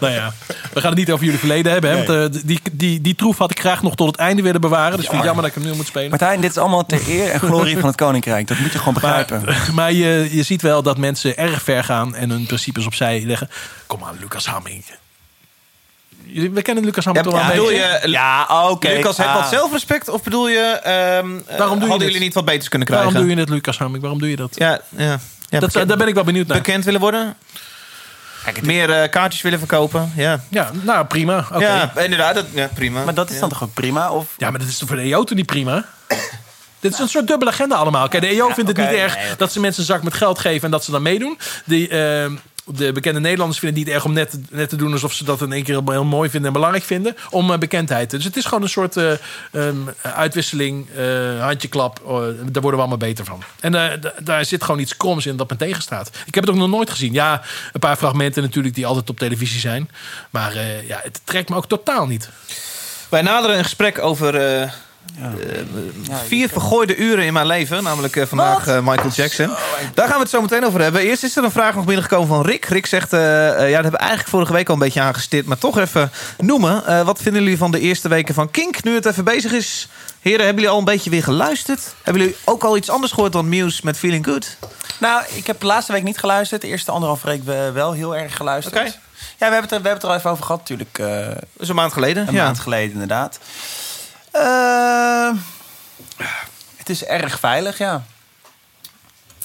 nou 0.00 0.12
ja, 0.12 0.32
we 0.72 0.80
gaan 0.80 0.90
het 0.90 0.98
niet 0.98 1.10
over 1.12 1.24
jullie 1.24 1.38
verleden 1.40 1.72
hebben. 1.72 1.90
Hè, 1.90 1.96
want 2.18 2.46
die, 2.48 2.60
die, 2.72 3.00
die 3.00 3.14
troef 3.14 3.38
had 3.38 3.50
ik 3.50 3.60
graag 3.60 3.82
nog 3.82 3.94
tot 3.96 4.06
het 4.06 4.16
einde 4.16 4.42
willen 4.42 4.60
bewaren. 4.60 4.90
Dus 4.96 5.04
ik 5.04 5.10
vind 5.10 5.16
het 5.16 5.24
jammer 5.24 5.44
dat 5.44 5.56
ik 5.56 5.62
hem 5.62 5.70
nu 5.70 5.76
moet 5.76 5.86
spelen. 5.86 6.10
Martijn, 6.10 6.40
dit 6.40 6.50
is 6.50 6.56
allemaal 6.58 6.86
ter 6.86 7.00
eer 7.08 7.30
en 7.30 7.40
glorie 7.40 7.78
van 7.78 7.86
het 7.88 7.96
Koninkrijk. 7.96 8.46
Dat 8.48 8.58
moet 8.58 8.72
je 8.72 8.78
gewoon 8.78 8.94
begrijpen. 8.94 9.42
Maar, 9.44 9.68
maar 9.74 9.92
je, 9.92 10.28
je 10.30 10.42
ziet 10.42 10.62
wel 10.62 10.82
dat 10.82 10.98
mensen 10.98 11.36
erg 11.36 11.62
ver 11.62 11.84
gaan 11.84 12.14
en 12.14 12.30
hun 12.30 12.46
principes 12.46 12.86
opzij 12.86 13.22
leggen. 13.26 13.50
Kom 13.86 14.04
aan, 14.04 14.16
Lucas 14.20 14.46
Hamming. 14.46 14.84
We 16.34 16.62
kennen 16.62 16.84
Lucas 16.84 17.04
Hamming 17.04 17.26
Ja, 17.26 17.32
wel 17.32 17.46
bedoel 17.46 17.66
beetje? 17.68 17.98
je, 18.02 18.08
ja, 18.10 18.46
oké. 18.70 18.88
Lucas 18.88 19.16
heeft 19.16 19.28
Ah. 19.28 19.34
wat 19.34 19.48
zelfrespect? 19.48 20.08
Of 20.08 20.22
bedoel 20.22 20.48
je, 20.48 20.60
ehm, 20.82 21.38
eh, 21.46 21.58
Waarom 21.58 22.00
jullie 22.00 22.20
niet 22.20 22.34
wat 22.34 22.44
beters 22.44 22.68
kunnen 22.68 22.88
krijgen? 22.88 23.08
Waarom 23.12 23.28
doe 23.28 23.36
je 23.36 23.42
het, 23.42 23.50
Lucas 23.50 23.78
Hamming? 23.78 24.00
Waarom 24.02 24.20
doe 24.20 24.30
je 24.30 24.36
dat? 24.36 24.50
Ja, 24.54 24.80
ja. 24.96 25.04
ja 25.04 25.18
dat 25.48 25.60
bekend, 25.60 25.88
daar 25.88 25.96
ben 25.96 26.08
ik 26.08 26.14
wel 26.14 26.24
benieuwd 26.24 26.46
naar. 26.46 26.56
bekend 26.56 26.84
willen 26.84 27.00
worden? 27.00 27.36
Meer 28.62 28.90
eh, 28.90 29.10
kaartjes 29.10 29.42
willen 29.42 29.58
verkopen? 29.58 30.12
Ja, 30.16 30.40
Ja, 30.48 30.70
nou 30.82 31.06
prima. 31.06 31.46
Oké. 31.52 31.64
ja 31.66 31.92
inderdaad. 31.96 32.34
Dat, 32.34 32.46
ja, 32.54 32.68
prima. 32.74 33.04
Maar 33.04 33.14
dat 33.14 33.30
is 33.30 33.40
dan 33.40 33.48
toch 33.48 33.62
ook 33.62 33.74
prima? 33.74 34.10
Of 34.12 34.26
Ja, 34.36 34.50
maar 34.50 34.58
dat 34.60 34.68
is 34.68 34.78
toch 34.78 34.88
voor 34.88 34.96
de 34.96 35.02
EO 35.02 35.24
toch 35.24 35.36
niet 35.36 35.46
prima? 35.46 35.84
Dit 36.80 36.92
is 36.92 36.98
een 36.98 37.08
soort 37.08 37.26
dubbele 37.26 37.50
agenda 37.50 37.74
allemaal. 37.76 38.08
Kijk, 38.08 38.22
de 38.22 38.28
EO 38.28 38.48
vindt 38.48 38.68
het 38.68 38.76
niet 38.78 38.98
erg 38.98 39.14
nee, 39.16 39.36
dat 39.36 39.52
ze 39.52 39.60
mensen 39.60 39.80
een 39.80 39.86
zak 39.88 40.02
met 40.02 40.14
geld 40.14 40.38
geven 40.38 40.64
en 40.64 40.70
dat 40.70 40.84
ze 40.84 40.90
dan 40.90 41.02
meedoen. 41.02 41.38
Die, 41.64 41.88
ehm, 41.88 42.32
de 42.76 42.92
bekende 42.92 43.20
Nederlanders 43.20 43.58
vinden 43.58 43.78
het 43.78 43.86
niet 43.86 43.96
erg 43.96 44.04
om 44.04 44.12
net, 44.12 44.38
net 44.50 44.68
te 44.68 44.76
doen 44.76 44.92
alsof 44.92 45.12
ze 45.12 45.24
dat 45.24 45.42
in 45.42 45.52
één 45.52 45.62
keer 45.62 45.82
heel, 45.84 46.04
mooi 46.04 46.30
vinden 46.30 46.48
en 46.48 46.54
belangrijk 46.54 46.84
vinden. 46.84 47.16
Om 47.30 47.52
eh, 47.52 47.58
bekendheid. 47.58 48.10
Dus 48.10 48.24
het 48.24 48.36
is 48.36 48.44
gewoon 48.44 48.62
een 48.62 48.68
soort 48.68 48.96
eh, 48.96 49.12
ehm, 49.52 49.76
uitwisseling, 50.02 50.88
eh, 50.90 51.40
handjeklap. 51.40 52.00
Daar 52.04 52.62
worden 52.62 52.62
we 52.62 52.76
allemaal 52.76 52.96
beter 52.96 53.24
van. 53.24 53.42
En 53.60 54.00
daar 54.18 54.44
zit 54.44 54.64
gewoon 54.64 54.80
iets 54.80 54.96
kroms 54.96 55.26
in 55.26 55.36
dat 55.36 55.50
me 55.50 55.56
tegenstaat. 55.56 56.10
Ik 56.26 56.34
heb 56.34 56.44
het 56.44 56.52
ook 56.52 56.60
nog 56.60 56.68
nooit 56.68 56.90
gezien. 56.90 57.12
Ja, 57.12 57.42
een 57.72 57.80
paar 57.80 57.96
fragmenten 57.96 58.42
natuurlijk 58.42 58.74
die 58.74 58.86
altijd 58.86 59.10
op 59.10 59.18
televisie 59.18 59.60
zijn. 59.60 59.90
Maar 60.30 60.54
ja, 60.86 61.00
het 61.02 61.20
trekt 61.24 61.48
me 61.48 61.56
ook 61.56 61.66
totaal 61.66 62.06
niet. 62.06 62.28
Wij 63.08 63.22
naderen 63.22 63.58
een 63.58 63.64
gesprek 63.64 63.98
over 63.98 64.32
eh, 65.16 66.16
vier 66.26 66.48
vergooide 66.48 66.96
uren 66.96 67.24
in 67.24 67.32
mijn 67.32 67.46
leven. 67.46 67.82
Namelijk 67.82 68.16
eh, 68.16 68.26
vandaag 68.26 68.66
eh, 68.66 68.78
Michael 68.82 69.10
Jackson. 69.10 69.46
Daar 69.94 70.06
gaan 70.06 70.16
we 70.16 70.22
het 70.22 70.30
zo 70.30 70.40
meteen 70.40 70.66
over 70.66 70.80
hebben. 70.80 71.00
Eerst 71.00 71.22
is 71.22 71.36
er 71.36 71.44
een 71.44 71.50
vraag 71.50 71.74
nog 71.74 71.84
binnengekomen 71.84 72.28
van 72.28 72.42
Rick. 72.42 72.64
Rick 72.64 72.86
zegt, 72.86 73.12
eh, 73.12 73.20
ja, 73.20 73.54
dat 73.56 73.72
hebben 73.72 73.90
we 73.90 73.96
eigenlijk 73.96 74.28
vorige 74.28 74.52
week 74.52 74.68
al 74.68 74.74
een 74.74 74.80
beetje 74.80 75.00
aangestipt. 75.00 75.46
Maar 75.46 75.58
toch 75.58 75.78
even 75.78 76.10
noemen. 76.38 77.04
Wat 77.04 77.22
vinden 77.22 77.42
jullie 77.42 77.58
van 77.58 77.70
de 77.70 77.80
eerste 77.80 78.08
weken 78.08 78.34
van 78.34 78.50
Kink? 78.50 78.84
Nu 78.84 78.94
het 78.94 79.06
even 79.06 79.24
bezig 79.24 79.52
is. 79.52 79.88
Heren, 80.20 80.44
hebben 80.44 80.56
jullie 80.62 80.70
al 80.70 80.78
een 80.78 80.84
beetje 80.84 81.10
weer 81.10 81.22
geluisterd? 81.22 81.80
Hebben 82.02 82.22
jullie 82.22 82.36
ook 82.44 82.64
al 82.64 82.76
iets 82.76 82.90
anders 82.90 83.12
gehoord 83.12 83.32
dan 83.32 83.48
Muse 83.48 83.80
met 83.84 83.96
Feeling 83.96 84.24
Good? 84.24 84.56
Nou, 84.98 85.22
ik 85.34 85.46
heb 85.46 85.60
de 85.60 85.66
laatste 85.66 85.92
week 85.92 86.02
niet 86.02 86.18
geluisterd. 86.18 86.60
De 86.60 86.66
eerste 86.68 86.90
anderhalf 86.90 87.22
week 87.22 87.44
we- 87.44 87.70
wel 87.74 87.92
heel 87.92 88.16
erg 88.16 88.36
geluisterd. 88.36 88.74
Oké. 88.76 88.84
Ja, 88.84 89.46
we 89.48 89.54
hebben, 89.54 89.62
het 89.62 89.72
er, 89.72 89.82
we 89.82 89.88
hebben 89.88 89.92
het 89.92 90.02
er 90.02 90.08
al 90.08 90.16
even 90.16 90.30
over 90.30 90.44
gehad 90.44 90.58
natuurlijk. 90.60 90.96
Dat 90.96 91.44
is 91.58 91.68
een 91.68 91.74
maand 91.74 91.92
geleden. 91.92 92.28
een 92.28 92.34
ja. 92.34 92.44
maand 92.44 92.58
geleden 92.60 92.92
inderdaad. 92.92 93.38
Eh, 94.38 95.30
het 96.76 96.88
is 96.88 97.04
erg 97.04 97.38
veilig, 97.38 97.78
ja. 97.78 98.02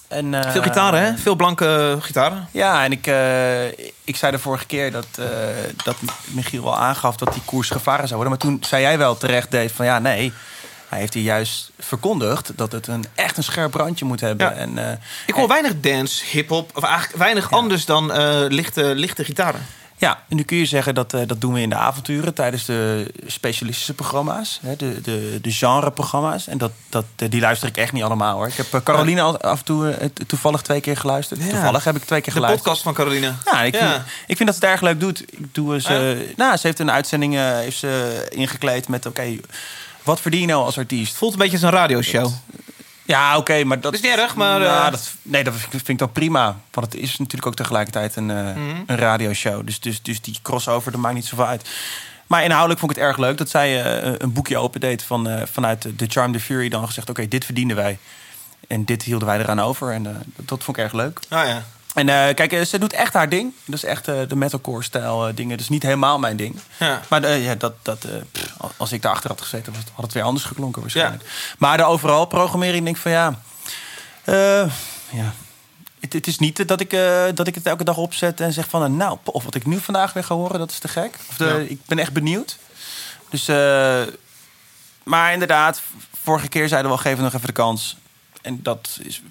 En, 0.08 0.34
eh, 0.34 0.52
Veel 0.52 0.62
gitaren, 0.62 1.02
hè? 1.02 1.18
Veel 1.18 1.36
blanke 1.36 1.98
gitaren. 2.00 2.48
Ja, 2.52 2.84
en 2.84 2.92
ik, 2.92 3.08
eh, 3.08 3.68
ik 4.04 4.16
zei 4.16 4.32
de 4.32 4.40
vorige 4.40 4.66
keer 4.66 4.92
dat, 4.92 5.08
dat 5.84 5.96
Michiel 6.26 6.64
wel 6.64 6.78
aangaf 6.78 7.16
dat 7.16 7.34
die 7.34 7.42
koers 7.46 7.70
gevaren 7.70 8.08
zou 8.08 8.22
worden. 8.22 8.30
Maar 8.30 8.50
toen 8.50 8.64
zei 8.70 8.82
jij 8.82 8.98
wel 8.98 9.18
terecht, 9.18 9.52
Dave, 9.52 9.74
van 9.74 9.86
ja, 9.86 10.00
nee. 10.00 10.34
Hij 10.90 11.00
heeft 11.02 11.14
hier 11.14 11.24
juist 11.24 11.72
verkondigd 11.80 12.52
dat 12.56 12.72
het 12.72 12.88
een, 12.88 13.06
echt 13.16 13.38
een 13.38 13.44
scherp 13.44 13.74
randje 13.74 14.06
moet 14.06 14.20
hebben. 14.20 14.48
Ja. 14.48 14.54
En, 14.54 15.00
Ik 15.26 15.34
hoor 15.34 15.48
weinig 15.48 15.80
dance, 15.80 16.26
hip-hop. 16.26 16.78
Of 16.78 16.84
eigenlijk 16.84 17.18
weinig 17.18 17.52
anders 17.52 17.86
dan 17.86 18.12
lichte, 18.48 18.96
lichte 18.96 19.24
gitaren. 19.24 19.66
Ja, 19.98 20.24
en 20.30 20.36
nu 20.36 20.44
kun 20.44 20.58
je 20.58 20.66
zeggen 20.66 20.96
dat 20.96 21.14
eh, 21.14 21.22
dat 21.28 21.42
doen 21.42 21.54
we 21.54 21.62
in 21.62 21.70
de 21.70 21.76
avonturen 21.76 22.34
tijdens 22.34 22.66
de 22.66 23.12
specialistische 23.28 23.94
programma's, 23.94 24.60
hè, 24.62 24.76
de, 24.76 25.02
de, 25.02 25.40
de 25.42 25.52
genreprogramma's. 25.52 26.48
En 26.48 26.58
dat, 26.58 26.72
dat, 26.90 27.06
eh, 27.16 27.30
die 27.30 27.42
luister 27.42 27.68
ik 27.68 27.78
echt 27.78 27.92
niet 27.92 28.04
allemaal 28.04 28.36
hoor. 28.36 28.48
Ik 28.48 28.54
heb 28.54 28.74
eh, 28.74 28.82
Caroline 28.84 29.22
af 29.22 29.60
en 29.60 29.66
toe 29.66 30.12
toevallig 30.28 30.62
twee 30.62 30.82
keer 30.82 30.98
geluisterd. 30.98 31.44
Ja. 31.44 31.50
Toevallig 31.50 31.84
heb 31.84 31.96
ik 31.96 32.04
twee 32.04 32.22
keer 32.22 32.34
De 32.34 32.40
geluisterd. 32.40 32.64
podcast 32.64 32.84
van 32.84 32.94
Caroline. 32.94 33.34
Ja, 33.46 33.62
ik 33.62 33.76
vind, 33.76 33.92
ik 34.28 34.38
vind 34.38 34.50
dat 34.50 34.58
ze 34.58 34.66
het 34.66 34.72
erg 34.72 34.82
leuk 34.82 35.00
doet. 35.00 35.22
Ik 35.22 35.54
doe 35.54 35.82
ze, 35.82 36.34
nou, 36.36 36.58
ze 36.58 36.68
heeft 36.68 36.80
een 36.80 36.92
uitzending 36.92 37.34
heeft 37.36 37.78
ze 37.78 38.26
ingekleed 38.30 38.88
met: 38.88 39.06
oké, 39.06 39.36
wat 40.04 40.22
verdien 40.22 40.42
je 40.42 40.48
nou 40.48 40.66
als 40.66 40.78
artiest? 40.78 41.16
Voelt 41.16 41.34
een 41.34 41.40
beetje 41.40 41.54
als 41.54 41.62
een 41.62 41.70
radioshow. 41.70 42.32
Ja, 43.06 43.38
oké, 43.38 43.64
maar 43.64 43.80
dat 43.80 43.94
is 43.94 44.02
niet 44.02 44.12
erg, 44.18 44.36
maar, 44.36 44.60
Nou, 44.60 44.86
eh, 44.86 44.92
dat, 44.92 45.14
nee, 45.22 45.44
dat 45.44 45.54
vind 45.70 45.90
ik 45.90 45.98
dan 45.98 46.12
prima. 46.12 46.58
Want 46.72 46.94
het 46.94 47.02
is 47.02 47.18
natuurlijk 47.18 47.46
ook 47.46 47.56
tegelijkertijd 47.56 48.16
een, 48.16 48.26
Mhm. 48.26 48.82
een 48.86 48.98
radioshow. 48.98 49.66
Dus, 49.66 49.80
dus, 49.80 50.02
dus 50.02 50.22
die 50.22 50.40
crossover, 50.42 50.92
dat 50.92 51.02
maakt 51.02 51.16
niet 51.16 51.26
zoveel 51.26 51.46
uit. 51.46 51.70
Maar 52.28 52.44
inhoudelijk 52.44 52.80
vond 52.80 52.92
ik 52.92 52.98
het 52.98 53.08
erg 53.08 53.18
leuk 53.18 53.38
dat 53.38 53.50
zij 53.50 53.84
eh, 54.04 54.14
een 54.18 54.34
boekje 54.34 54.58
opendeed 54.58 55.04
van, 55.04 55.48
vanuit 55.52 55.82
The 55.96 56.06
Charm 56.08 56.32
the 56.32 56.40
Fury. 56.40 56.70
Dan 56.70 56.86
gezegd: 56.88 57.10
oké, 57.10 57.28
dit 57.28 57.46
verdienden 57.46 57.76
wij. 57.78 57.98
En 58.68 58.86
dit 58.86 59.04
hielden 59.04 59.28
wij 59.28 59.40
eraan 59.40 59.60
over. 59.62 59.92
En 59.92 60.04
dat 60.36 60.64
vond 60.64 60.78
ik 60.78 60.84
erg 60.84 60.94
leuk. 60.94 61.20
Ah 61.30 61.46
ja. 61.48 61.64
En 61.94 62.10
eh, 62.10 62.36
kijk, 62.36 62.54
eh, 62.54 62.62
ze 62.62 62.78
doet 62.78 62.94
echt 62.94 63.14
haar 63.14 63.30
ding. 63.30 63.54
Dat 63.66 63.76
is 63.76 63.84
echt 63.84 64.08
eh, 64.08 64.20
de 64.28 64.36
metalcore-stijl 64.36 65.28
eh, 65.28 65.36
dingen. 65.36 65.58
Dus 65.58 65.70
niet 65.70 65.84
helemaal 65.84 66.20
mijn 66.20 66.38
ding. 66.38 66.60
Ja. 66.80 67.02
Maar 67.10 67.38
ja, 67.38 67.56
dat, 67.56 67.74
dat, 67.82 68.06
pff, 68.32 68.54
als 68.78 68.92
ik 68.92 69.02
daarachter 69.02 69.30
had 69.30 69.42
gezeten, 69.42 69.74
had 69.94 70.04
het 70.04 70.14
weer 70.14 70.24
anders 70.24 70.46
geklonken 70.46 70.82
waarschijnlijk. 70.82 71.24
Maar 71.58 71.78
de 71.78 71.84
overal 71.84 72.26
programmering 72.26 72.84
denk 72.84 72.96
ik 72.96 73.02
van 73.02 73.12
ja... 73.12 73.40
ja. 75.10 75.34
Het, 76.00 76.14
het 76.14 76.28
is 76.28 76.40
niet 76.40 76.68
dat 76.68 76.80
ik, 76.80 76.90
dat 77.36 77.48
ik 77.48 77.56
het 77.56 77.66
elke 77.66 77.84
dag 77.84 77.98
opzet 77.98 78.40
en 78.40 78.54
zeg 78.54 78.70
van... 78.70 78.98
nou, 78.98 79.18
of 79.24 79.44
wat 79.44 79.56
ik 79.56 79.66
nu 79.66 79.80
vandaag 79.80 80.14
weer 80.14 80.24
ga 80.24 80.36
horen, 80.36 80.60
dat 80.60 80.72
is 80.72 80.80
te 80.80 80.88
gek. 80.88 81.18
Of 81.30 81.38
de, 81.38 81.66
Ik 81.70 81.86
ben 81.86 82.00
echt 82.00 82.14
benieuwd. 82.14 82.58
Dus, 83.30 83.46
maar 85.04 85.34
inderdaad, 85.34 85.82
vorige 86.24 86.48
keer 86.48 86.68
zeiden 86.68 86.92
we 86.92 86.98
al, 86.98 87.04
geef 87.04 87.18
nog 87.18 87.34
even 87.34 87.48
de 87.48 87.54
kans. 87.54 87.98
En 88.42 88.60
dat 88.64 88.98
is... 89.02 89.22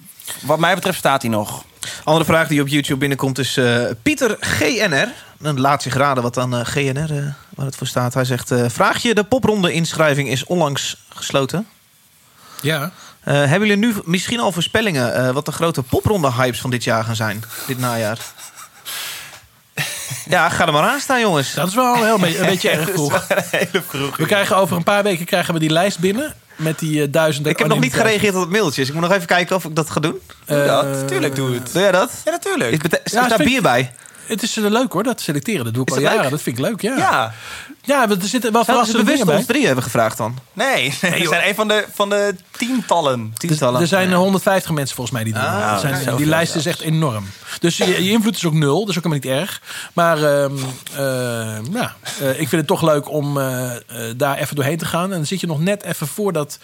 Wat 0.41 0.59
mij 0.59 0.75
betreft 0.75 0.99
staat 0.99 1.23
hij 1.23 1.31
nog. 1.31 1.65
Andere 2.05 2.25
vraag 2.25 2.49
die 2.49 2.61
op 2.61 2.69
YouTube 2.69 2.99
binnenkomt 2.99 3.39
is 3.39 3.57
eh, 3.57 3.85
Pieter 4.03 4.37
GNR. 4.41 5.09
Dan 5.39 5.61
laat 5.61 5.83
zich 5.83 5.95
raden 5.95 6.23
wat 6.23 6.35
dan 6.35 6.57
eh, 6.57 6.65
GNR, 6.65 7.17
eh, 7.19 7.25
waar 7.49 7.67
het 7.67 7.77
voor 7.77 7.87
staat. 7.87 8.15
Hij 8.15 8.25
zegt, 8.25 8.51
eh, 8.51 8.65
vraag 8.69 9.03
je, 9.03 9.15
de 9.15 9.25
popronde 9.25 9.73
inschrijving 9.73 10.29
is 10.29 10.45
onlangs 10.45 10.97
gesloten. 11.09 11.67
Ja. 12.61 12.91
Eh, 13.21 13.35
hebben 13.35 13.69
jullie 13.69 13.77
nu 13.77 13.95
misschien 14.05 14.41
al 14.41 14.53
voorspellingen 14.53 15.15
eh, 15.15 15.31
wat 15.31 15.45
de 15.47 15.53
grote 15.53 15.83
popronde 15.83 16.33
hypes 16.33 16.61
van 16.61 16.71
dit 16.71 16.85
jaar 16.85 17.05
gaan 17.05 17.17
zijn? 17.17 17.43
Dit 17.67 17.79
najaar. 17.79 18.19
ja, 20.29 20.49
ga 20.49 20.67
er 20.67 20.73
maar 20.73 20.89
aan 20.91 21.01
staan, 21.01 21.21
jongens. 21.21 21.55
Dat 21.55 21.69
is 21.69 21.75
wel 21.75 21.95
een, 21.95 22.05
heel 22.05 22.19
be- 22.19 22.39
een 22.39 22.47
beetje 22.55 22.71
erg 22.71 22.91
vroeg. 22.91 23.27
Hele 23.51 23.83
vroeg. 23.89 24.17
We 24.17 24.27
krijgen 24.27 24.57
over 24.57 24.77
een 24.77 24.83
paar 24.83 25.03
weken 25.03 25.25
krijgen 25.27 25.55
we 25.55 25.61
die 25.61 25.71
lijst 25.71 25.99
binnen. 25.99 26.35
Met 26.63 26.79
die 26.79 27.03
eh, 27.03 27.09
duizend... 27.11 27.47
Ik 27.47 27.59
heb 27.59 27.69
nog 27.69 27.81
niet 27.81 27.95
gereageerd 27.95 28.35
op 28.35 28.41
het 28.41 28.51
mailtjes. 28.51 28.89
Ik 28.89 28.95
moet 28.95 29.03
nog 29.03 29.13
even 29.13 29.27
kijken 29.27 29.57
of 29.57 29.65
ik 29.65 29.77
dat 29.77 29.91
ga 29.91 30.01
doen. 30.01 30.19
Doe 30.45 30.65
dat. 30.65 30.85
Eh, 30.85 31.05
Tuurlijk 31.05 31.35
doe 31.35 31.55
het. 31.55 31.73
Doe 31.73 31.83
jij 31.83 31.93
dat? 31.93 32.11
Ja, 32.25 32.31
natuurlijk. 32.31 32.83
Is, 32.83 32.99
is 33.05 33.13
Ja, 33.13 33.29
daar 33.29 33.39
bier 33.39 33.63
bij? 33.63 33.93
Het 34.27 34.43
is 34.43 34.57
eh, 34.57 34.65
leuk 34.65 34.93
hoor, 34.93 35.03
dat 35.03 35.21
selecteren. 35.21 35.65
Dat 35.65 35.75
doe 35.75 35.83
ik 35.83 35.91
Is 35.91 35.97
al 35.97 36.03
jaren. 36.03 36.31
Dat 36.31 36.43
vind 36.43 36.59
ik 36.59 36.65
leuk, 36.65 36.81
ja. 36.81 36.97
Ja. 36.97 37.35
Ja, 37.85 38.09
er 38.09 38.17
zitten 38.21 38.53
wel 38.53 38.65
Zouden 38.65 38.87
ze 38.87 38.93
verrassende 38.93 38.93
bewust 38.99 39.09
dingen 39.13 39.27
bij. 39.27 39.37
ons 39.37 39.47
drie 39.47 39.67
hebben 39.67 39.85
gevraagd 39.85 40.17
dan? 40.17 40.39
Nee, 40.53 40.95
we 41.01 41.27
zijn 41.29 41.49
een 41.49 41.55
van 41.55 41.69
de, 41.69 41.85
van 41.93 42.09
de 42.09 42.35
tientallen. 42.51 43.33
Tientallen. 43.37 43.81
Er 43.81 43.87
zijn 43.87 44.11
eh, 44.11 44.17
150 44.17 44.71
mensen 44.71 44.95
volgens 44.97 45.17
mij 45.17 45.25
die 45.25 45.33
doen. 45.33 45.43
Ah, 45.43 45.79
zijn, 45.79 46.17
die 46.17 46.27
lijst 46.27 46.55
is 46.55 46.67
echt 46.67 46.81
enorm. 46.81 47.27
Dus 47.61 47.77
je, 47.77 48.05
je 48.05 48.11
invloed 48.11 48.37
is 48.37 48.47
ook 48.47 48.53
nul. 48.53 48.81
Dat 48.81 48.89
is 48.89 48.97
ook 48.99 49.05
helemaal 49.05 49.31
niet 49.33 49.41
erg. 49.49 49.63
Maar 49.93 50.23
ehm, 50.23 50.53
eh, 50.95 51.73
ja, 51.73 51.95
eh, 52.21 52.31
ik 52.31 52.49
vind 52.49 52.51
het 52.51 52.67
toch 52.67 52.83
leuk 52.83 53.11
om 53.11 53.39
eh, 53.39 53.75
eh, 53.77 53.81
daar 54.17 54.39
even 54.39 54.57
doorheen 54.57 54.79
te 54.79 54.85
gaan. 54.85 55.05
En 55.05 55.17
dan 55.17 55.27
zit 55.27 55.41
je 55.41 55.47
nog 55.47 55.61
net 55.61 55.83
even 55.83 56.07
voor 56.07 56.33
dat 56.33 56.59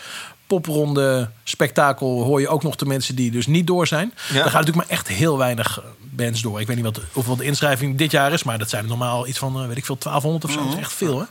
popronde 0.48 1.30
spektakel... 1.44 2.22
hoor 2.22 2.40
je 2.40 2.48
ook 2.48 2.62
nog 2.62 2.76
de 2.76 2.86
mensen 2.86 3.14
die 3.14 3.30
dus 3.30 3.46
niet 3.46 3.66
door 3.66 3.86
zijn. 3.86 4.12
Ja. 4.28 4.34
Dan 4.34 4.42
gaat 4.42 4.52
natuurlijk 4.52 4.76
maar 4.76 4.96
echt 4.98 5.08
heel 5.08 5.38
weinig 5.38 5.82
bands 6.10 6.42
door. 6.42 6.60
Ik 6.60 6.66
weet 6.66 6.76
niet 6.76 6.84
wat, 6.84 7.00
hoeveel 7.12 7.36
de 7.36 7.44
inschrijving 7.44 7.96
dit 7.98 8.10
jaar 8.10 8.32
is... 8.32 8.42
maar 8.42 8.58
dat 8.58 8.70
zijn 8.70 8.82
er 8.82 8.88
normaal 8.88 9.26
iets 9.26 9.38
van, 9.38 9.60
eh, 9.60 9.66
weet 9.66 9.76
ik 9.76 9.84
veel, 9.84 9.98
1200 9.98 10.44
of 10.44 10.50
zo. 10.52 10.68
Dat 10.68 10.78
is 10.78 10.84
echt 10.84 10.92
veel, 10.92 11.18
hè? 11.18 11.24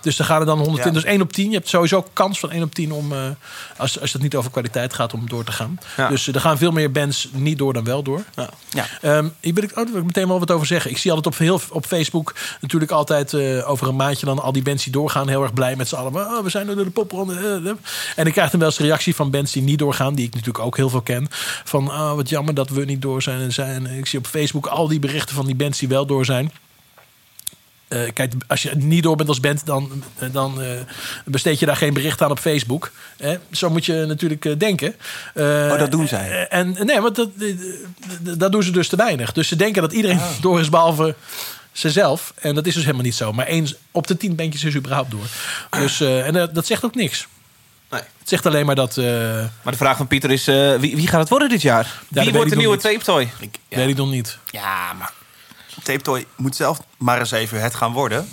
Dus 0.00 0.16
dan 0.16 0.26
gaan 0.26 0.40
er 0.40 0.46
dan 0.46 0.58
120. 0.58 1.02
Ja. 1.02 1.08
Dus 1.08 1.16
1 1.16 1.22
op 1.22 1.32
10. 1.32 1.50
Je 1.50 1.56
hebt 1.56 1.68
sowieso 1.68 2.06
kans 2.12 2.38
van 2.40 2.50
1 2.50 2.62
op 2.62 2.74
10 2.74 2.92
om, 2.92 3.12
eh, 3.12 3.18
als, 3.76 4.00
als 4.00 4.12
het 4.12 4.22
niet 4.22 4.34
over 4.34 4.50
kwaliteit 4.50 4.94
gaat, 4.94 5.14
om 5.14 5.28
door 5.28 5.44
te 5.44 5.52
gaan. 5.52 5.78
Ja. 5.96 6.08
Dus 6.08 6.28
eh, 6.28 6.34
er 6.34 6.40
gaan 6.40 6.58
veel 6.58 6.70
meer 6.70 6.92
bands 6.92 7.28
niet 7.32 7.58
door 7.58 7.72
dan 7.72 7.84
wel 7.84 8.02
door. 8.02 8.24
Ja. 8.34 8.86
Ehm, 9.00 9.28
hier 9.40 9.54
wil 9.54 9.62
ik, 9.62 9.70
oh, 9.70 9.76
daar 9.76 9.86
wil 9.90 10.00
ik 10.00 10.06
meteen 10.06 10.28
wel 10.28 10.38
wat 10.38 10.50
over 10.50 10.66
zeggen. 10.66 10.90
Ik 10.90 10.98
zie 10.98 11.12
altijd 11.12 11.34
op, 11.34 11.40
heel, 11.40 11.60
op 11.70 11.86
Facebook 11.86 12.34
natuurlijk 12.60 12.90
altijd 12.90 13.32
eh, 13.32 13.70
over 13.70 13.88
een 13.88 13.96
maandje 13.96 14.26
dan 14.26 14.38
al 14.42 14.52
die 14.52 14.62
bands 14.62 14.84
die 14.84 14.92
doorgaan. 14.92 15.28
Heel 15.28 15.42
erg 15.42 15.54
blij 15.54 15.76
met 15.76 15.88
z'n 15.88 15.94
allen. 15.94 16.14
Oh, 16.14 16.42
we 16.42 16.50
zijn 16.50 16.66
door 16.66 16.84
de 16.84 16.90
popronde. 16.90 17.34
eh, 17.34 17.70
eh. 17.70 17.76
En 18.16 18.26
ik 18.26 18.32
krijg 18.32 18.50
dan 18.52 18.60
wel 18.60 18.68
eens 18.68 18.78
reactie 18.78 19.14
van 19.14 19.30
bands 19.30 19.52
die 19.52 19.62
niet 19.62 19.78
doorgaan. 19.78 20.14
Die 20.14 20.26
ik 20.26 20.34
natuurlijk 20.34 20.64
ook 20.64 20.76
heel 20.76 20.88
veel 20.88 21.00
ken. 21.00 21.26
Van 21.64 21.90
ah, 21.90 22.14
wat 22.14 22.28
jammer 22.28 22.54
dat 22.54 22.68
we 22.68 22.84
niet 22.84 23.02
door 23.02 23.22
zijn. 23.22 23.40
En 23.40 23.52
zijn. 23.52 23.86
Ik 23.86 24.06
zie 24.06 24.18
op 24.18 24.26
Facebook 24.26 24.66
al 24.66 24.88
die 24.88 24.98
berichten 24.98 25.34
van 25.34 25.46
die 25.46 25.54
bands 25.54 25.78
die 25.78 25.88
wel 25.88 26.06
door 26.06 26.24
zijn. 26.24 26.52
eh, 27.88 28.00
kijk, 28.14 28.32
als 28.46 28.62
je 28.62 28.70
niet 28.74 29.02
door 29.02 29.16
bent 29.16 29.28
als 29.28 29.40
band, 29.40 29.66
dan, 29.66 30.02
eh, 30.18 30.28
dan 30.32 30.62
eh, 30.62 30.68
besteed 31.24 31.58
je 31.58 31.66
daar 31.66 31.76
geen 31.76 31.94
bericht 31.94 32.22
aan 32.22 32.30
op 32.30 32.38
Facebook. 32.38 32.90
Hè? 33.16 33.36
Zo 33.50 33.70
moet 33.70 33.86
je 33.86 34.04
natuurlijk 34.08 34.60
denken. 34.60 34.94
Oh, 35.34 35.78
dat 35.78 35.90
doen 35.90 36.08
zij? 36.08 36.48
En 36.48 36.76
nee, 36.80 37.00
want 37.00 37.16
dat, 37.16 37.30
dat 38.38 38.52
doen 38.52 38.62
ze 38.62 38.70
dus 38.70 38.88
te 38.88 38.96
weinig. 38.96 39.32
Dus 39.32 39.48
ze 39.48 39.56
denken 39.56 39.82
dat 39.82 39.92
iedereen 39.92 40.20
door 40.40 40.60
is, 40.60 40.68
behalve 40.68 41.14
zezelf. 41.72 42.32
En 42.40 42.54
dat 42.54 42.66
is 42.66 42.74
dus 42.74 42.82
helemaal 42.82 43.04
niet 43.04 43.14
zo. 43.14 43.32
Maar 43.32 43.46
één 43.46 43.66
op 43.90 44.06
de 44.06 44.16
tien 44.16 44.34
bandjes 44.34 44.64
is 44.64 44.74
überhaupt 44.74 45.10
door. 45.10 45.26
Dus, 45.70 46.00
eh, 46.00 46.26
en 46.26 46.50
dat 46.52 46.66
zegt 46.66 46.84
ook 46.84 46.94
niks. 46.94 47.26
Nee. 47.92 48.00
Het 48.18 48.28
zegt 48.28 48.46
alleen 48.46 48.66
maar 48.66 48.74
dat... 48.74 48.96
eh 48.96 49.04
Maar 49.62 49.72
de 49.72 49.76
vraag 49.76 49.96
van 49.96 50.06
Pieter 50.06 50.30
is, 50.30 50.46
eh, 50.48 50.74
wie, 50.74 50.96
wie 50.96 51.06
gaat 51.06 51.20
het 51.20 51.28
worden 51.28 51.48
dit 51.48 51.62
jaar? 51.62 52.00
wie 52.08 52.32
wordt 52.32 52.50
de 52.50 52.56
nieuwe 52.56 52.76
tape 52.76 53.04
toy? 53.04 53.30
Ik, 53.38 53.58
Weet 53.68 53.88
ik 53.88 53.96
nog 53.96 54.10
niet. 54.10 54.38
Ja, 54.50 54.92
maar 54.92 55.12
Tape 55.82 56.00
Toy 56.02 56.26
moet 56.36 56.56
zelf 56.56 56.80
maar 56.96 57.18
eens 57.18 57.30
even 57.30 57.62
het 57.62 57.74
gaan 57.74 57.92
worden. 57.92 58.28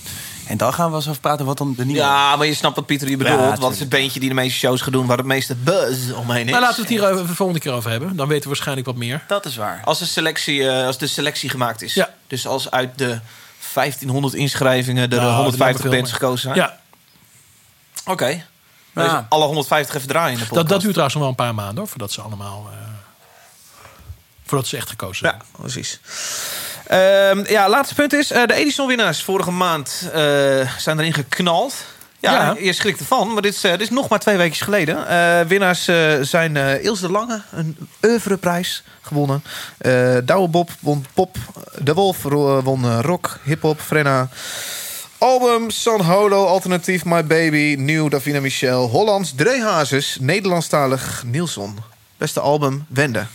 En 0.47 0.57
dan 0.57 0.73
gaan 0.73 0.89
we 0.89 0.95
eens 0.95 1.07
over 1.07 1.21
praten 1.21 1.45
wat 1.45 1.57
dan 1.57 1.73
de 1.77 1.85
nieuwe... 1.85 2.01
Ja, 2.01 2.35
maar 2.35 2.47
je 2.47 2.53
snapt 2.53 2.75
wat 2.75 2.85
Pieter 2.85 3.07
hier 3.07 3.17
bedoelt. 3.17 3.39
Ja, 3.39 3.55
wat 3.55 3.71
is 3.73 3.79
het 3.79 3.89
beentje 3.89 4.19
die 4.19 4.29
de 4.29 4.35
meeste 4.35 4.57
shows 4.57 4.81
gaat 4.81 4.93
doen... 4.93 5.05
waar 5.07 5.17
het 5.17 5.25
meeste 5.25 5.55
buzz 5.55 6.11
omheen 6.11 6.45
is? 6.45 6.51
Nou, 6.51 6.61
laten 6.61 6.75
we 6.75 6.81
het 6.81 6.89
hier 6.89 7.09
over, 7.11 7.27
de 7.27 7.35
volgende 7.35 7.61
keer 7.61 7.71
over 7.73 7.89
hebben. 7.91 8.15
Dan 8.15 8.27
weten 8.27 8.41
we 8.43 8.47
waarschijnlijk 8.47 8.87
wat 8.87 8.95
meer. 8.95 9.23
Dat 9.27 9.45
is 9.45 9.55
waar. 9.55 9.81
Als 9.83 9.99
de 9.99 10.05
selectie, 10.05 10.69
eh, 10.69 10.85
als 10.85 10.97
de 10.97 11.07
selectie 11.07 11.49
gemaakt 11.49 11.81
is. 11.81 11.93
Ja. 11.93 12.13
Dus 12.27 12.47
als 12.47 12.71
uit 12.71 12.97
de 12.97 13.19
1500 13.73 14.33
inschrijvingen... 14.33 15.09
er 15.09 15.17
Nou, 15.17 15.33
150 15.35 15.81
veel 15.81 15.91
bands 15.91 16.11
gekozen 16.11 16.39
zijn. 16.39 16.55
Ja, 16.55 16.79
Oké. 18.05 18.43
Ja. 18.95 19.03
Dus 19.03 19.21
alle 19.29 19.45
150 19.45 19.95
even 19.95 20.07
draaien 20.07 20.31
in 20.31 20.33
de 20.33 20.39
dat, 20.39 20.47
podcast. 20.49 20.69
dat 20.69 20.79
duurt 20.81 20.91
trouwens 20.93 21.13
nog 21.19 21.23
wel 21.23 21.31
een 21.37 21.45
paar 21.45 21.55
maanden 21.55 21.77
hoor, 21.77 21.87
voordat 21.87 22.11
ze 22.11 22.21
allemaal. 22.21 22.67
eh, 22.71 22.77
voordat 24.45 24.67
ze 24.67 24.77
echt 24.77 24.89
gekozen 24.89 25.25
Ja, 25.27 25.31
zijn. 25.31 25.43
precies. 25.61 25.99
Ehm, 26.87 27.43
ja, 27.51 27.69
laatste 27.69 27.95
punt 27.95 28.13
is... 28.13 28.31
eh, 28.31 28.45
de 28.45 28.53
Edison-winnaars 28.53 29.23
vorige 29.23 29.51
maand 29.51 30.09
eh, 30.13 30.21
zijn 30.77 30.99
erin 30.99 31.13
geknald. 31.13 31.73
Ja, 32.19 32.31
Ja. 32.33 32.55
je 32.59 32.73
schrikt 32.73 32.99
ervan, 32.99 33.33
maar 33.33 33.41
dit 33.41 33.53
is, 33.53 33.61
dit 33.61 33.81
is 33.81 33.89
nog 33.89 34.07
maar 34.09 34.19
twee 34.19 34.37
weken 34.37 34.55
geleden. 34.63 34.97
Winnaars 35.47 35.83
zijn 36.29 36.57
eh 36.57 36.83
Ilse 36.83 37.01
de 37.05 37.11
Lange, 37.11 37.41
een 37.51 37.77
oeuvreprijs 38.05 38.83
gewonnen. 39.01 39.43
Eh 39.77 40.17
Douwe 40.23 40.47
Bob 40.47 40.69
won 40.79 41.05
pop. 41.13 41.37
De 41.77 41.93
Wolf 41.93 42.21
won 42.63 43.01
rock, 43.01 43.37
hip-hop, 43.43 43.79
Frenna. 43.81 44.27
Album 45.19 45.69
San 45.69 46.01
Holo, 46.01 46.45
alternatief 46.45 47.05
My 47.05 47.25
Baby, 47.25 47.75
nieuw 47.77 48.09
Davina 48.09 48.39
Michel, 48.39 48.87
Hollands 48.87 49.33
Dre 49.35 49.61
Hazes, 49.63 50.17
Nederlandstalig 50.19 51.23
Nielson. 51.25 51.77
Beste 52.17 52.39
album 52.39 52.85
Wende. 52.87 53.25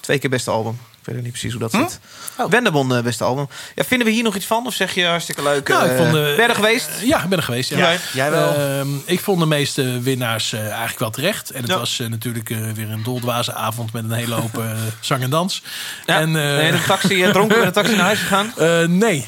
Twee 0.00 0.18
keer 0.18 0.30
beste 0.30 0.50
album. 0.50 0.78
Ik 1.04 1.12
weet 1.12 1.22
niet 1.22 1.30
precies 1.30 1.52
hoe 1.52 1.60
dat 1.60 1.70
zit. 1.70 2.00
Wende 2.50 2.70
won 2.70 2.96
eh, 2.96 3.02
beste 3.02 3.24
album. 3.24 3.48
Ja, 3.74 3.84
vinden 3.84 4.06
we 4.06 4.12
hier 4.12 4.22
nog 4.22 4.34
iets 4.36 4.46
van? 4.46 4.66
Of 4.66 4.74
zeg 4.74 4.94
je 4.94 5.06
hartstikke 5.06 5.42
leuk? 5.42 5.68
Nou, 5.68 5.84
ik 5.84 5.90
eh, 5.90 5.96
vond, 5.96 6.08
eh, 6.08 6.36
ben 6.36 6.48
er 6.48 6.54
geweest? 6.54 6.88
Ja, 7.02 7.22
ik 7.22 7.28
ben 7.28 7.38
er 7.38 7.44
geweest. 7.44 7.70
Ja. 7.70 7.90
Ja, 7.90 7.98
jij 8.12 8.30
wel. 8.30 8.54
Ehm, 8.54 8.88
ik 9.04 9.20
vond 9.20 9.40
de 9.40 9.46
meeste 9.46 10.00
winnaars 10.00 10.52
eigenlijk 10.52 10.98
wel 10.98 11.10
terecht. 11.10 11.50
En 11.50 11.62
het 11.62 11.70
Ja. 11.70 11.78
was 11.78 12.02
natuurlijk 12.08 12.48
weer 12.48 12.90
een 12.90 13.02
doldwaze 13.02 13.54
avond 13.54 13.92
met 13.92 14.04
een 14.04 14.12
hele 14.12 14.34
hoop 14.34 14.62
zang 15.00 15.22
en 15.22 15.30
dans. 15.30 15.62
Ja. 16.06 16.20
En, 16.20 16.32
ben 16.32 16.42
je 16.42 16.62
in 16.62 16.72
de 16.72 16.84
taxi, 16.86 17.30
dronken 17.32 17.64
de 17.64 17.70
taxi 17.70 17.94
naar 17.94 18.04
huis 18.04 18.18
gegaan? 18.18 18.52
Nee. 18.98 19.26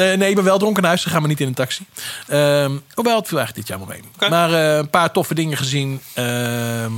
Eh, 0.00 0.16
nee, 0.16 0.28
ik 0.28 0.34
ben 0.34 0.44
wel 0.44 0.58
dronken 0.58 0.82
naar 0.82 0.90
huis 0.90 1.02
gegaan, 1.02 1.20
maar 1.20 1.28
niet 1.28 1.40
in 1.40 1.46
een 1.46 1.54
taxi. 1.54 1.86
Ehm 2.26 2.76
hoewel, 2.94 3.16
het 3.16 3.28
viel 3.28 3.38
eigenlijk 3.38 3.54
dit 3.54 3.68
jaar 3.68 3.78
wel 3.78 3.86
mee. 3.86 4.30
Maar 4.30 4.52
eh, 4.52 4.76
een 4.76 4.90
paar 4.90 5.12
toffe 5.12 5.34
dingen 5.34 5.56
gezien. 5.56 6.00
Ehm 6.14 6.92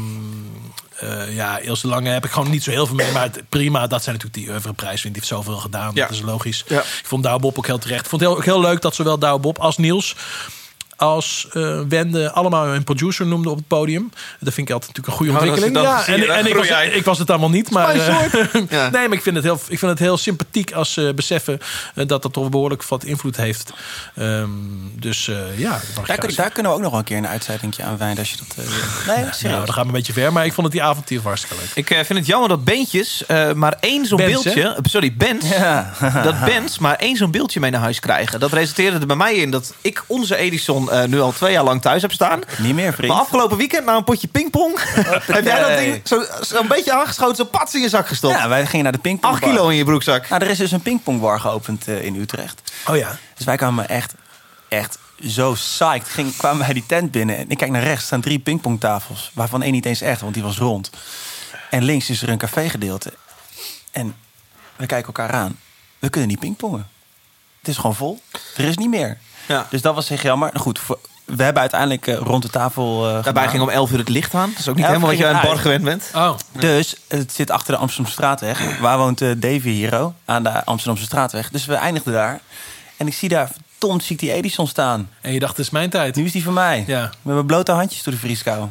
eh, 1.03 1.35
ja, 1.35 1.59
Ilse 1.59 1.87
Lange 1.87 2.09
heb 2.09 2.25
ik 2.25 2.31
gewoon 2.31 2.51
niet 2.51 2.63
zo 2.63 2.71
heel 2.71 2.87
veel 2.87 2.95
mee. 2.95 3.13
Maar 3.13 3.23
het, 3.23 3.43
prima, 3.49 3.87
dat 3.87 4.03
zijn 4.03 4.17
natuurlijk 4.17 4.45
die 4.45 4.53
oeuvreprijs. 4.53 5.03
Die 5.03 5.11
heeft 5.15 5.27
zoveel 5.27 5.57
gedaan. 5.57 5.91
Ja. 5.95 6.07
Dat 6.07 6.17
is 6.17 6.23
logisch. 6.23 6.65
Ja. 6.69 6.81
Ik 6.81 7.03
vond 7.05 7.23
Douwe 7.23 7.41
Bob 7.41 7.59
ook 7.59 7.67
heel 7.67 7.79
terecht. 7.79 8.01
Ik 8.05 8.09
vond 8.09 8.21
het 8.21 8.31
heel, 8.31 8.39
ook 8.39 8.45
heel 8.45 8.61
leuk 8.61 8.81
dat 8.81 8.95
zowel 8.95 9.19
Douwe 9.19 9.41
Bob 9.41 9.59
als 9.59 9.77
Niels... 9.77 10.17
als 11.03 11.47
eh, 11.53 11.81
Wende 11.89 12.33
allemaal 12.33 12.67
een 12.67 12.85
producer 12.85 13.27
noemden 13.27 13.51
op 13.51 13.57
het 13.57 13.67
podium. 13.67 14.11
Dat 14.41 14.55
vind 14.55 14.69
ik 14.69 14.75
altijd 14.75 14.97
natuurlijk 14.97 15.07
een 15.07 15.13
goede 15.13 15.33
Oh, 15.33 15.39
dat 15.39 15.49
ontwikkeling. 15.49 15.87
ja, 15.87 16.07
en, 16.07 16.37
en 16.37 16.47
ik, 16.47 16.55
was, 16.55 16.69
ik 16.93 17.05
was 17.05 17.19
het 17.19 17.31
allemaal 17.31 17.51
niet. 17.51 17.71
Maar, 17.71 17.95
eh, 17.95 18.45
Ja. 18.71 18.89
Nee, 18.91 19.09
maar 19.09 19.17
ik 19.17 19.23
vind 19.23 19.37
het 19.37 19.45
heel, 19.45 19.61
ik 19.69 19.79
vind 19.79 19.91
het 19.91 19.99
heel 19.99 20.17
sympathiek 20.17 20.73
als 20.73 20.93
ze 20.93 21.13
beseffen 21.17 21.61
eh, 21.95 22.07
dat 22.07 22.23
dat 22.23 22.33
toch 22.33 22.49
behoorlijk 22.49 22.85
wat 22.85 23.05
invloed 23.05 23.37
heeft. 23.37 23.73
Ehm, 24.15 24.49
dus 24.99 25.29
eh, 25.29 25.59
ja, 25.59 25.81
dat 25.95 26.07
Daar, 26.07 26.19
kun- 26.19 26.35
daar 26.35 26.51
kunnen 26.51 26.73
we 26.73 26.77
ook 26.79 26.83
nog 26.83 26.91
wel 26.91 27.01
een 27.01 27.07
keer 27.07 27.17
een 27.17 27.27
uitzendingje 27.29 27.83
aan 27.83 27.97
wijden 27.99 28.19
als 28.19 28.31
je 28.31 28.37
dat... 28.37 28.67
eh, 28.67 28.73
nee, 29.07 29.53
Nou, 29.53 29.67
gaan 29.73 29.83
we 29.83 29.89
een 29.89 29.95
beetje 29.95 30.13
ver, 30.13 30.33
maar 30.33 30.45
ik 30.45 30.53
vond 30.53 30.67
het 30.67 30.77
die 30.77 30.83
avond 30.85 31.09
hier 31.09 31.21
hartstikke 31.23 31.57
leuk. 31.63 31.71
Ik 31.75 31.91
eh, 31.91 31.97
vind 32.05 32.19
het 32.19 32.29
jammer 32.29 32.49
dat 32.49 32.65
eh, 33.27 33.53
maar 33.53 33.77
één 33.81 34.07
zo'n 34.07 34.17
beeldje... 34.17 34.77
Sorry. 34.83 35.15
Ja. 35.45 35.93
dat 36.25 36.45
bands 36.45 36.79
maar 36.79 36.97
één 36.97 37.17
zo'n 37.17 37.31
beeldje 37.31 37.61
mee 37.61 37.71
naar 37.71 37.81
huis 37.81 38.01
krijgen. 38.01 38.41
Dat 38.41 38.53
resulteerde 38.53 38.99
er 38.99 39.07
bij 39.07 39.17
mij 39.17 39.35
in 39.35 39.51
dat 39.51 39.75
ik 39.81 40.05
onze 40.07 40.37
Edison 40.37 40.92
eh, 40.93 41.05
nu 41.05 41.21
al 41.21 41.33
twee 41.33 41.53
jaar 41.53 41.65
lang 41.65 41.81
thuis 41.83 42.03
heb 42.03 42.13
staan. 42.13 42.41
Niet 42.59 42.75
meer, 42.75 42.93
vriend. 42.93 43.13
Maar 43.13 43.21
afgelopen 43.23 43.57
weekend 43.57 43.85
na 43.85 43.97
een 43.97 44.05
potje 44.05 44.29
pingpong... 44.29 44.79
heb 45.33 45.45
jij 45.45 45.61
dat 45.61 45.79
ding 45.79 46.01
zo- 46.05 46.25
zo'n 46.41 46.69
beetje 46.69 46.93
aangeschoten, 46.93 47.37
zo 47.37 47.45
pats 47.45 47.75
in 47.75 47.81
je 47.81 47.89
zak 47.89 48.07
gestopt. 48.09 48.35
Ja, 48.35 48.49
wij 48.49 48.67
gingen 48.67 48.83
naar 48.85 48.93
de 48.93 48.99
pingpong. 48.99 49.33
8 49.35 49.43
kilo 49.43 49.69
in 49.69 49.77
je 49.77 49.85
broekzak. 49.85 50.29
Nou, 50.29 50.45
er 50.45 50.51
is 50.51 50.59
dus 50.59 50.73
een 50.73 50.81
pingpongbar 50.83 51.41
geopend 51.41 51.89
eh, 51.89 52.05
in 52.05 52.15
Utrecht. 52.21 52.73
Oh 52.89 52.97
ja. 52.97 53.19
Dus 53.37 53.47
wij 53.47 53.57
kwamen 53.57 53.89
echt, 53.89 54.15
echt 54.69 54.99
zo 55.29 55.53
psyched. 55.53 56.09
Ging, 56.09 56.37
kwamen 56.37 56.65
wij 56.65 56.73
die 56.75 56.87
tent 56.87 57.11
binnen 57.11 57.37
en 57.37 57.51
ik 57.51 57.59
kijk 57.59 57.71
naar 57.71 57.83
rechts. 57.83 58.05
Staan 58.05 58.21
drie 58.21 58.39
pingpongtafels, 58.39 59.31
waarvan 59.35 59.63
één 59.63 59.73
niet 59.73 59.87
eens 59.87 60.01
echt, 60.01 60.21
want 60.21 60.35
die 60.35 60.43
was 60.43 60.59
rond. 60.59 60.91
En 61.71 61.83
links 61.83 62.11
is 62.11 62.23
er 62.23 62.29
een 62.29 62.39
cafégedeelte. 62.39 63.13
En 63.91 64.15
we 64.77 64.87
kijken 64.87 65.07
elkaar 65.07 65.33
aan. 65.33 65.59
We 65.99 66.09
kunnen 66.09 66.29
niet 66.31 66.39
pingpongen. 66.39 66.89
Het 67.59 67.69
is 67.71 67.77
gewoon 67.77 67.95
vol. 67.95 68.21
Er 68.57 68.65
is 68.65 68.77
niet 68.77 68.89
meer. 68.91 69.19
Ja. 69.53 69.67
Dus 69.71 69.83
dat 69.83 69.95
was 69.95 70.11
echt 70.11 70.23
jammer. 70.23 70.51
Goed, 70.55 70.79
voor- 70.79 70.99
we 71.25 71.43
hebben 71.43 71.61
uiteindelijk 71.61 72.07
eh, 72.07 72.17
rond 72.17 72.43
de 72.43 72.49
tafel. 72.49 73.09
eh, 73.09 73.25
Daarbij 73.25 73.49
ging 73.49 73.63
om 73.63 73.69
11 73.69 73.91
uur 73.91 73.99
het 73.99 74.09
licht 74.09 74.35
aan. 74.35 74.51
Dat 74.51 74.59
is 74.59 74.69
ook 74.69 74.77
niet 74.77 74.87
helemaal 74.87 75.09
wat 75.09 75.19
je 75.19 75.25
aan 75.27 75.31
een 75.35 75.41
het 75.41 75.49
bar 75.49 75.59
gewend 75.59 75.85
bent. 75.85 76.11
Oh, 76.15 76.35
Dus 76.53 76.97
het 77.09 77.33
zit 77.33 77.51
achter 77.51 77.75
de 77.75 77.81
Amsterdamstraatweg. 77.81 78.79
Waar 78.79 78.99
woont 78.99 79.21
eh, 79.21 79.31
Davy 79.37 79.71
Hero? 79.75 80.15
Aan 80.25 80.43
de 80.43 80.65
Amsterdamse 80.65 81.05
straatweg. 81.05 81.51
Dus 81.51 81.67
we 81.67 81.75
eindigden 81.75 82.13
daar. 82.13 82.41
En 82.97 83.07
ik 83.07 83.15
zie 83.15 83.29
daar 83.29 83.51
verdomd 83.83 84.03
zie 84.05 84.15
ik 84.17 84.21
die 84.23 84.33
Edison 84.33 84.67
staan. 84.67 85.11
en 85.21 85.33
je 85.33 85.39
dacht, 85.39 85.57
het 85.57 85.67
is 85.67 85.73
mijn 85.73 85.91
tijd. 85.91 86.17
Nu 86.17 86.25
is 86.25 86.33
die 86.33 86.43
van 86.43 86.53
mij. 86.55 86.85
Ja. 86.87 87.01
Met 87.23 87.35
mijn 87.35 87.47
blote 87.47 87.73
handjes 87.73 88.03
door 88.03 88.13
de 88.13 88.19
vrieskou. 88.19 88.69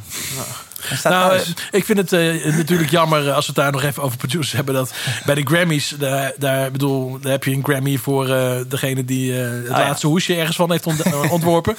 Nou, 1.04 1.36
eh, 1.36 1.42
ik 1.72 1.86
vind 1.86 1.98
het 1.98 2.14
eh, 2.14 2.56
natuurlijk 2.56 2.90
jammer 2.92 3.28
eh, 3.28 3.36
als 3.36 3.46
we 3.48 3.52
het 3.56 3.62
daar 3.62 3.72
nog 3.72 3.84
even 3.84 4.04
over 4.04 4.18
producers 4.18 4.52
hebben. 4.52 4.74
Dat 4.74 4.94
bij 5.26 5.36
de 5.36 5.42
Grammys, 5.46 5.96
daar, 6.00 6.34
daar, 6.38 6.72
bedoel, 6.72 7.20
daar 7.20 7.32
heb 7.32 7.44
je 7.44 7.52
een 7.52 7.64
Grammy 7.64 7.98
voor 7.98 8.26
degene 8.68 9.06
die 9.06 9.32
het 9.34 9.70
Ah, 9.70 9.78
ja. 9.78 9.84
laatste 9.88 10.08
hoesje 10.08 10.36
ergens 10.36 10.56
van 10.56 10.72
heeft 10.72 10.86
ont- 10.86 11.30
ontworpen. 11.30 11.76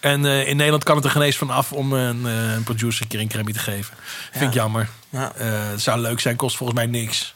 En 0.00 0.24
in 0.24 0.56
Nederland 0.56 0.84
kan 0.84 0.96
het 0.96 1.04
er 1.04 1.10
geen 1.10 1.22
eens 1.22 1.36
van 1.36 1.50
af 1.50 1.72
om 1.72 1.92
een, 1.92 2.26
producer 2.64 3.02
een 3.02 3.08
keer 3.08 3.20
een 3.20 3.30
Grammy 3.30 3.52
te 3.52 3.58
geven. 3.58 3.94
Vind 4.32 4.44
ik 4.44 4.54
jammer. 4.54 4.88
Ja. 5.10 5.32
Het 5.70 5.80
zou 5.80 6.00
leuk 6.00 6.20
zijn, 6.20 6.36
kost 6.36 6.56
volgens 6.56 6.78
mij 6.78 6.88
niks. 6.88 7.34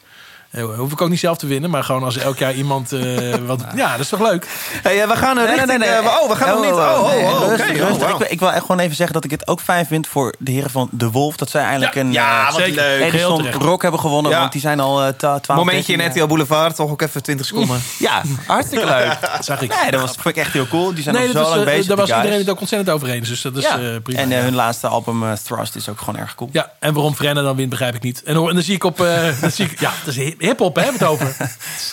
Eh, 0.52 0.64
hoef 0.76 0.92
ik 0.92 1.00
ook 1.00 1.08
niet 1.08 1.18
zelf 1.18 1.38
te 1.38 1.46
winnen, 1.46 1.70
maar 1.70 1.84
gewoon 1.84 2.02
als 2.04 2.16
elk 2.16 2.38
jaar 2.38 2.54
iemand. 2.54 2.92
eh, 2.92 3.34
wat, 3.46 3.64
ja, 3.74 3.90
dat 3.90 4.00
is 4.00 4.08
toch 4.08 4.20
leuk? 4.20 4.46
Hey, 4.82 5.02
eh, 5.02 5.08
we 5.08 5.16
gaan 5.16 5.38
er 5.38 5.46
richting... 5.54 5.82
eh, 5.82 5.98
oh, 6.22 6.28
we 6.28 6.36
gaan 6.36 6.48
nog 6.54 6.64
niet... 6.64 6.72
Oh, 6.72 6.78
oh, 6.78 7.42
oh, 7.42 7.48
rustig, 7.48 7.80
Oh, 7.82 7.88
rustig. 7.88 8.08
ik, 8.10 8.16
wil- 8.18 8.26
ik 8.30 8.38
wil 8.40 8.52
echt 8.52 8.60
gewoon 8.60 8.78
even 8.78 8.96
zeggen 8.96 9.14
dat 9.14 9.24
ik 9.24 9.30
het 9.30 9.46
ook 9.48 9.60
fijn 9.60 9.86
vind 9.86 10.06
voor 10.06 10.34
de 10.38 10.50
heren 10.50 10.70
van 10.70 10.88
De 10.90 11.10
Wolf. 11.10 11.36
Dat 11.36 11.50
zij 11.50 11.62
eindelijk 11.62 11.94
Ja, 11.94 12.00
een 12.00 12.12
ja, 12.12 12.40
eh, 12.46 12.52
wat 12.52 12.60
zeker. 12.60 12.74
leuk. 12.74 12.98
Heel 13.00 13.08
Edison 13.08 13.36
terecht. 13.36 13.56
Rock 13.62 13.82
hebben 13.82 14.00
gewonnen. 14.00 14.32
Want 14.38 14.52
die 14.52 14.60
zijn 14.60 14.80
al 14.80 15.02
eh, 15.02 15.08
12 15.08 15.46
Momentje 15.48 15.92
in 15.92 15.98
13 15.98 16.16
RTL 16.22 16.26
Boulevard, 16.28 16.74
toch 16.76 16.90
ook 16.90 17.02
even 17.02 17.22
20 17.22 17.46
seconden. 17.46 17.80
Ja, 17.98 18.22
hartstikke 18.46 18.84
leuk. 18.86 19.16
Dat 19.20 19.44
zag 19.50 19.60
ik. 19.60 19.80
Nee, 19.82 19.90
dat 19.90 20.00
was, 20.00 20.10
vond 20.10 20.26
ik 20.26 20.36
echt 20.36 20.52
heel 20.52 20.68
cool. 20.68 20.94
Die 20.94 21.02
zijn 21.02 21.14
Nee, 21.14 21.26
al 21.26 21.32
zo 21.32 21.40
lang 21.40 21.54
eh, 21.60 21.64
bezig. 21.64 21.86
daar 21.86 21.96
was 21.96 22.08
iedereen 22.16 22.38
het 22.38 22.50
ook 22.50 22.60
ontzettend 22.60 22.90
over 22.96 23.08
eens. 23.08 23.28
Dus 23.28 23.40
dat 23.42 23.56
is 23.56 23.64
eh, 23.64 23.76
prima. 24.02 24.20
en 24.20 24.32
eh, 24.32 24.38
hun 24.40 24.54
laatste 24.54 24.86
album 24.86 25.22
eh, 25.24 25.32
Thrust 25.32 25.76
is 25.76 25.88
ook 25.88 25.98
gewoon 25.98 26.16
erg 26.20 26.34
cool. 26.34 26.50
Ja, 26.52 26.72
en 26.78 26.94
waarom 26.94 27.14
Frenna 27.14 27.42
dan 27.42 27.56
wint, 27.56 27.70
begrijp 27.70 27.94
ik 27.94 28.02
niet. 28.02 28.22
En, 28.22 28.34
dan 28.34 28.62
zie 28.62 28.74
ik 28.74 28.84
op... 28.84 29.00
eh, 29.00 29.40
ja, 29.78 29.92
dat 30.04 30.14
is 30.14 30.34
hip-hop, 30.46 30.76
hebben 30.76 30.98
we 30.98 31.04
het 31.04 31.12
over. 31.12 31.36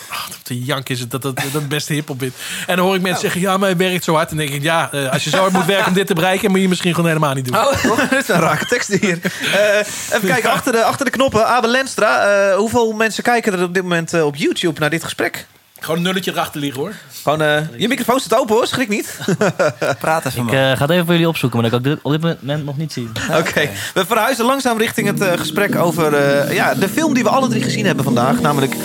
Ach, 0.09 0.27
op 0.27 0.35
de 0.43 0.63
jank 0.63 0.89
is 0.89 0.99
het 0.99 1.11
dat 1.11 1.21
dat, 1.21 1.35
dat 1.35 1.51
het 1.51 1.69
beste 1.69 1.93
hip-hop 1.93 2.23
is. 2.23 2.31
En 2.67 2.75
dan 2.75 2.85
hoor 2.85 2.95
ik 2.95 3.01
mensen 3.01 3.21
zeggen, 3.21 3.41
ja, 3.41 3.57
maar 3.57 3.69
hij 3.69 3.77
werkt 3.77 4.03
zo 4.03 4.13
hard. 4.13 4.31
En 4.31 4.37
dan 4.37 4.45
denk 4.45 4.57
ik, 4.57 4.63
ja, 4.63 4.91
eh, 4.91 5.11
als 5.11 5.23
je 5.23 5.29
zo 5.29 5.37
hard 5.37 5.51
moet 5.51 5.65
werken 5.65 5.87
om 5.87 5.93
dit 5.93 6.07
te 6.07 6.13
bereiken... 6.13 6.51
moet 6.51 6.61
je 6.61 6.67
misschien 6.67 6.93
gewoon 6.93 7.07
helemaal 7.07 7.33
niet 7.33 7.45
doen. 7.45 7.57
Oh, 7.57 7.83
dat 8.09 8.11
is 8.11 8.27
een 8.27 8.39
rake 8.39 8.65
tekst 8.65 8.87
hier. 8.87 9.19
Eh, 9.53 9.77
even 9.77 10.27
kijken, 10.27 10.51
achter 10.51 10.71
de, 10.71 10.83
achter 10.83 11.05
de 11.05 11.11
knoppen. 11.11 11.47
Abel 11.47 11.69
Lenstra, 11.69 12.21
eh, 12.21 12.55
hoeveel 12.55 12.91
mensen 12.91 13.23
kijken 13.23 13.53
er 13.53 13.63
op 13.63 13.73
dit 13.73 13.83
moment 13.83 14.23
op 14.23 14.35
YouTube 14.35 14.79
naar 14.79 14.89
dit 14.89 15.03
gesprek? 15.03 15.47
Gewoon 15.79 15.97
een 15.97 16.03
nulletje 16.03 16.31
erachter 16.31 16.59
liggen, 16.59 16.81
hoor. 16.81 16.93
Gewoon, 17.23 17.41
eh, 17.41 17.61
je 17.77 17.87
microfoon 17.87 18.19
staat 18.19 18.39
open 18.39 18.55
hoor, 18.55 18.67
schrik 18.67 18.89
niet. 18.89 19.19
Praat 19.99 20.25
even 20.25 20.43
Ik 20.47 20.51
eh, 20.51 20.59
ga 20.59 20.81
het 20.81 20.89
even 20.89 21.03
voor 21.05 21.13
jullie 21.13 21.27
opzoeken, 21.27 21.61
maar 21.61 21.69
dat 21.69 21.81
kan 21.81 21.91
ik 21.91 21.99
op 22.01 22.11
dit 22.11 22.21
moment 22.21 22.65
nog 22.65 22.77
niet 22.77 22.93
zien. 22.93 23.11
Oké, 23.39 23.69
we 23.93 24.05
verhuizen 24.05 24.45
langzaam 24.45 24.77
richting 24.77 25.07
het 25.07 25.21
eh, 25.21 25.39
gesprek 25.39 25.75
over 25.75 26.13
eh, 26.13 26.53
ja, 26.53 26.73
de 26.73 26.89
film 26.89 27.13
die 27.13 27.23
we 27.23 27.29
alle 27.29 27.47
drie 27.47 27.63
gezien 27.63 27.85
hebben 27.85 28.03
vandaag. 28.03 28.41
Namelijk 28.41 28.75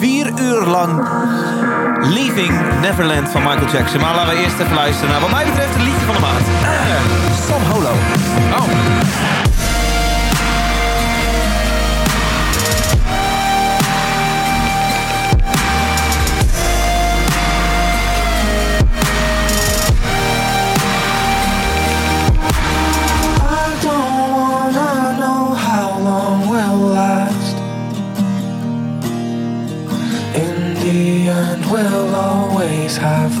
vier 0.00 0.32
uur 0.40 0.64
lang 0.66 1.08
Leaving 2.00 2.80
Neverland 2.80 3.28
van 3.28 3.42
Michael 3.42 3.70
Jackson. 3.70 4.00
Maar 4.00 4.14
laten 4.14 4.36
we 4.36 4.42
eerst 4.42 4.58
even 4.58 4.74
luisteren 4.74 5.10
naar 5.10 5.20
wat 5.20 5.30
mij 5.30 5.44
betreft 5.44 5.74
het 5.74 5.82
liedje 5.82 6.06
van 6.06 6.14
de 6.14 6.20
maand. 6.20 6.46
Eh, 6.46 7.48
Sam 7.48 7.62
Holo. 7.62 7.92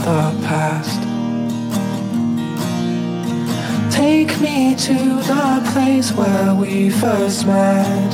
The 0.04 0.38
past. 0.44 1.00
Take 3.90 4.38
me 4.38 4.74
to 4.76 4.98
the 5.30 5.70
place 5.72 6.12
where 6.12 6.54
we 6.54 6.90
first 6.90 7.46
met. 7.46 8.12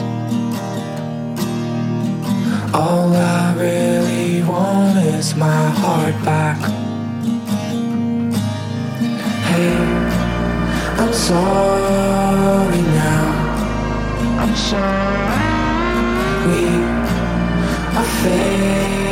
All 2.73 3.13
I 3.13 3.55
really 3.57 4.43
want 4.45 4.99
is 4.99 5.35
my 5.35 5.65
heart 5.83 6.15
back. 6.25 6.59
Hey, 9.51 9.75
I'm 11.03 11.13
sorry 11.13 12.83
now. 13.03 13.27
I'm 14.43 14.55
sorry. 14.55 15.41
We 16.47 16.63
are 17.99 18.11
fading 18.23 19.10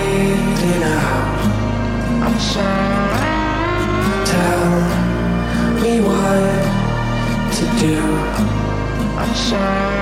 to 7.59 7.65
do. 7.81 7.99
I'm 9.17 9.35
sorry. 9.35 9.99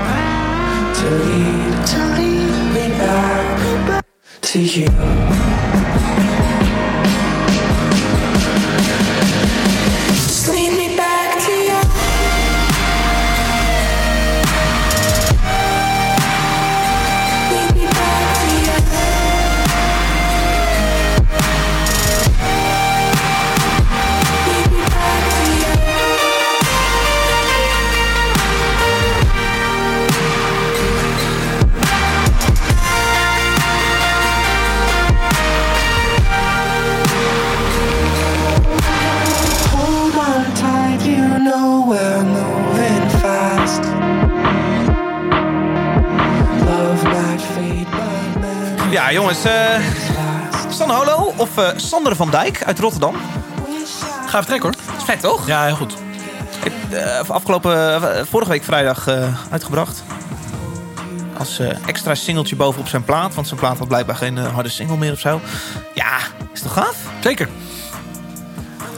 To 0.99 1.11
lead, 1.25 1.87
to 1.87 1.99
lead 2.17 2.55
me 2.75 2.89
back 2.99 4.05
to 4.43 4.59
you. 4.61 5.96
Jongens. 49.43 49.45
eh 49.45 50.55
last. 50.63 50.75
Stan 50.75 50.91
Holo 50.91 51.33
of 51.37 51.59
eh, 51.59 51.69
Sander 51.77 52.17
van 52.17 52.31
Dijk 52.31 52.65
uit 52.65 52.79
Rotterdam. 52.79 53.15
Ga 54.27 54.39
even 54.39 54.47
trekken 54.47 54.61
hoor. 54.71 54.73
Dat 54.87 54.97
is 54.97 55.05
vet, 55.05 55.21
toch? 55.21 55.47
Ja, 55.47 55.65
heel 55.65 55.77
goed. 55.77 55.95
Eh, 56.91 57.29
afgelopen, 57.31 58.03
eh, 58.17 58.25
vorige 58.31 58.51
week 58.51 58.65
vrijdag 58.65 59.07
eh, 59.07 59.29
uitgebracht. 59.51 60.03
Als 61.39 61.59
eh, 61.59 61.77
extra 61.87 62.15
singeltje 62.15 62.57
bovenop 62.57 62.89
zijn 62.89 63.05
plaat. 63.05 63.35
Want 63.35 63.47
zijn 63.47 63.61
plaat 63.61 63.79
had 63.79 63.89
blijkbaar 63.89 64.17
geen 64.17 64.39
eh, 64.39 64.53
harde 64.55 64.69
single 64.69 64.97
meer 64.97 65.13
of 65.13 65.19
zo. 65.19 65.41
Ja, 65.95 66.17
is 66.53 66.61
toch 66.63 66.73
gaaf? 66.73 66.97
Zeker. 67.21 67.49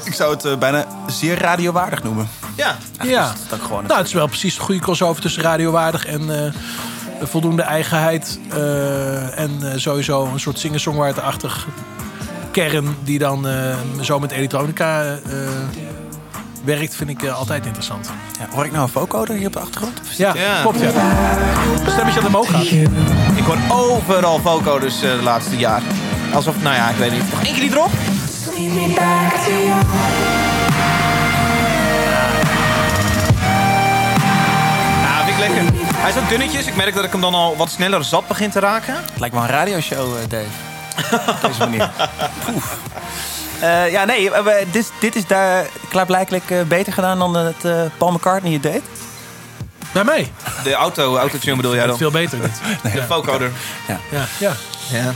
Ik 0.05 0.14
zou 0.14 0.34
het 0.34 0.45
eh, 0.45 0.57
bijna 0.57 0.84
zeer 1.07 1.39
radiowaardig 1.39 2.03
noemen. 2.03 2.28
Ja. 2.55 2.76
Ja. 3.03 3.26
Dat 3.26 3.36
is 3.51 3.55
ook 3.55 3.62
gewoon 3.66 3.84
Nou, 3.86 3.99
het 3.99 4.07
is 4.07 4.12
wel 4.14 4.26
precies 4.26 4.57
een 4.57 4.62
goede 4.62 4.80
crossover 4.80 5.22
tussen 5.22 5.43
radiowaardig 5.43 6.07
en 6.07 6.45
eh, 6.45 6.53
voldoende 7.22 7.62
eigenheid. 7.62 8.38
eh, 8.54 9.38
en 9.38 9.50
eh, 9.62 9.72
sowieso 9.78 10.24
een 10.32 10.40
soort 10.40 10.58
singer-songwriter-achtig 10.58 11.66
kern 12.50 12.96
die 13.04 13.18
dan 13.18 13.48
eh, 13.48 13.76
zo 14.00 14.18
met 14.18 14.30
elektronica 14.30 15.02
eh, 15.02 15.10
werkt, 16.64 16.94
vind 16.94 17.10
ik 17.10 17.28
altijd 17.28 17.64
interessant. 17.66 18.10
Ja, 18.38 18.46
hoor 18.54 18.64
ik 18.64 18.70
nou 18.72 18.82
een 18.82 18.88
vocoder 18.88 19.36
hier 19.36 19.46
op 19.46 19.52
de 19.52 19.58
achtergrond? 19.58 20.00
Ja, 20.16 20.34
Ja. 20.34 20.60
klopt 20.60 20.80
ja. 20.80 20.90
Stemmetje 21.86 22.20
aan 22.20 22.30
de 22.30 22.36
omhoog 22.36 22.50
gaat. 22.50 22.62
Ik 23.34 23.44
hoor 23.44 23.58
overal 23.68 24.38
vocoders 24.38 24.94
eh 25.02 25.10
de 25.16 25.22
laatste 25.22 25.56
jaar. 25.56 25.82
Alsof, 26.34 26.62
nou 26.62 26.74
ja, 26.74 26.88
ik 26.88 26.96
weet 26.96 27.12
niet. 27.12 27.30
Nog 27.30 27.42
één 27.44 27.52
keer 27.54 27.62
die 27.62 27.70
erop? 27.70 27.90
Ja, 35.02 35.24
vind 35.24 35.38
ik 35.38 35.38
lekker. 35.38 35.78
Hij 36.01 36.11
is 36.11 36.16
ook 36.16 36.28
dunnetjes. 36.28 36.66
Ik 36.66 36.76
merk 36.76 36.94
dat 36.94 37.05
ik 37.05 37.12
hem 37.12 37.20
dan 37.20 37.34
al 37.34 37.57
wat 37.57 37.70
sneller 37.70 38.05
zat 38.05 38.28
begin 38.28 38.51
te 38.51 38.61
raken. 38.61 38.94
Het 38.94 39.18
lijkt 39.20 39.34
wel 39.34 39.44
een 39.44 39.51
radioshow, 39.51 40.16
eh, 40.16 40.28
Dave. 40.28 41.30
Op 41.30 41.38
deze 41.51 41.59
manier. 41.59 41.90
Poef. 42.44 42.76
Eh, 43.61 43.90
ja, 43.90 44.05
nee, 44.05 44.30
eh, 44.30 44.42
we- 44.44 44.66
dit, 44.70 44.92
dit 45.01 45.16
is 45.16 45.26
daar 45.26 45.66
klaarblijkelijk 45.88 46.51
eh, 46.51 46.62
beter 46.62 46.92
gedaan 46.92 47.18
dan 47.18 47.34
het 47.36 47.64
eh, 47.64 47.80
Paul 47.99 48.12
McCartney 48.12 48.53
het 48.53 48.62
deed. 48.62 48.82
Bij 49.92 50.05
mij. 50.05 50.32
De 50.64 50.74
auto, 50.74 51.16
autotune 51.16 51.57
bedoel 51.57 51.74
jij 51.74 51.86
Dat 51.86 51.99
dan? 51.99 52.09
is 52.09 52.12
veel 52.14 52.20
beter 52.22 52.40
dit. 52.40 52.92
De 52.94 53.03
vocoder. 53.03 53.51
Ja, 53.88 53.99
ja. 54.38 54.53
Ja. 54.90 55.12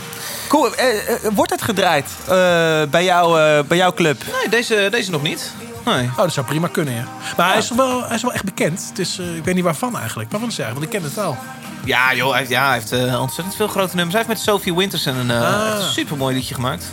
Cool, 0.52 0.74
eh, 0.74 1.08
eh, 1.14 1.32
wordt 1.34 1.50
het 1.50 1.62
gedraaid 1.62 2.06
eh, 2.20 2.82
bij, 2.90 3.04
jou, 3.04 3.40
eh, 3.40 3.64
bij 3.64 3.76
jouw 3.76 3.92
club? 3.92 4.22
Nee, 4.32 4.48
deze, 4.48 4.88
deze 4.90 5.10
nog 5.10 5.22
niet. 5.22 5.52
Nee. 5.84 6.04
Oh, 6.06 6.16
dat 6.16 6.32
zou 6.32 6.46
prima 6.46 6.68
kunnen, 6.68 6.94
ja. 6.94 7.04
Maar 7.36 7.48
hij, 7.48 7.58
is 7.58 7.70
wel, 7.70 8.04
hij 8.06 8.14
is 8.16 8.22
wel 8.22 8.32
echt 8.32 8.44
bekend. 8.44 8.86
Het 8.88 8.98
is, 8.98 9.18
eh, 9.18 9.36
ik 9.36 9.44
weet 9.44 9.54
niet 9.54 9.64
waarvan 9.64 9.98
eigenlijk. 9.98 10.30
Waarvan 10.30 10.48
is 10.48 10.56
hij 10.56 10.66
eigenlijk? 10.66 10.92
Want 10.94 11.04
ik 11.04 11.12
ken 11.16 11.24
het 11.24 11.36
wel. 11.36 11.44
Ja, 11.84 12.14
joh, 12.14 12.28
hij 12.30 12.38
heeft, 12.38 12.50
ja, 12.50 12.64
hij 12.64 12.72
heeft 12.74 12.92
eh, 12.92 13.20
ontzettend 13.20 13.56
veel 13.56 13.68
grote 13.68 13.96
nummers. 13.96 14.14
Hij 14.16 14.24
heeft 14.26 14.28
met 14.38 14.46
Sophie 14.54 14.74
Winterson 14.74 15.16
een 15.16 15.30
Ah. 15.30 15.80
super 15.80 16.16
mooi 16.16 16.34
liedje 16.34 16.54
gemaakt. 16.54 16.84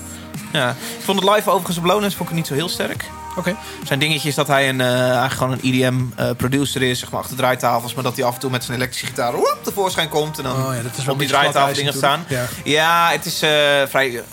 Ja. 0.54 0.70
Ik 0.70 1.04
vond 1.04 1.20
het 1.20 1.30
live 1.36 1.50
overigens 1.50 1.78
op 1.78 1.86
Lonens 1.86 2.16
vond 2.16 2.30
ik 2.30 2.36
het 2.36 2.36
niet 2.36 2.48
zo 2.48 2.54
heel 2.54 2.70
sterk. 2.70 3.06
Oké. 3.38 3.56
Zijn 3.84 4.00
dingetje 4.00 4.28
is 4.30 4.36
dat 4.36 4.48
hij 4.48 4.70
een, 4.70 4.82
eh, 4.82 5.00
eigenlijk 5.02 5.34
gewoon 5.34 5.52
een 5.52 5.60
EDM-producer 5.64 6.82
is, 6.82 7.00
zeg 7.00 7.12
maar, 7.12 7.20
achter 7.22 7.36
draaitafels. 7.38 7.94
Maar 7.94 8.04
dat 8.04 8.16
hij 8.16 8.26
af 8.26 8.34
en 8.34 8.40
toe 8.40 8.50
met 8.50 8.64
zijn 8.64 8.78
elektrische 8.78 9.06
gitaar 9.08 9.34
woep, 9.34 9.58
tevoorschijn 9.62 10.10
komt. 10.10 10.38
En 10.38 10.44
dan 10.44 10.66
Oh 10.66 10.76
ja, 10.76 10.82
dat 10.82 10.98
is 10.98 11.04
wel 11.06 11.14
op 11.14 11.20
die 11.20 11.30
draaitafel 11.30 11.76
dingen 11.76 11.94
staan. 11.94 12.26
Ja. 12.64 13.10
het 13.12 13.26
is 13.26 13.42
eh, 13.42 13.50
vrij... 13.88 14.24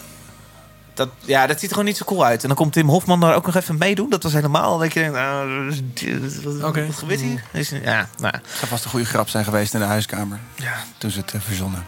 Dat, 0.94 1.08
ja, 1.20 1.46
dat 1.46 1.54
ziet 1.56 1.62
er 1.68 1.70
gewoon 1.70 1.84
niet 1.84 1.96
zo 1.96 2.04
cool 2.04 2.24
uit. 2.24 2.42
En 2.42 2.48
dan 2.48 2.56
komt 2.56 2.72
Tim 2.72 2.88
Hofman 2.88 3.20
daar 3.20 3.34
ook 3.34 3.46
nog 3.46 3.54
even 3.56 3.78
meedoen. 3.78 4.10
Dat 4.10 4.22
was 4.22 4.32
helemaal 4.32 4.78
dat 4.78 4.92
je 4.92 5.00
denkt, 5.00 5.14
nou, 5.16 5.68
wat, 6.44 6.62
Oké. 6.68 6.86
wat 6.86 6.96
gebeurt 6.96 7.20
hier? 7.20 7.42
Is- 7.52 7.70
Ja, 7.70 8.08
nou. 8.18 8.34
Het 8.34 8.56
zou 8.56 8.66
vast 8.66 8.84
een 8.84 8.90
goede 8.90 9.06
grap 9.06 9.28
zijn 9.28 9.44
geweest 9.44 9.74
in 9.74 9.80
de 9.80 9.86
huiskamer. 9.86 10.38
Ja. 10.54 10.72
Toen 10.98 11.10
ze 11.10 11.18
het 11.20 11.32
eh, 11.34 11.40
verzonnen. 11.40 11.86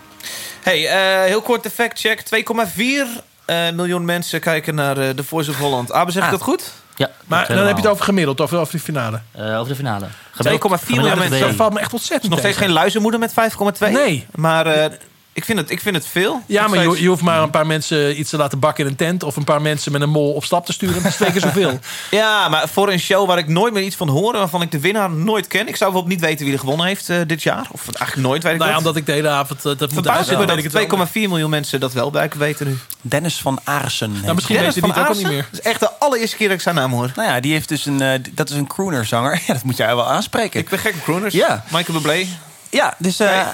Hey, 0.63 0.87
eh, 0.89 1.25
heel 1.29 1.43
kort 1.43 1.63
de 1.63 1.71
fact 1.71 1.99
check. 2.01 2.21
2,4 2.21 3.23
eh, 3.45 3.71
miljoen 3.71 4.05
mensen 4.05 4.41
kijken 4.41 4.75
naar 4.75 4.99
eh, 4.99 5.09
The 5.11 5.25
Voice 5.25 5.51
of 5.51 5.57
Holland. 5.59 5.93
Abe, 5.93 6.11
zeg 6.11 6.23
ik 6.23 6.29
Ah. 6.33 6.35
dat 6.39 6.43
goed? 6.43 6.73
Ja, 6.99 7.11
Maar 7.27 7.47
dan 7.47 7.57
heb 7.67 7.77
je 7.77 7.83
het 7.83 7.91
over 7.91 8.05
gemiddeld, 8.05 8.41
over, 8.41 8.59
over 8.59 8.73
die 8.73 8.81
finale. 8.81 9.21
over... 9.37 9.59
over 9.59 9.69
de 9.69 9.75
finale. 9.75 10.07
2,4 10.07 10.87
miljoen 10.87 11.19
mensen. 11.19 11.41
Dat 11.41 11.55
valt 11.55 11.73
me 11.73 11.81
echt 11.81 11.93
ontzettend 11.93 12.31
nog 12.31 12.39
steeds 12.41 12.57
geen 12.57 12.73
luizenmoeder 12.73 13.21
met 13.21 13.31
5,2. 13.31 13.91
Nee. 13.93 14.27
Maar 14.35 14.67
eh, 14.67 14.93
ik, 15.39 15.45
vind 15.45 15.59
het, 15.59 15.71
ik 15.71 15.81
vind 15.81 15.97
het 15.97 16.07
veel. 16.07 16.43
Ja, 16.47 16.69
maar 16.69 16.83
je, 16.83 17.03
je 17.03 17.09
hoeft 17.09 17.23
maar 17.23 17.43
een 17.43 17.51
paar 17.51 17.67
mensen 17.67 18.19
iets 18.19 18.31
te 18.31 18.37
laten 18.37 18.59
bakken 18.59 18.85
in 18.85 18.91
een 18.91 18.97
tent... 18.97 19.23
of 19.23 19.37
een 19.37 19.45
paar 19.45 19.63
mensen 19.63 19.93
met 19.93 20.01
een 20.01 20.11
mol 20.11 20.33
op 20.33 20.45
stap 20.45 20.67
te 20.67 20.73
sturen. 20.73 21.03
Dat 21.03 21.11
is 21.11 21.17
twee 21.17 21.33
keer 21.33 21.41
zoveel. 21.41 21.79
Ja, 22.11 22.49
maar 22.49 22.69
voor 22.69 22.93
een 22.93 22.99
show 22.99 23.27
waar 23.27 23.39
ik 23.39 23.49
nooit 23.49 23.73
meer 23.73 23.83
iets 23.83 23.97
van 23.97 24.09
hoor... 24.09 24.33
waarvan 24.33 24.63
ik 24.63 24.71
de 24.71 24.81
winnaar 24.81 25.11
nooit 25.11 25.47
ken. 25.47 25.69
Ik 25.69 25.77
zou 25.77 25.91
bijvoorbeeld 25.91 26.21
niet 26.21 26.29
weten 26.29 26.45
wie 26.45 26.55
er 26.55 26.61
gewonnen 26.61 26.87
heeft 26.87 27.09
eh, 27.09 27.17
dit 27.27 27.43
jaar. 27.43 27.67
Of 27.73 27.85
eigenlijk 27.87 28.29
nooit 28.29 28.43
weet 28.43 28.53
ik 28.53 28.59
nou 28.59 28.71
ja, 28.71 28.77
dat. 28.77 28.87
omdat 28.87 29.01
ik 29.01 29.07
de 29.07 29.13
hele 29.13 29.29
avond... 29.29 29.59
eh, 29.59 29.65
dat 29.65 29.81
moet 29.81 29.93
Verbaast 29.93 30.05
me 30.05 30.13
uitleggen, 30.13 30.47
weet 30.47 30.57
ik 30.57 30.73
het 30.73 30.89
wel. 30.89 30.99
dat 30.99 31.09
2,4 31.09 31.13
miljoen 31.15 31.51
mensen 31.51 31.81
dat 31.81 31.93
wel 31.93 32.11
bij 32.11 32.31
weten 32.39 32.67
nu. 32.67 32.79
Dennis 33.01 33.41
van 33.41 33.61
Aarsen. 33.65 34.13
Nou, 34.23 34.35
misschien 34.35 34.57
hij. 34.57 34.65
weet 34.65 34.75
je 34.75 34.81
die 34.81 34.91
ook 34.91 34.97
al 34.97 35.15
niet 35.15 35.27
meer. 35.27 35.47
Dat 35.51 35.61
is 35.61 35.67
echt 35.67 35.81
de 35.81 35.91
allereerste 35.99 36.37
keer 36.37 36.49
dat 36.49 36.57
ik 36.57 36.63
zijn 36.63 36.75
naam 36.75 36.93
hoor. 36.93 37.13
Nou 37.17 37.29
ja, 37.29 37.41
die 37.41 37.53
heeft 37.53 37.69
dus 37.69 37.87
een, 37.87 38.01
eh, 38.01 38.21
dat 38.33 38.51
is 38.51 38.57
een 38.57 38.67
croonerzanger. 38.67 39.41
Ja, 39.47 39.55
dat 39.55 39.63
moet 39.63 39.77
jij 39.77 39.95
wel 39.95 40.07
aanspreken. 40.07 40.61
Ik 40.61 40.69
ben 40.69 40.79
gek 40.79 40.95
op 40.95 41.03
crooners. 41.03 41.35
Ja. 41.35 41.65
Michael 41.71 42.01
Bublé. 42.01 42.27
Ja, 42.71 42.95
dus 42.99 43.21
eh, 43.21 43.39
eh, 43.41 43.47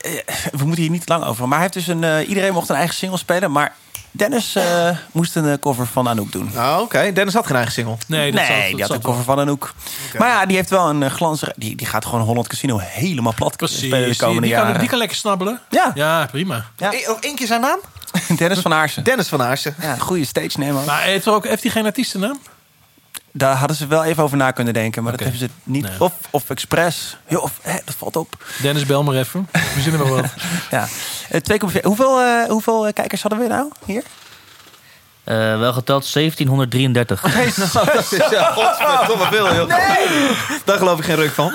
eh, 0.00 0.12
we 0.52 0.64
moeten 0.64 0.82
hier 0.82 0.90
niet 0.90 1.06
te 1.06 1.12
lang 1.12 1.24
over. 1.24 1.48
Maar 1.48 1.58
hij 1.58 1.68
heeft 1.72 1.86
dus 1.86 1.94
een, 1.96 2.04
eh, 2.04 2.28
iedereen 2.28 2.52
mocht 2.52 2.68
een 2.68 2.76
eigen 2.76 2.94
single 2.94 3.18
spelen. 3.18 3.52
Maar 3.52 3.74
Dennis 4.10 4.54
eh, 4.54 4.88
moest 5.12 5.36
een 5.36 5.58
cover 5.58 5.86
van 5.86 6.08
Anouk 6.08 6.32
doen. 6.32 6.50
Oh, 6.56 6.78
oké. 6.80 7.12
Dennis 7.12 7.34
had 7.34 7.46
geen 7.46 7.54
eigen 7.56 7.72
single. 7.72 7.96
Nee, 8.06 8.32
dat 8.32 8.40
nee, 8.48 8.60
dat 8.60 8.70
die 8.70 8.80
had 8.80 8.90
een 8.90 9.00
wel. 9.02 9.10
cover 9.10 9.24
van 9.24 9.38
Anouk. 9.38 9.72
Maar 10.18 10.28
ja, 10.28 10.46
die 10.46 10.56
heeft 10.56 10.70
wel 10.70 10.88
een 10.88 11.10
glanzige... 11.10 11.52
Die, 11.56 11.76
die 11.76 11.86
gaat 11.86 12.04
gewoon 12.04 12.20
Holland 12.20 12.46
Casino 12.48 12.78
helemaal 12.82 13.34
plat 13.34 13.56
Precies. 13.56 13.78
spelen 13.78 14.00
de 14.00 14.06
Die, 14.08 14.16
komende 14.16 14.40
die, 14.40 14.50
jaren. 14.50 14.70
kan, 14.70 14.80
die 14.80 14.88
kan 14.88 14.98
lekker 14.98 15.16
snabbelen. 15.16 15.60
Ja. 15.70 15.90
Ja, 15.94 16.26
prima. 16.30 16.64
Ja. 16.76 16.92
Eh, 16.92 17.08
Nog 17.08 17.20
één 17.20 17.34
keer 17.34 17.46
zijn 17.46 17.60
naam? 17.60 17.78
Dennis 18.36 18.58
van 18.58 18.72
Aarsen. 18.72 19.04
Dennis 19.04 19.28
van 19.28 19.42
Aarsen. 19.42 19.74
Ja, 19.80 19.96
goede 19.96 20.24
stage 20.24 20.58
name 20.58 20.78
ook. 20.78 20.84
Maar 20.86 21.02
heeft, 21.02 21.26
er 21.26 21.32
ook, 21.32 21.46
heeft 21.46 21.62
hij 21.62 21.72
geen 21.72 21.84
artiestennaam? 21.84 22.38
Daar 23.32 23.56
hadden 23.56 23.76
ze 23.76 23.86
wel 23.86 24.04
even 24.04 24.22
over 24.22 24.36
na 24.36 24.50
kunnen 24.50 24.74
denken. 24.74 25.02
Maar 25.02 25.12
dat 25.12 25.20
hebben 25.20 25.38
ze 25.38 25.48
niet. 25.62 25.82
Nee. 25.82 26.00
Of, 26.00 26.12
of 26.30 26.50
expres. 26.50 27.16
Of, 27.28 27.58
hè, 27.62 27.78
dat 27.84 27.94
valt 27.94 28.16
op. 28.16 28.44
Dennis, 28.62 28.86
bel 28.86 29.02
maar 29.02 29.14
even. 29.14 29.48
We 29.52 29.80
zien 29.80 29.92
er 29.92 29.98
wel 29.98 30.16
wat. 30.16 30.24
Ja. 30.70 30.88
Eh, 31.28 31.40
2,4. 31.40 31.80
hoeveel, 31.82 32.20
eh, 32.20 32.44
hoeveel 32.48 32.86
eh, 32.86 32.92
kijkers 32.92 33.22
hadden 33.22 33.40
we 33.40 33.46
nou 33.46 33.70
hier? 33.84 34.02
Eh, 35.24 35.58
wel 35.58 35.72
geteld 35.72 36.12
1733. 36.12 37.22
Ja, 38.30 38.52
godverdomme 38.54 39.26
veel, 39.30 39.54
joh. 39.54 39.68
Nee! 39.68 40.30
Daar 40.64 40.78
geloof 40.78 40.98
ik 40.98 41.04
geen 41.04 41.16
ruk 41.16 41.30
van. 41.30 41.52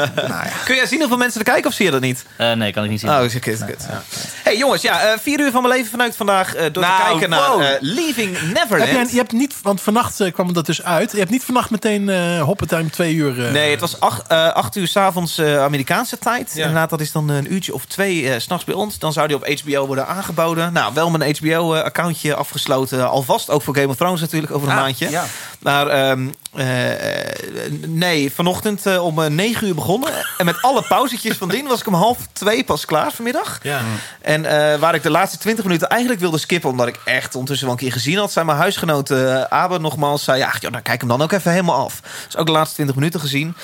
Kun 0.64 0.74
jij 0.74 0.86
zien 0.86 0.98
hoeveel 0.98 1.16
mensen 1.16 1.40
er 1.40 1.46
kijken 1.46 1.70
of 1.70 1.74
zie 1.76 1.84
je 1.84 1.90
dat 1.90 2.00
niet? 2.00 2.24
Eh, 2.36 2.52
nee, 2.52 2.72
kan 2.72 2.84
ik 2.84 2.90
niet 2.90 3.00
zien. 3.00 3.10
Oh, 3.10 3.24
is 3.24 3.38
kut, 3.38 3.64
kut. 3.64 3.86
Ja. 3.90 4.02
Hey 4.42 4.56
jongens, 4.56 4.82
ja, 4.82 5.00
eh, 5.00 5.18
vier 5.22 5.40
uur 5.40 5.50
van 5.50 5.62
mijn 5.62 5.74
leven 5.74 5.90
vanuit 5.90 6.16
vandaag 6.16 6.54
eh, 6.54 6.72
door 6.72 6.82
Nou, 6.82 6.96
te 7.02 7.08
kijken 7.10 7.30
naar 7.30 7.48
wow. 7.48 7.62
eh, 7.62 7.68
Leaving 7.80 8.30
Neverland. 8.52 8.90
Heb 8.90 8.92
jij, 8.92 9.06
je 9.10 9.16
hebt 9.16 9.32
niet, 9.32 9.54
want 9.62 9.80
vannacht 9.80 10.30
kwam 10.32 10.52
dat 10.52 10.66
dus 10.66 10.82
uit. 10.82 11.12
Je 11.12 11.18
hebt 11.18 11.30
niet 11.30 11.44
vannacht 11.44 11.70
meteen 11.70 12.08
eh 12.08 12.42
hoppetime 12.42 12.90
twee 12.90 13.14
uur. 13.14 13.46
eh, 13.46 13.52
Nee, 13.52 13.70
het 13.70 13.80
was 13.80 14.00
acht, 14.00 14.26
eh, 14.26 14.48
acht 14.52 14.76
uur 14.76 14.86
s'avonds 14.86 15.40
avonds 15.40 15.60
Amerikaanse 15.62 16.18
tijd. 16.18 16.50
Ja. 16.54 16.60
Inderdaad, 16.60 16.90
dat 16.90 17.00
is 17.00 17.12
dan 17.12 17.28
een 17.28 17.52
uurtje 17.52 17.74
of 17.74 17.84
twee 17.84 18.30
eh, 18.30 18.38
s 18.40 18.42
s'nachts 18.44 18.64
bij 18.64 18.74
ons. 18.74 18.98
Dan 18.98 19.12
zou 19.12 19.26
die 19.28 19.36
op 19.36 19.60
HBO 19.60 19.86
worden 19.86 20.06
aangeboden. 20.06 20.72
Nou, 20.72 20.94
wel 20.94 21.10
mijn 21.10 21.36
HBO-accountje 21.40 22.34
afgesloten. 22.34 23.01
Alvast 23.08 23.50
ook 23.50 23.62
voor 23.62 23.74
Game 23.74 23.88
of 23.88 23.96
Thrones 23.96 24.20
natuurlijk 24.20 24.52
over 24.52 24.68
een 24.68 24.74
Ah, 24.74 24.80
maandje. 24.80 25.10
ja. 25.10 25.24
Maar 25.58 25.86
ehm, 25.86 26.28
eh, 26.54 27.26
eh, 27.26 27.32
nee, 27.86 28.32
vanochtend 28.32 28.86
eh, 28.86 29.04
om 29.04 29.22
eh, 29.22 29.30
negen 29.30 29.66
uur 29.66 29.74
begonnen. 29.74 30.10
En 30.38 30.44
met 30.44 30.62
alle 30.62 30.82
pauzetjes 30.82 31.36
van 31.36 31.48
dien 31.48 31.66
was 31.66 31.80
ik 31.80 31.86
om 31.86 31.94
half 31.94 32.18
twee 32.32 32.64
pas 32.64 32.84
klaar 32.84 33.12
vanmiddag. 33.12 33.58
Ja. 33.62 33.80
En 34.20 34.44
eh, 34.44 34.78
waar 34.78 34.94
ik 34.94 35.02
de 35.02 35.10
laatste 35.10 35.38
20 35.38 35.64
minuten 35.64 35.88
eigenlijk 35.88 36.20
wilde 36.20 36.38
skippen, 36.38 36.70
omdat 36.70 36.86
ik 36.86 37.00
echt 37.04 37.32
ondertussen 37.34 37.66
wel 37.66 37.76
een 37.76 37.82
keer 37.82 37.92
gezien 37.92 38.18
had, 38.18 38.32
zei 38.32 38.46
mijn 38.46 38.58
huisgenoot 38.58 39.10
uh, 39.10 39.40
Abe 39.42 39.78
nogmaals: 39.78 40.24
zei, 40.24 40.38
ja, 40.38 40.52
joh, 40.60 40.72
dan 40.72 40.82
kijk 40.82 41.00
hem 41.00 41.08
dan 41.08 41.22
ook 41.22 41.32
even 41.32 41.50
helemaal 41.50 41.84
af. 41.84 42.00
Dus 42.26 42.36
ook 42.36 42.46
de 42.46 42.52
laatste 42.52 42.74
20 42.74 42.94
minuten 42.94 43.20
gezien. 43.20 43.54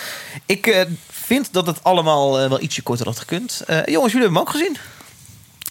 Ik 0.47 0.67
eh, 0.67 0.85
vind 1.11 1.53
dat 1.53 1.67
het 1.67 1.85
allemaal 1.85 2.41
eh, 2.41 2.49
wel 2.49 2.61
ietsje 2.61 2.83
korter 2.83 3.07
had 3.07 3.19
gekund. 3.19 3.63
Eh, 3.67 3.77
jongens, 3.85 4.13
jullie 4.13 4.27
hebben 4.29 4.31
hem 4.39 4.39
ook 4.39 4.51
gezien. 4.51 4.77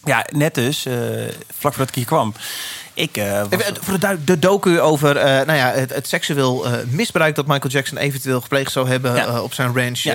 Ja, 0.03 0.25
net 0.29 0.55
dus, 0.55 0.85
eh, 0.85 0.93
vlak 1.57 1.73
voordat 1.73 1.87
ik 1.89 1.95
hier 1.95 2.05
kwam. 2.05 2.33
Ik, 2.97 3.17
eh, 3.17 3.41
was- 3.49 3.59
Voor 3.79 3.99
de, 3.99 4.23
de 4.23 4.39
docu 4.39 4.79
over 4.79 5.17
eh, 5.17 5.25
nou 5.45 5.53
ja, 5.57 5.71
het, 5.71 5.93
het 5.93 6.07
seksueel 6.07 6.65
eh, 6.65 6.73
misbruik 6.89 7.35
dat 7.35 7.47
Michael 7.47 7.69
Jackson 7.71 7.97
eventueel 7.97 8.41
gepleegd 8.41 8.71
zou 8.71 8.87
hebben 8.89 9.15
Ja. 9.15 9.41
op 9.41 9.53
zijn 9.53 9.75
ranch. 9.75 9.99
Ja. 9.99 10.13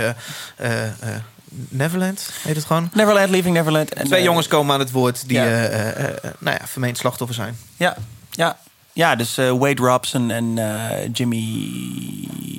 eh, 0.57 0.83
eh, 0.83 0.89
eh, 1.01 1.09
Neverland 1.69 2.31
heet 2.43 2.57
het 2.57 2.65
gewoon. 2.65 2.91
Neverland, 2.93 3.31
Leaving 3.31 3.55
Neverland. 3.55 3.93
En, 3.95 4.05
Twee 4.07 4.23
jongens 4.23 4.47
komen 4.49 4.75
aan 4.75 4.81
het 4.81 4.91
woord 4.91 5.29
die 5.29 5.37
ja. 5.37 5.45
eh, 5.45 5.65
eh, 5.89 5.99
eh, 6.09 6.15
nou 6.39 6.57
ja, 6.61 6.67
vermeend 6.67 6.99
slachtoffer 6.99 7.35
zijn. 7.37 7.59
Ja, 7.77 7.97
ja. 8.31 8.59
ja 8.93 9.17
dus 9.17 9.39
eh, 9.39 9.51
Wade 9.51 9.83
Robson 9.83 10.31
en 10.31 10.59
eh, 10.59 11.09
Jimmy... 11.13 11.39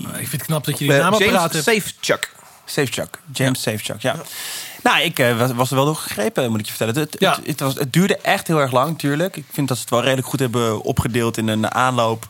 Ik 0.03 0.27
vind 0.29 0.31
het 0.31 0.45
knap 0.45 0.65
dat 0.65 0.79
je 0.79 0.85
die 0.87 0.97
naam 0.97 1.11
James 1.13 1.25
paraat 1.27 1.53
hebt. 1.53 1.63
Safechuck. 1.63 2.31
Safechuck. 2.65 3.19
James 3.33 3.61
Safechuck, 3.61 4.01
ja. 4.01 4.15
Nou, 4.83 5.01
ik 5.01 5.19
eh, 5.19 5.37
was, 5.37 5.51
was 5.51 5.69
er 5.69 5.75
wel 5.75 5.85
door 5.85 5.95
gegrepen, 5.95 6.49
moet 6.49 6.59
ik 6.59 6.65
je 6.65 6.73
vertellen. 6.73 7.01
Het, 7.01 7.15
Ja. 7.19 7.35
het, 7.35 7.45
het, 7.47 7.59
was, 7.59 7.73
het 7.75 7.93
duurde 7.93 8.17
echt 8.17 8.47
heel 8.47 8.59
erg 8.59 8.71
lang, 8.71 8.89
natuurlijk. 8.89 9.35
Ik 9.35 9.45
vind 9.51 9.67
dat 9.67 9.77
ze 9.77 9.83
het 9.83 9.91
wel 9.91 10.01
redelijk 10.03 10.27
goed 10.27 10.39
hebben 10.39 10.81
opgedeeld 10.81 11.37
in 11.37 11.47
een 11.47 11.73
aanloop. 11.73 12.27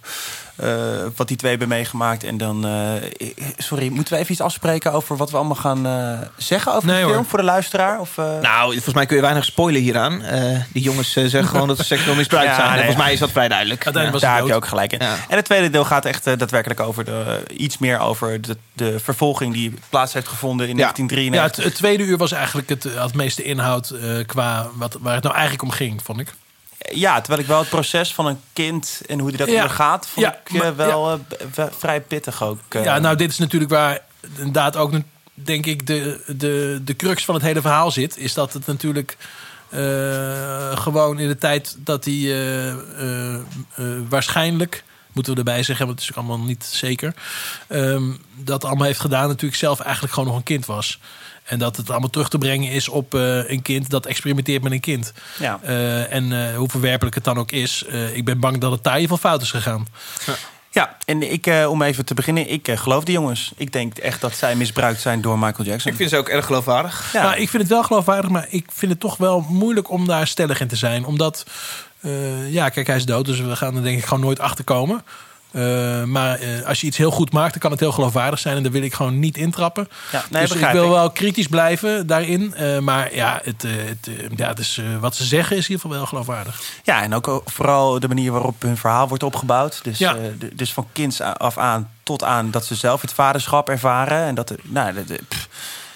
Eh, 0.55 0.69
wat 1.15 1.27
die 1.27 1.37
twee 1.37 1.49
hebben 1.51 1.67
meegemaakt. 1.69 2.23
En 2.23 2.37
dan... 2.37 2.65
eh, 2.65 3.27
sorry, 3.57 3.89
moeten 3.89 4.13
we 4.13 4.19
even 4.19 4.31
iets 4.31 4.41
afspreken 4.41 4.91
over 4.93 5.17
wat 5.17 5.31
we 5.31 5.37
allemaal 5.37 5.55
gaan 5.55 5.85
eh, 5.85 6.27
zeggen 6.37 6.73
over 6.73 6.87
Nee, 6.87 6.95
de 6.97 7.01
film 7.03 7.15
hoor. 7.15 7.25
voor 7.25 7.39
de 7.39 7.45
luisteraar? 7.45 7.99
Of, 7.99 8.17
eh? 8.17 8.39
Nou, 8.41 8.71
volgens 8.73 8.93
mij 8.93 9.05
kun 9.05 9.15
je 9.15 9.21
weinig 9.21 9.45
spoilen 9.45 9.81
hieraan. 9.81 10.21
Eh, 10.21 10.59
die 10.73 10.83
jongens 10.83 11.11
zeggen 11.11 11.45
gewoon 11.45 11.67
dat 11.67 11.77
ze 11.77 11.83
seksueel 11.83 12.15
misbruikt 12.15 12.49
Ja, 12.49 12.55
zijn. 12.55 12.67
Nee, 12.67 12.75
volgens 12.75 12.97
ja. 12.97 13.03
mij 13.03 13.13
is 13.13 13.19
dat 13.19 13.31
vrij 13.31 13.47
duidelijk. 13.47 13.93
Daar 13.93 14.35
heb 14.35 14.45
je 14.47 14.53
ook 14.55 14.67
gelijk 14.67 14.93
in. 14.93 14.99
Ja. 15.01 15.15
En 15.27 15.35
het 15.35 15.45
tweede 15.45 15.69
deel 15.69 15.85
gaat 15.85 16.05
echt 16.05 16.23
daadwerkelijk 16.23 16.79
over 16.79 17.05
de, 17.05 17.43
iets 17.57 17.77
meer 17.77 17.99
over 17.99 18.41
de, 18.41 18.57
de 18.73 18.99
vervolging 18.99 19.53
die 19.53 19.73
plaats 19.89 20.13
heeft 20.13 20.27
gevonden 20.27 20.67
in 20.67 20.77
Ja. 20.77 20.81
Ja, 20.83 20.87
het, 20.87 20.95
1993. 20.97 21.63
het 21.63 21.75
tweede 21.75 22.03
uur 22.03 22.17
was 22.17 22.31
eigenlijk 22.31 22.69
het, 22.69 22.83
had 22.83 23.03
het 23.05 23.13
meeste 23.15 23.43
inhoud 23.43 23.89
eh, 23.89 24.25
qua 24.25 24.67
wat, 24.75 24.97
waar 25.01 25.13
het 25.13 25.23
nou 25.23 25.35
eigenlijk 25.35 25.63
om 25.63 25.71
ging, 25.71 26.01
vond 26.03 26.19
ik. 26.19 26.33
Ja, 26.91 27.19
terwijl 27.21 27.41
ik 27.41 27.47
wel 27.47 27.59
het 27.59 27.69
proces 27.69 28.13
van 28.13 28.25
een 28.25 28.39
kind 28.53 29.01
en 29.07 29.19
hoe 29.19 29.29
die 29.29 29.37
dat 29.37 29.47
Ja. 29.47 29.53
ondergaat, 29.53 30.07
vond 30.07 30.25
Ja, 30.25 30.39
ik 30.45 30.49
eh, 30.53 30.59
maar- 30.61 30.75
wel 30.75 31.11
eh, 31.11 31.19
b- 31.27 31.55
w- 31.55 31.77
vrij 31.77 32.01
pittig 32.01 32.43
ook. 32.43 32.59
eh. 32.69 32.83
Ja, 32.83 32.99
nou, 32.99 33.15
dit 33.15 33.29
is 33.31 33.37
natuurlijk 33.37 33.71
waar 33.71 33.99
inderdaad 34.37 34.75
ook, 34.77 34.91
denk 35.33 35.65
ik, 35.65 35.87
de, 35.87 36.23
de, 36.37 36.81
de 36.83 36.95
crux 36.95 37.25
van 37.25 37.35
het 37.35 37.43
hele 37.43 37.61
verhaal 37.61 37.91
zit. 37.91 38.17
Is 38.17 38.33
dat 38.33 38.53
het 38.53 38.65
natuurlijk 38.65 39.17
gewoon 40.73 41.19
in 41.19 41.27
de 41.27 41.37
tijd 41.37 41.75
dat 41.79 42.05
hij 42.05 42.35
waarschijnlijk, 44.09 44.83
moeten 45.11 45.33
we 45.33 45.37
erbij 45.39 45.63
zeggen, 45.63 45.85
want 45.85 45.99
het 45.99 46.09
is 46.09 46.15
ook 46.15 46.23
allemaal 46.25 46.45
niet 46.45 46.63
zeker, 46.63 47.13
ehm, 47.67 48.03
dat 48.35 48.63
allemaal 48.65 48.85
heeft 48.87 48.99
gedaan, 48.99 49.27
natuurlijk 49.27 49.59
zelf 49.59 49.79
eigenlijk 49.79 50.13
gewoon 50.13 50.29
nog 50.29 50.37
een 50.37 50.43
kind 50.43 50.65
was. 50.65 50.99
En 51.43 51.59
dat 51.59 51.77
het 51.77 51.89
allemaal 51.89 52.09
terug 52.09 52.29
te 52.29 52.37
brengen 52.37 52.71
is 52.71 52.89
op 52.89 53.13
eh, 53.15 53.49
een 53.49 53.61
kind 53.61 53.89
dat 53.89 54.05
experimenteert 54.05 54.63
met 54.63 54.71
een 54.71 54.79
kind. 54.79 55.13
Ja. 55.39 55.59
Eh, 55.63 56.13
en 56.13 56.31
eh, 56.49 56.55
hoe 56.57 56.69
verwerpelijk 56.69 57.15
het 57.15 57.23
dan 57.23 57.37
ook 57.37 57.51
is. 57.51 57.83
eh, 57.85 58.15
ik 58.15 58.25
ben 58.25 58.39
bang 58.39 58.57
dat 58.57 58.71
het 58.71 58.83
daar 58.83 58.99
geval 58.99 59.17
fout 59.17 59.41
is 59.41 59.51
gegaan. 59.51 59.87
ja, 60.71 60.97
en 61.05 61.31
ik, 61.31 61.47
eh, 61.47 61.69
om 61.69 61.81
even 61.81 62.05
te 62.05 62.13
beginnen, 62.13 62.49
ik 62.51 62.69
geloof 62.75 63.03
die 63.03 63.13
jongens. 63.13 63.51
Ik 63.57 63.71
denk 63.71 63.97
echt 63.97 64.21
dat 64.21 64.35
zij 64.35 64.55
misbruikt 64.55 65.01
zijn 65.01 65.21
door 65.21 65.39
Michael 65.39 65.67
Jackson. 65.67 65.91
Ik 65.91 65.97
vind 65.97 66.09
ze 66.09 66.17
ook 66.17 66.29
erg 66.29 66.45
geloofwaardig. 66.45 67.09
Ja. 67.13 67.23
Nou, 67.23 67.35
ik 67.41 67.49
vind 67.49 67.63
het 67.63 67.71
wel 67.71 67.83
geloofwaardig, 67.83 68.29
maar 68.29 68.45
ik 68.49 68.65
vind 68.73 68.91
het 68.91 68.99
toch 68.99 69.17
wel 69.17 69.45
moeilijk 69.49 69.89
om 69.89 70.07
daar 70.07 70.27
stellig 70.27 70.59
in 70.59 70.67
te 70.67 70.75
zijn. 70.75 71.05
Omdat, 71.05 71.45
eh, 71.99 72.53
ja, 72.53 72.69
kijk, 72.69 72.87
hij 72.87 72.95
is 72.95 73.05
dood, 73.05 73.25
dus 73.25 73.39
we 73.39 73.55
gaan 73.55 73.75
er 73.75 73.83
denk 73.83 73.97
ik 73.97 74.05
gewoon 74.05 74.23
nooit 74.23 74.39
achter 74.39 74.63
komen. 74.63 75.03
Eh, 75.53 76.03
maar 76.03 76.39
eh, 76.39 76.65
als 76.65 76.81
je 76.81 76.87
iets 76.87 76.97
heel 76.97 77.11
goed 77.11 77.31
maakt, 77.31 77.51
dan 77.51 77.61
kan 77.61 77.71
het 77.71 77.79
heel 77.79 77.91
geloofwaardig 77.91 78.39
zijn. 78.39 78.57
En 78.57 78.63
daar 78.63 78.71
wil 78.71 78.81
ik 78.81 78.93
gewoon 78.93 79.19
niet 79.19 79.37
intrappen. 79.37 79.87
Ja, 80.11 80.25
nee, 80.29 80.41
dus 80.47 80.51
ik 80.57 80.69
wil 80.71 80.83
ik. 80.83 80.89
wel 80.89 81.11
kritisch 81.11 81.47
blijven 81.47 82.07
daarin. 82.07 82.53
Eh, 82.55 82.79
maar 82.79 83.15
ja, 83.15 83.39
het, 83.43 83.61
het, 83.67 84.09
ja 84.35 84.47
het 84.47 84.59
is, 84.59 84.77
eh, 84.77 84.85
wat 84.99 85.15
ze 85.15 85.23
zeggen 85.25 85.57
is 85.57 85.63
in 85.65 85.69
ieder 85.71 85.81
geval 85.81 85.97
wel 85.97 86.05
geloofwaardig. 86.07 86.61
Ja, 86.83 87.01
en 87.01 87.13
ook 87.13 87.41
vooral 87.45 87.99
de 87.99 88.07
manier 88.07 88.31
waarop 88.31 88.61
hun 88.61 88.77
verhaal 88.77 89.07
wordt 89.07 89.23
opgebouwd. 89.23 89.79
Dus, 89.83 89.97
Ja. 89.97 90.15
dus 90.53 90.73
van 90.73 90.87
kinds 90.91 91.21
a- 91.21 91.31
af 91.31 91.57
aan 91.57 91.89
tot 92.03 92.23
aan 92.23 92.51
dat 92.51 92.65
ze 92.65 92.75
zelf 92.75 93.01
het 93.01 93.13
vaderschap 93.13 93.69
ervaren. 93.69 94.23
En 94.23 94.35
dat, 94.35 94.53
nou, 94.63 94.93
de, 94.93 95.05
de- 95.05 95.19
pff, 95.27 95.47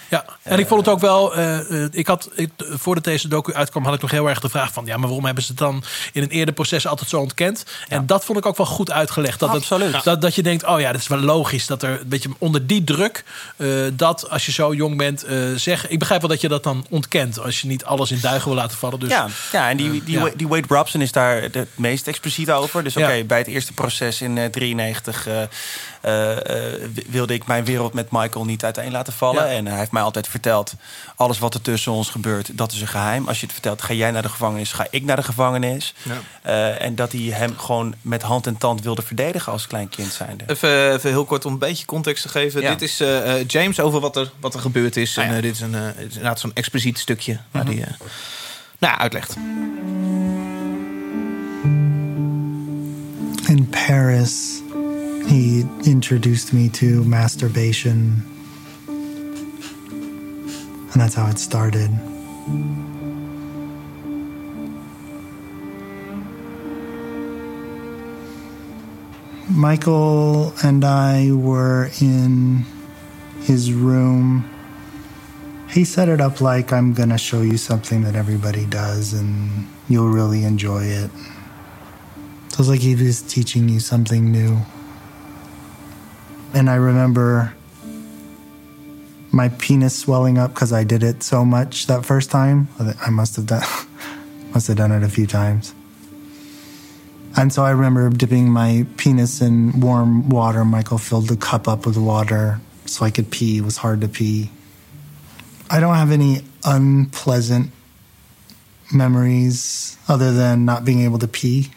Ja, 0.10 0.26
en 0.44 0.60
ik 0.60 0.68
vond 0.68 0.86
het 0.86 0.90
ook 0.94 1.00
wel. 1.00 1.36
eh, 1.36 1.84
eh, 1.84 1.88
ik 1.92 2.08
had, 2.08 2.30
ik, 2.36 2.50
voordat 2.58 3.04
deze 3.04 3.28
docu 3.28 3.54
uitkwam, 3.54 3.84
had 3.86 3.94
ik 3.94 4.02
nog 4.02 4.12
heel 4.12 4.30
erg 4.30 4.40
de 4.40 4.50
vraag 4.50 4.74
van: 4.74 4.86
ja, 4.86 4.98
maar 4.98 5.06
waarom 5.08 5.26
hebben 5.26 5.44
ze 5.44 5.50
het 5.50 5.60
dan 5.60 5.84
in 6.14 6.22
een 6.22 6.30
eerder 6.30 6.54
proces 6.54 6.88
altijd 6.88 7.10
zo 7.10 7.20
ontkend? 7.20 7.66
En 7.88 8.06
dat 8.06 8.26
vond 8.26 8.38
ik 8.38 8.46
ook 8.46 8.58
wel 8.58 8.66
goed 8.66 8.92
uitgelegd. 8.92 9.40
Dat, 9.40 9.50
het- 9.50 9.58
Absoluut. 9.58 10.04
dat, 10.04 10.22
dat 10.22 10.36
je 10.36 10.44
denkt: 10.44 10.66
oh 10.66 10.80
ja, 10.80 10.92
dat 10.92 11.02
is 11.02 11.08
wel 11.08 11.20
logisch 11.20 11.66
dat 11.68 11.84
er 11.84 11.90
een 12.02 12.08
beetje 12.08 12.30
onder 12.38 12.68
die 12.68 12.84
druk, 12.84 13.24
eh, 13.58 13.68
dat 13.94 14.30
als 14.30 14.46
je 14.46 14.52
zo 14.52 14.74
jong 14.74 14.98
bent, 14.98 15.24
eh 15.24 15.38
zeg. 15.56 15.88
Ik 15.88 16.00
begrijp 16.00 16.22
wel 16.22 16.30
dat 16.30 16.42
je 16.42 16.48
dat 16.48 16.64
dan 16.64 16.86
ontkent 16.90 17.40
als 17.40 17.62
je 17.62 17.68
niet 17.68 17.86
alles 17.86 18.12
in 18.12 18.20
duigen 18.22 18.48
wil 18.50 18.58
laten 18.58 18.78
vallen. 18.78 19.00
Dus 19.00 19.10
ja, 19.10 19.28
ja, 19.52 19.70
en 19.70 19.78
die, 19.78 20.04
die, 20.04 20.20
ja. 20.20 20.30
Die 20.36 20.48
Wade 20.48 20.68
Robson 20.68 21.02
is 21.02 21.12
daar 21.12 21.42
het 21.42 21.68
meest 21.76 22.08
expliciet 22.08 22.52
over. 22.52 22.84
Dus 22.84 22.98
oké, 22.98 23.12
Ja. 23.12 23.24
bij 23.24 23.38
het 23.38 23.48
eerste 23.48 23.74
proces 23.74 24.22
in 24.22 24.36
1993 24.36 25.28
wilde 27.08 27.34
ik 27.34 27.48
mijn 27.48 27.66
wereld 27.66 27.94
met 27.94 28.12
Michael 28.12 28.46
niet 28.46 28.64
uiteen 28.64 28.92
laten 28.92 29.14
vallen. 29.14 29.46
Ja. 29.46 29.52
En 29.52 29.68
hij 29.68 29.78
heeft 29.78 29.92
mij 29.92 30.02
altijd 30.02 30.28
verteld, 30.28 30.74
alles 31.16 31.40
wat 31.40 31.54
er 31.54 31.62
tussen 31.62 31.92
ons 31.92 32.10
gebeurt, 32.10 32.58
dat 32.58 32.72
is 32.72 32.82
een 32.82 32.88
geheim. 32.88 33.28
Als 33.28 33.40
je 33.40 33.46
het 33.46 33.54
vertelt, 33.54 33.82
ga 33.82 33.94
jij 33.94 34.12
naar 34.12 34.22
de 34.22 34.30
gevangenis, 34.30 34.72
ga 34.72 34.88
ik 34.90 35.04
naar 35.04 35.16
de 35.16 35.24
gevangenis. 35.24 35.94
Eh, 36.42 36.82
en 36.82 36.96
dat 36.96 37.12
hij 37.12 37.22
hem 37.22 37.58
gewoon 37.58 37.96
met 38.02 38.22
hand 38.22 38.48
en 38.48 38.58
tand 38.58 38.82
wilde 38.82 39.02
verdedigen 39.02 39.52
als 39.52 39.68
klein 39.68 39.90
kind 39.90 40.12
zijnde. 40.12 40.44
Even, 40.48 40.94
even 40.94 41.10
heel 41.10 41.26
kort 41.26 41.46
om 41.46 41.54
een 41.54 41.60
beetje 41.60 41.86
context 41.86 42.22
te 42.22 42.30
geven. 42.30 42.62
Ja. 42.62 42.70
Dit 42.70 42.82
is 42.82 43.00
eh, 43.00 43.40
eh, 43.40 43.48
James 43.48 43.80
over 43.80 44.00
wat 44.00 44.16
er, 44.16 44.32
wat 44.40 44.54
er 44.54 44.60
gebeurd 44.60 44.98
is. 44.98 45.18
Ah, 45.18 45.26
en 45.26 45.36
eh, 45.36 45.42
dit 45.42 45.54
is, 45.54 45.62
een, 45.62 45.76
eh, 45.76 46.02
inderdaad 46.02 46.40
zo'n 46.40 46.52
expliciet 46.54 47.00
stukje 47.00 47.40
waar 47.52 47.66
hij 47.66 47.82
eh, 47.82 47.94
nou, 48.80 48.98
uitlegt. 48.98 49.36
In 53.48 53.70
Paris, 53.70 54.62
he 55.28 55.62
introduced 55.86 56.54
me 56.54 56.70
to 56.70 57.04
masturbation. 57.04 58.24
And 58.88 59.66
that's 60.96 61.16
how 61.16 61.28
it 61.28 61.38
started. 61.38 61.92
Michael 69.50 70.54
and 70.64 70.86
I 70.86 71.32
were 71.32 71.90
in 72.00 72.66
his 73.42 73.74
room. 73.74 74.50
He 75.70 75.84
set 75.84 76.10
it 76.10 76.22
up 76.22 76.42
like 76.42 76.72
I'm 76.72 76.94
going 76.94 77.10
to 77.10 77.18
show 77.18 77.42
you 77.42 77.58
something 77.58 78.04
that 78.04 78.16
everybody 78.16 78.66
does 78.66 79.14
and 79.14 79.68
you'll 79.90 80.10
really 80.10 80.44
enjoy 80.44 80.84
it. 80.84 81.12
So 82.50 82.62
it's 82.62 82.70
like 82.70 82.80
he 82.80 82.96
was 82.96 83.22
teaching 83.22 83.68
you 83.68 83.80
something 83.80 84.32
new. 84.32 84.62
And 86.58 86.72
I 86.72 86.76
remember 86.78 87.54
my 89.32 89.50
penis 89.50 89.96
swelling 89.96 90.40
up 90.40 90.56
because 90.56 90.74
I 90.74 90.84
did 90.84 91.04
it 91.04 91.22
so 91.22 91.46
much 91.46 91.86
that 91.86 92.04
first 92.04 92.32
time. 92.32 92.68
I 92.80 93.12
must 93.12 93.36
have 93.36 93.46
done 93.46 93.62
must 94.56 94.66
have 94.66 94.78
done 94.78 94.92
it 94.92 95.04
a 95.04 95.08
few 95.08 95.28
times. 95.28 95.76
And 97.36 97.54
so 97.54 97.62
I 97.64 97.70
remember 97.70 98.10
dipping 98.10 98.50
my 98.50 98.88
penis 98.98 99.40
in 99.40 99.80
warm 99.82 100.30
water. 100.30 100.66
Michael 100.66 100.98
filled 100.98 101.28
the 101.28 101.38
cup 101.38 101.68
up 101.68 101.86
with 101.86 101.96
water 101.96 102.60
so 102.88 103.06
I 103.06 103.12
could 103.12 103.30
pee. 103.30 103.60
It 103.60 103.64
was 103.64 103.78
hard 103.78 104.02
to 104.02 104.08
pee. 104.08 104.50
I 105.70 105.80
don't 105.80 105.94
have 105.94 106.12
any 106.12 106.42
unpleasant 106.64 107.70
memories 108.92 109.96
other 110.08 110.34
than 110.34 110.66
not 110.66 110.86
being 110.86 111.02
able 111.02 111.20
to 111.20 111.28
pee. 111.28 111.70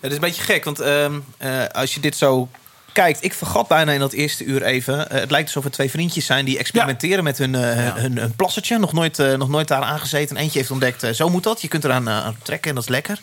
Het 0.00 0.10
is 0.10 0.14
een 0.14 0.20
beetje 0.20 0.42
gek, 0.42 0.64
want 0.64 0.80
ehm, 0.80 1.20
eh, 1.36 1.66
als 1.66 1.94
je 1.94 2.00
dit 2.00 2.16
zo 2.16 2.48
kijkt, 2.96 3.24
ik 3.24 3.32
vergat 3.34 3.68
bijna 3.68 3.92
in 3.92 3.98
dat 4.00 4.12
eerste 4.12 4.44
uur 4.44 4.62
even. 4.62 5.10
eh, 5.10 5.20
het 5.20 5.30
lijkt 5.30 5.46
alsof 5.46 5.64
er 5.64 5.70
twee 5.70 5.90
vriendjes 5.90 6.26
zijn 6.26 6.44
die 6.44 6.58
experimenteren 6.58 7.24
met 7.24 7.38
hun, 7.38 7.54
eh, 7.54 7.94
hun, 7.94 8.18
hun 8.18 8.34
plassertje. 8.36 8.78
Nog 8.78 8.92
nooit, 8.92 9.18
eh, 9.18 9.32
nog 9.34 9.48
nooit 9.48 9.68
daar 9.68 9.82
aangezeten. 9.82 10.36
Eentje 10.36 10.58
heeft 10.58 10.70
ontdekt, 10.70 11.16
zo 11.16 11.28
moet 11.28 11.42
dat. 11.42 11.62
Je 11.62 11.68
kunt 11.68 11.84
eraan 11.84 12.08
aan 12.08 12.36
trekken 12.42 12.68
en 12.68 12.74
dat 12.74 12.84
is 12.84 12.90
lekker. 12.90 13.18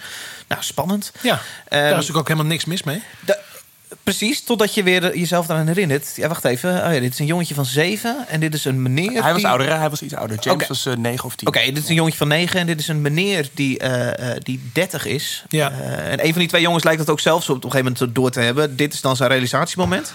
Nou, 0.48 0.64
spannend. 0.64 1.12
Ja, 1.22 1.32
Ehm, 1.34 1.42
daar 1.70 1.84
is 1.90 1.90
natuurlijk 1.92 2.18
ook 2.18 2.28
helemaal 2.28 2.50
niks 2.52 2.66
mis 2.66 2.84
mee. 2.84 3.02
Precies, 4.04 4.44
totdat 4.44 4.74
je 4.74 4.84
weer 4.84 5.04
eh, 5.12 5.20
jezelf 5.20 5.50
eraan 5.50 5.68
herinnert. 5.68 6.14
Ja, 6.16 6.28
wacht 6.28 6.46
even. 6.46 6.70
Oh 6.86 6.94
ja, 6.94 7.00
dit 7.00 7.14
is 7.14 7.20
een 7.20 7.26
jongetje 7.26 7.54
van 7.54 7.66
zeven 7.66 8.28
en 8.28 8.40
dit 8.40 8.54
is 8.54 8.66
een 8.66 8.82
meneer. 8.82 9.12
Hij 9.24 9.32
was 9.32 9.42
die- 9.42 9.48
ouder, 9.48 9.78
hij 9.80 9.90
was 9.90 10.02
iets 10.02 10.16
ouder. 10.16 10.38
James 10.40 10.68
was 10.68 10.86
eh, 10.86 10.96
negen 10.96 11.26
of 11.26 11.36
tien. 11.36 11.48
Oké, 11.48 11.60
dit 11.60 11.78
is 11.84 11.90
een 11.90 11.96
jongetje 11.96 12.18
van 12.18 12.28
negen 12.28 12.60
en 12.60 12.66
dit 12.68 12.80
is 12.80 12.88
een 12.88 13.02
meneer 13.02 13.50
die, 13.54 13.80
eh, 13.80 14.32
eh, 14.36 14.38
die 14.44 14.62
30 14.74 15.06
is. 15.06 15.44
Ja. 15.50 15.72
Eh, 15.72 16.12
en 16.12 16.26
een 16.26 16.32
van 16.32 16.40
die 16.40 16.48
twee 16.50 16.62
jongens 16.62 16.84
lijkt 16.84 17.00
dat 17.00 17.10
ook 17.10 17.20
zelfs 17.20 17.50
op 17.50 17.56
een 17.64 17.72
gegeven 17.72 17.94
moment 17.94 18.16
door 18.16 18.32
te 18.32 18.40
hebben. 18.40 18.76
Dit 18.76 18.94
is 18.94 19.02
dan 19.02 19.16
zijn 19.16 19.30
realisatiemoment. 19.30 20.14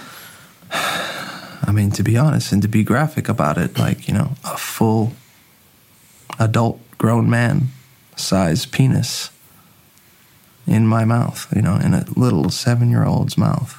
I 1.69 1.71
mean, 1.71 1.91
to 1.91 2.03
be 2.03 2.19
honest 2.19 2.53
and 2.53 2.63
to 2.63 2.69
be 2.69 2.83
graphic 2.85 3.29
about 3.29 3.57
it, 3.57 3.79
like, 3.79 4.03
you 4.05 4.19
know, 4.19 4.31
a 4.45 4.57
full 4.57 5.09
adult 6.37 6.79
grown 6.97 7.29
man 7.29 7.71
size 8.15 8.69
penis 8.69 9.31
in 10.69 10.89
my 10.89 11.05
mouth, 11.05 11.47
you 11.51 11.63
know, 11.63 11.81
in 11.81 11.95
a 11.95 12.03
little 12.15 12.51
seven 12.51 12.89
year 12.91 13.07
old's 13.07 13.35
mouth. 13.35 13.75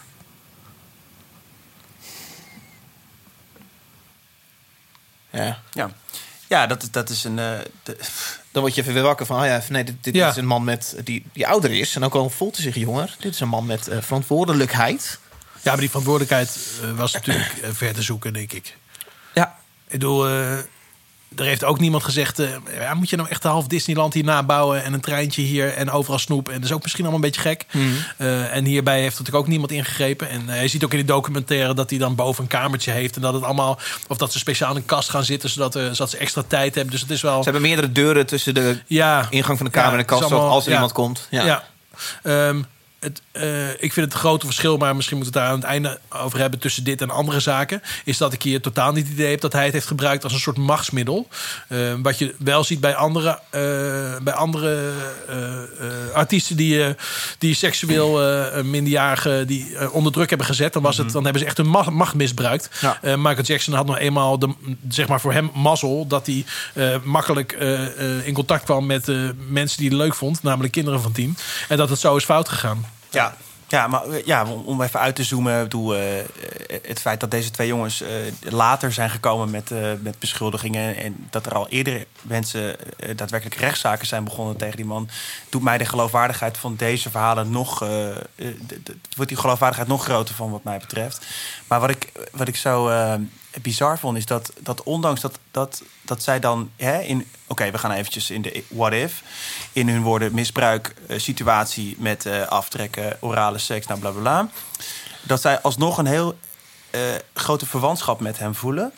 Ja. 5.29 5.59
Ja, 5.73 5.91
ja 6.47 6.67
dat, 6.67 6.83
is- 6.83 6.91
dat 6.91 7.09
is 7.09 7.23
een... 7.23 7.39
eh, 7.39 7.59
de- 7.83 7.97
Dan 8.51 8.61
word 8.61 8.75
je 8.75 8.81
even 8.81 8.93
weer 8.93 9.03
wakker 9.03 9.25
van, 9.25 9.39
oh 9.39 9.45
ja, 9.45 9.61
nee, 9.69 9.83
dit, 9.83 10.03
dit 10.03 10.15
Ja. 10.15 10.29
is 10.29 10.35
een 10.35 10.45
man 10.45 10.63
met, 10.63 10.95
die, 11.03 11.25
die 11.33 11.47
ouder 11.47 11.71
is. 11.71 11.95
En 11.95 12.03
ook 12.03 12.13
al 12.13 12.29
voelt 12.29 12.55
hij 12.55 12.63
zich 12.63 12.75
jonger. 12.75 13.15
Dit 13.19 13.33
is 13.33 13.39
een 13.39 13.47
man 13.49 13.65
met 13.65 13.87
eh, 13.87 14.01
verantwoordelijkheid. 14.01 15.19
Ja, 15.61 15.71
maar 15.71 15.79
die 15.79 15.87
verantwoordelijkheid 15.89 16.57
eh, 16.83 16.91
was 16.91 17.11
natuurlijk 17.13 17.59
ver 17.71 17.93
te 17.93 18.01
zoeken, 18.01 18.33
denk 18.33 18.53
ik. 18.53 18.77
Ja. 19.33 19.55
Ik 19.85 19.91
bedoel, 19.91 20.27
eh, 20.29 20.57
er 21.35 21.45
heeft 21.45 21.63
ook 21.63 21.79
niemand 21.79 22.03
gezegd... 22.03 22.39
eh, 22.39 22.49
ja, 22.79 22.93
moet 22.93 23.09
je 23.09 23.15
nou 23.15 23.29
echt 23.29 23.43
een 23.43 23.49
half 23.49 23.67
Disneyland 23.67 24.13
hier 24.13 24.23
nabouwen... 24.23 24.83
en 24.83 24.93
een 24.93 25.01
treintje 25.01 25.41
hier 25.41 25.73
en 25.73 25.91
overal 25.91 26.19
snoep. 26.19 26.47
En 26.47 26.53
dat 26.55 26.63
is 26.63 26.71
ook 26.71 26.81
misschien 26.81 27.05
allemaal 27.05 27.23
een 27.23 27.31
beetje 27.31 27.49
gek. 27.49 27.65
Mhm. 27.71 27.85
Eh, 28.17 28.55
en 28.55 28.65
hierbij 28.65 29.01
heeft 29.01 29.17
natuurlijk 29.17 29.43
ook 29.43 29.47
niemand 29.49 29.71
ingegrepen. 29.71 30.29
En 30.29 30.49
eh, 30.49 30.61
je 30.61 30.67
ziet 30.67 30.83
ook 30.83 30.91
in 30.91 30.97
die 30.97 31.05
documentaire 31.05 31.73
dat 31.73 31.89
hij 31.89 31.99
dan 31.99 32.15
boven 32.15 32.43
een 32.43 32.49
kamertje 32.49 32.91
heeft... 32.91 33.15
en 33.15 33.21
dat 33.21 33.33
het 33.33 33.43
allemaal... 33.43 33.79
of 34.07 34.17
dat 34.17 34.31
ze 34.31 34.39
speciaal 34.39 34.71
in 34.71 34.75
een 34.77 34.85
kast 34.85 35.09
gaan 35.09 35.23
zitten... 35.23 35.49
zodat, 35.49 35.73
zodat 35.73 36.09
ze 36.09 36.17
extra 36.17 36.43
tijd 36.47 36.75
hebben. 36.75 36.91
Dus 36.93 37.01
het 37.01 37.11
is 37.11 37.21
wel... 37.21 37.37
Ze 37.37 37.43
hebben 37.43 37.61
meerdere 37.61 37.91
deuren 37.91 38.25
tussen 38.25 38.53
de 38.53 38.79
ja, 38.87 39.27
ingang 39.29 39.57
van 39.57 39.65
de 39.65 39.71
kamer 39.71 39.91
Ja, 39.91 39.97
en 39.97 40.03
de 40.03 40.05
kast. 40.05 40.23
allemaal- 40.23 40.49
als 40.49 40.65
er 40.65 40.73
iemand 40.73 40.91
komt. 40.91 41.27
Ja. 41.29 41.45
Ja. 41.45 41.63
Ehm, 42.23 42.61
het, 42.99 43.21
eh, 43.39 43.69
ik 43.69 43.93
vind 43.93 44.05
het 44.13 44.13
grote 44.21 44.45
verschil, 44.45 44.77
maar 44.77 44.95
misschien 44.95 45.17
moeten 45.17 45.33
we 45.33 45.39
het 45.39 45.47
daar 45.47 45.57
aan 45.57 45.61
het 45.61 45.71
einde 45.71 45.99
over 46.23 46.39
hebben 46.39 46.59
tussen 46.59 46.83
dit 46.83 47.01
en 47.01 47.09
andere 47.09 47.39
zaken. 47.39 47.81
Is 48.05 48.17
dat 48.17 48.33
ik 48.33 48.43
hier 48.43 48.61
totaal 48.61 48.91
niet 48.91 49.03
het 49.03 49.13
idee 49.13 49.29
heb 49.29 49.41
dat 49.41 49.53
hij 49.53 49.63
het 49.63 49.73
heeft 49.73 49.87
gebruikt 49.87 50.23
als 50.23 50.33
een 50.33 50.39
soort 50.39 50.57
machtsmiddel. 50.57 51.27
Eh, 51.67 51.77
wat 52.01 52.17
je 52.19 52.35
wel 52.37 52.63
ziet 52.63 52.79
bij 52.79 52.95
andere, 52.95 53.39
eh, 53.49 53.61
bij 54.23 54.33
andere 54.33 54.91
artiesten 56.13 56.55
die, 56.55 56.95
die 57.37 57.53
seksueel 57.53 58.19
minderjarigen 58.63 59.47
die 59.47 59.91
onder 59.91 60.11
druk 60.11 60.29
hebben 60.29 60.47
gezet. 60.47 60.73
Dan, 60.73 60.81
was 60.81 60.97
het, 60.97 61.11
dan 61.11 61.23
hebben 61.23 61.41
ze 61.41 61.47
echt 61.47 61.57
hun 61.57 61.69
ma- 61.69 61.89
macht 61.89 62.13
misbruikt. 62.13 62.69
Ja. 62.81 62.99
Michael 63.01 63.41
Jackson 63.43 63.73
had 63.73 63.85
nog 63.85 63.97
eenmaal 63.97 64.39
de, 64.39 64.53
zeg 64.89 65.07
maar 65.07 65.21
voor 65.21 65.33
hem 65.33 65.51
mazzel 65.53 66.07
dat 66.07 66.25
hij 66.25 66.45
makkelijk 67.03 67.51
in 68.23 68.33
contact 68.33 68.63
kwam 68.63 68.85
met 68.85 69.07
mensen 69.49 69.77
die 69.77 69.89
hij 69.89 69.97
leuk 69.97 70.15
vond, 70.15 70.43
namelijk 70.43 70.73
kinderen 70.73 71.01
van 71.01 71.11
tien. 71.11 71.37
En 71.67 71.77
dat 71.77 71.89
het 71.89 71.99
zo 71.99 72.15
is 72.15 72.23
fout 72.23 72.49
gegaan. 72.49 72.97
Ja, 73.09 73.35
ja 73.67 73.87
maar 73.87 74.03
ja, 74.25 74.45
om, 74.45 74.81
even 74.81 74.99
uit 74.99 75.15
te 75.15 75.23
zoomen, 75.23 75.63
bedoel, 75.63 75.95
eh, 75.95 76.01
het 76.81 76.99
feit 76.99 77.19
dat 77.19 77.31
deze 77.31 77.51
twee 77.51 77.67
jongens 77.67 78.01
eh, 78.01 78.09
later 78.41 78.91
zijn 78.93 79.09
gekomen 79.09 79.49
met, 79.49 79.71
eh, 79.71 79.91
met 79.99 80.19
beschuldigingen 80.19 80.95
en 80.95 81.27
dat 81.29 81.45
er 81.45 81.53
al 81.53 81.67
eerder 81.67 82.05
mensen 82.21 82.97
eh, 82.99 83.17
daadwerkelijk 83.17 83.59
rechtszaken 83.59 84.07
zijn 84.07 84.23
begonnen 84.23 84.57
tegen 84.57 84.75
die 84.75 84.85
man, 84.85 85.09
doet 85.49 85.61
mij 85.61 85.77
de 85.77 85.85
geloofwaardigheid 85.85 86.57
van 86.57 86.75
deze 86.75 87.09
verhalen 87.09 87.51
nog, 87.51 87.81
eh, 87.81 88.09
eh, 88.09 88.15
wordt 89.15 89.31
die 89.31 89.37
geloofwaardigheid 89.37 89.89
nog 89.89 90.03
groter 90.03 90.35
van 90.35 90.51
wat 90.51 90.63
mij 90.63 90.77
betreft. 90.77 91.25
Maar 91.67 91.79
wat 91.79 91.89
ik, 91.89 92.11
wat 92.31 92.47
ik 92.47 92.55
zo 92.55 92.91
bizar 93.61 93.99
vond, 93.99 94.17
is 94.17 94.25
dat, 94.25 94.53
dat 94.59 94.83
ondanks 94.83 95.21
dat, 95.21 95.39
dat, 95.51 95.83
dat 96.01 96.23
zij 96.23 96.39
dan 96.39 96.71
in. 96.77 97.27
Oké, 97.47 97.71
we 97.71 97.77
gaan 97.77 97.91
eventjes 97.91 98.29
in 98.29 98.41
de 98.41 98.63
what 98.67 98.93
if. 98.93 99.23
In 99.73 99.89
hun 99.89 100.01
woorden 100.01 100.33
misbruik 100.33 100.93
situatie 101.07 101.95
met 101.99 102.25
aftrekken, 102.47 103.17
orale 103.19 103.57
seks, 103.57 103.87
nou 103.87 103.99
bla 103.99 104.09
bla 104.09 104.21
bla. 104.21 104.49
Dat 105.21 105.41
zij 105.41 105.61
alsnog 105.61 105.97
een 105.97 106.05
heel 106.05 106.37
grote 107.33 107.65
verwantschap 107.65 108.19
met 108.19 108.39
hem 108.39 108.55
voelen. 108.55 108.91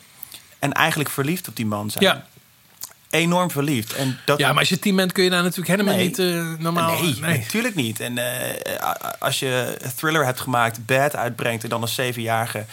En 0.60 0.74
eigenlijk 0.74 1.10
verliefd 1.10 1.48
op 1.48 1.56
die 1.56 1.66
man 1.66 1.90
zijn. 1.90 2.04
Ja. 2.04 2.26
Enorm 3.12 3.52
verliefd. 3.52 3.94
En 3.96 4.20
dat, 4.26 4.40
Ja, 4.40 4.50
maar 4.50 4.60
als 4.60 4.70
je 4.70 4.80
tien 4.80 4.96
bent 4.96 5.12
kun 5.12 5.24
je 5.24 5.30
daar 5.30 5.42
natuurlijk 5.44 5.68
helemaal 5.70 5.96
Nee. 5.96 6.06
niet 6.08 6.20
eh, 6.20 6.54
normaal... 6.60 7.02
Nee, 7.02 7.38
natuurlijk 7.40 7.76
niet. 7.76 8.00
En 8.00 8.18
eh, 8.18 8.92
als 9.20 9.40
je 9.40 9.76
een 9.80 9.92
thriller 9.96 10.26
hebt 10.26 10.40
gemaakt, 10.40 10.86
Bad 10.86 11.16
uitbrengt... 11.16 11.64
en 11.64 11.70
dan 11.70 11.82
als 11.82 11.96
zevenjarige 11.96 12.66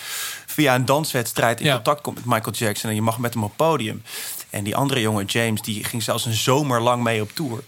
via 0.47 0.75
een 0.75 0.85
danswedstrijd 0.85 1.61
in 1.61 1.67
Ja. 1.67 1.75
contact 1.75 2.01
komt 2.01 2.17
met 2.17 2.25
Michael 2.25 2.55
Jackson... 2.57 2.89
en 2.91 2.97
je 2.97 3.03
mag 3.03 3.19
met 3.19 3.35
hem 3.35 3.45
op 3.45 3.53
podium. 3.57 4.03
En 4.51 4.65
die 4.65 4.77
andere 4.77 5.01
jongen, 5.01 5.25
James, 5.25 5.63
die 5.63 5.85
ging 5.85 6.03
zelfs 6.03 6.25
een 6.25 6.33
zomer 6.35 6.81
lang 6.81 7.03
mee 7.03 7.23
op 7.23 7.31
tour. 7.35 7.63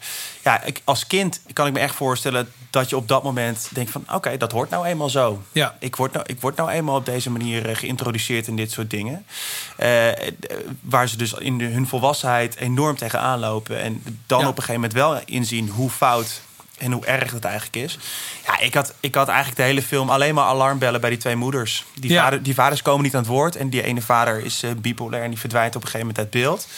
Ja, 0.45 0.63
ik, 0.65 0.81
als 0.85 1.07
kind 1.07 1.41
kan 1.53 1.67
ik 1.67 1.73
me 1.73 1.79
echt 1.79 1.95
voorstellen 1.95 2.53
dat 2.71 2.89
je 2.91 2.97
op 2.97 3.09
dat 3.09 3.23
moment 3.23 3.69
denkt 3.73 3.91
van... 3.91 4.05
oké, 4.15 4.37
dat 4.37 4.53
hoort 4.53 4.71
nou 4.71 4.87
eenmaal 4.87 5.09
zo. 5.11 5.43
Ja. 5.53 5.77
Ik, 5.81 5.97
word 5.97 6.13
nou, 6.13 6.25
ik 6.29 6.41
word 6.41 6.57
nou 6.57 6.71
eenmaal 6.71 6.97
op 6.97 7.05
deze 7.07 7.31
manier 7.31 7.69
eh, 7.69 7.77
geïntroduceerd 7.77 8.47
in 8.47 8.57
dit 8.57 8.71
soort 8.71 8.91
dingen. 8.91 9.27
Eh, 9.77 10.09
waar 10.81 11.09
ze 11.09 11.17
dus 11.17 11.33
in 11.33 11.59
de- 11.59 11.65
hun 11.65 11.87
volwassenheid 11.87 12.57
enorm 12.57 12.97
tegenaan 12.97 13.39
lopen. 13.39 13.81
En 13.81 14.03
dan 14.27 14.41
Ja. 14.41 14.49
op 14.49 14.57
een 14.57 14.63
gegeven 14.63 14.75
moment 14.81 14.93
wel 14.93 15.21
inzien 15.25 15.69
hoe 15.69 15.91
fout 15.91 16.41
en 16.79 16.93
hoe 16.93 17.07
erg 17.07 17.33
het 17.33 17.45
eigenlijk 17.45 17.77
is. 17.77 17.99
Ja, 18.47 18.59
ik 18.59 18.75
had, 18.75 18.95
ik 19.01 19.15
had 19.15 19.29
eigenlijk 19.29 19.57
de 19.59 19.63
hele 19.65 19.83
film 19.83 20.11
alleen 20.11 20.35
maar 20.35 20.45
alarmbellen 20.45 21.01
bij 21.01 21.11
die 21.11 21.19
twee 21.19 21.37
moeders. 21.37 21.85
Die, 21.95 22.11
Ja. 22.11 22.23
vader, 22.23 22.43
die 22.43 22.55
vaders 22.55 22.83
komen 22.83 23.03
niet 23.03 23.15
aan 23.15 23.21
het 23.21 23.29
woord. 23.31 23.57
En 23.57 23.71
die 23.71 23.83
ene 23.83 24.01
vader 24.03 24.45
is 24.45 24.63
eh, 24.63 24.71
bipolair 24.77 25.23
en 25.23 25.31
die 25.31 25.39
verdwijnt 25.39 25.77
op 25.77 25.83
een 25.83 25.89
gegeven 25.89 26.07
moment 26.07 26.19
uit 26.25 26.43
beeld. 26.43 26.69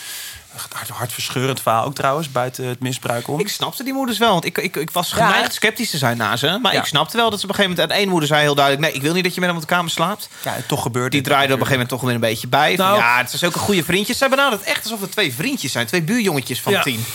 Hart, 0.73 0.89
hartverscheurend 0.89 1.61
verhaal 1.61 1.85
ook 1.85 1.95
trouwens, 1.95 2.31
buiten 2.31 2.65
het 2.65 2.79
misbruik 2.79 3.27
om. 3.27 3.39
Ik 3.39 3.49
snapte 3.49 3.83
die 3.83 3.93
moeders 3.93 4.17
wel, 4.17 4.31
want 4.31 4.45
ik, 4.45 4.57
ik, 4.57 4.75
ik 4.75 4.91
was 4.91 5.11
geneigd 5.11 5.53
sceptisch 5.53 5.89
te 5.89 5.97
zijn 5.97 6.17
naar 6.17 6.37
ze. 6.37 6.59
Maar 6.61 6.73
Ja. 6.73 6.79
ik 6.79 6.85
snapte 6.85 7.17
wel 7.17 7.29
dat 7.29 7.39
ze 7.39 7.45
op 7.45 7.49
een 7.51 7.55
gegeven 7.55 7.75
moment... 7.77 7.93
En 7.95 8.01
één 8.01 8.09
moeder 8.09 8.27
zei 8.27 8.41
heel 8.41 8.55
duidelijk... 8.55 8.85
nee, 8.85 8.95
ik 8.95 9.01
wil 9.01 9.13
niet 9.13 9.23
dat 9.23 9.33
je 9.33 9.39
met 9.39 9.49
hem 9.49 9.57
op 9.57 9.65
de 9.67 9.73
kamer 9.73 9.91
slaapt. 9.91 10.29
Ja, 10.43 10.55
toch 10.67 10.81
gebeurde 10.81 11.09
Die 11.09 11.21
draaide 11.21 11.53
op 11.53 11.59
een 11.59 11.65
gegeven 11.65 11.71
moment 11.71 11.89
toch 11.89 12.01
weer 12.01 12.13
een 12.13 12.19
beetje 12.29 12.47
bij. 12.47 12.75
Van, 12.75 12.85
Nou- 12.85 12.97
ja, 12.97 13.17
het 13.17 13.29
zijn 13.31 13.51
ook 13.51 13.55
een 13.57 13.63
goede 13.63 13.83
vriendjes. 13.83 14.17
Ze 14.17 14.29
benaderen 14.29 14.59
het 14.59 14.67
echt 14.67 14.83
alsof 14.83 15.01
het 15.01 15.11
twee 15.11 15.33
vriendjes 15.33 15.71
zijn. 15.71 15.85
Twee 15.87 16.01
buurjongetjes 16.01 16.61
van 16.61 16.71
Ja. 16.71 16.81
tien. 16.81 17.05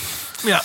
Ja. 0.45 0.63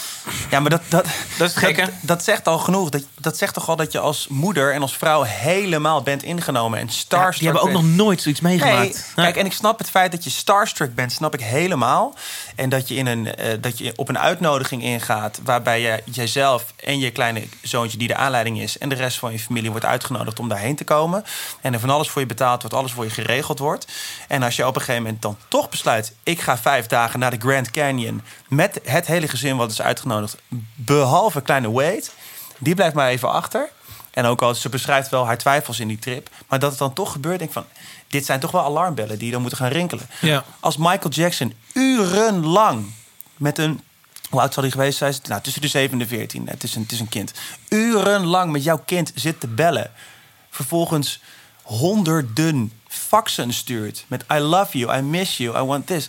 Ja, 0.51 0.61
maar 0.61 0.71
dat, 0.71 0.83
dat, 0.89 1.05
Dat 1.39 1.49
is 1.49 1.55
het 1.55 1.65
gekke. 1.65 1.81
dat, 1.81 1.91
dat 2.01 2.25
zegt 2.25 2.49
al 2.49 2.59
genoeg. 2.59 2.89
Dat, 2.89 3.03
dat 3.21 3.39
zegt 3.39 3.55
toch 3.55 3.69
al 3.69 3.77
dat 3.77 3.93
je 3.93 3.99
als 3.99 4.27
moeder 4.29 4.73
en 4.73 4.83
als 4.83 4.97
vrouw 4.97 5.23
helemaal 5.23 6.03
bent 6.03 6.23
ingenomen 6.23 6.79
en 6.79 6.87
Ja, 6.87 6.93
starstruck 6.93 7.39
die 7.39 7.49
hebben 7.49 7.63
ook 7.63 7.73
bent. 7.73 7.85
nog 7.97 8.07
nooit 8.07 8.23
zoiets 8.23 8.41
meegemaakt. 8.41 9.13
Nee, 9.17 9.25
kijk, 9.27 9.37
en 9.37 9.47
ik 9.47 9.53
snap 9.53 9.79
het 9.79 9.91
feit 9.91 10.13
dat 10.13 10.25
je 10.25 10.31
starstruck 10.31 10.95
bent, 10.95 11.13
snap 11.13 11.35
ik 11.35 11.41
helemaal. 11.41 12.15
En 12.55 12.69
dat 12.69 12.89
je, 12.89 12.95
in 12.95 13.07
een, 13.07 13.35
eh, 13.35 13.53
dat 13.61 13.79
je 13.79 13.93
op 13.97 14.09
een 14.09 14.19
uitnodiging 14.19 14.83
ingaat... 14.83 15.41
waarbij 15.45 15.81
je 15.81 16.03
jijzelf 16.05 16.65
en 16.85 16.99
je 16.99 17.11
kleine 17.11 17.43
zoontje 17.63 17.99
die 17.99 18.09
de 18.09 18.17
aanleiding 18.17 18.61
is... 18.61 18.79
en 18.79 18.89
de 18.89 18.95
rest 18.95 19.19
van 19.19 19.33
je 19.33 19.39
familie 19.39 19.71
wordt 19.71 19.87
uitgenodigd 19.87 20.39
om 20.41 20.49
daarheen 20.49 20.77
te 20.77 20.85
komen. 20.85 21.25
En 21.61 21.73
er 21.73 21.81
van 21.81 21.91
alles 21.91 22.09
voor 22.09 22.21
je 22.21 22.27
betaald 22.27 22.61
wordt, 22.61 22.77
alles 22.77 22.93
voor 22.93 23.05
je 23.05 23.11
geregeld 23.11 23.59
wordt. 23.59 23.87
En 24.29 24.43
als 24.43 24.57
je 24.57 24.67
op 24.67 24.75
een 24.75 24.81
gegeven 24.81 25.03
moment 25.03 25.23
dan 25.23 25.37
toch 25.49 25.69
besluit... 25.69 26.13
ik 26.23 26.41
ga 26.41 26.59
vijf 26.59 26.87
dagen 26.87 27.19
naar 27.19 27.31
de 27.31 27.39
Grand 27.41 27.71
Canyon... 27.71 28.23
met 28.55 28.81
het 28.85 29.07
hele 29.07 29.29
gezin 29.29 29.57
wat 29.57 29.71
is 29.71 29.83
uitgenodigd... 29.83 30.37
behalve 30.75 31.41
kleine 31.41 31.71
Wade, 31.71 32.05
die 32.59 32.75
blijft 32.75 32.95
maar 32.95 33.09
even 33.09 33.31
achter... 33.33 33.69
En 34.15 34.25
ook 34.25 34.43
al 34.43 34.55
ze 34.55 34.69
beschrijft 34.69 35.09
wel 35.09 35.27
haar 35.27 35.39
twijfels 35.39 35.81
in 35.81 35.89
die 35.89 35.99
trip. 35.99 36.29
Maar 36.49 36.59
dat 36.59 36.71
het 36.71 36.79
dan 36.79 36.93
toch 36.93 37.13
gebeurt, 37.13 37.39
denk 37.39 37.51
ik 37.51 37.57
van... 37.57 37.67
dit 38.09 38.25
zijn 38.25 38.41
toch 38.41 38.51
wel 38.51 38.65
alarmbellen 38.65 39.19
die 39.19 39.31
dan 39.31 39.41
moeten 39.41 39.59
gaan 39.59 39.71
rinkelen. 39.71 40.07
Ja. 40.21 40.45
Als 40.61 40.77
Michael 40.77 41.11
Jackson 41.11 41.55
urenlang 41.73 42.93
met 43.37 43.59
een... 43.59 43.81
Hoe 44.31 44.41
oud 44.41 44.55
zal 44.55 44.63
hij 44.63 44.73
geweest 44.73 44.99
zijn? 44.99 45.15
Nou, 45.29 45.43
tussen 45.43 45.63
de 45.63 45.69
7 45.69 45.93
en 45.93 45.99
de 45.99 46.07
14. 46.07 46.49
Het 46.49 46.63
is 46.63 46.75
een, 46.75 46.83
het 46.83 46.93
is 46.93 47.01
een 47.01 47.09
kind. 47.09 47.33
Urenlang 47.69 48.53
met 48.53 48.65
jouw 48.65 48.83
kind 48.85 49.13
zit 49.15 49.41
te 49.41 49.49
bellen. 49.49 49.91
Vervolgens 50.51 51.21
honderden 51.63 52.73
faxen 52.89 53.53
stuurt. 53.53 54.05
Met 54.09 54.25
I 54.33 54.39
love 54.39 54.79
you, 54.79 54.99
I 54.99 55.01
miss 55.01 55.37
you, 55.37 55.59
I 55.59 55.63
want 55.63 55.87
this. 55.87 56.09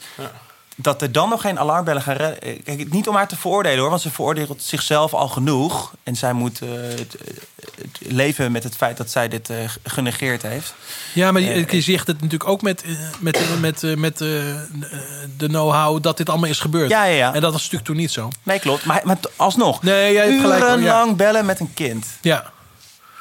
Dat 0.77 1.01
er 1.01 1.11
dan 1.11 1.29
nog 1.29 1.41
geen 1.41 1.59
alarmbellen 1.59 2.01
gaan 2.01 2.15
redden. 2.15 2.63
Kijk, 2.63 2.91
niet 2.91 3.07
om 3.07 3.15
haar 3.15 3.27
te 3.27 3.35
veroordelen 3.35 3.79
hoor, 3.79 3.89
want 3.89 4.01
ze 4.01 4.11
veroordeelt 4.11 4.61
zichzelf 4.61 5.13
al 5.13 5.27
genoeg. 5.27 5.93
En 6.03 6.15
zij 6.15 6.33
moet 6.33 6.61
eh, 6.61 6.69
het, 6.71 7.15
het 7.81 7.99
leven 8.11 8.51
met 8.51 8.63
het 8.63 8.75
feit 8.75 8.97
dat 8.97 9.09
zij 9.11 9.27
dit 9.27 9.49
eh, 9.49 9.57
genegeerd 9.83 10.41
heeft. 10.41 10.73
Ja, 11.13 11.31
maar 11.31 11.41
je, 11.41 11.51
Eh, 11.51 11.69
je 11.69 11.81
zegt 11.81 12.07
het 12.07 12.15
natuurlijk 12.21 12.49
ook 12.49 12.61
met, 12.61 12.83
eh, 12.83 12.91
met, 13.19 13.35
eh, 13.37 13.59
met, 13.59 13.83
eh, 13.83 13.95
met 13.95 14.21
eh, 14.21 14.27
de 15.37 15.47
know-how 15.47 16.03
dat 16.03 16.17
dit 16.17 16.29
allemaal 16.29 16.49
is 16.49 16.59
gebeurd. 16.59 16.89
Ja, 16.89 17.03
ja, 17.03 17.15
ja. 17.15 17.33
En 17.33 17.41
dat 17.41 17.51
was 17.51 17.61
natuurlijk 17.61 17.85
toen 17.89 17.95
niet 17.97 18.11
zo. 18.11 18.29
Nee, 18.43 18.59
klopt. 18.59 18.85
Maar, 18.85 19.01
maar 19.03 19.17
alsnog. 19.35 19.81
Nee, 19.83 20.13
jij 20.13 20.27
hebt 20.27 20.41
gelijk. 20.41 20.61
hoor, 20.63 20.69
Urenlang 20.77 21.09
Ja. 21.09 21.15
bellen 21.15 21.45
met 21.45 21.59
een 21.59 21.73
kind. 21.73 22.05
ja. 22.21 22.51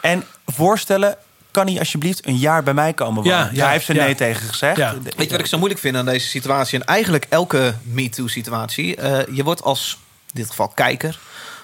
En 0.01 0.25
voorstellen, 0.47 1.17
kan 1.55 1.67
hij 1.67 1.79
alsjeblieft 1.79 2.27
een 2.27 2.37
jaar 2.37 2.63
bij 2.63 2.75
mij 2.75 2.93
komen 2.93 3.23
wonen? 3.23 3.39
Ja, 3.39 3.49
ja, 3.53 3.59
Daar 3.63 3.71
heeft 3.73 3.85
ze 3.85 3.95
ja. 3.95 4.05
nee 4.05 4.15
tegen 4.15 4.49
gezegd. 4.49 4.77
Weet 4.77 5.15
je 5.17 5.29
wat 5.31 5.41
ik 5.41 5.47
zo 5.47 5.57
moeilijk 5.59 5.81
vind 5.81 5.97
aan 5.97 6.05
deze 6.05 6.27
situatie? 6.29 6.81
En 6.81 6.87
eigenlijk 6.87 7.27
elke 7.29 7.75
MeToo-situatie. 7.83 8.97
eh, 8.97 9.35
je 9.37 9.45
wordt 9.45 9.63
als, 9.63 9.99
in 10.27 10.41
dit 10.41 10.49
geval 10.49 10.69
kijker... 10.69 11.19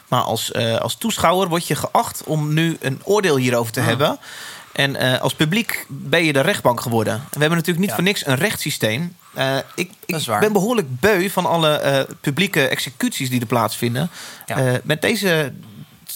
maar 0.09 0.21
als, 0.23 0.53
eh, 0.53 0.77
als 0.77 0.95
toeschouwer 0.95 1.49
word 1.49 1.67
je 1.67 1.75
geacht 1.75 2.25
om 2.25 2.55
nu 2.55 2.77
een 2.81 3.01
oordeel 3.05 3.37
hierover 3.37 3.73
te 3.73 3.81
hebben. 3.81 4.19
En 4.73 4.97
eh, 4.97 5.21
als 5.21 5.35
publiek 5.35 5.87
ben 5.89 6.25
je 6.25 6.33
de 6.33 6.41
rechtbank 6.41 6.81
geworden. 6.81 7.13
En 7.15 7.21
we 7.31 7.39
hebben 7.39 7.59
natuurlijk 7.59 7.79
niet 7.79 7.89
Ja. 7.89 7.95
voor 7.95 8.05
niks 8.05 8.27
een 8.27 8.35
rechtssysteem. 8.37 9.17
Eh, 9.35 9.57
ik 9.75 9.91
ik 10.07 10.15
is 10.17 10.27
waar. 10.27 10.41
ben 10.41 10.53
behoorlijk 10.53 11.01
beu 11.01 11.29
van 11.31 11.47
alle 11.47 11.71
eh, 11.77 12.01
publieke 12.21 12.69
executies 12.69 13.31
die 13.31 13.41
er 13.41 13.47
plaatsvinden. 13.47 14.11
Ja. 14.47 14.57
eh, 14.57 14.73
met 14.85 15.03
deze 15.03 15.53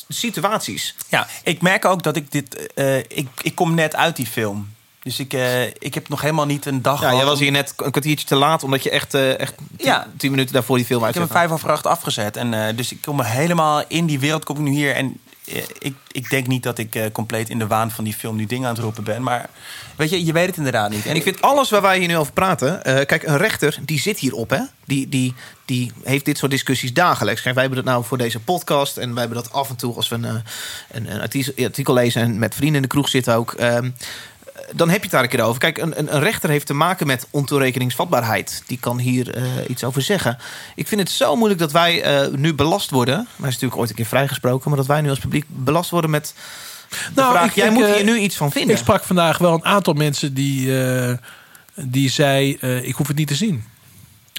situaties. 0.08 0.94
Ja, 1.08 1.26
ik 1.42 1.62
merk 1.62 1.84
ook 1.84 2.02
dat 2.02 2.16
ik 2.16 2.32
dit... 2.32 2.72
eh, 2.74 2.96
ik, 2.98 3.28
ik 3.42 3.54
kom 3.54 3.74
net 3.74 3.96
uit 3.96 4.16
die 4.16 4.26
film. 4.26 4.72
Dus 5.02 5.18
ik, 5.18 5.32
eh, 5.32 5.64
ik 5.66 5.94
heb 5.94 6.08
nog 6.08 6.20
helemaal 6.20 6.46
niet 6.46 6.66
een 6.66 6.82
dag 6.82 7.00
Ja, 7.00 7.14
jij 7.14 7.24
was 7.24 7.34
om- 7.36 7.42
hier 7.42 7.50
net 7.52 7.74
een 7.76 7.90
kwartiertje 7.90 8.26
te 8.26 8.34
laat... 8.34 8.62
omdat 8.62 8.82
je 8.82 8.90
echt, 8.90 9.14
eh, 9.14 9.38
echt 9.40 9.54
tien, 9.56 9.86
Ja. 9.86 10.06
tien 10.16 10.30
minuten 10.30 10.52
daarvoor 10.54 10.76
die 10.76 10.86
film 10.86 10.98
Ik 11.00 11.04
uit 11.06 11.14
heb 11.14 11.22
hem 11.22 11.32
vijf 11.32 11.50
over 11.50 11.70
acht 11.70 11.86
afgezet. 11.86 12.36
En, 12.36 12.54
eh, 12.68 12.76
dus 12.76 12.92
ik 12.92 12.98
kom 13.02 13.20
helemaal 13.20 13.82
in 13.88 14.06
die 14.06 14.18
wereld 14.18 14.44
kom 14.44 14.56
ik 14.56 14.62
nu 14.62 14.70
hier. 14.70 14.94
En 14.94 15.18
ik, 15.78 15.94
ik 16.12 16.30
denk 16.30 16.46
niet 16.46 16.62
dat 16.62 16.78
ik 16.78 16.94
eh, 16.94 17.04
compleet 17.12 17.48
in 17.50 17.58
de 17.58 17.66
waan 17.66 17.90
van 17.90 18.04
die 18.04 18.14
film 18.14 18.36
nu 18.36 18.46
dingen 18.46 18.68
aan 18.68 18.74
het 18.74 18.82
roepen 18.82 19.04
ben. 19.04 19.22
Maar 19.22 19.48
weet 19.96 20.10
je, 20.10 20.24
je 20.24 20.32
weet 20.32 20.46
het 20.46 20.56
inderdaad 20.56 20.90
niet. 20.90 21.06
En 21.06 21.16
ik 21.16 21.22
vind 21.22 21.42
alles 21.42 21.70
waar 21.70 21.82
wij 21.82 21.98
hier 21.98 22.08
nu 22.08 22.16
over 22.16 22.32
praten. 22.32 22.84
eh, 22.84 23.06
kijk, 23.06 23.22
een 23.22 23.36
rechter 23.36 23.78
die 23.82 24.00
zit 24.00 24.18
hierop, 24.18 24.50
hè? 24.50 24.60
Die, 24.86 25.08
die, 25.08 25.34
die 25.64 25.92
heeft 26.04 26.24
dit 26.24 26.38
soort 26.38 26.50
discussies 26.50 26.92
dagelijks. 26.92 27.40
Kijk, 27.42 27.54
wij 27.54 27.64
hebben 27.64 27.84
dat 27.84 27.92
nou 27.92 28.04
voor 28.04 28.18
deze 28.18 28.40
podcast. 28.40 28.96
En 28.96 29.10
wij 29.14 29.24
hebben 29.24 29.42
dat 29.42 29.52
af 29.52 29.68
en 29.68 29.76
toe 29.76 29.94
als 29.94 30.08
we 30.08 30.14
een, 30.14 30.24
eh, 30.24 30.34
een, 30.90 31.14
een 31.14 31.20
artikel- 31.20 31.64
artikel 31.64 31.94
lezen 31.94 32.22
en 32.22 32.38
met 32.38 32.54
vrienden 32.54 32.76
in 32.76 32.82
de 32.82 32.88
kroeg 32.88 33.08
zitten 33.08 33.34
ook. 33.34 33.52
ehm, 33.52 33.90
dan 34.72 34.88
heb 34.88 34.96
je 34.96 35.02
het 35.02 35.10
daar 35.10 35.22
een 35.22 35.28
keer 35.28 35.42
over. 35.42 35.60
Kijk, 35.60 35.78
een, 35.78 35.98
een, 35.98 36.14
een 36.14 36.20
rechter 36.20 36.50
heeft 36.50 36.66
te 36.66 36.74
maken 36.74 37.06
met 37.06 37.26
ontoerekeningsvatbaarheid. 37.30 38.62
Die 38.66 38.78
kan 38.78 38.98
hier 38.98 39.34
eh, 39.34 39.42
iets 39.68 39.84
over 39.84 40.02
zeggen. 40.02 40.38
Ik 40.74 40.88
vind 40.88 41.00
het 41.00 41.10
zo 41.10 41.36
moeilijk 41.36 41.60
dat 41.60 41.72
wij 41.72 42.02
eh, 42.02 42.32
nu 42.32 42.54
belast 42.54 42.90
worden. 42.90 43.14
Hij 43.14 43.48
is 43.48 43.54
natuurlijk 43.54 43.76
ooit 43.76 43.90
een 43.90 43.96
keer 43.96 44.06
vrijgesproken. 44.06 44.68
Maar 44.68 44.78
dat 44.78 44.88
wij 44.88 45.00
nu 45.00 45.08
als 45.08 45.18
publiek 45.18 45.44
belast 45.48 45.90
worden 45.90 46.10
met 46.10 46.34
de 47.14 47.22
vraag... 47.22 47.54
jij 47.54 47.70
moet 47.70 47.84
eh, 47.84 47.92
hier 47.92 48.04
nu 48.04 48.18
iets 48.18 48.36
van 48.36 48.52
vinden. 48.52 48.74
Ik 48.74 48.82
sprak 48.82 49.04
vandaag 49.04 49.38
wel 49.38 49.54
een 49.54 49.64
aantal 49.64 49.94
mensen 49.94 50.34
die, 50.34 50.82
eh, 50.82 51.14
die 51.74 52.10
zei... 52.10 52.56
eh, 52.60 52.88
ik 52.88 52.94
hoef 52.94 53.06
het 53.06 53.16
niet 53.16 53.28
te 53.28 53.34
zien. 53.34 53.64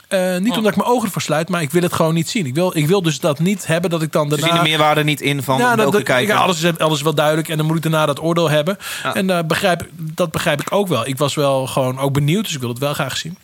Eh, 0.08 0.38
niet 0.38 0.52
Oh. 0.52 0.58
omdat 0.58 0.72
ik 0.72 0.78
mijn 0.78 0.90
ogen 0.90 1.06
ervoor 1.06 1.22
sluit, 1.22 1.50
maar 1.50 1.62
ik 1.62 1.72
wil 1.72 1.82
het 1.82 1.94
gewoon 1.94 2.14
niet 2.14 2.30
zien. 2.30 2.46
Ik 2.46 2.54
wil, 2.56 2.78
ik 2.78 2.88
wil 2.88 3.02
dus 3.02 3.20
dat 3.20 3.40
niet 3.40 3.68
hebben 3.68 3.90
dat 3.90 4.02
ik 4.02 4.12
dan 4.12 4.30
Ze 4.30 4.36
daarna... 4.36 4.48
zien 4.56 4.64
de 4.64 4.70
meerwaarde 4.70 5.04
niet 5.04 5.22
in 5.22 5.44
van 5.44 5.58
Ja, 5.58 5.76
dat, 5.76 6.04
kijken. 6.04 6.36
ja, 6.36 6.42
alles, 6.42 6.62
is, 6.64 6.78
alles 6.78 6.98
is 6.98 7.04
wel 7.04 7.14
duidelijk. 7.16 7.50
En 7.50 7.58
dan 7.58 7.66
moet 7.66 7.76
ik 7.76 7.82
daarna 7.82 8.06
dat 8.06 8.22
oordeel 8.22 8.50
hebben. 8.50 8.78
Ja. 9.04 9.14
En 9.16 9.30
eh, 9.30 9.44
begrijp, 9.44 9.88
dat 9.98 10.32
begrijp 10.32 10.62
ik 10.62 10.72
ook 10.72 10.88
wel. 10.88 11.08
Ik 11.08 11.18
was 11.18 11.36
wel 11.36 11.68
gewoon 11.68 12.00
ook 12.00 12.14
benieuwd, 12.14 12.44
dus 12.44 12.54
ik 12.54 12.60
wil 12.60 12.70
het 12.70 12.80
wel 12.80 12.94
graag 12.94 13.18
zien. 13.18 13.38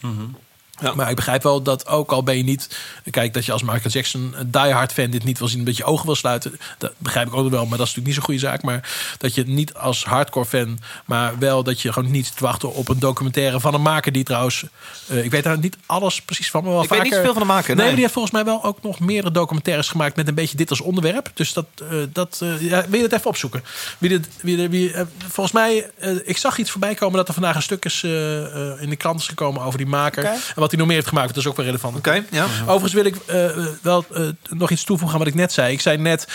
Maar 0.95 1.09
ik 1.09 1.15
begrijp 1.15 1.43
wel 1.43 1.61
dat 1.61 1.87
ook 1.87 2.11
al 2.11 2.23
ben 2.23 2.37
je 2.37 2.43
niet... 2.43 2.77
Kijk, 3.09 3.33
dat 3.33 3.45
je 3.45 3.51
als 3.51 3.61
Michael 3.61 3.89
Jackson 3.89 4.33
een 4.35 4.51
diehard 4.51 4.93
fan 4.93 5.09
dit 5.09 5.23
niet 5.23 5.39
wil 5.39 5.47
zien... 5.47 5.65
dat 5.65 5.77
je 5.77 5.83
ogen 5.83 6.05
wil 6.05 6.15
sluiten, 6.15 6.59
dat 6.77 6.93
begrijp 6.97 7.27
ik 7.27 7.33
ook 7.33 7.49
wel. 7.49 7.65
Maar 7.65 7.77
dat 7.77 7.87
is 7.87 7.95
natuurlijk 7.95 8.05
niet 8.05 8.15
zo'n 8.15 8.23
goede 8.23 8.39
zaak. 8.39 8.61
Maar 8.61 8.89
dat 9.17 9.35
je 9.35 9.43
niet 9.43 9.73
als 9.73 10.03
hardcore 10.03 10.45
fan... 10.45 10.79
maar 11.05 11.39
wel 11.39 11.63
dat 11.63 11.81
je 11.81 11.93
gewoon 11.93 12.11
niet 12.11 12.25
zit 12.25 12.37
te 12.37 12.43
wachten 12.43 12.73
op 12.73 12.89
een 12.89 12.99
documentaire 12.99 13.59
van 13.59 13.73
een 13.73 13.81
maker... 13.81 14.11
die 14.11 14.23
trouwens... 14.23 14.63
eh, 15.07 15.23
ik 15.23 15.31
weet 15.31 15.43
daar 15.43 15.59
niet 15.59 15.77
alles 15.85 16.21
precies 16.21 16.51
van, 16.51 16.63
maar 16.63 16.71
wel 16.71 16.83
Ik 16.83 16.89
weet 16.89 16.97
vaker... 16.97 17.11
niet 17.13 17.19
zoveel 17.19 17.39
van 17.39 17.47
de 17.47 17.53
maker, 17.53 17.67
Nee, 17.67 17.75
nee. 17.75 17.85
maar 17.85 17.93
die 17.93 18.01
heeft 18.03 18.13
volgens 18.13 18.33
mij 18.33 18.45
wel 18.45 18.63
ook 18.63 18.83
nog 18.83 18.99
meerdere 18.99 19.33
documentaires 19.33 19.89
gemaakt... 19.89 20.15
met 20.15 20.27
een 20.27 20.35
beetje 20.35 20.57
dit 20.57 20.69
als 20.69 20.81
onderwerp. 20.81 21.31
Dus 21.33 21.53
dat... 21.53 21.65
eh, 21.89 21.97
dat 22.09 22.39
eh, 22.43 22.61
ja, 22.61 22.85
wil 22.87 22.99
je 23.01 23.07
dat 23.07 23.17
even 23.19 23.29
opzoeken? 23.29 23.63
Wie 23.97 24.09
dit, 24.09 24.27
wie, 24.41 24.91
volgens 25.17 25.51
mij... 25.51 25.91
ik 26.23 26.37
zag 26.37 26.57
iets 26.57 26.71
voorbij 26.71 26.95
komen 26.95 27.17
dat 27.17 27.27
er 27.27 27.33
vandaag 27.33 27.55
een 27.55 27.61
stuk 27.61 27.85
is... 27.85 28.03
in 28.03 28.89
de 28.89 28.95
krant 28.97 29.19
is 29.19 29.27
gekomen 29.27 29.61
over 29.61 29.77
die 29.77 29.87
maker. 29.87 30.23
Oké. 30.23 30.33
En 30.33 30.39
wat 30.55 30.70
hij 30.71 30.79
nog 30.79 30.87
meer 30.87 30.95
heeft 30.95 31.07
gemaakt. 31.07 31.27
Dat 31.27 31.37
is 31.37 31.47
ook 31.47 31.55
wel 31.55 31.65
relevant. 31.65 31.97
Oké, 31.97 32.23
ja. 32.31 32.45
Overigens 32.61 32.93
wil 32.93 33.05
ik 33.05 33.15
eh, 33.15 33.65
wel 33.81 34.05
eh, 34.13 34.27
nog 34.49 34.69
iets 34.71 34.83
toevoegen 34.83 35.17
aan 35.17 35.23
wat 35.23 35.33
ik 35.33 35.39
net 35.39 35.51
zei. 35.51 35.73
Ik 35.73 35.81
zei 35.81 35.97
net, 35.97 36.27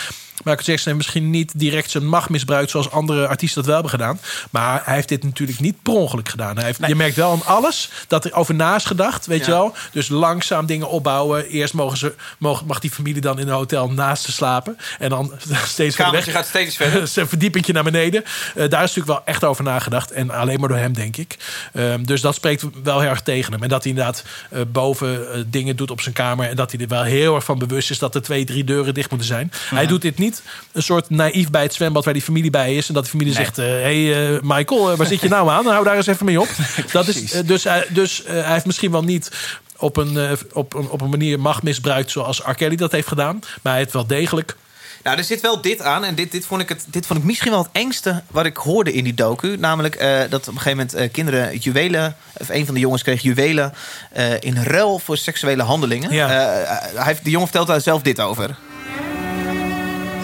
Michael 0.43 0.65
Jackson 0.65 0.93
heeft 0.93 0.95
misschien 0.95 1.29
niet 1.29 1.51
direct 1.55 1.91
zijn 1.91 2.07
macht 2.07 2.29
misbruikt... 2.29 2.71
zoals 2.71 2.91
andere 2.91 3.27
artiesten 3.27 3.57
dat 3.57 3.65
wel 3.65 3.73
hebben 3.73 3.99
gedaan. 3.99 4.19
Maar 4.49 4.81
hij 4.85 4.95
heeft 4.95 5.09
dit 5.09 5.23
natuurlijk 5.23 5.59
niet 5.59 5.81
per 5.81 5.93
ongeluk 5.93 6.29
gedaan. 6.29 6.55
Hij 6.55 6.65
heeft, 6.65 6.79
Je 6.87 6.95
merkt 6.95 7.15
wel 7.15 7.31
aan 7.31 7.45
alles 7.45 7.89
dat 8.07 8.25
er 8.25 8.33
over 8.33 8.55
na 8.55 8.75
is 8.75 8.85
gedacht, 8.85 9.25
weet 9.25 9.45
je 9.45 9.51
wel. 9.51 9.73
Dus 9.91 10.09
langzaam 10.09 10.65
dingen 10.65 10.89
opbouwen. 10.89 11.47
Eerst 11.47 11.73
mogen 11.73 11.97
ze, 11.97 12.15
mogen, 12.37 12.67
mag 12.67 12.79
die 12.79 12.91
familie 12.91 13.21
dan 13.21 13.39
in 13.39 13.47
een 13.47 13.53
hotel 13.53 13.89
naast 13.89 14.23
ze 14.23 14.31
slapen. 14.31 14.77
En 14.99 15.09
dan 15.09 15.33
steeds 15.65 15.95
verder 15.95 16.13
weg. 16.13 16.31
gaat 16.31 16.47
steeds 16.47 16.75
verder. 16.75 17.07
Zijn 17.17 17.27
verdiepingje 17.27 17.73
naar 17.73 17.83
beneden. 17.83 18.23
Eh, 18.23 18.29
daar 18.55 18.83
is 18.83 18.95
natuurlijk 18.95 19.07
wel 19.07 19.21
echt 19.25 19.43
over 19.43 19.63
nagedacht. 19.63 20.11
En 20.11 20.29
alleen 20.29 20.59
maar 20.59 20.69
door 20.69 20.77
hem, 20.77 20.93
denk 20.93 21.17
ik. 21.17 21.37
Ehm, 21.73 22.03
dus 22.03 22.21
dat 22.21 22.35
spreekt 22.35 22.63
wel 22.83 22.99
heel 22.99 23.09
erg 23.09 23.21
tegen 23.21 23.53
hem. 23.53 23.63
En 23.63 23.69
dat 23.69 23.83
hij 23.83 23.91
inderdaad 23.91 24.23
eh, 24.49 24.61
boven 24.67 25.33
eh, 25.33 25.41
dingen 25.47 25.75
doet 25.75 25.91
op 25.91 26.01
zijn 26.01 26.15
kamer. 26.15 26.49
En 26.49 26.55
dat 26.55 26.71
hij 26.71 26.81
er 26.81 26.87
wel 26.87 27.03
heel 27.03 27.35
erg 27.35 27.43
van 27.43 27.59
bewust 27.59 27.89
is 27.89 27.99
dat 27.99 28.15
er 28.15 28.21
twee, 28.21 28.45
drie 28.45 28.63
deuren 28.63 28.93
dicht 28.93 29.09
moeten 29.09 29.27
zijn. 29.27 29.51
Hij 29.69 29.87
doet 29.87 30.01
dit 30.01 30.17
niet 30.17 30.26
een 30.71 30.83
soort 30.83 31.09
naïef 31.09 31.49
bij 31.49 31.61
het 31.63 31.73
zwembad 31.73 32.03
waar 32.05 32.13
die 32.13 32.23
familie 32.23 32.49
bij 32.49 32.75
is. 32.75 32.87
En 32.87 32.93
dat 32.93 33.03
de 33.03 33.09
familie 33.09 33.33
Nee. 33.33 33.43
zegt: 33.43 33.55
Hé 33.57 33.81
hey, 34.11 34.33
eh, 34.35 34.39
Michael, 34.43 34.91
eh, 34.91 34.97
waar 34.97 35.07
zit 35.07 35.21
je 35.21 35.29
nou 35.29 35.49
aan? 35.49 35.65
Hou 35.65 35.83
daar 35.83 35.95
eens 35.95 36.07
even 36.07 36.25
mee 36.25 36.41
op. 36.41 36.47
dat 36.91 37.07
is, 37.07 37.31
eh, 37.31 37.47
dus 37.47 37.63
hij- 37.63 37.87
dus 37.89 38.23
eh, 38.23 38.33
hij 38.43 38.53
heeft 38.53 38.65
misschien 38.65 38.91
wel 38.91 39.03
niet. 39.03 39.31
Op 39.77 39.97
een, 39.97 40.17
eh, 40.17 40.31
op, 40.53 40.73
een, 40.73 40.89
op 40.89 41.01
een 41.01 41.09
manier 41.09 41.39
macht 41.39 41.63
misbruikt 41.63 42.11
zoals 42.11 42.41
R. 42.45 42.51
Kelly 42.53 42.75
dat 42.75 42.91
heeft 42.91 43.07
gedaan. 43.07 43.39
Maar 43.61 43.73
hij 43.73 43.81
heeft 43.81 43.93
wel 43.93 44.07
degelijk 44.07 44.55
Nou, 45.03 45.17
er 45.17 45.23
zit 45.23 45.41
wel 45.41 45.61
dit 45.61 45.81
aan. 45.81 46.03
En 46.03 46.15
dit, 46.15 46.31
dit, 46.31 46.45
vond 46.45 46.61
ik 46.61 46.69
het, 46.69 46.85
dit 46.87 47.05
vond 47.05 47.19
ik 47.19 47.25
misschien 47.25 47.51
wel 47.51 47.59
het 47.61 47.69
engste 47.71 48.21
wat 48.31 48.45
ik 48.45 48.57
hoorde 48.57 48.93
in 48.93 49.03
die 49.03 49.13
docu. 49.13 49.57
Namelijk 49.57 49.95
eh, 49.95 50.19
dat 50.29 50.41
op 50.47 50.53
een 50.55 50.61
gegeven 50.61 50.69
moment 50.77 50.93
eh, 50.93 51.11
kinderen 51.11 51.57
juwelen... 51.57 52.15
of 52.33 52.49
een 52.49 52.65
van 52.65 52.73
de 52.73 52.79
jongens 52.79 53.03
kreeg 53.03 53.21
juwelen... 53.21 53.73
eh, 54.11 54.25
in 54.39 54.63
ruil 54.63 54.99
voor 54.99 55.17
seksuele 55.17 55.63
handelingen. 55.63 56.11
Ja. 56.13 56.27
Eh, 56.29 56.95
hij 56.95 57.05
heeft, 57.05 57.23
de 57.23 57.29
jongen 57.29 57.47
vertelt 57.47 57.67
daar 57.67 57.81
zelf 57.81 58.01
dit 58.01 58.19
over. 58.19 58.55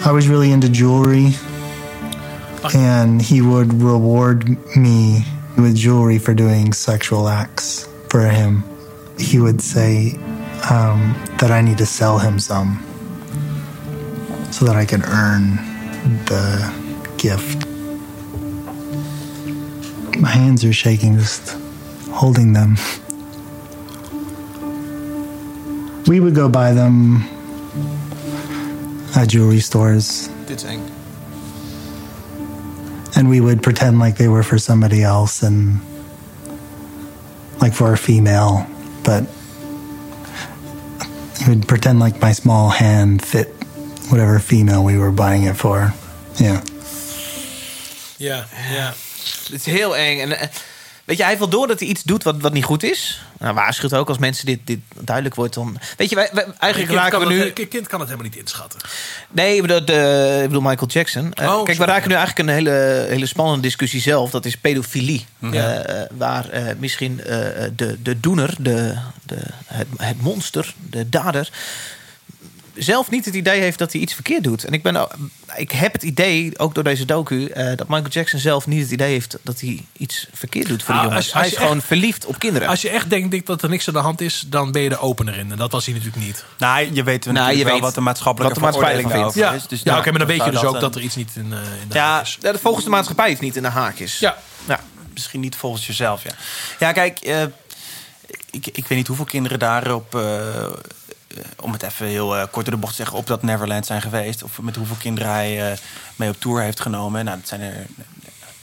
I 0.06 0.12
was 0.12 0.28
really 0.28 0.52
into 0.52 0.68
jewelry, 0.68 1.30
and 2.74 3.22
he 3.22 3.40
would 3.40 3.72
reward 3.72 4.46
me 4.76 5.24
with 5.56 5.74
jewelry 5.74 6.18
for 6.18 6.34
doing 6.34 6.74
sexual 6.74 7.26
acts 7.26 7.88
for 8.10 8.28
him. 8.28 8.64
He 9.18 9.40
would 9.40 9.62
say 9.62 10.12
um, 10.70 11.16
that 11.38 11.50
I 11.50 11.62
need 11.62 11.78
to 11.78 11.86
sell 11.86 12.18
him 12.18 12.38
some 12.38 12.84
so 14.50 14.66
that 14.66 14.76
I 14.76 14.84
could 14.84 15.06
earn 15.06 15.56
the 16.26 16.70
gift. 17.16 17.66
My 20.18 20.28
hands 20.28 20.66
are 20.66 20.72
shaking 20.74 21.16
just 21.16 21.56
holding 22.10 22.52
them. 22.52 22.76
We 26.06 26.20
would 26.20 26.34
go 26.34 26.50
buy 26.50 26.74
them 26.74 27.24
at 29.14 29.30
jewelry 29.32 29.60
stores 29.60 30.28
Dit 30.46 30.56
is 30.56 30.64
eng. 30.64 30.80
and 33.16 33.28
we 33.28 33.40
would 33.40 33.60
pretend 33.62 33.98
like 33.98 34.16
they 34.16 34.28
were 34.28 34.42
for 34.44 34.58
somebody 34.58 35.02
else 35.02 35.46
and 35.46 35.80
like 37.60 37.72
for 37.74 37.92
a 37.92 37.96
female 37.96 38.66
but 39.02 39.22
we 41.46 41.54
would 41.54 41.66
pretend 41.66 41.98
like 42.00 42.20
my 42.20 42.32
small 42.32 42.68
hand 42.70 43.22
fit 43.24 43.48
whatever 44.10 44.40
female 44.40 44.82
we 44.84 44.98
were 44.98 45.12
buying 45.12 45.44
it 45.46 45.56
for 45.56 45.92
yeah 46.38 46.60
Ja, 48.16 48.46
ja. 48.72 48.94
Het 49.50 49.52
is 49.52 49.64
heel 49.64 49.96
eng. 49.96 50.20
En, 50.20 50.38
eh, 50.40 50.48
weet 51.04 51.16
je, 51.16 51.22
hij 51.22 51.26
heeft 51.26 51.38
wel 51.38 51.48
door 51.48 51.66
dat 51.66 51.78
hij 51.80 51.88
iets 51.88 52.02
doet 52.02 52.22
wat, 52.22 52.40
wat 52.40 52.52
niet 52.52 52.64
goed 52.64 52.82
is. 52.82 53.24
Nou, 53.44 53.56
waarschuwt 53.56 53.94
ook 53.94 54.08
als 54.08 54.18
mensen 54.18 54.46
dit, 54.46 54.58
dit 54.64 54.78
duidelijk 55.00 55.34
wordt. 55.34 55.54
Dan, 55.54 55.78
weet 55.96 56.10
je, 56.10 56.14
wij, 56.16 56.28
wij- 56.32 56.46
eigenlijk 56.58 56.92
raken 56.92 57.20
we 57.20 57.26
nu... 57.26 57.38
het- 57.44 57.58
Een 57.58 57.68
kind 57.68 57.86
kan 57.88 58.00
het 58.00 58.08
helemaal 58.08 58.30
niet 58.30 58.40
inschatten. 58.40 58.80
Nee, 59.30 59.54
ik 59.56 59.62
bedoel, 59.62 59.84
de, 59.84 60.38
ik 60.42 60.46
bedoel 60.48 60.62
Michael 60.62 60.90
Jackson. 60.90 61.32
Eh, 61.32 61.54
Oh, 61.58 61.64
kijk, 61.64 61.78
we 61.78 61.84
raken 61.84 62.08
nu 62.08 62.14
eigenlijk 62.14 62.48
een 62.48 62.54
hele, 62.54 63.06
hele 63.08 63.26
spannende 63.26 63.60
discussie 63.62 64.00
zelf. 64.00 64.30
Dat 64.30 64.44
is 64.44 64.56
pedofilie. 64.56 65.26
Ja. 65.38 65.72
Eh, 65.82 66.02
waar 66.16 66.48
eh, 66.50 66.62
misschien 66.78 67.20
eh, 67.24 67.36
de, 67.76 68.02
de 68.02 68.20
doener, 68.20 68.54
de, 68.58 68.94
de, 69.22 69.36
het, 69.66 69.86
het 69.96 70.20
monster, 70.22 70.74
de 70.90 71.08
dader... 71.08 71.48
zelf 72.74 73.10
niet 73.10 73.24
het 73.24 73.34
idee 73.34 73.60
heeft 73.60 73.78
dat 73.78 73.92
hij 73.92 74.00
iets 74.00 74.14
verkeerd 74.14 74.44
doet. 74.44 74.64
En 74.64 74.72
ik, 74.72 74.82
ben, 74.82 75.08
ik 75.56 75.70
heb 75.70 75.92
het 75.92 76.02
idee, 76.02 76.58
ook 76.58 76.74
door 76.74 76.84
deze 76.84 77.04
docu... 77.04 77.46
eh, 77.46 77.76
dat 77.76 77.88
Michael 77.88 78.08
Jackson 78.10 78.38
zelf 78.38 78.66
niet 78.66 78.82
het 78.82 78.90
idee 78.90 79.10
heeft... 79.10 79.36
dat 79.42 79.60
hij 79.60 79.84
iets 79.96 80.26
verkeerd 80.32 80.66
doet 80.68 80.82
voor 80.82 80.94
Nou, 80.94 81.06
de 81.06 81.12
jongens. 81.12 81.32
als- 81.32 81.42
als 81.42 81.50
hij 81.50 81.52
is 81.60 81.66
gewoon 81.66 81.82
verliefd 81.82 82.26
op 82.26 82.38
kinderen. 82.38 82.68
Als 82.68 82.82
je 82.82 82.88
echt 82.88 83.10
denkt 83.10 83.46
dat 83.46 83.62
er 83.62 83.68
niks 83.68 83.88
aan 83.88 83.94
de 83.94 84.00
hand 84.00 84.20
is, 84.20 84.44
dan 84.46 84.72
ben 84.72 84.82
je 84.82 84.88
de 84.88 84.98
opener 84.98 85.36
in. 85.38 85.50
En 85.50 85.56
dat 85.58 85.72
was 85.72 85.84
hij 85.84 85.94
natuurlijk 85.94 86.24
niet. 86.24 86.44
Nou, 86.58 86.78
je 86.92 87.02
weet 87.02 87.24
Nou, 87.24 87.34
natuurlijk 87.36 87.58
je 87.58 87.64
wel 87.64 87.72
weet 87.72 87.82
wat 87.82 87.94
de 87.94 88.00
maatschappelijke 88.00 88.60
wat 88.60 88.72
de 88.72 88.78
maatschappij 88.78 89.02
daarover 89.02 89.32
vindt. 89.50 89.72
is. 89.72 89.80
ja, 89.82 89.92
ja 89.92 89.98
oké, 89.98 90.10
maar 90.10 90.18
dan 90.18 90.28
weet 90.28 90.44
je 90.44 90.50
dus 90.50 90.64
ook 90.64 90.74
een- 90.74 90.80
dat 90.80 90.94
er 90.94 91.00
iets 91.00 91.16
niet 91.16 91.30
in, 91.34 91.52
eh, 91.52 91.58
in 91.82 91.88
de 91.88 91.94
Ja, 91.94 92.14
hand 92.14 92.26
is. 92.26 92.38
Ja, 92.40 92.52
dat 92.52 92.60
volgens 92.60 92.84
de 92.84 92.90
maatschappij 92.90 93.30
is 93.32 93.40
niet 93.40 93.56
in 93.56 93.62
de 93.62 93.68
haak 93.68 93.98
is. 93.98 94.18
Ja. 94.18 94.36
ja. 94.68 94.80
misschien 95.12 95.40
niet 95.40 95.56
volgens 95.56 95.86
jezelf, 95.86 96.22
ja. 96.22 96.30
Ja, 96.78 96.92
kijk, 96.92 97.18
eh, 97.18 97.42
ik, 98.50 98.66
ik 98.66 98.86
weet 98.86 98.98
niet 98.98 99.06
hoeveel 99.06 99.24
kinderen 99.24 99.58
daarop... 99.58 100.14
eh, 100.14 100.38
eh, 100.64 100.70
om 101.60 101.72
het 101.72 101.82
even 101.82 102.06
heel 102.06 102.36
eh, 102.36 102.46
kort 102.50 102.64
door 102.64 102.74
de 102.74 102.80
bocht 102.80 102.92
te 102.96 103.02
zeggen... 103.02 103.16
op 103.18 103.26
dat 103.26 103.42
Neverland 103.42 103.86
zijn 103.86 104.02
geweest. 104.02 104.42
Of 104.42 104.60
met 104.60 104.76
hoeveel 104.76 104.96
kinderen 104.96 105.30
hij 105.30 105.70
eh, 105.72 105.78
mee 106.16 106.28
op 106.28 106.40
tour 106.40 106.62
heeft 106.62 106.80
genomen. 106.80 107.24
Nou, 107.24 107.38
dat 107.38 107.48
zijn 107.48 107.60
er 107.60 107.86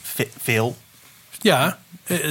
ve- 0.02 0.30
veel. 0.42 0.76
Ja, 1.40 1.66
eh, 1.66 1.74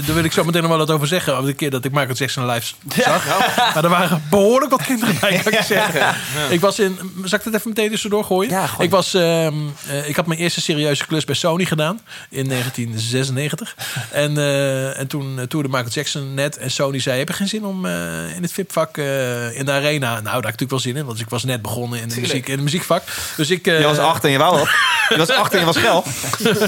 daar 0.06 0.16
wil 0.16 0.24
ik 0.24 0.32
zo 0.32 0.44
meteen 0.44 0.62
nog 0.62 0.70
wel 0.70 0.80
wat 0.80 0.92
over 0.92 1.08
zeggen. 1.08 1.34
Over 1.36 1.46
de 1.46 1.54
keer 1.54 1.70
dat 1.70 1.86
ik 1.86 1.92
Michael 1.92 2.14
Jackson 2.16 2.46
live 2.46 2.74
zag. 2.96 3.26
Maar 3.74 3.84
er 3.84 3.90
waren 3.90 4.24
behoorlijk 4.30 4.72
wat 4.72 4.82
kinderen 4.84 5.18
bij, 5.20 5.38
kan 5.44 5.52
ik 5.54 5.62
zeggen. 5.62 6.16
Ik 6.50 6.60
was 6.60 6.80
in... 6.80 6.98
Zal 7.24 7.38
ik 7.40 7.44
dat 7.46 7.54
even 7.54 7.70
meteen 7.70 7.90
tussendoor 7.90 8.24
gooien? 8.24 8.52
Ja, 8.52 8.70
ik, 8.80 8.90
was, 8.90 9.14
ehm, 9.14 9.54
eh, 9.88 10.08
ik 10.10 10.16
had 10.16 10.26
mijn 10.26 10.40
eerste 10.40 10.62
serieuze 10.62 11.06
klus 11.06 11.26
bij 11.26 11.36
Sony 11.36 11.66
gedaan. 11.66 12.00
In 12.30 12.48
1996. 12.48 13.76
En, 14.12 14.38
eh, 14.38 15.00
en 15.00 15.08
toen 15.08 15.40
toerde 15.48 15.70
Michael 15.70 15.90
Jackson 15.90 16.34
net. 16.34 16.58
En 16.58 16.72
Sony 16.72 17.00
zei, 17.00 17.18
heb 17.20 17.28
je 17.28 17.34
geen 17.34 17.48
zin 17.48 17.66
om 17.66 17.86
eh, 17.86 18.36
in 18.36 18.42
het 18.42 18.52
VIP-vak 18.54 18.98
eh, 18.98 19.58
in 19.58 19.66
de 19.66 19.72
arena... 19.72 20.10
Nou, 20.12 20.24
daar 20.24 20.34
had 20.34 20.38
ik 20.38 20.44
natuurlijk 20.44 20.70
wel 20.72 20.80
zin 20.80 20.96
in. 20.96 21.06
Want 21.06 21.20
ik 21.20 21.30
was 21.30 21.44
net 21.44 21.62
begonnen 21.62 22.02
in 22.02 22.08
de, 22.10 22.20
muziek, 22.20 22.48
in 22.48 22.58
de 22.58 22.64
muziekvak. 22.64 23.04
Dus 23.38 23.50
ik... 23.50 23.68
eh, 23.68 23.80
Je 23.80 23.86
was 23.86 23.98
acht 23.98 24.24
en 24.24 24.32
je 24.32 24.38
wou 24.38 24.58
wat. 24.60 24.70
Je 25.10 25.18
was 25.18 25.30
acht 25.30 25.54
en 25.54 25.60
je 25.60 25.66
was 25.66 25.78
gel. 25.78 26.04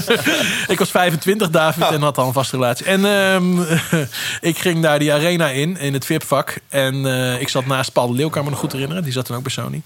ik 0.74 0.78
was 0.78 0.90
25, 0.90 1.50
David, 1.50 1.82
en 1.90 2.02
had 2.02 2.18
al 2.18 2.26
een 2.26 2.32
vaste 2.32 2.56
relatie. 2.56 2.86
En 2.86 3.03
ehm, 3.04 3.60
ik 4.50 4.58
ging 4.58 4.82
daar 4.82 4.98
die 4.98 5.12
arena 5.12 5.48
in, 5.48 5.76
in 5.78 5.92
het 5.92 6.04
VIP-vak. 6.04 6.58
En 6.68 7.06
eh, 7.06 7.40
ik 7.40 7.48
zat 7.48 7.66
naast 7.66 7.92
Paul 7.92 8.08
de 8.08 8.14
Leeuw, 8.14 8.28
kan 8.28 8.44
me 8.44 8.50
nog 8.50 8.58
goed 8.58 8.72
herinneren. 8.72 9.02
Die 9.02 9.12
zat 9.12 9.24
toen 9.24 9.36
ook 9.36 9.42
bij 9.42 9.52
Sony. 9.52 9.82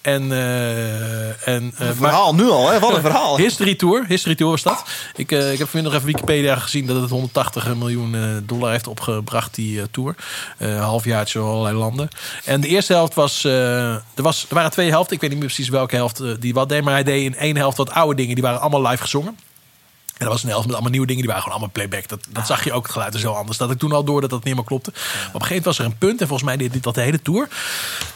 En, 0.00 0.32
eh 0.32 1.48
en, 1.48 1.72
eh, 1.74 1.86
maar- 1.86 1.94
verhaal 1.94 2.34
nu 2.34 2.48
al, 2.48 2.70
hè? 2.70 2.78
Wat 2.78 2.94
een 2.94 3.00
verhaal. 3.10 3.36
History 3.36 3.74
Tour, 3.74 4.04
History 4.08 4.34
Tour 4.34 4.50
was 4.50 4.62
dat. 4.62 4.84
Ik, 5.16 5.30
ik 5.30 5.58
heb 5.58 5.68
vanmiddag 5.68 5.94
even 6.00 6.12
Wikipedia 6.12 6.56
gezien 6.56 6.86
dat 6.86 7.00
het 7.00 7.10
180 7.10 7.74
miljoen 7.74 8.42
dollar 8.46 8.70
heeft 8.70 8.86
opgebracht, 8.86 9.54
die 9.54 9.90
tour. 9.90 10.14
Halfjaartje 10.58 11.38
allerlei 11.38 11.76
landen. 11.76 12.08
En 12.44 12.60
de 12.60 12.68
eerste 12.68 12.92
helft 12.92 13.14
was, 13.14 13.44
er 13.44 14.02
was... 14.14 14.46
Er 14.48 14.54
waren 14.54 14.70
twee 14.70 14.90
helften, 14.90 15.14
ik 15.14 15.20
weet 15.20 15.30
niet 15.30 15.38
meer 15.38 15.48
precies 15.48 15.68
welke 15.68 15.94
helft 15.94 16.22
die 16.40 16.54
wat 16.54 16.68
deed. 16.68 16.84
Maar 16.84 16.92
hij 16.92 17.02
deed 17.02 17.24
in 17.24 17.36
één 17.36 17.56
helft 17.56 17.76
wat 17.76 17.90
oude 17.90 18.14
dingen, 18.14 18.34
die 18.34 18.44
waren 18.44 18.60
allemaal 18.60 18.90
live 18.90 19.02
gezongen. 19.02 19.36
En 20.18 20.24
dat 20.24 20.32
was 20.34 20.42
een 20.42 20.48
helft 20.48 20.64
met 20.64 20.72
allemaal 20.74 20.90
nieuwe 20.92 21.06
dingen, 21.06 21.22
die 21.22 21.30
waren 21.32 21.44
gewoon 21.44 21.58
allemaal 21.58 21.74
playback. 21.86 22.08
Dat, 22.08 22.20
dat 22.28 22.46
zag 22.46 22.64
je 22.64 22.72
ook, 22.72 22.82
het 22.82 22.92
geluid 22.92 23.14
er 23.14 23.20
zo 23.20 23.32
anders. 23.32 23.58
Dat 23.58 23.70
ik 23.70 23.78
toen 23.78 23.92
al 23.92 24.04
door 24.04 24.20
dat 24.20 24.30
dat 24.30 24.44
niet 24.44 24.54
meer 24.54 24.64
klopte. 24.64 24.90
Maar 24.94 25.02
op 25.02 25.34
een 25.34 25.46
gegeven 25.46 25.46
moment 25.48 25.64
was 25.64 25.78
er 25.78 25.84
een 25.84 25.98
punt, 25.98 26.20
en 26.20 26.26
volgens 26.26 26.48
mij 26.48 26.56
deed 26.56 26.72
dit 26.72 26.82
dat 26.82 26.94
de 26.94 27.00
hele 27.00 27.22
tour. 27.22 27.48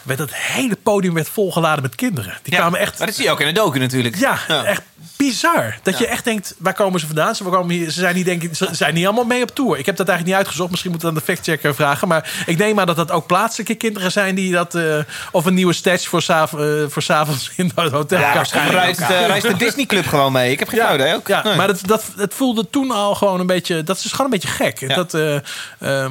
Werd 0.03 0.19
het 0.19 0.35
hele 0.35 0.75
podium 0.83 1.13
werd 1.13 1.29
volgeladen 1.29 1.81
met 1.81 1.95
kinderen. 1.95 2.37
Die 2.43 2.53
kwamen 2.55 2.79
echt 2.79 2.97
Maar 2.97 3.07
dat 3.07 3.15
zie 3.15 3.25
je 3.25 3.31
ook 3.31 3.39
in 3.39 3.47
de 3.47 3.53
docu 3.53 3.79
natuurlijk. 3.79 4.15
ja, 4.15 4.37
echt 4.65 4.81
bizar. 5.17 5.75
Dat 5.83 5.97
je 5.97 6.07
echt 6.07 6.23
denkt, 6.23 6.55
waar 6.57 6.73
komen 6.73 6.99
ze 6.99 7.05
vandaan? 7.05 7.35
Ze, 7.35 7.43
komen 7.43 7.75
hier, 7.75 7.91
ze, 7.91 7.99
zijn 7.99 8.15
niet, 8.15 8.25
denk 8.25 8.43
ik, 8.43 8.55
ze 8.55 8.67
zijn 8.71 8.93
niet 8.93 9.05
allemaal 9.05 9.23
mee 9.23 9.41
op 9.41 9.55
tour. 9.55 9.77
Ik 9.77 9.85
heb 9.85 9.95
dat 9.95 10.07
eigenlijk 10.07 10.27
niet 10.27 10.35
uitgezocht. 10.45 10.69
Misschien 10.69 10.91
moeten 10.91 11.09
we 11.09 11.15
aan 11.15 11.21
de 11.25 11.33
factchecker 11.33 11.75
vragen. 11.75 12.07
Maar 12.07 12.43
ik 12.45 12.57
neem 12.57 12.75
maar 12.75 12.85
dat 12.85 12.95
dat 12.95 13.11
ook 13.11 13.27
plaatselijke 13.27 13.75
kinderen 13.75 14.11
zijn 14.11 14.35
die 14.35 14.51
dat... 14.51 14.75
eh, 14.75 14.97
of 15.31 15.45
een 15.45 15.53
nieuwe 15.53 15.73
stage 15.73 16.09
voor, 16.09 16.21
s'av- 16.21 16.53
eh, 16.53 16.67
voor 16.87 17.01
s'avonds 17.01 17.51
in 17.55 17.71
het 17.75 17.91
hotel. 17.91 18.19
Ja, 18.19 18.33
waarschijnlijk 18.33 18.77
reist, 18.79 18.99
eh, 18.99 19.25
reist 19.27 19.47
de 19.47 19.55
Disney 19.55 19.85
Club 19.85 20.05
gewoon 20.07 20.31
mee. 20.31 20.51
Ik 20.51 20.59
heb 20.59 20.67
geen 20.69 20.79
ja, 20.79 20.93
idee 20.93 21.15
ook. 21.15 21.27
Ja, 21.27 21.43
Nee. 21.43 21.55
maar 21.55 21.67
dat, 21.67 21.81
dat, 21.91 22.03
het 22.17 22.33
voelde 22.33 22.69
toen 22.69 22.91
al 22.91 23.15
gewoon 23.15 23.39
een 23.39 23.45
beetje... 23.47 23.83
Dat 23.83 23.97
is 23.97 24.11
gewoon 24.11 24.25
een 24.25 24.39
beetje 24.39 24.47
gek. 24.47 24.79
Ja. 24.79 24.95
Dat, 24.95 25.13
eh, 25.13 25.35
ehm, 25.35 25.41
ja, 25.79 26.07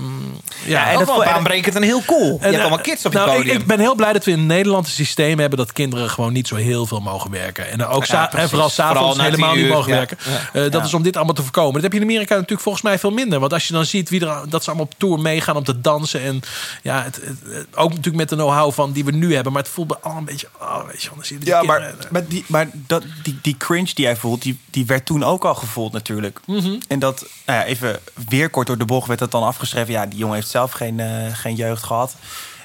Ja, 0.67 0.91
en 0.91 0.99
dat 0.99 1.07
wel 1.07 1.25
baanbrekend 1.25 1.75
en 1.75 1.83
heel 1.83 2.03
cool. 2.07 2.25
Je 2.27 2.33
en, 2.33 2.41
hebt 2.43 2.55
eh, 2.55 2.61
allemaal 2.61 2.79
kids 2.81 3.05
op 3.07 3.13
je 3.13 3.19
nou, 3.19 3.31
ik, 3.31 3.37
podium. 3.37 3.57
ik 3.61 3.67
ben 3.67 3.81
heel 3.81 3.95
blij 3.95 4.13
dat 4.13 4.25
we 4.25 4.31
in 4.31 4.47
Nederland 4.47 4.87
een 4.87 4.93
systeem 4.93 5.39
hebben 5.39 5.59
dat 5.59 5.73
kinderen 5.73 6.11
gewoon 6.11 6.33
niet 6.33 6.49
zo 6.49 6.55
heel 6.55 6.87
veel 6.87 7.01
mogen 7.01 7.31
werken. 7.31 7.71
En 7.71 7.87
ook 7.87 8.05
Ja, 8.05 8.33
en 8.33 8.49
vooral 8.49 8.69
s'avonds 8.69 9.21
helemaal 9.21 9.55
niet 9.55 9.69
mogen 9.69 9.91
ja. 9.91 9.97
werken. 9.97 10.19
Ja. 10.53 10.61
Eh, 10.65 10.71
dat 10.71 10.85
is 10.85 10.95
om 10.95 11.03
dit 11.03 11.17
allemaal 11.17 11.35
te 11.35 11.43
voorkomen. 11.43 11.73
Dat 11.73 11.83
heb 11.83 11.93
je 11.93 11.99
in 11.99 12.05
Amerika 12.05 12.35
natuurlijk 12.35 12.63
volgens 12.63 12.85
mij 12.85 12.99
veel 12.99 13.11
minder. 13.11 13.41
Want 13.41 13.53
als 13.53 13.67
je 13.67 13.73
dan 13.73 13.85
ziet 13.85 14.09
wie 14.09 14.27
er, 14.27 14.43
dat 14.49 14.63
ze 14.63 14.69
allemaal 14.71 14.87
op 14.93 14.99
tour 14.99 15.19
meegaan 15.21 15.57
om 15.57 15.65
te 15.65 15.81
dansen. 15.81 16.23
En 16.23 16.41
ja, 16.83 17.03
het, 17.03 17.17
het- 17.17 17.25
het- 17.55 17.77
ook 17.77 17.89
natuurlijk 17.89 18.17
met 18.17 18.29
de 18.29 18.35
know-how 18.35 18.73
van 18.73 18.93
die 18.93 19.05
we 19.05 19.11
nu 19.13 19.35
hebben. 19.35 19.53
Maar 19.53 19.63
het 19.63 19.71
voelt 19.71 19.89
me 19.89 19.97
al 20.01 20.17
een 20.17 20.25
beetje. 20.25 20.49
Oh, 20.61 20.87
weet 20.87 21.03
je, 21.03 21.07
wel, 21.09 21.17
dan 21.17 21.25
zie 21.25 21.39
je 21.39 21.45
die 21.45 21.53
Ja, 21.53 21.59
kinderen- 21.61 21.95
maar, 21.99 22.07
maar, 22.11 22.27
die, 22.27 22.45
maar 22.47 22.69
dat, 22.73 23.03
die, 23.23 23.39
die 23.43 23.57
cringe 23.57 23.91
die 23.95 24.05
jij 24.05 24.17
voelt, 24.17 24.43
die, 24.43 24.59
die 24.71 24.87
werd 24.87 25.07
toen 25.07 25.25
ook 25.25 25.45
al 25.45 25.55
gevoeld 25.55 25.69
natuurlijk. 25.93 26.41
Mhm. 26.47 26.75
En 26.89 26.99
dat, 26.99 27.27
nou 27.47 27.59
ja, 27.59 27.65
even 27.65 27.99
weer 28.29 28.51
kort 28.51 28.67
door 28.67 28.79
de 28.79 28.85
bocht 28.85 29.07
werd 29.07 29.19
dat 29.21 29.31
dan 29.31 29.43
afgeschreven. 29.43 29.93
Ja, 29.93 30.07
die 30.07 30.19
jongen 30.19 30.35
heeft 30.35 30.49
zelf 30.49 30.73
geen, 30.73 31.01
eh, 31.01 31.09
geen 31.33 31.55
jeugd 31.55 31.83
gehad. 31.83 32.15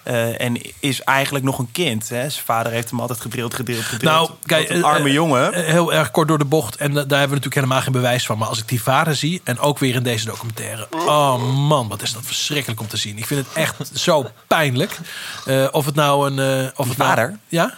Eh, 0.04 0.42
en 0.42 0.62
is 0.80 1.02
eigenlijk 1.02 1.46
nog 1.46 1.60
een 1.60 1.72
kind. 1.72 2.10
Hè? 2.10 2.30
Zijn 2.30 2.46
vader 2.46 2.72
heeft 2.72 2.90
hem 2.90 3.00
altijd 3.00 3.22
gedrild, 3.22 3.54
gedrild, 3.54 3.84
gedrild. 3.84 4.14
Nou, 4.14 4.30
kijk, 4.46 4.70
een 4.70 4.84
arme 4.84 5.08
eh, 5.08 5.14
jongen. 5.14 5.54
Heel 5.66 5.94
erg 5.94 6.12
kort 6.12 6.28
door 6.28 6.38
de 6.38 6.46
bocht. 6.46 6.76
En 6.76 6.88
da- 6.88 6.94
daar 6.94 7.20
hebben 7.20 7.20
we 7.20 7.46
natuurlijk 7.46 7.56
helemaal 7.56 7.82
geen 7.82 7.92
bewijs 7.92 8.26
van. 8.26 8.38
Maar 8.38 8.48
als 8.48 8.60
ik 8.60 8.68
die 8.68 8.82
vader 8.82 9.16
zie, 9.16 9.42
en 9.44 9.60
ook 9.60 9.80
weer 9.80 9.96
in 9.96 10.04
deze 10.04 10.26
documentaire. 10.26 10.88
Oh 10.92 11.54
man, 11.68 11.88
wat 11.88 12.02
is 12.02 12.14
dat 12.14 12.22
verschrikkelijk 12.26 12.82
om 12.82 12.88
te 12.88 12.98
zien. 12.98 13.18
Ik 13.18 13.26
vind 13.26 13.46
het 13.46 13.56
echt 13.56 13.90
zo 13.94 14.26
pijnlijk. 14.48 14.98
Of 15.72 15.86
het 15.86 15.96
nou 15.96 16.32
een... 16.32 16.72
of 16.76 16.88
het 16.88 16.98
nou- 16.98 17.10
vader? 17.10 17.40
ja? 17.48 17.74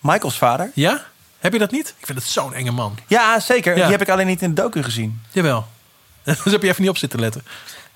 Michaels 0.00 0.38
vader? 0.38 0.70
Ja? 0.74 1.04
Heb 1.40 1.52
je 1.52 1.58
dat 1.58 1.70
niet? 1.70 1.94
Ik 1.98 2.06
vind 2.06 2.18
het 2.18 2.26
zo'n 2.28 2.54
enge 2.54 2.70
man. 2.70 2.98
Ja, 3.06 3.40
zeker. 3.40 3.76
Ja. 3.76 3.82
Die 3.82 3.90
heb 3.92 4.00
ik 4.00 4.08
alleen 4.08 4.26
niet 4.26 4.42
in 4.42 4.54
de 4.54 4.62
docu 4.62 4.82
gezien. 4.82 5.20
Jawel. 5.30 5.66
dus 6.24 6.52
heb 6.52 6.62
je 6.62 6.68
even 6.68 6.80
niet 6.80 6.90
op 6.90 6.96
zitten 6.98 7.20
letten. 7.20 7.44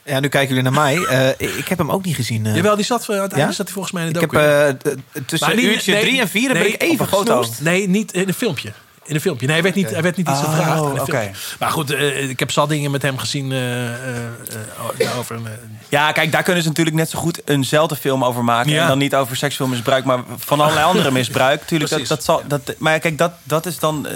Ja, 0.05 0.21
nu 0.21 0.29
kijken 0.29 0.49
jullie 0.55 0.71
naar 0.71 0.83
mij. 0.83 0.97
Eh, 1.05 1.29
ik 1.59 1.69
heb 1.69 1.79
hem 1.79 1.91
ook 1.91 2.05
niet 2.05 2.15
gezien. 2.17 2.47
eh. 2.47 2.55
Jawel, 2.57 2.77
die 2.77 2.85
zat, 2.85 3.09
aan 3.11 3.15
het 3.17 3.33
einde 3.33 3.47
Ja? 3.47 3.53
zat 3.53 3.65
hij 3.67 3.73
volgens 3.75 3.95
mij 3.95 4.07
in 4.07 4.13
de 4.13 4.21
Ik 4.21 4.31
heb 4.31 4.41
docu. 4.41 4.45
eh, 4.93 4.95
d- 5.23 5.29
tussen 5.29 5.57
niet- 5.57 5.65
uurtje 5.65 5.93
nee, 5.93 6.03
drie 6.03 6.21
en 6.21 6.29
vier 6.29 6.49
heb 6.49 6.59
nee, 6.59 6.69
ik 6.73 6.83
even 6.83 6.95
op 6.95 7.01
een 7.01 7.07
foto. 7.07 7.37
gesnoest. 7.39 7.61
Nee, 7.61 7.89
niet 7.89 8.13
in 8.13 8.29
een 8.29 8.35
filmpje. 8.35 8.73
In 9.07 9.15
een 9.15 9.21
filmpje. 9.21 9.47
Nee, 9.47 9.55
hij 9.55 9.65
werd 9.65 9.75
niet, 9.75 9.91
hij 9.91 10.03
werd 10.03 10.17
niet 10.17 10.29
iets 10.29 10.39
Oh, 10.39 10.45
gevraagd. 10.45 10.81
filmpje. 10.81 11.31
Maar 11.59 11.71
goed, 11.71 11.91
eh, 11.91 12.29
ik 12.29 12.39
heb 12.39 12.51
zat 12.51 12.69
dingen 12.69 12.91
met 12.91 13.03
hem 13.03 13.19
gezien 13.19 13.53
eh, 13.53 13.87
eh, 13.87 15.19
over... 15.19 15.37
een, 15.37 15.47
Ja, 15.89 16.13
kijk, 16.13 16.33
daar 16.33 16.43
kunnen 16.43 16.63
ze 16.63 16.69
natuurlijk 16.69 16.97
net 16.97 17.11
zo 17.11 17.19
goed 17.19 17.49
eenzelfde 17.49 17.97
film 17.97 18.25
over 18.25 18.45
maken. 18.45 18.73
Ja. 18.73 18.83
En 18.83 18.89
dan 18.89 18.99
niet 18.99 19.15
over 19.15 19.37
seksueel 19.37 19.71
misbruik, 19.71 20.05
maar 20.05 20.23
van 20.37 20.61
allerlei 20.61 20.87
andere 20.87 21.11
misbruik. 21.21 21.63
Tuurlijk, 21.67 21.91
dat, 21.91 22.07
dat 22.07 22.25
zal, 22.25 22.43
dat, 22.47 22.75
maar 22.79 22.99
kijk, 22.99 23.19
dat, 23.19 23.33
dat 23.43 23.67
is 23.67 23.79
dan 23.79 24.07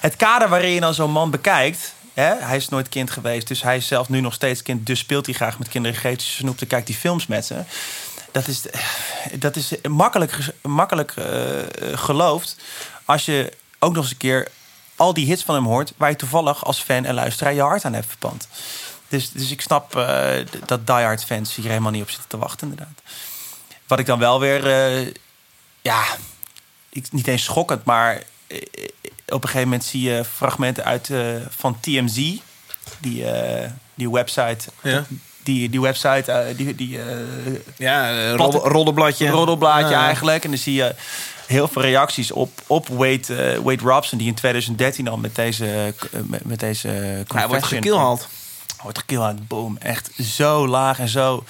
het 0.00 0.16
kader 0.16 0.48
waarin 0.48 0.70
je 0.70 0.80
dan 0.80 0.94
zo'n 0.94 1.10
man 1.10 1.30
bekijkt. 1.30 1.94
Hè? 2.14 2.34
Hij 2.38 2.56
is 2.56 2.68
nooit 2.68 2.88
kind 2.88 3.10
geweest, 3.10 3.48
dus 3.48 3.62
hij 3.62 3.76
is 3.76 3.86
zelf 3.86 4.08
nu 4.08 4.20
nog 4.20 4.34
steeds 4.34 4.62
kind. 4.62 4.86
Dus 4.86 4.98
speelt 4.98 5.26
hij 5.26 5.34
graag 5.34 5.58
met 5.58 5.68
kinderen, 5.68 5.96
geeft 5.96 6.22
ze 6.22 6.30
snoep, 6.30 6.58
dan 6.58 6.68
kijkt 6.68 6.88
hij 6.88 6.96
films 6.96 7.26
met 7.26 7.46
ze. 7.46 7.54
Dat 8.32 8.46
is, 8.48 8.62
dat 9.32 9.56
is 9.56 9.72
makkelijk, 9.88 10.38
makkelijk 10.62 11.14
geloofd 11.94 12.56
als 13.04 13.24
je 13.24 13.52
ook 13.80 13.92
nog 13.94 14.02
eens 14.02 14.12
een 14.12 14.16
keer 14.18 14.48
al 14.96 15.14
die 15.14 15.26
hits 15.26 15.42
van 15.44 15.54
hem 15.54 15.64
hoort... 15.66 15.92
waar 15.96 16.10
je 16.10 16.16
toevallig 16.16 16.64
als 16.64 16.80
fan 16.82 17.04
en 17.04 17.14
luisteraar 17.14 17.54
je 17.54 17.60
hart 17.62 17.84
aan 17.84 17.92
hebt 17.94 18.06
verpand. 18.08 18.48
Dus, 19.08 19.30
dus 19.30 19.50
ik 19.50 19.60
snap 19.60 19.90
d- 19.90 20.68
dat 20.68 20.86
diehard 20.86 21.24
fans 21.24 21.54
hier 21.54 21.68
helemaal 21.68 21.90
niet 21.90 22.02
op 22.02 22.10
zitten 22.10 22.28
te 22.28 22.38
wachten, 22.38 22.68
inderdaad. 22.70 23.02
Wat 23.86 23.98
ik 23.98 24.06
dan 24.06 24.18
wel 24.18 24.40
weer, 24.40 24.66
eh, 24.66 25.12
ja, 25.82 26.02
ik, 26.88 27.12
niet 27.12 27.26
eens 27.26 27.44
schokkend, 27.44 27.84
maar 27.84 28.22
eh, 28.46 28.58
op 29.26 29.42
een 29.42 29.48
gegeven 29.48 29.62
moment 29.68 29.84
zie 29.84 30.00
je 30.02 30.24
fragmenten 30.24 30.84
uit 30.84 31.10
van 31.56 31.80
TMZ, 31.80 32.14
die, 32.98 33.24
die 33.94 34.10
website. 34.10 34.68
Ja. 34.82 35.04
Die, 35.42 35.68
die 35.70 35.80
website, 35.80 36.54
die, 36.56 36.74
die 36.74 36.98
Ja, 37.76 38.30
roddelbladje. 38.62 39.28
roddelblaadje 39.28 39.90
Ja. 39.94 40.04
eigenlijk. 40.04 40.44
En 40.44 40.50
dan 40.50 40.58
zie 40.58 40.74
je 40.74 40.94
heel 41.50 41.68
veel 41.68 41.82
reacties 41.82 42.32
op, 42.32 42.50
op 42.66 42.88
Wade, 42.88 43.34
eh, 43.34 43.58
Wade 43.58 43.82
Robson... 43.82 44.18
die 44.18 44.28
in 44.28 44.34
2013 44.34 45.08
al 45.08 45.16
met 45.16 45.34
deze, 45.34 45.66
eh, 45.66 46.20
met, 46.26 46.44
met 46.44 46.60
deze 46.60 46.88
Hij 47.28 47.48
wordt 47.48 47.66
confession- 48.82 48.82
gekillhaald. 48.82 48.82
wordt 48.82 48.98
gekillhaald. 48.98 49.48
Boom. 49.48 49.76
Echt 49.78 50.10
zo 50.22 50.68
laag 50.68 50.98
en 50.98 51.08
zo, 51.08 51.44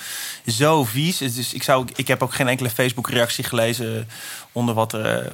zo 0.46 0.84
vies. 0.84 1.18
Dus 1.18 1.52
ik, 1.54 1.62
zou, 1.62 1.86
ik 1.94 2.08
heb 2.08 2.22
ook 2.22 2.34
geen 2.34 2.48
enkele 2.48 2.70
Facebook-reactie 2.70 3.44
gelezen 3.44 4.08
onder 4.52 4.74
wat 4.74 4.92
er 4.92 5.26
eh, 5.26 5.32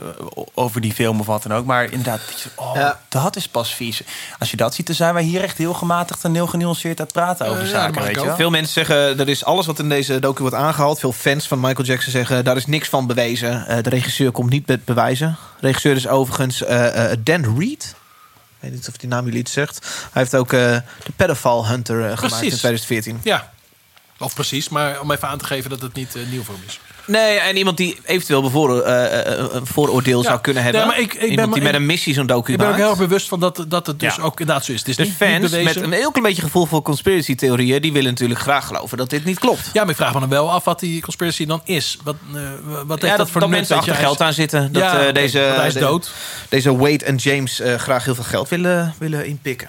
over 0.55 0.81
die 0.81 0.93
film 0.93 1.21
of 1.21 1.27
wat 1.27 1.43
dan 1.43 1.53
ook. 1.55 1.65
Maar 1.65 1.85
inderdaad, 1.85 2.21
oh, 2.55 2.71
Ja. 2.75 3.01
dat 3.09 3.37
is 3.37 3.49
pas 3.49 3.75
vies. 3.75 4.03
Als 4.39 4.51
je 4.51 4.57
dat 4.57 4.75
ziet, 4.75 4.87
dan 4.87 4.95
zijn 4.95 5.15
wij 5.15 5.23
hier 5.23 5.43
echt 5.43 5.59
heel 5.59 5.75
gematigd 5.75 6.25
en 6.25 6.35
heel 6.35 6.47
genuanceerd 6.47 6.99
aan 7.01 7.05
het 7.05 7.15
praten 7.15 7.47
over 7.47 7.67
zaken. 7.67 8.03
Weet 8.03 8.15
je 8.21 8.25
wel? 8.25 8.37
Veel 8.37 8.51
mensen 8.51 8.73
zeggen, 8.73 9.19
er 9.19 9.29
is 9.29 9.45
alles 9.45 9.67
wat 9.67 9.79
in 9.79 9.89
deze 9.89 10.19
docu 10.19 10.41
wordt 10.41 10.57
aangehaald. 10.57 10.99
Veel 10.99 11.13
fans 11.13 11.49
van 11.49 11.61
Michael 11.61 11.87
Jackson 11.87 12.13
zeggen, 12.13 12.45
daar 12.45 12.57
is 12.57 12.67
niks 12.67 12.89
van 12.89 13.07
bewezen. 13.07 13.67
Eh, 13.67 13.83
de 13.83 13.91
regisseur 13.91 14.31
komt 14.31 14.51
niet 14.51 14.67
met 14.67 14.85
bewijzen. 14.85 15.37
De 15.61 15.67
regisseur 15.67 15.97
is 15.97 16.09
overigens 16.09 16.63
eh, 16.65 17.11
eh, 17.13 17.19
Dan 17.25 17.59
Reed. 17.59 17.95
Ik 18.67 18.73
weet 18.73 18.81
niet 18.81 18.89
of 18.89 18.97
die 18.97 19.09
naam 19.09 19.25
jullie 19.25 19.41
iets 19.41 19.53
zegt. 19.53 19.87
Hij 20.13 20.23
heeft 20.23 20.35
ook 20.35 20.53
eh, 20.53 20.61
de 21.05 21.13
Pedophile 21.17 21.67
Hunter 21.67 21.97
eh, 21.97 22.05
gemaakt 22.05 22.23
in 22.23 22.29
Precies. 22.29 22.59
2014. 22.59 23.21
ja, 23.23 23.53
of 24.19 24.35
precies. 24.35 24.69
Maar 24.69 25.01
om 25.01 25.11
even 25.11 25.29
aan 25.29 25.39
te 25.39 25.45
geven 25.45 25.71
dat 25.71 25.81
het 25.81 25.95
niet 25.95 26.15
eh, 26.15 26.27
nieuw 26.31 26.43
voor 26.43 26.55
hem 26.55 26.65
is. 26.67 26.81
Nee, 27.07 27.39
en 27.39 27.57
iemand 27.57 27.77
die 27.77 27.99
eventueel 28.05 28.43
bevoor, 28.43 28.81
eh, 28.83 29.21
eh, 29.33 29.45
een 29.53 29.67
vooroordeel 29.67 30.23
zou 30.23 30.41
kunnen 30.41 30.63
hebben. 30.63 30.81
Nee, 30.81 30.91
maar 30.91 31.01
ik- 31.01 31.13
ik 31.15 31.19
ben 31.21 31.29
iemand 31.31 31.47
maar- 31.49 31.55
die 31.59 31.65
met 31.69 31.75
een 31.75 31.87
missie 31.87 32.15
zo'n 32.15 32.27
docu 32.27 32.53
Ik 32.53 32.59
ben 32.59 32.69
ook 32.69 32.77
heel 32.77 32.89
erg 32.89 32.99
bewust 32.99 33.29
van 33.29 33.41
dat, 33.41 33.65
dat 33.69 33.87
het 33.87 34.01
dus 34.01 34.19
ook 34.21 34.41
inderdaad 34.41 34.65
zo 34.65 34.73
is. 34.73 34.79
Het 34.79 34.89
is 34.89 34.97
De 34.97 35.03
niet, 35.03 35.13
fans 35.13 35.51
met 35.51 35.77
een 35.77 35.93
heel 35.93 36.11
klein 36.11 36.27
beetje 36.27 36.43
gevoel 36.43 36.67
voor 36.67 36.83
conspiracy 36.83 37.35
theorieën... 37.35 37.83
die 37.83 37.93
willen 37.93 38.11
natuurlijk 38.11 38.41
graag 38.41 38.67
geloven 38.67 38.97
dat 38.99 39.11
dit 39.11 39.25
niet 39.25 39.39
klopt. 39.39 39.71
Ja, 39.73 39.81
maar 39.81 39.91
ik 39.91 39.97
vraag 39.97 40.15
me 40.15 40.21
dan 40.21 40.29
wel 40.29 40.51
af 40.51 40.65
wat 40.65 40.81
die 40.81 41.01
conspiracy 41.03 41.47
dan 41.47 41.61
is. 41.65 41.99
Wat, 42.05 42.17
eh, 42.35 42.41
wat 42.87 43.01
heeft 43.01 43.13
ja, 43.13 43.19
dat, 43.19 43.31
voor 43.31 43.41
dat 43.41 43.51
mensen 43.51 43.77
achter 43.77 43.95
geld 43.95 44.21
aan 44.21 44.33
zitten. 44.33 44.73
Dat 44.73 44.83
Ja, 44.83 45.07
eh, 45.07 45.15
deze, 45.15 45.39
hij 45.39 45.67
is 45.67 45.75
dood. 45.75 46.11
Deze 46.49 46.77
Wade 46.77 47.05
en 47.05 47.17
James 47.17 47.61
eh, 47.61 47.75
graag 47.75 48.05
heel 48.05 48.15
veel 48.15 48.25
geld 48.25 48.49
willen, 48.49 48.95
willen 48.99 49.27
inpikken. 49.27 49.69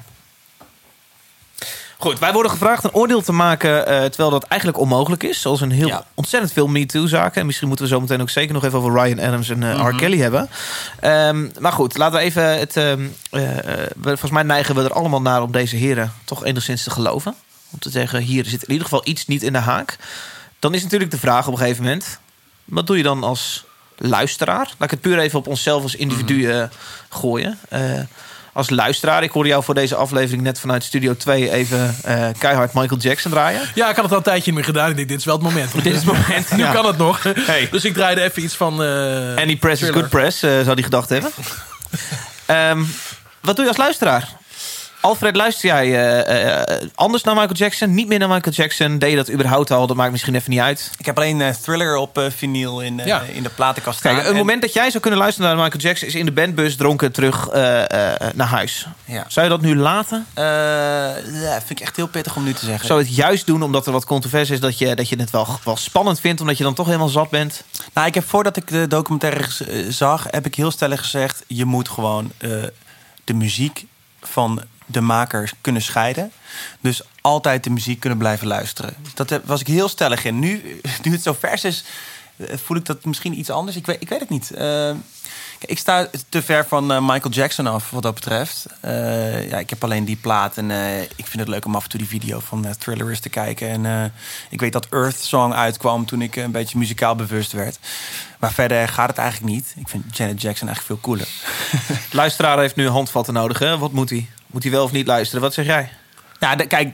Goed, 1.99 2.19
wij 2.19 2.33
worden 2.33 2.51
gevraagd 2.51 2.83
een 2.83 2.93
oordeel 2.93 3.21
te 3.21 3.31
maken... 3.31 3.87
eh, 3.87 4.03
terwijl 4.05 4.29
dat 4.29 4.43
eigenlijk 4.43 4.79
onmogelijk 4.81 5.23
is. 5.23 5.41
Zoals 5.41 5.61
een 5.61 5.71
heel 5.71 5.87
Ja. 5.87 6.05
ontzettend 6.13 6.53
veel 6.53 6.67
MeToo-zaken. 6.67 7.39
En 7.41 7.45
misschien 7.45 7.67
moeten 7.67 7.85
we 7.85 7.91
zo 7.91 7.99
meteen 8.01 8.21
ook 8.21 8.29
zeker 8.29 8.53
nog 8.53 8.63
even 8.63 8.79
over 8.79 8.93
Ryan 9.03 9.19
Adams 9.19 9.49
en 9.49 9.63
eh, 9.63 9.87
R. 9.87 9.95
Kelly 9.95 10.17
hebben. 10.19 10.49
Ehm, 10.99 11.47
maar 11.59 11.71
goed, 11.71 11.97
laten 11.97 12.17
we 12.19 12.23
even 12.25 12.57
het... 12.59 12.77
ehm, 12.77 13.07
eh, 13.29 13.41
volgens 14.03 14.31
mij 14.31 14.43
neigen 14.43 14.75
we 14.75 14.83
er 14.83 14.93
allemaal 14.93 15.21
naar 15.21 15.41
om 15.41 15.51
deze 15.51 15.75
heren 15.75 16.13
toch 16.23 16.45
enigszins 16.45 16.83
te 16.83 16.89
geloven. 16.89 17.35
Om 17.71 17.79
te 17.79 17.89
zeggen, 17.89 18.21
hier 18.21 18.45
zit 18.45 18.63
in 18.63 18.71
ieder 18.71 18.83
geval 18.83 19.01
iets 19.03 19.27
niet 19.27 19.43
in 19.43 19.53
de 19.53 19.59
haak. 19.59 19.97
Dan 20.59 20.73
is 20.73 20.83
natuurlijk 20.83 21.11
de 21.11 21.17
vraag 21.19 21.47
op 21.47 21.53
een 21.53 21.59
gegeven 21.59 21.83
moment... 21.83 22.19
wat 22.65 22.87
doe 22.87 22.97
je 22.97 23.03
dan 23.03 23.23
als 23.23 23.65
luisteraar? 23.97 24.65
Laat 24.65 24.83
ik 24.83 24.91
het 24.91 25.01
puur 25.01 25.19
even 25.19 25.39
op 25.39 25.47
onszelf 25.47 25.83
als 25.83 25.95
individu 25.95 26.51
eh, 26.51 26.63
gooien. 27.09 27.59
Als 28.57 28.69
luisteraar, 28.69 29.23
ik 29.23 29.31
hoorde 29.31 29.49
jou 29.49 29.63
voor 29.63 29.73
deze 29.73 29.95
aflevering 29.95 30.41
net 30.43 30.59
vanuit 30.59 30.83
Studio 30.83 31.15
2 31.15 31.51
even 31.51 31.95
eh, 32.03 32.27
keihard 32.37 32.73
Michael 32.73 32.99
Jackson 32.99 33.31
draaien. 33.31 33.61
Ja, 33.75 33.89
ik 33.89 33.95
had 33.95 34.03
het 34.03 34.11
al 34.11 34.17
een 34.17 34.23
tijdje 34.23 34.45
niet 34.45 34.53
meer 34.53 34.63
gedaan. 34.63 34.89
Ik 34.89 34.95
denk, 34.95 35.07
dit 35.07 35.19
is 35.19 35.25
wel 35.25 35.35
het 35.35 35.43
moment. 35.43 35.73
Dit 35.83 35.85
is 35.85 35.95
het 35.95 36.05
moment, 36.05 36.51
nu 36.57 36.63
ja. 36.63 36.71
kan 36.71 36.85
het 36.85 36.97
nog. 36.97 37.23
Hey. 37.23 37.67
Dus 37.71 37.85
ik 37.85 37.93
draaide 37.93 38.21
even 38.21 38.43
iets 38.43 38.55
van... 38.55 38.83
eh 38.83 39.35
Any 39.35 39.55
press 39.55 39.81
is 39.81 39.89
good 39.89 40.09
press, 40.09 40.43
eh, 40.43 40.51
zou 40.61 40.75
die 40.75 40.83
gedacht 40.83 41.09
hebben. 41.09 41.31
Ehm, 42.45 42.83
wat 43.41 43.55
doe 43.55 43.63
je 43.63 43.71
als 43.71 43.79
luisteraar? 43.79 44.29
Alfred, 45.07 45.35
luister 45.35 45.69
jij 45.69 45.85
eh, 45.85 46.59
eh, 46.61 46.81
anders 46.95 47.23
naar 47.23 47.35
Michael 47.35 47.53
Jackson? 47.55 47.93
Niet 47.93 48.07
meer 48.07 48.19
naar 48.19 48.29
Michael 48.29 48.55
Jackson? 48.55 48.97
Deed 48.97 49.09
je 49.09 49.15
dat 49.15 49.31
überhaupt 49.31 49.71
al? 49.71 49.87
Dat 49.87 49.95
maakt 49.97 50.11
misschien 50.11 50.35
even 50.35 50.51
niet 50.51 50.59
uit. 50.59 50.91
Ik 50.97 51.05
heb 51.05 51.17
alleen 51.17 51.41
eh, 51.41 51.49
Thriller 51.49 51.95
op 51.95 52.21
vinyl 52.29 52.81
in, 52.81 53.01
Ja. 53.05 53.21
in 53.21 53.43
de 53.43 53.49
platenkast 53.49 53.99
staan. 53.99 54.13
Kijk, 54.13 54.25
een 54.25 54.31
En- 54.31 54.37
moment 54.37 54.61
dat 54.61 54.73
jij 54.73 54.89
zou 54.89 54.99
kunnen 54.99 55.19
luisteren 55.19 55.49
naar 55.49 55.63
Michael 55.63 55.81
Jackson... 55.83 56.07
is 56.07 56.15
in 56.15 56.25
de 56.25 56.31
bandbus 56.31 56.75
dronken 56.75 57.11
terug 57.11 57.51
naar 58.33 58.47
huis. 58.47 58.87
Ja. 59.05 59.25
Zou 59.27 59.45
je 59.45 59.51
dat 59.51 59.61
nu 59.61 59.75
laten? 59.75 60.25
Ja, 60.35 61.57
vind 61.57 61.69
ik 61.69 61.79
echt 61.79 61.95
heel 61.95 62.07
pittig 62.07 62.35
om 62.35 62.43
nu 62.43 62.53
te 62.53 62.65
zeggen. 62.65 62.87
Zou 62.87 62.99
je 62.99 63.05
het 63.05 63.15
juist 63.15 63.45
doen 63.45 63.63
omdat 63.63 63.85
er 63.85 63.91
wat 63.91 64.05
controverse 64.05 64.53
is... 64.53 64.59
dat 64.59 64.77
je, 64.77 64.95
dat 64.95 65.09
je 65.09 65.15
het 65.15 65.29
wel, 65.29 65.47
wel 65.63 65.77
spannend 65.77 66.19
vindt... 66.19 66.41
omdat 66.41 66.57
je 66.57 66.63
dan 66.63 66.73
toch 66.73 66.85
helemaal 66.85 67.07
zat 67.07 67.29
bent? 67.29 67.63
Nou, 67.93 68.07
ik 68.07 68.13
heb 68.13 68.27
voordat 68.27 68.57
ik 68.57 68.67
de 68.67 68.87
documentaire 68.87 69.47
zag, 69.89 70.25
heb 70.29 70.45
ik 70.45 70.55
heel 70.55 70.71
stellig 70.71 70.99
gezegd: 70.99 71.43
je 71.47 71.65
moet 71.65 71.89
gewoon 71.89 72.31
de 73.23 73.33
muziek 73.33 73.85
van 74.21 74.61
de 74.87 75.01
makers 75.01 75.53
kunnen 75.61 75.81
scheiden. 75.81 76.31
Dus 76.79 77.01
altijd 77.21 77.63
de 77.63 77.69
muziek 77.69 77.99
kunnen 77.99 78.17
blijven 78.17 78.47
luisteren. 78.47 78.93
Dat 79.13 79.39
was 79.43 79.61
ik 79.61 79.67
heel 79.67 79.89
stellig 79.89 80.25
in. 80.25 80.39
Nu, 80.39 80.79
nu 81.03 81.11
het 81.11 81.21
zo 81.21 81.35
vers 81.39 81.63
is, 81.63 81.83
voel 82.37 82.77
ik 82.77 82.85
dat 82.85 83.05
misschien 83.05 83.39
iets 83.39 83.49
anders. 83.49 83.77
Ik 83.77 83.85
weet, 83.85 84.01
ik 84.01 84.09
weet 84.09 84.19
het 84.19 84.29
niet. 84.29 84.51
Eh, 84.51 84.91
ik 85.59 85.77
sta 85.77 86.07
te 86.29 86.41
ver 86.41 86.67
van 86.67 86.91
eh, 86.91 87.01
Michael 87.01 87.33
Jackson 87.33 87.67
af 87.67 87.89
wat 87.89 88.03
dat 88.03 88.13
betreft. 88.13 88.65
Eh, 88.79 89.49
ja, 89.49 89.57
ik 89.57 89.69
heb 89.69 89.83
alleen 89.83 90.05
die 90.05 90.15
plaat 90.15 90.57
en 90.57 90.71
eh, 90.71 91.01
ik 91.01 91.25
vind 91.25 91.39
het 91.39 91.47
leuk 91.47 91.65
om 91.65 91.75
af 91.75 91.83
en 91.83 91.89
toe 91.89 91.99
die 91.99 92.07
video 92.09 92.39
van 92.39 92.65
eh, 92.65 92.71
Thriller 92.71 93.09
eens 93.09 93.19
te 93.19 93.29
kijken. 93.29 93.69
En 93.69 93.85
eh, 93.85 94.09
ik 94.49 94.59
weet 94.59 94.73
dat 94.73 94.87
Earth 94.89 95.19
Song 95.19 95.53
uitkwam 95.53 96.05
toen 96.05 96.21
ik 96.21 96.35
een 96.35 96.51
beetje 96.51 96.77
muzikaal 96.77 97.15
bewust 97.15 97.51
werd. 97.51 97.79
Maar 98.39 98.51
verder 98.53 98.87
gaat 98.87 99.09
het 99.09 99.17
eigenlijk 99.17 99.53
niet. 99.53 99.73
Ik 99.75 99.87
vind 99.87 100.17
Janet 100.17 100.41
Jackson 100.41 100.67
eigenlijk 100.67 101.01
veel 101.01 101.11
cooler. 101.11 101.27
Luisteraar 102.21 102.59
heeft 102.59 102.75
nu 102.75 102.87
handvatten 102.87 103.33
nodig. 103.33 103.59
Hè? 103.59 103.77
Wat 103.77 103.91
moet 103.91 104.09
hij? 104.09 104.29
Moet 104.47 104.63
hij 104.63 104.71
wel 104.71 104.83
of 104.83 104.91
niet 104.91 105.07
luisteren? 105.07 105.41
Wat 105.41 105.53
zeg 105.53 105.65
jij? 105.65 105.89
Ja, 106.39 106.55
de- 106.55 106.65
kijk, 106.67 106.89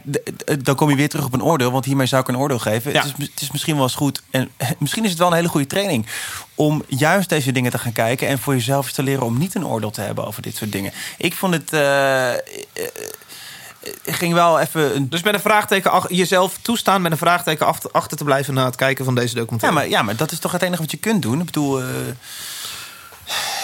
dan 0.66 0.76
kom 0.76 0.90
je 0.90 0.96
weer 0.96 1.10
terug 1.10 1.26
op 1.26 1.34
een 1.34 1.44
oordeel. 1.44 1.72
Want 1.72 1.86
hiermee 1.86 2.08
zou 2.08 2.22
ik 2.22 2.28
een 2.28 2.38
oordeel 2.38 2.60
geven. 2.60 2.92
Ja. 2.94 3.04
Het, 3.04 3.14
is, 3.18 3.26
het 3.28 3.42
is 3.42 3.52
misschien 3.52 3.74
wel 3.76 3.84
eens 3.84 3.96
goed. 3.96 4.22
En 4.32 4.50
misschien 4.80 5.04
is 5.04 5.10
het 5.10 5.20
wel 5.20 5.28
een 5.28 5.34
hele 5.34 5.48
goede 5.48 5.68
training. 5.68 6.06
Om 6.56 6.84
juist 6.88 7.30
deze 7.30 7.52
dingen 7.52 7.72
te 7.72 7.78
gaan 7.78 7.92
kijken. 7.92 8.28
En 8.28 8.40
voor 8.40 8.54
jezelf 8.54 8.92
te 8.92 9.04
leren 9.04 9.24
om 9.26 9.38
niet 9.38 9.56
een 9.56 9.66
oordeel 9.66 9.92
te 9.92 10.02
hebben 10.02 10.26
over 10.28 10.42
dit 10.42 10.56
soort 10.56 10.72
dingen. 10.72 10.92
Ik 11.18 11.34
vond 11.36 11.54
het. 11.54 11.72
ik 14.04 14.14
ging 14.16 14.34
wel 14.34 14.60
even. 14.60 14.96
Een... 14.96 15.10
Dus 15.10 15.24
met 15.24 15.34
een 15.34 15.40
vraagteken 15.40 15.92
ach- 15.92 16.10
jezelf 16.10 16.58
toestaan 16.62 17.02
met 17.02 17.12
een 17.12 17.18
vraagteken 17.18 17.66
achter, 17.66 17.92
achter 17.92 18.18
te 18.18 18.24
blijven 18.24 18.54
na 18.54 18.66
het 18.66 18.76
kijken 18.76 19.06
van 19.06 19.16
deze 19.16 19.34
Ja 19.34 19.40
documentaire. 19.40 19.80
maar, 19.80 19.90
ja, 19.90 20.02
maar 20.02 20.16
dat 20.16 20.32
is 20.32 20.40
toch 20.40 20.52
het 20.52 20.62
enige 20.62 20.82
wat 20.82 20.92
je 20.92 20.98
kunt 20.98 21.22
doen. 21.22 21.40
Ik 21.40 21.46
bedoel. 21.46 21.82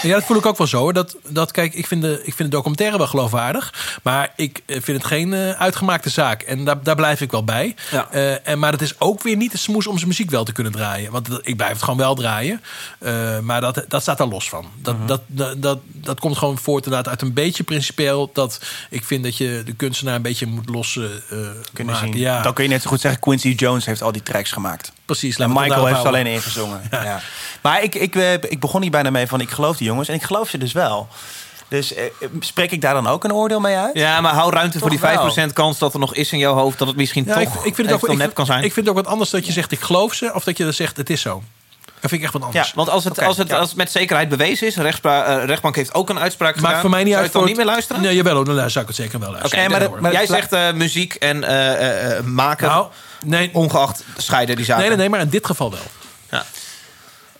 Ja, 0.02 0.14
dat 0.14 0.24
voel 0.24 0.36
ik 0.36 0.46
ook 0.46 0.58
wel 0.58 0.66
zo. 0.66 0.78
hoor. 0.78 0.92
Dat, 0.92 1.16
dat, 1.28 1.50
kijk, 1.50 1.74
ik 1.74 1.86
vind, 1.86 2.02
de, 2.02 2.20
ik 2.24 2.34
vind 2.34 2.50
de 2.50 2.56
documentaire 2.56 2.98
wel 2.98 3.06
geloofwaardig. 3.06 3.98
Maar 4.02 4.32
ik 4.36 4.62
eh, 4.66 4.76
vind 4.82 4.96
het 4.98 5.06
geen 5.06 5.32
eh, 5.34 5.50
uitgemaakte 5.50 6.08
zaak. 6.10 6.42
En 6.42 6.64
daar, 6.64 6.82
daar 6.82 6.94
blijf 6.96 7.20
ik 7.20 7.30
wel 7.30 7.44
bij. 7.44 7.74
Ja. 7.90 8.08
Eh, 8.10 8.48
en, 8.48 8.58
maar 8.58 8.72
het 8.72 8.82
is 8.82 9.00
ook 9.00 9.22
weer 9.22 9.36
niet 9.36 9.52
de 9.52 9.58
smoes 9.58 9.86
om 9.86 9.96
zijn 9.96 10.08
muziek 10.08 10.30
wel 10.30 10.44
te 10.44 10.52
kunnen 10.52 10.72
draaien. 10.72 11.12
Want 11.12 11.28
ik 11.42 11.56
blijf 11.56 11.72
het 11.72 11.82
gewoon 11.82 11.98
wel 11.98 12.14
draaien. 12.14 12.62
Maar 13.42 13.60
dat, 13.60 13.84
dat 13.88 14.02
staat 14.02 14.18
daar 14.18 14.26
los 14.26 14.48
van. 14.48 14.66
Dat, 14.82 14.96
Mhm. 14.98 15.06
dat, 15.06 15.20
dat, 15.26 15.62
dat, 15.62 15.78
dat 15.84 16.20
komt 16.20 16.38
gewoon 16.38 16.58
voort 16.58 16.84
inderdaad 16.84 17.08
uit 17.10 17.22
een 17.22 17.32
beetje 17.32 17.62
principieel. 17.62 18.30
Dat 18.32 18.60
ik 18.90 19.04
vind 19.04 19.24
dat 19.24 19.36
je 19.36 19.62
de 19.64 19.72
kunstenaar 19.72 20.14
een 20.14 20.22
beetje 20.22 20.46
moet 20.46 20.68
los 20.68 20.96
eh, 20.96 21.04
kunnen 21.72 21.94
maken. 21.94 22.12
zien. 22.12 22.18
Ja, 22.20 22.42
Dan 22.42 22.54
kun 22.54 22.64
je 22.64 22.70
net 22.70 22.82
zo 22.82 22.88
goed 22.88 23.00
zeggen: 23.00 23.20
Quincy 23.20 23.48
Jones 23.48 23.84
heeft 23.86 24.02
al 24.02 24.12
die 24.12 24.22
tracks 24.22 24.52
gemaakt. 24.52 24.92
precies. 25.04 25.36
En 25.36 25.52
Michael 25.52 25.86
heeft 25.86 26.00
ze 26.00 26.06
alleen 26.06 26.26
ingezongen. 26.26 26.80
Ja. 26.90 27.20
Maar 27.62 27.82
ik, 27.82 27.94
ik, 27.94 28.14
ik 28.48 28.60
begon 28.60 28.82
hier 28.82 28.90
bijna 28.90 29.10
mee 29.10 29.26
van 29.26 29.40
ik 29.40 29.50
geloof 29.50 29.76
die 29.76 29.89
jongens. 29.90 30.08
En 30.08 30.14
ik 30.14 30.22
geloof 30.22 30.48
ze 30.48 30.58
dus 30.58 30.72
wel. 30.72 31.08
Dus 31.68 31.94
eh, 31.94 32.04
spreek 32.40 32.70
ik 32.70 32.80
daar 32.80 32.94
dan 32.94 33.06
ook 33.06 33.24
een 33.24 33.32
oordeel 33.32 33.60
mee 33.60 33.76
uit? 33.76 33.94
Ja, 33.94 34.20
maar 34.20 34.32
hou 34.34 34.52
ruimte 34.52 34.78
voor 34.78 34.90
die 34.90 34.98
Toch 34.98 35.38
5% 35.48 35.52
kans 35.52 35.78
dat 35.78 35.92
er 35.94 36.00
nog 36.00 36.14
is 36.14 36.32
in 36.32 36.38
jouw 36.38 36.54
hoofd... 36.54 36.78
dat 36.78 36.88
het 36.88 36.96
misschien 36.96 37.24
Ja, 37.24 37.32
toch 37.34 37.42
ik, 37.42 37.48
ik 37.48 37.74
vind 37.74 37.90
het 37.90 38.02
ook, 38.02 38.10
ik, 38.10 38.18
nep 38.18 38.34
kan 38.34 38.46
zijn. 38.46 38.64
Ik 38.64 38.72
vind 38.72 38.86
het 38.86 38.96
ook 38.96 39.02
wat 39.02 39.12
anders 39.12 39.30
dat 39.30 39.46
je 39.46 39.52
zegt 39.52 39.72
ik 39.72 39.80
geloof 39.80 40.14
ze. 40.14 40.30
Of 40.34 40.44
dat 40.44 40.56
je 40.56 40.64
dan 40.64 40.72
zegt 40.72 40.96
het 40.96 41.10
is 41.10 41.20
zo. 41.20 41.42
Dat 42.00 42.10
vind 42.10 42.12
ik 42.12 42.22
echt 42.22 42.32
wat 42.32 42.42
anders. 42.42 42.68
ja, 42.68 42.74
want 42.74 42.88
als 42.88 43.04
het, 43.04 43.22
als, 43.22 43.36
het, 43.36 43.48
ja. 43.48 43.56
als 43.56 43.68
het 43.68 43.76
met 43.76 43.90
zekerheid 43.90 44.28
bewezen 44.28 44.66
is... 44.66 44.76
rechtspra- 44.76 45.24
eh, 45.24 45.44
rechtbank 45.44 45.76
heeft 45.76 45.94
ook 45.94 46.08
een 46.10 46.18
uitspraak 46.18 46.54
gedaan... 46.54 46.70
Maakt 46.70 46.80
voor 46.80 46.90
mij 46.90 47.02
niet 47.04 47.12
zou 47.12 47.22
uit. 47.22 47.32
je 47.32 47.38
dan 47.38 47.42
voor 47.46 47.56
niet 47.56 47.64
meer 47.64 47.72
luisteren? 47.72 48.02
Nee, 48.02 48.14
jawel, 48.14 48.44
dan 48.44 48.70
zou 48.70 48.80
ik 48.80 48.86
het 48.86 48.96
zeker 48.96 49.18
wel 49.18 49.28
Oké, 49.28 49.38
luisteren. 49.38 50.00
maar 50.00 50.12
Jij 50.12 50.26
zegt 50.26 50.52
eh, 50.52 50.72
muziek 50.72 51.14
en 51.14 51.44
eh, 51.44 51.72
eh, 51.72 52.16
eh, 52.18 52.24
maken... 52.24 52.68
nou, 52.68 52.86
nee, 53.24 53.50
ongeacht 53.52 54.04
scheiden 54.16 54.56
die 54.56 54.64
zaken. 54.64 54.80
nee, 54.80 54.90
nee, 54.90 54.98
nee, 54.98 55.08
maar 55.08 55.20
in 55.20 55.28
dit 55.28 55.46
geval 55.46 55.70
wel. 55.70 55.80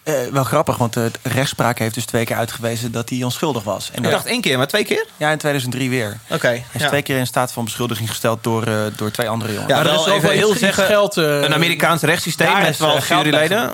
Ja. 0.05 0.13
Eh, 0.13 0.27
wel 0.33 0.45
grappig, 0.45 0.77
want 0.77 0.93
de 0.93 1.11
rechtspraak 1.23 1.79
heeft 1.79 1.95
dus 1.95 2.05
twee 2.05 2.25
keer 2.25 2.37
uitgewezen 2.37 2.93
dat 2.93 3.09
hij 3.09 3.23
onschuldig 3.23 3.63
was. 3.63 3.91
En 3.93 4.05
Ik 4.05 4.11
dacht 4.11 4.27
één 4.27 4.41
keer, 4.41 4.59
maar 4.59 4.67
twee 4.67 4.85
keer? 4.85 5.07
ja, 5.17 5.31
in 5.31 5.39
2003 5.39 5.91
weer. 5.91 6.19
Oké. 6.31 6.47
Hij 6.49 6.65
is 6.73 6.81
ja. 6.83 6.89
twee 6.89 7.03
keer 7.03 7.19
in 7.19 7.27
staat 7.27 7.53
van 7.53 7.65
beschuldiging 7.65 8.09
gesteld 8.09 8.45
door, 8.45 8.67
eh, 8.67 8.75
door 8.97 9.11
twee 9.11 9.29
andere 9.29 9.53
jongens. 9.53 9.71
Ja, 9.71 9.77
Maar 9.77 9.87
er 9.87 9.93
wel 9.93 10.01
is 10.01 10.07
wel 10.07 10.17
even 10.17 10.29
iets- 10.29 10.39
heel 10.39 10.55
zeggen, 10.55 10.85
geld, 10.85 11.17
eh, 11.17 11.25
een 11.41 11.55
Amerikaans 11.55 12.03
rechtssysteem 12.03 12.59
met 12.59 12.69
is, 12.69 12.77
12 12.77 13.07
geld 13.07 13.25
juryleden. 13.25 13.71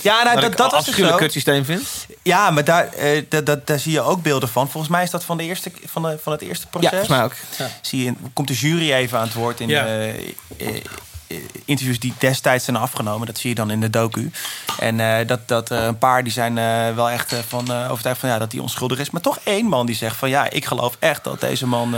ja 0.00 0.22
nou, 0.22 0.40
Dat, 0.40 0.42
dat, 0.42 0.42
dat 0.42 0.52
een 0.52 0.56
was 0.56 0.70
dus 0.70 0.78
afschuwelijk 0.78 1.12
zo. 1.18 1.24
kutsysteem 1.24 1.64
vind. 1.64 1.82
Ja, 2.22 2.50
maar 2.50 2.64
daar, 2.64 2.88
eh, 2.92 3.22
dat, 3.28 3.46
dat, 3.46 3.66
daar 3.66 3.78
zie 3.78 3.92
je 3.92 4.00
ook 4.00 4.22
beelden 4.22 4.48
van. 4.48 4.70
Volgens 4.70 4.92
mij 4.92 5.02
is 5.02 5.10
dat 5.10 5.24
van, 5.24 5.36
de 5.36 5.44
eerste, 5.44 5.70
van, 5.86 6.02
de, 6.02 6.18
van 6.22 6.32
het 6.32 6.42
eerste 6.42 6.64
Ja, 6.64 6.70
proces. 6.70 6.90
volgens 6.90 7.08
mij 7.08 7.22
ook. 7.24 7.32
zie 7.80 8.04
je, 8.04 8.12
komt 8.32 8.48
de 8.48 8.54
jury 8.54 8.92
even 8.92 9.18
aan 9.18 9.24
het 9.24 9.34
woord 9.34 9.60
in 9.60 9.68
Ja. 9.68 9.86
eh, 9.86 10.08
eh, 10.08 10.14
eh, 10.58 10.74
interviews 11.64 11.98
die 11.98 12.14
destijds 12.18 12.64
zijn 12.64 12.76
afgenomen. 12.76 13.26
Dat 13.26 13.38
zie 13.38 13.48
je 13.48 13.54
dan 13.54 13.70
in 13.70 13.80
de 13.80 13.90
docu. 13.90 14.30
En 14.78 15.00
eh, 15.00 15.26
dat, 15.26 15.48
dat 15.48 15.70
eh, 15.70 15.84
een 15.84 15.98
paar 15.98 16.22
die 16.22 16.32
zijn 16.32 16.58
eh, 16.58 16.94
wel 16.94 17.10
echt 17.10 17.34
van, 17.48 17.72
overtuigd 17.88 18.20
van 18.20 18.28
ja, 18.28 18.38
dat 18.38 18.52
hij 18.52 18.60
onschuldig 18.60 18.98
is. 18.98 19.10
Maar 19.10 19.20
toch 19.20 19.38
één 19.44 19.66
man 19.66 19.86
die 19.86 19.94
zegt 19.96 20.16
van 20.16 20.28
ja, 20.28 20.50
ik 20.50 20.64
geloof 20.64 20.96
echt 20.98 21.24
dat 21.24 21.40
deze 21.40 21.66
man. 21.66 21.94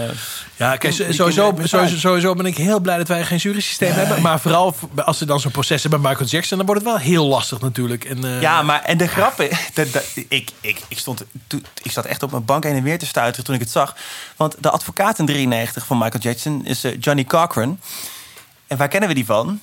Ja, 0.56 0.76
kijk, 0.76 0.94
sowieso, 0.94 1.30
sowieso, 1.62 1.96
sowieso 1.98 2.34
ben 2.34 2.46
ik 2.46 2.56
heel 2.56 2.80
blij 2.80 2.96
dat 2.96 3.08
wij 3.08 3.24
geen 3.24 3.38
jurysysteem 3.38 3.92
hebben. 3.92 4.22
Maar 4.22 4.40
vooral 4.40 4.74
als 4.96 5.18
ze 5.18 5.24
dan 5.24 5.40
zo'n 5.40 5.50
proces 5.50 5.82
hebben 5.82 6.00
bij 6.00 6.10
Michael 6.10 6.28
Jackson, 6.28 6.56
dan 6.56 6.66
wordt 6.66 6.82
het 6.82 6.90
wel 6.90 7.00
heel 7.00 7.26
lastig 7.26 7.60
natuurlijk. 7.60 8.04
En, 8.04 8.40
Ja, 8.40 8.62
maar 8.62 8.82
en 8.82 8.96
de 8.98 9.06
grap 9.08 9.40
is, 9.40 9.58
dat, 9.74 9.92
dat- 9.92 10.04
ik, 10.28 10.50
ik, 10.60 10.80
ik, 10.88 10.98
stond, 10.98 11.24
ik 11.82 11.90
zat 11.90 12.04
echt 12.04 12.22
op 12.22 12.30
mijn 12.30 12.44
bank 12.44 12.64
heen 12.64 12.76
en 12.76 12.82
weer 12.82 12.98
te 12.98 13.06
stuiteren 13.06 13.44
toen 13.44 13.54
ik 13.54 13.60
het 13.60 13.70
zag. 13.70 13.96
Want 14.36 14.56
de 14.60 14.70
advocaat 14.70 15.18
in 15.18 15.26
93 15.26 15.86
van 15.86 15.98
Michael 15.98 16.22
Jackson 16.22 16.66
is 16.66 16.84
Johnny 17.00 17.24
Cochran. 17.24 17.78
En 18.72 18.78
waar 18.78 18.88
kennen 18.88 19.08
we 19.08 19.14
die 19.14 19.24
van? 19.24 19.60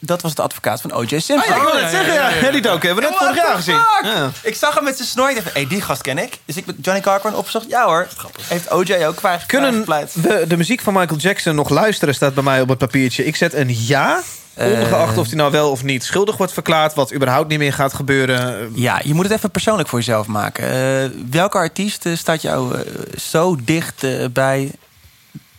Dat 0.00 0.22
was 0.22 0.34
de 0.34 0.42
advocaat 0.42 0.80
van 0.80 0.92
O.J. 0.92 1.08
Simpson. 1.08 1.38
Oh 1.38 1.46
ja, 1.46 1.56
ik 1.56 1.62
wil 1.62 1.80
net 1.80 1.90
zeggen, 1.90 2.14
ja. 2.14 2.28
Ja, 2.28 2.50
die 2.50 2.60
hebben 2.70 2.94
we 2.94 3.00
net 3.00 3.16
vorig 3.16 3.36
jaar 3.36 3.54
gezien. 3.54 3.78
Ja. 4.02 4.30
Ik 4.42 4.54
zag 4.54 4.74
hem 4.74 4.84
met 4.84 4.96
zijn 4.96 5.08
snor. 5.08 5.30
Ik 5.30 5.34
dacht, 5.34 5.52
hey, 5.52 5.66
die 5.66 5.80
gast 5.80 6.02
ken 6.02 6.18
ik. 6.18 6.38
Dus 6.44 6.56
ik 6.56 6.66
met 6.66 6.76
Johnny 6.82 7.02
Cochran 7.02 7.34
opgezocht. 7.34 7.66
Ja 7.68 7.84
hoor, 7.84 8.08
heeft 8.42 8.70
O.J. 8.70 9.04
ook 9.06 9.16
kwijt. 9.16 9.46
Kunnen 9.46 9.84
we 9.84 10.44
de 10.48 10.56
muziek 10.56 10.80
van 10.80 10.92
Michael 10.92 11.18
Jackson 11.18 11.54
nog 11.54 11.68
luisteren, 11.68 12.14
staat 12.14 12.34
bij 12.34 12.42
mij 12.42 12.60
op 12.60 12.68
het 12.68 12.78
papiertje. 12.78 13.24
Ik 13.24 13.36
zet 13.36 13.54
een 13.54 13.86
ja, 13.86 14.22
ongeacht 14.54 15.18
of 15.18 15.26
hij 15.26 15.36
nou 15.36 15.50
wel 15.50 15.70
of 15.70 15.82
niet 15.82 16.04
schuldig 16.04 16.36
wordt 16.36 16.52
verklaard... 16.52 16.94
wat 16.94 17.14
überhaupt 17.14 17.48
niet 17.48 17.58
meer 17.58 17.72
gaat 17.72 17.94
gebeuren. 17.94 18.72
Ja, 18.74 19.00
je 19.04 19.14
moet 19.14 19.24
het 19.24 19.34
even 19.34 19.50
persoonlijk 19.50 19.88
voor 19.88 19.98
jezelf 19.98 20.26
maken. 20.26 20.70
Eh, 20.70 21.10
welke 21.30 21.58
artiest 21.58 22.06
eh, 22.06 22.16
staat 22.16 22.42
jou 22.42 22.74
eh, 22.74 22.80
zo 23.18 23.56
dicht 23.64 24.04
eh, 24.04 24.24
bij... 24.32 24.70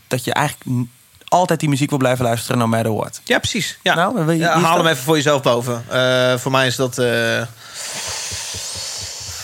dat 0.08 0.24
je 0.24 0.34
eigenlijk 0.34 0.88
altijd 1.28 1.60
die 1.60 1.70
muziek 1.70 1.90
wil 1.90 1.98
blijven 2.00 2.26
luisteren, 2.26 2.58
no 2.58 2.68
matter 2.68 2.94
what? 2.96 3.22
Ja, 3.24 3.38
precies. 3.40 3.78
Ja. 3.84 3.96
Nou, 3.96 4.34
Ja, 4.36 4.52
haal 4.60 4.62
dat? 4.76 4.84
hem 4.84 4.88
even 4.94 5.04
voor 5.04 5.16
jezelf 5.16 5.42
boven. 5.42 5.86
Eh, 5.90 6.38
voor 6.38 6.52
mij 6.52 6.68
is 6.68 6.76
dat... 6.76 6.98
eh 6.98 7.42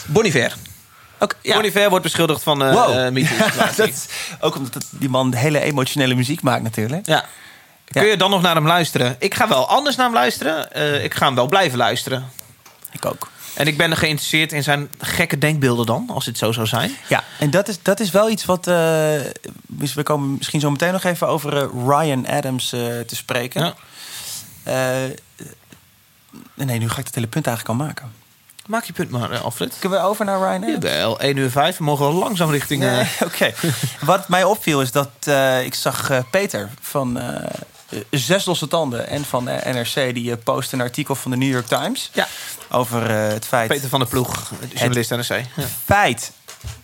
Bon 0.05 0.25
Iver. 0.25 0.55
Oké, 1.19 1.35
ja. 1.41 1.53
Bon 1.55 1.63
Iver 1.65 1.89
wordt 1.89 2.03
beschuldigd 2.03 2.43
van 2.43 2.63
eh 2.63 2.73
Wow. 2.73 3.09
MeToo-situatie. 3.13 3.75
dat 3.77 3.87
is 3.87 4.05
ook 4.39 4.55
omdat 4.55 4.73
het- 4.73 4.85
die 4.89 5.09
man 5.09 5.33
hele 5.33 5.59
emotionele 5.59 6.13
muziek 6.15 6.41
maakt 6.41 6.63
natuurlijk. 6.63 7.05
Ja. 7.05 7.25
Kun 7.87 8.05
je 8.05 8.17
dan 8.17 8.29
nog 8.29 8.41
naar 8.41 8.55
hem 8.55 8.67
luisteren? 8.67 9.15
Ik 9.19 9.33
ga 9.35 9.47
wel 9.47 9.67
anders 9.69 9.95
naar 9.95 10.05
hem 10.05 10.15
luisteren. 10.15 10.71
Eh, 10.73 11.03
ik 11.03 11.13
ga 11.13 11.25
hem 11.25 11.35
wel 11.35 11.47
blijven 11.47 11.77
luisteren. 11.77 12.29
Ik 12.91 13.05
ook. 13.05 13.29
En 13.53 13.67
ik 13.67 13.77
ben 13.77 13.91
er 13.91 13.97
geïnteresseerd 13.97 14.51
in 14.51 14.63
zijn 14.63 14.89
gekke 14.99 15.37
denkbeelden 15.37 15.85
dan, 15.85 16.09
als 16.13 16.25
het 16.25 16.37
zo 16.37 16.51
zou 16.51 16.67
zijn. 16.67 16.91
Ja, 17.07 17.23
en 17.39 17.49
dat 17.49 17.67
is, 17.67 17.81
dat 17.81 17.99
is 17.99 18.11
wel 18.11 18.29
iets 18.29 18.45
wat, 18.45 18.67
eh, 18.67 19.19
dus 19.67 19.93
we 19.93 20.03
komen 20.03 20.35
misschien 20.37 20.59
zo 20.59 20.71
meteen 20.71 20.91
nog 20.91 21.03
even 21.03 21.27
over 21.27 21.57
eh, 21.57 21.67
Ryan 21.85 22.27
Adams 22.27 22.73
eh, 22.73 22.79
te 22.99 23.15
spreken. 23.15 23.75
Ja. 24.65 25.09
Nee, 26.53 26.79
nu 26.79 26.89
ga 26.89 26.99
ik 26.99 27.05
het 27.05 27.15
hele 27.15 27.27
punt 27.27 27.47
eigenlijk 27.47 27.79
al 27.79 27.85
maken. 27.85 28.11
Maak 28.65 28.83
je 28.83 28.93
punt 28.93 29.09
maar, 29.09 29.37
Alfred. 29.37 29.75
Kunnen 29.79 29.99
we 29.99 30.05
over 30.05 30.25
naar 30.25 30.39
Ryan 30.39 30.63
Adams? 30.63 30.83
Jawel, 30.83 31.19
1 31.19 31.37
uur 31.37 31.51
5. 31.51 31.77
We 31.77 31.83
mogen 31.83 32.05
wel 32.05 32.13
langzaam 32.13 32.51
richting... 32.51 32.81
Nee, 32.81 33.07
oké. 33.25 33.53
Wat 34.01 34.29
mij 34.29 34.43
opviel 34.43 34.81
is 34.81 34.91
dat 34.91 35.09
ik 35.63 35.73
zag 35.73 36.29
Peter 36.29 36.69
van 36.81 37.19
Zes 38.09 38.45
Losse 38.45 38.67
Tanden 38.67 39.07
en 39.07 39.25
van 39.25 39.47
eh, 39.47 39.73
NRC... 39.73 40.13
die 40.13 40.31
eh, 40.31 40.37
postte 40.43 40.75
een 40.75 40.81
artikel 40.81 41.15
van 41.15 41.31
de 41.31 41.37
New 41.37 41.49
York 41.51 41.67
Times... 41.67 42.09
Ja. 42.13 42.27
over 42.69 43.09
eh, 43.09 43.27
het 43.33 43.45
feit... 43.47 43.67
Peter 43.67 43.89
van 43.89 43.99
der 43.99 44.07
Ploeg, 44.09 44.51
journalist 44.73 45.09
NRC. 45.09 45.29
Ja. 45.29 45.63
feit 45.85 46.31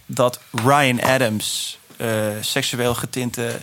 dat 0.05 0.39
Ryan 0.51 1.01
Adams 1.03 1.79
eh, 1.97 2.07
seksueel 2.41 2.95
getinte 2.95 3.59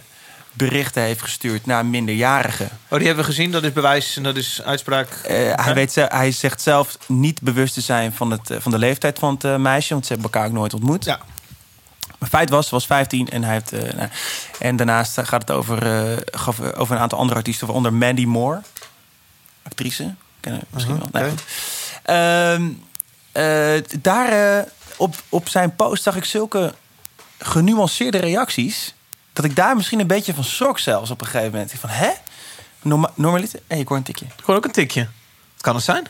berichten 0.53 1.03
heeft 1.03 1.23
gestuurd 1.23 1.66
naar 1.66 1.87
minderjarigen. 1.87 2.69
Oh, 2.89 2.99
die 2.99 3.07
hebben 3.07 3.25
we 3.25 3.31
gezien. 3.31 3.51
Dat 3.51 3.62
is 3.65 3.73
bewijs 3.73 4.16
en 4.16 4.23
dat 4.23 4.37
is 4.37 4.62
uitspraak. 4.65 5.09
Hij, 5.27 5.75
weet, 5.75 5.93
ze- 5.93 6.09
hij 6.09 6.33
zegt 6.33 6.61
zelf 6.61 6.99
niet 7.07 7.43
bewust 7.43 7.75
te 7.75 7.81
zijn 7.81 8.12
van, 8.15 8.31
het, 8.31 8.51
van 8.59 8.71
de 8.73 8.79
leeftijd 8.79 9.19
van 9.19 9.35
het 9.35 9.45
eh, 9.45 9.57
meisje, 9.57 9.93
want 9.93 10.07
ze 10.07 10.12
hebben 10.12 10.33
elkaar 10.33 10.49
ook 10.49 10.55
nooit 10.55 10.75
ontmoet. 10.75 11.05
Ja. 11.05 11.21
Maar 12.24 12.32
feit 12.32 12.51
was, 12.51 12.70
was 12.70 12.86
15 12.86 13.28
en 13.28 13.44
hij 13.44 13.52
heeft. 13.52 13.72
eh, 13.72 13.92
nou, 13.94 14.09
en 14.59 14.76
daarnaast 14.76 15.20
gaat 15.22 15.40
het 15.40 15.51
over, 15.51 16.10
eh, 16.12 16.16
gaf- 16.32 16.60
over 16.74 16.94
een 16.96 17.02
aantal 17.02 17.18
andere 17.18 17.38
artiesten, 17.38 17.66
waaronder 17.66 17.92
Mandy 17.94 18.24
Moore, 18.24 18.60
actrice. 19.62 20.14
Kennen 20.40 20.60
we 20.60 20.66
misschien 20.70 20.94
Mhm, 20.94 21.05
wel. 21.12 21.22
Nou. 21.22 21.34
Ehm, 22.02 22.70
eh, 23.32 23.82
daar 24.01 24.64
op, 24.96 25.14
op 25.28 25.48
zijn 25.48 25.76
post 25.76 26.02
zag 26.02 26.16
ik 26.16 26.24
zulke 26.24 26.74
genuanceerde 27.38 28.18
reacties. 28.18 28.94
Dat 29.32 29.44
ik 29.44 29.56
daar 29.56 29.76
misschien 29.76 30.01
een 30.01 30.06
beetje 30.06 30.34
van 30.34 30.44
schrok 30.44 30.78
zelfs 30.78 31.10
op 31.10 31.20
een 31.20 31.26
gegeven 31.26 31.52
moment. 31.52 31.72
Ik 31.72 31.80
Van 31.80 31.90
hè? 31.90 32.10
Norma 32.82 33.10
normaliter? 33.14 33.60
Hé, 33.66 33.76
ik 33.76 33.88
hoor 33.88 33.96
een 33.96 34.02
tikje. 34.02 34.26
Gewoon 34.40 34.56
ook 34.56 34.64
een 34.64 34.72
tikje. 34.72 35.01
Het 35.52 35.62
kan 35.62 35.74
het 35.74 35.84
zijn. 35.84 36.06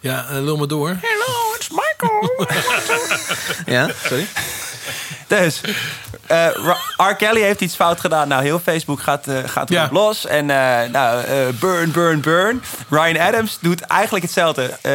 Ja, 0.00 0.26
lul 0.30 0.56
maar 0.56 0.66
door. 0.68 0.88
Hello, 0.88 1.45
Michael. 1.70 2.30
Ja, 3.74 3.88
sorry. 4.04 4.26
Dus, 5.26 5.60
eh, 6.26 6.48
Ra- 6.52 7.08
R. 7.10 7.14
Kelly 7.16 7.40
heeft 7.40 7.60
iets 7.60 7.74
fout 7.74 8.00
gedaan. 8.00 8.28
Nou, 8.28 8.42
heel 8.42 8.58
Facebook 8.60 9.00
gaat, 9.00 9.26
eh, 9.26 9.36
gaat 9.46 9.70
erop 9.70 9.90
los. 9.90 10.26
En 10.26 10.50
eh, 10.50 10.88
nou, 10.90 11.24
eh, 11.24 11.36
burn, 11.60 11.90
burn, 11.90 12.20
burn. 12.20 12.62
Ryan 12.90 13.18
Adams 13.18 13.58
doet 13.60 13.80
eigenlijk 13.80 14.24
hetzelfde. 14.24 14.78
Eh, 14.82 14.92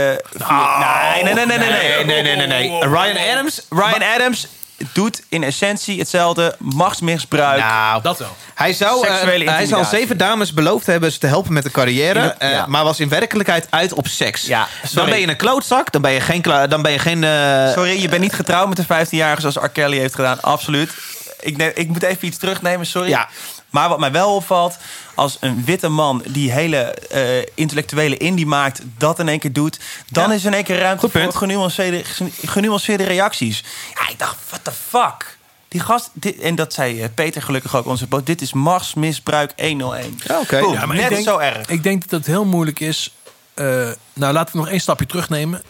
nee, 1.24 1.34
nee, 1.34 1.34
nee, 1.34 1.46
nee, 1.46 1.58
nee, 1.58 1.70
nee. 1.70 2.06
Nee, 2.06 2.22
nee, 2.22 2.36
nee, 2.36 2.48
nee. 2.48 2.80
Ryan 2.88 3.18
Adams... 3.32 3.62
Ryan 3.70 4.04
Adams 4.16 4.48
doet 4.94 5.22
in 5.30 5.44
essentie 5.44 6.00
hetzelfde. 6.00 6.56
Machtsmisbruik. 6.60 7.60
Nou, 7.64 8.02
dat 8.02 8.20
wel. 8.20 8.36
Hij 8.54 8.74
zou, 8.74 9.08
eh, 9.08 9.14
Seksuele 9.14 9.50
hij 9.52 9.66
zou 9.66 9.86
zeven 9.86 10.18
dames 10.18 10.54
beloofd 10.54 10.86
hebben 10.86 11.12
ze 11.12 11.18
te 11.20 11.28
helpen 11.28 11.54
met 11.54 11.64
de 11.64 11.72
carrière. 11.72 12.20
Ja. 12.20 12.36
eh, 12.38 12.52
Ja. 12.52 12.66
Maar 12.68 12.84
was 12.84 13.00
in 13.00 13.10
werkelijkheid 13.10 13.68
uit 13.70 13.94
op 13.94 14.08
seks. 14.08 14.42
Ja, 14.46 14.68
dan 14.94 15.06
ben 15.06 15.20
je 15.20 15.28
een 15.28 15.36
klootzak. 15.36 15.92
Dan 15.92 16.02
ben 16.02 16.12
je 16.12 16.20
geen... 16.22 16.42
Dan 16.42 16.82
ben 16.82 16.92
je 16.92 17.00
geen 17.00 17.24
eh, 17.24 17.72
Sorry, 17.72 18.02
je 18.02 18.10
bent 18.10 18.22
niet 18.22 18.34
getrouwd 18.34 18.70
met 18.70 18.78
een 18.80 19.08
15-jarige 19.08 19.42
zoals 19.42 19.56
R. 19.56 19.70
Kelly 19.70 19.98
heeft 19.98 20.16
gedaan. 20.16 20.42
Absoluut. 20.42 20.92
Ik, 21.40 21.58
neem, 21.58 21.72
ik 21.74 21.88
moet 21.88 22.04
even 22.04 22.28
iets 22.28 22.38
terugnemen, 22.38 22.86
sorry. 22.86 23.10
Ja. 23.10 23.30
Maar 23.72 23.90
wat 23.90 24.00
mij 24.00 24.12
wel 24.12 24.36
opvalt, 24.36 24.78
als 25.16 25.38
een 25.40 25.66
witte 25.66 25.90
man 25.90 26.24
die 26.28 26.52
hele 26.52 26.78
eh, 26.78 27.46
intellectuele 27.56 28.18
indie 28.18 28.46
maakt, 28.46 28.82
dat 28.98 29.20
in 29.20 29.28
één 29.28 29.40
keer 29.40 29.54
doet, 29.54 29.80
dan 30.10 30.30
Ja. 30.30 30.36
is 30.36 30.46
in 30.46 30.54
één 30.54 30.64
keer 30.64 30.80
ruimte 30.80 31.10
Goed 31.10 31.22
voor 31.22 31.34
genuanceerde, 31.34 32.02
genuanceerde 32.46 33.04
reacties. 33.04 33.64
Ja, 33.94 34.10
ik 34.10 34.20
dacht, 34.20 34.36
what 34.50 34.64
the 34.64 34.72
fuck? 34.90 35.38
Die 35.68 35.80
gast, 35.82 36.10
dit, 36.14 36.40
en 36.40 36.56
dat 36.56 36.74
zei 36.74 37.02
eh, 37.02 37.10
Peter 37.16 37.42
gelukkig 37.42 37.76
ook 37.76 37.86
onze 37.86 38.08
post. 38.08 38.26
Dit 38.26 38.42
is 38.42 38.54
machtsmisbruik 38.54 39.54
101. 39.58 40.20
Ja, 40.24 40.40
oké. 40.40 40.60
Boom, 40.60 40.74
Ja, 40.74 40.86
maar 40.86 40.96
ik 40.96 41.02
net 41.02 41.10
denk- 41.10 41.24
zo 41.24 41.38
erg. 41.38 41.68
Ik 41.68 41.84
denk 41.84 42.02
dat 42.02 42.20
het 42.20 42.28
heel 42.28 42.46
moeilijk 42.46 42.80
is. 42.80 43.14
eh, 43.54 43.66
nou, 44.14 44.34
laten 44.34 44.54
we 44.54 44.60
nog 44.60 44.70
één 44.70 44.80
stapje 44.80 45.06
terugnemen. 45.06 45.64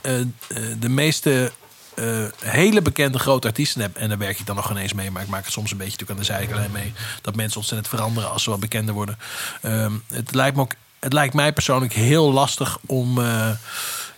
De 0.79 0.89
meeste 0.89 1.51
eh, 2.01 2.49
hele 2.51 2.81
bekende 2.81 3.19
grote 3.19 3.47
artiesten 3.47 3.81
heb, 3.81 3.95
en 3.95 4.09
daar 4.09 4.17
werk 4.17 4.39
ik 4.39 4.45
dan 4.45 4.55
nog 4.55 4.71
ineens 4.71 4.93
mee, 4.93 5.11
maar 5.11 5.21
ik 5.21 5.27
maak 5.27 5.43
het 5.43 5.53
soms 5.53 5.71
een 5.71 5.77
beetje 5.77 5.97
natuurlijk 5.99 6.29
aan 6.29 6.37
de 6.37 6.47
zijlijn 6.47 6.71
mee, 6.71 6.93
dat 7.21 7.35
mensen 7.35 7.57
ontzettend 7.57 7.89
veranderen 7.89 8.31
als 8.31 8.43
ze 8.43 8.49
wat 8.49 8.59
bekender 8.59 8.93
worden. 8.93 9.17
Ehm, 9.61 9.93
het 10.13 10.33
lijkt 10.33 10.55
me 10.55 10.61
ook, 10.61 10.73
het 10.99 11.13
lijkt 11.13 11.33
mij 11.33 11.53
persoonlijk 11.53 11.93
heel 11.93 12.31
lastig 12.31 12.77
om. 12.85 13.19
eh, 13.19 13.49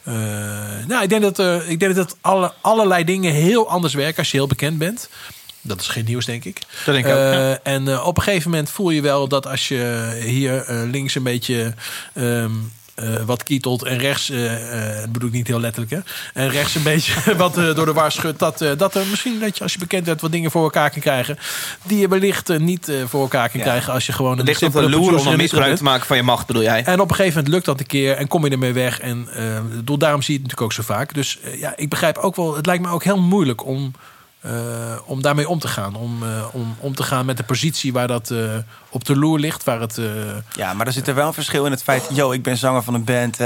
eh, 0.04 0.86
nou, 0.88 1.04
ik 1.04 1.10
denk 1.10 1.22
dat, 1.22 1.40
ik 1.68 1.80
denk 1.80 1.96
dat 1.96 2.18
alle, 2.22 2.54
allerlei 2.62 3.04
dingen 3.04 3.34
heel 3.34 3.70
anders 3.70 3.94
werken 3.94 4.18
als 4.18 4.32
je 4.32 4.38
heel 4.38 4.48
bekend 4.48 4.78
bent. 4.78 5.10
Dat 5.62 5.80
is 5.80 5.88
geen 5.88 6.06
nieuws, 6.06 6.26
denk 6.26 6.46
ik. 6.46 6.60
Dat 6.86 6.94
denk 6.94 7.06
ik 7.06 7.12
ook, 7.12 7.18
ja. 7.18 7.60
En 7.64 8.02
op 8.02 8.18
een 8.18 8.24
gegeven 8.24 8.50
moment 8.50 8.70
voel 8.70 8.90
je 8.90 9.02
wel 9.02 9.28
dat 9.28 9.48
als 9.48 9.68
je 9.68 10.12
hier 10.24 10.66
links 10.68 11.16
een 11.16 11.24
beetje 11.24 11.74
ehm, 12.14 12.52
eh, 12.96 13.16
wat 13.26 13.44
kietelt 13.44 13.84
en 13.84 13.98
rechts, 13.98 14.30
eh, 14.30 14.92
eh, 14.92 15.00
dat 15.00 15.12
bedoel 15.12 15.28
ik 15.28 15.34
niet 15.34 15.48
heel 15.48 15.60
letterlijk, 15.60 15.92
hè? 15.92 16.00
En 16.42 16.50
rechts 16.50 16.76
een 16.76 16.84
beetje 16.94 17.36
wat 17.36 17.56
door 17.56 17.86
de 17.86 17.94
war 17.94 18.12
schudt, 18.12 18.40
dat, 18.40 18.66
dat 18.78 18.96
er 18.96 19.06
misschien 19.06 19.40
dat 19.40 19.58
je 19.58 19.64
als 19.64 19.74
je 19.74 19.80
bekend 19.80 20.04
bent 20.04 20.22
wat 20.22 20.32
dingen 20.32 20.52
voor 20.52 20.64
elkaar 20.64 20.90
kan 20.90 21.02
krijgen, 21.02 21.38
die 21.84 22.00
je 22.00 22.08
wellicht 22.08 22.58
niet 22.58 22.92
voor 23.06 23.22
elkaar 23.22 23.50
kan 23.50 23.62
krijgen 23.62 23.94
als 23.94 24.06
je 24.06 24.12
gewoon 24.12 24.40
een 24.40 24.46
ligt 24.46 24.64
op 24.64 24.74
de 24.74 24.90
loer 24.90 25.28
om 25.28 25.38
misbruik 25.38 25.76
te 25.76 25.84
maken 25.84 26.08
van 26.08 26.18
je 26.18 26.24
macht, 26.24 26.48
bedoel 26.48 26.62
jij? 26.62 26.84
En 26.84 27.00
op 27.00 27.10
een 27.10 27.16
gegeven 27.16 27.36
moment 27.36 27.54
lukt 27.54 27.66
dat 27.66 27.80
een 27.80 27.86
keer 27.86 28.16
en 28.16 28.28
kom 28.28 28.46
je 28.46 28.52
ermee 28.52 28.74
weg. 28.74 29.00
En 29.00 29.28
daarom 29.84 30.22
zie 30.22 30.34
je 30.34 30.40
het 30.40 30.52
natuurlijk 30.52 30.62
ook 30.62 30.74
zo 30.74 30.84
vaak. 30.84 31.14
Dus 31.14 31.40
ja, 31.58 31.74
ik 31.76 31.90
begrijp 31.90 32.18
ook 32.18 32.36
wel, 32.36 32.56
het 32.56 32.66
lijkt 32.66 32.84
me 32.84 32.90
ook 32.90 33.04
heel 33.04 33.22
moeilijk 33.22 33.66
om, 33.66 33.94
eh, 34.44 34.52
om 35.06 35.22
daarmee 35.22 35.50
om 35.50 35.60
te 35.60 35.68
gaan. 35.68 35.96
Om, 35.96 36.24
eh, 36.24 36.46
om 36.52 36.76
om 36.80 36.96
te 36.96 37.04
gaan 37.04 37.26
met 37.26 37.38
de 37.38 37.44
positie 37.44 37.94
waar 37.94 38.08
dat 38.08 38.32
eh, 38.32 38.40
op 38.90 39.06
de 39.06 39.16
loer 39.16 39.40
ligt. 39.40 39.64
Waar 39.64 39.80
het, 39.80 40.02
Ja, 40.52 40.74
maar 40.74 40.88
er 40.88 40.94
zit 40.94 41.08
er 41.08 41.16
wel 41.16 41.28
een 41.28 41.34
verschil 41.34 41.66
in 41.66 41.72
het 41.72 41.84
feit... 41.84 42.10
yo, 42.12 42.32
ik 42.32 42.44
ben 42.44 42.58
zanger 42.58 42.84
van 42.84 42.94
een 42.94 43.04
band, 43.04 43.38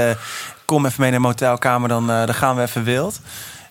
kom 0.64 0.86
even 0.86 1.00
mee 1.00 1.10
naar 1.10 1.18
een 1.18 1.26
motelkamer... 1.26 1.88
Dan, 1.88 2.06
dan 2.06 2.34
gaan 2.34 2.56
we 2.56 2.62
even 2.62 2.84
wild. 2.84 3.20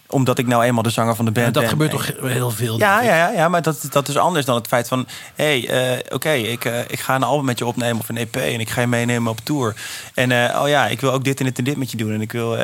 Omdat 0.09 0.37
ik 0.37 0.47
nou 0.47 0.63
eenmaal 0.63 0.83
de 0.83 0.89
zanger 0.89 1.15
van 1.15 1.25
de 1.25 1.31
band 1.31 1.45
en 1.45 1.53
dat 1.53 1.61
ben. 1.61 1.71
gebeurt 1.71 1.91
toch 1.91 2.11
heel 2.21 2.51
veel. 2.51 2.77
Ja, 2.79 3.01
ja, 3.01 3.15
ja, 3.15 3.31
ja, 3.31 3.49
maar 3.49 3.61
dat, 3.61 3.87
dat 3.89 4.07
is 4.07 4.17
anders 4.17 4.45
dan 4.45 4.55
het 4.55 4.67
feit 4.67 4.87
van... 4.87 5.07
hé, 5.35 5.59
hey, 5.59 5.95
eh, 5.97 6.13
oké, 6.13 6.31
ik, 6.31 6.65
eh, 6.65 6.79
ik 6.87 6.99
ga 6.99 7.15
een 7.15 7.23
album 7.23 7.45
met 7.45 7.57
je 7.57 7.65
opnemen 7.65 7.99
of 7.99 8.09
een 8.09 8.17
EP... 8.17 8.35
en 8.35 8.59
ik 8.59 8.69
ga 8.69 8.81
je 8.81 8.87
meenemen 8.87 9.31
op 9.31 9.39
tour. 9.43 9.75
En 10.13 10.31
eh, 10.31 10.61
oh 10.61 10.67
ja, 10.67 10.87
ik 10.87 11.01
wil 11.01 11.11
ook 11.11 11.23
dit 11.23 11.39
en 11.39 11.45
dit 11.45 11.57
en 11.57 11.63
dit 11.63 11.77
met 11.77 11.91
je 11.91 11.97
doen. 11.97 12.13
En 12.13 12.21
ik 12.21 12.31
wil 12.31 12.57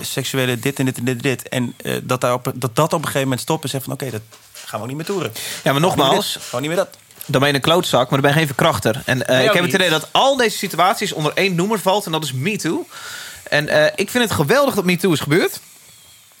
seksuele 0.00 0.58
dit 0.58 0.78
en 0.78 0.84
dit 0.84 0.98
en 0.98 1.04
dit 1.04 1.14
en 1.14 1.22
dit. 1.22 1.48
En 1.48 1.74
eh, 1.82 1.94
dat, 2.02 2.20
daar 2.20 2.32
op, 2.32 2.52
dat 2.54 2.76
dat 2.76 2.92
op 2.92 2.98
een 2.98 3.04
gegeven 3.04 3.22
moment 3.22 3.40
stopt 3.40 3.62
en 3.62 3.68
zegt 3.68 3.84
van... 3.84 3.92
oké, 3.92 4.10
dat 4.10 4.20
gaan 4.52 4.78
we 4.78 4.84
ook 4.84 4.86
niet 4.86 4.96
meer 4.96 5.06
toeren. 5.06 5.32
Ja, 5.62 5.72
maar 5.72 5.80
nogmaals, 5.80 6.38
Gewoon 6.40 6.60
niet 6.60 6.70
meer 6.70 6.84
dat. 6.84 6.96
dan 7.26 7.40
ben 7.40 7.48
je 7.48 7.54
een 7.54 7.60
klootzak, 7.60 8.10
maar 8.10 8.20
dan 8.20 8.20
ben 8.20 8.30
je 8.30 8.36
geen 8.36 8.46
verkrachter. 8.46 9.02
En 9.04 9.26
eh, 9.26 9.36
Nee, 9.36 9.46
ik 9.46 9.52
heb 9.52 9.64
het 9.64 9.74
idee 9.74 9.90
dat 9.90 10.08
al 10.10 10.36
deze 10.36 10.56
situaties 10.56 11.12
onder 11.12 11.32
één 11.34 11.54
noemer 11.54 11.78
valt. 11.78 12.06
En 12.06 12.12
dat 12.12 12.24
is 12.24 12.32
MeToo. 12.32 12.86
En 13.48 13.68
eh, 13.68 13.92
ik 13.94 14.10
vind 14.10 14.24
het 14.24 14.32
geweldig 14.32 14.74
dat 14.74 14.84
MeToo 14.84 15.12
is 15.12 15.20
gebeurd. 15.20 15.60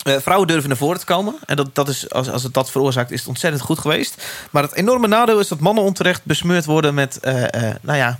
Eh, 0.06 0.16
vrouwen 0.20 0.48
durven 0.48 0.68
naar 0.68 0.78
voren 0.78 0.98
te 0.98 1.04
komen. 1.04 1.34
En 1.46 1.56
dat, 1.56 1.74
dat 1.74 1.88
is, 1.88 2.10
als, 2.10 2.30
als 2.30 2.42
het 2.42 2.54
dat 2.54 2.70
veroorzaakt, 2.70 3.10
is 3.10 3.18
het 3.18 3.28
ontzettend 3.28 3.62
goed 3.62 3.78
geweest. 3.78 4.24
Maar 4.50 4.62
het 4.62 4.74
enorme 4.74 5.06
nadeel 5.08 5.38
is 5.38 5.48
dat 5.48 5.60
mannen 5.60 5.84
onterecht 5.84 6.24
besmeurd 6.24 6.64
worden 6.64 6.94
met 6.94 7.20
eh, 7.20 7.68
eh, 7.68 7.74
nou 7.82 7.98
ja, 7.98 8.18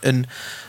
Een, 0.00 0.26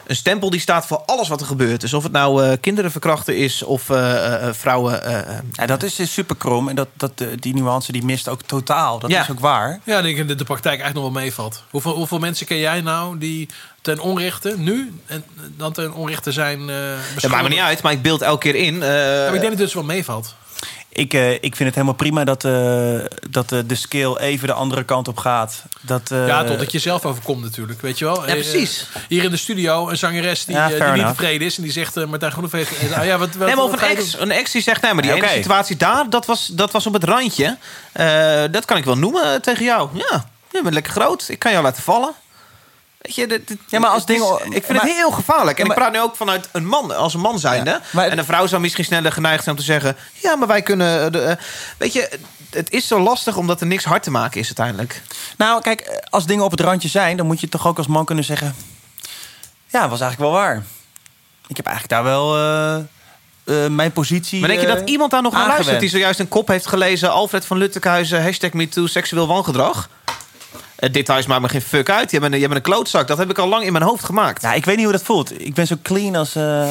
een 0.07 0.15
stempel 0.15 0.49
die 0.49 0.59
staat 0.59 0.85
voor 0.85 0.97
alles 1.05 1.27
wat 1.27 1.41
er 1.41 1.47
gebeurt. 1.47 1.81
Dus 1.81 1.93
of 1.93 2.03
het 2.03 2.11
nou 2.11 2.43
eh, 2.45 2.57
kinderen 2.61 2.91
verkrachten 2.91 3.37
is 3.37 3.63
of 3.63 3.89
eh, 3.89 4.25
eh, 4.25 4.47
eh, 4.47 4.53
vrouwen. 4.53 5.03
eh, 5.03 5.19
eh, 5.19 5.37
Ja, 5.51 5.65
dat 5.65 5.83
is 5.83 6.13
super 6.13 6.35
krom. 6.35 6.69
En 6.69 6.75
dat, 6.75 6.87
dat, 6.93 7.11
die 7.39 7.53
nuance 7.53 7.91
die 7.91 8.03
mist 8.05 8.27
ook 8.27 8.41
totaal. 8.41 8.99
Dat 8.99 9.09
Ja. 9.09 9.21
is 9.21 9.31
ook 9.31 9.39
waar. 9.39 9.79
Ja, 9.83 9.99
ik 9.99 10.15
denk 10.15 10.27
dat 10.27 10.37
de 10.37 10.43
praktijk 10.43 10.79
eigenlijk 10.81 11.05
nog 11.05 11.13
wel 11.13 11.23
meevalt. 11.23 11.63
Hoeveel, 11.69 11.93
hoeveel 11.95 12.19
mensen 12.19 12.45
ken 12.45 12.57
jij 12.57 12.81
nou 12.81 13.17
die 13.17 13.49
ten 13.81 13.99
onrechte 13.99 14.53
nu 14.57 14.93
en 15.05 15.23
dan 15.57 15.71
ten 15.73 15.93
onrechte 15.93 16.31
zijn? 16.31 16.69
eh 16.69 16.75
dat 17.21 17.31
maakt 17.31 17.43
me 17.43 17.49
niet 17.49 17.59
uit, 17.59 17.81
maar 17.81 17.91
ik 17.91 18.01
beeld 18.01 18.21
elke 18.21 18.51
keer 18.51 18.55
in. 18.61 18.83
eh, 18.83 18.89
Ja, 18.89 19.25
maar 19.25 19.25
ik 19.25 19.31
denk 19.31 19.41
dat 19.41 19.51
het 19.51 19.57
dus 19.59 19.73
wel 19.73 19.83
meevalt. 19.83 20.35
Ik, 20.91 21.13
eh, 21.13 21.31
ik 21.31 21.39
vind 21.41 21.59
het 21.59 21.73
helemaal 21.73 21.93
prima 21.93 22.23
dat, 22.23 22.43
eh, 22.45 22.99
dat 23.29 23.51
eh, 23.51 23.59
de 23.65 23.75
scale 23.75 24.19
even 24.21 24.47
de 24.47 24.53
andere 24.53 24.83
kant 24.83 25.07
op 25.07 25.17
gaat. 25.17 25.63
Dat, 25.81 26.11
eh, 26.11 26.27
Ja, 26.27 26.43
totdat 26.43 26.71
je 26.71 26.79
zelf 26.79 27.05
overkomt 27.05 27.41
natuurlijk, 27.41 27.81
weet 27.81 27.97
je 27.99 28.05
wel. 28.05 28.15
Ja, 28.21 28.25
Eh, 28.27 28.33
precies. 28.33 28.85
hier 29.07 29.23
in 29.23 29.29
de 29.31 29.37
studio 29.37 29.89
een 29.89 29.97
zangeres 29.97 30.45
die, 30.45 30.55
Ja, 30.55 30.67
die 30.67 30.91
niet 31.03 31.07
tevreden 31.07 31.47
is. 31.47 31.57
En 31.57 31.63
die 31.63 31.71
zegt, 31.71 31.95
Martijn 32.07 32.31
Groeneveld... 32.31 32.67
eh, 32.77 32.97
ah, 32.97 33.05
ja, 33.05 33.17
wat, 33.17 33.35
wat, 33.35 33.47
Nee, 33.47 33.55
maar 33.55 33.65
of 33.65 33.71
wat 33.71 33.81
een 33.81 33.87
ex, 33.97 34.19
een 34.19 34.31
ex 34.31 34.51
die 34.51 34.61
zegt... 34.61 34.81
Nee, 34.81 34.93
maar 34.93 35.01
die 35.01 35.11
Ja, 35.11 35.17
ene 35.17 35.25
oké. 35.27 35.35
situatie 35.35 35.77
daar, 35.77 36.09
dat 36.09 36.25
was, 36.25 36.47
dat 36.47 36.71
was 36.71 36.85
op 36.87 36.93
het 36.93 37.03
randje. 37.03 37.57
Eh, 37.91 38.41
dat 38.51 38.65
kan 38.65 38.77
ik 38.77 38.85
wel 38.85 38.97
noemen 38.97 39.41
tegen 39.41 39.65
jou. 39.65 39.89
Ja, 39.93 40.25
je 40.51 40.61
bent 40.63 40.73
lekker 40.73 40.91
groot. 40.91 41.25
Ik 41.29 41.39
kan 41.39 41.51
jou 41.51 41.63
laten 41.63 41.83
vallen. 41.83 42.11
Weet 42.99 43.15
je, 43.15 43.27
dit, 43.27 43.47
dit- 43.47 43.57
Ja, 43.67 43.79
maar 43.79 43.89
als 43.89 43.99
is- 43.99 44.05
dingen- 44.05 44.35
ik 44.45 44.51
vind 44.65 44.67
maar- 44.67 44.81
het 44.87 44.95
heel 44.95 45.11
gevaarlijk. 45.11 45.59
En 45.59 45.65
Ja, 45.65 45.71
ik 45.71 45.77
praat 45.77 45.91
nu 45.91 45.99
ook 46.01 46.15
vanuit 46.15 46.49
een 46.51 46.65
man, 46.65 46.95
als 46.95 47.13
een 47.13 47.19
man 47.19 47.39
zijnde. 47.39 47.69
Ja, 47.69 47.81
maar- 47.91 48.07
en 48.07 48.17
een 48.17 48.25
vrouw 48.25 48.47
zou 48.47 48.61
misschien 48.61 48.85
sneller 48.85 49.11
geneigd 49.11 49.43
zijn 49.43 49.55
om 49.55 49.61
te 49.61 49.67
zeggen... 49.67 49.95
Ja, 50.13 50.35
maar 50.35 50.47
wij 50.47 50.61
kunnen... 50.61 51.05
eh, 51.05 51.11
de, 51.11 51.21
eh, 51.21 51.35
weet 51.77 51.93
je, 51.93 52.09
het 52.49 52.71
is 52.71 52.87
zo 52.87 52.99
lastig 52.99 53.37
omdat 53.37 53.61
er 53.61 53.67
niks 53.67 53.83
hard 53.83 54.03
te 54.03 54.11
maken 54.11 54.39
is 54.39 54.45
uiteindelijk. 54.45 55.01
Nou, 55.37 55.61
kijk, 55.61 55.79
eh, 55.81 55.95
als 56.09 56.25
dingen 56.25 56.43
op 56.43 56.51
het 56.51 56.59
randje 56.59 56.87
zijn, 56.89 57.17
dan 57.17 57.25
moet 57.25 57.39
je 57.39 57.49
toch 57.49 57.67
ook 57.67 57.77
als 57.77 57.87
man 57.87 58.05
kunnen 58.05 58.23
zeggen: 58.23 58.55
Ja, 59.67 59.89
was 59.89 60.01
eigenlijk 60.01 60.31
wel 60.31 60.41
waar. 60.41 60.63
Ik 61.47 61.57
heb 61.57 61.65
eigenlijk 61.65 61.95
daar 61.95 62.03
wel 62.03 62.87
mijn 63.69 63.91
positie. 63.91 64.39
Maar 64.39 64.49
denk 64.49 64.61
je 64.61 64.67
dat 64.67 64.89
iemand 64.89 65.11
daar 65.11 65.21
nog 65.21 65.33
naar 65.33 65.47
luistert... 65.47 65.79
die 65.79 65.89
zojuist 65.89 66.19
een 66.19 66.27
kop 66.27 66.47
heeft 66.47 66.67
gelezen... 66.67 67.11
Alfred 67.11 67.45
van 67.45 67.57
Luttekhuizen, 67.57 68.23
hashtag 68.23 68.53
MeToo, 68.53 68.87
seksueel 68.87 69.27
wangedrag? 69.27 69.89
Eh, 70.79 70.91
details 70.91 71.25
maakt 71.25 71.41
me 71.41 71.49
geen 71.49 71.61
fuck 71.61 71.89
uit. 71.89 72.11
Je 72.11 72.19
bent, 72.19 72.33
een- 72.33 72.39
je 72.39 72.45
bent 72.47 72.57
een 72.57 72.71
klootzak. 72.73 73.07
Dat 73.07 73.17
heb 73.17 73.29
ik 73.29 73.37
al 73.37 73.47
lang 73.47 73.63
in 73.63 73.71
mijn 73.71 73.83
hoofd 73.83 74.03
gemaakt. 74.03 74.41
Ja, 74.41 74.53
ik 74.53 74.65
weet 74.65 74.75
niet 74.75 74.83
hoe 74.85 74.93
dat 74.93 75.03
voelt. 75.03 75.41
Ik 75.41 75.53
ben 75.53 75.67
zo 75.67 75.75
clean 75.83 76.15
als, 76.15 76.35
eh, 76.35 76.69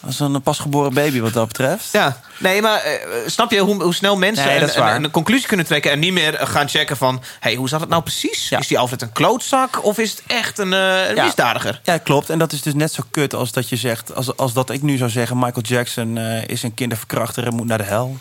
als 0.00 0.20
een 0.20 0.42
pasgeboren 0.42 0.94
baby 0.94 1.20
wat 1.20 1.32
dat 1.32 1.46
betreft. 1.46 1.88
Ja, 1.92 2.20
nee, 2.38 2.62
maar 2.62 2.80
eh, 2.80 2.92
snap 3.26 3.50
je 3.50 3.58
hoe, 3.58 3.82
hoe 3.82 3.94
snel 3.94 4.16
mensen 4.16 4.46
Nee, 4.46 4.76
een, 4.94 5.10
conclusie 5.10 5.46
kunnen 5.46 5.66
trekken... 5.66 5.90
en 5.90 5.98
niet 5.98 6.12
meer 6.12 6.38
gaan 6.40 6.68
checken 6.68 6.96
van... 6.96 7.22
hey, 7.40 7.54
hoe 7.54 7.68
zat 7.68 7.80
het 7.80 7.88
nou 7.88 8.02
precies? 8.02 8.50
Is 8.50 8.66
die 8.66 8.78
Alfred 8.78 9.02
een 9.02 9.12
klootzak 9.12 9.84
of 9.84 9.98
is 9.98 10.10
het 10.10 10.22
echt 10.26 10.58
een, 10.58 10.72
een 10.72 11.14
Ja. 11.14 11.24
misdadiger? 11.24 11.80
Ja, 11.84 11.98
klopt. 11.98 12.30
En 12.30 12.38
dat 12.38 12.52
is 12.52 12.62
dus 12.62 12.74
net 12.74 12.92
zo 12.92 13.02
kut 13.10 13.34
als 13.34 13.52
dat 13.52 13.68
je 13.68 13.76
zegt... 13.76 14.14
als, 14.14 14.36
als 14.36 14.52
dat 14.52 14.70
ik 14.70 14.82
nu 14.82 14.96
zou 14.96 15.10
zeggen... 15.10 15.38
Michael 15.38 15.62
Jackson 15.62 16.18
is 16.46 16.62
een 16.62 16.74
kinderverkrachter 16.74 17.46
en 17.46 17.54
moet 17.54 17.66
naar 17.66 17.78
de 17.78 17.84
hel. 17.84 18.16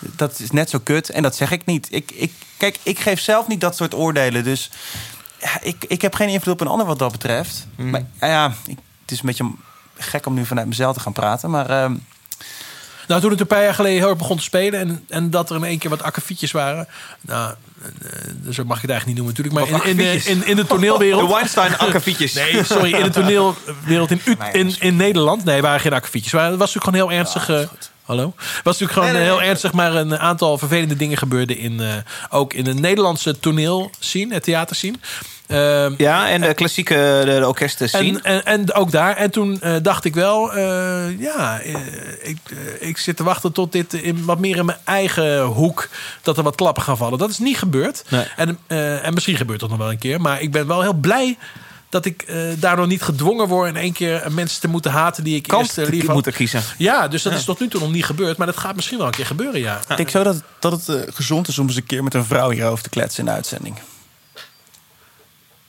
Dat 0.00 0.38
is 0.38 0.50
net 0.50 0.70
zo 0.70 0.78
kut. 0.82 1.10
En 1.10 1.22
dat 1.22 1.36
zeg 1.36 1.50
ik 1.50 1.64
niet. 1.64 1.88
Ik, 1.90 2.10
ik, 2.10 2.32
kijk, 2.56 2.78
ik 2.82 2.98
geef 2.98 3.20
zelf 3.20 3.46
niet 3.46 3.60
dat 3.60 3.76
soort 3.76 3.94
oordelen. 3.94 4.44
Dus 4.44 4.70
ja, 5.40 5.60
ik, 5.62 5.84
ik 5.88 6.02
heb 6.02 6.14
geen 6.14 6.28
invloed 6.28 6.54
op 6.54 6.60
een 6.60 6.66
ander 6.66 6.86
wat 6.86 6.98
dat 6.98 7.12
betreft. 7.12 7.66
Maar 7.76 8.06
ja, 8.20 8.54
ik, 8.66 8.78
het 9.02 9.10
is 9.10 9.20
een 9.20 9.26
beetje 9.26 9.50
gek 9.98 10.26
om 10.26 10.34
nu 10.34 10.46
vanuit 10.46 10.66
mezelf 10.66 10.94
te 10.94 11.00
gaan 11.00 11.12
praten. 11.12 11.50
Maar 11.50 11.70
ehm, 11.70 11.94
Nou, 13.08 13.20
toen 13.20 13.30
het 13.30 13.40
een 13.40 13.46
paar 13.46 13.62
jaar 13.62 13.74
geleden 13.74 13.98
heel 13.98 14.08
erg 14.08 14.18
begon 14.18 14.36
te 14.36 14.42
spelen... 14.42 14.80
en, 14.80 15.04
en 15.08 15.30
dat 15.30 15.50
er 15.50 15.56
in 15.56 15.64
één 15.64 15.78
keer 15.78 15.90
wat 15.90 16.02
akkefietjes 16.02 16.50
waren... 16.50 16.88
Nou, 17.20 17.54
zo 18.50 18.64
mag 18.64 18.76
ik 18.76 18.82
het 18.82 18.90
eigenlijk 18.90 19.06
niet 19.06 19.16
noemen 19.16 19.34
natuurlijk... 19.34 19.54
maar 19.54 19.66
in, 19.68 19.90
in, 19.90 19.96
de, 19.96 20.02
akkefietjes? 20.02 20.36
in, 20.36 20.46
in 20.46 20.56
de 20.56 20.66
toneelwereld... 20.66 21.20
De 21.28 21.34
Weinstein-akkefietjes. 21.34 22.32
Nee, 22.32 22.64
sorry, 22.64 22.94
in 22.94 23.02
de 23.02 23.10
toneelwereld 23.10 24.10
in, 24.10 24.20
in, 24.52 24.74
in 24.80 24.96
Nederland... 24.96 25.44
Nee, 25.44 25.62
waren 25.62 25.80
geen 25.80 25.92
akkefietjes. 25.92 26.32
Maar 26.32 26.50
het 26.50 26.58
was 26.58 26.74
natuurlijk 26.74 26.96
gewoon 26.96 27.10
heel 27.10 27.18
ernstig... 27.18 27.68
Hallo? 28.08 28.32
Het 28.36 28.64
was 28.64 28.78
natuurlijk 28.78 28.92
gewoon 28.92 29.08
Nee, 29.08 29.16
nee, 29.18 29.30
heel 29.30 29.38
nee. 29.38 29.48
ernstig, 29.48 29.72
maar 29.72 29.94
een 29.94 30.18
aantal 30.18 30.58
vervelende 30.58 30.96
dingen 30.96 31.16
gebeurden 31.16 31.56
in, 31.58 31.80
eh, 31.80 31.94
ook 32.30 32.52
in 32.52 32.64
de 32.64 32.74
Nederlandse 32.74 33.40
toneelscene, 33.40 34.34
het 34.34 34.42
theaterscene. 34.42 34.96
Ehm, 35.46 35.94
Ja, 35.96 36.28
en 36.28 36.40
de 36.40 36.54
klassieke 36.54 36.94
de, 37.24 37.36
de 37.38 37.46
orkesten 37.46 37.88
zien. 37.88 38.22
en, 38.22 38.44
en, 38.44 38.60
en 38.68 38.74
ook 38.74 38.90
daar. 38.90 39.16
En 39.16 39.30
toen 39.30 39.60
eh, 39.60 39.74
dacht 39.82 40.04
ik 40.04 40.14
wel, 40.14 40.52
eh, 40.52 41.20
ja, 41.20 41.60
ik, 42.22 42.38
ik 42.80 42.98
zit 42.98 43.16
te 43.16 43.22
wachten 43.24 43.52
tot 43.52 43.72
dit 43.72 43.92
in, 43.92 44.24
wat 44.24 44.38
meer 44.38 44.56
in 44.56 44.64
mijn 44.64 44.78
eigen 44.84 45.40
hoek, 45.42 45.88
dat 46.22 46.36
er 46.36 46.42
wat 46.42 46.54
klappen 46.54 46.82
gaan 46.82 46.96
vallen. 46.96 47.18
Dat 47.18 47.30
is 47.30 47.38
niet 47.38 47.58
gebeurd. 47.58 48.04
Nee. 48.08 48.24
En, 48.36 48.58
en 49.02 49.14
misschien 49.14 49.36
gebeurt 49.36 49.60
dat 49.60 49.68
nog 49.68 49.78
wel 49.78 49.90
een 49.90 49.98
keer. 49.98 50.20
Maar 50.20 50.40
ik 50.40 50.52
ben 50.52 50.66
wel 50.66 50.82
heel 50.82 50.92
blij 50.92 51.36
dat 51.88 52.04
ik 52.04 52.22
eh, 52.22 52.36
daardoor 52.56 52.86
niet 52.86 53.02
gedwongen 53.02 53.46
word 53.48 53.68
in 53.68 53.76
één 53.76 53.92
keer 53.92 54.26
mensen 54.30 54.60
te 54.60 54.68
moeten 54.68 54.90
haten 54.90 55.24
die 55.24 55.36
ik 55.36 55.42
Kant 55.46 55.62
eerst 55.62 55.78
eh, 55.78 55.84
te 55.84 55.90
lief 55.90 56.04
had. 56.04 56.14
moeten 56.14 56.32
kiezen. 56.32 56.62
Ja, 56.78 57.08
dus 57.08 57.22
dat 57.22 57.32
Ja. 57.32 57.38
is 57.38 57.44
tot 57.44 57.60
nu 57.60 57.68
toe 57.68 57.80
nog 57.80 57.92
niet 57.92 58.04
gebeurd. 58.04 58.36
Maar 58.36 58.46
dat 58.46 58.56
gaat 58.56 58.74
misschien 58.74 58.98
wel 58.98 59.06
een 59.06 59.12
keer 59.12 59.26
gebeuren, 59.26 59.60
ja. 59.60 59.80
ik 59.88 59.96
denk 59.96 60.08
zo 60.08 60.22
dat, 60.22 60.42
dat 60.60 60.72
het 60.72 60.88
eh, 60.88 61.14
gezond 61.14 61.48
is 61.48 61.58
om 61.58 61.66
eens 61.66 61.76
een 61.76 61.86
keer 61.86 62.02
met 62.04 62.14
een 62.14 62.24
vrouw 62.24 62.50
hierover 62.50 62.82
te 62.82 62.88
kletsen 62.88 63.20
in 63.20 63.24
de 63.26 63.32
uitzending. 63.36 63.76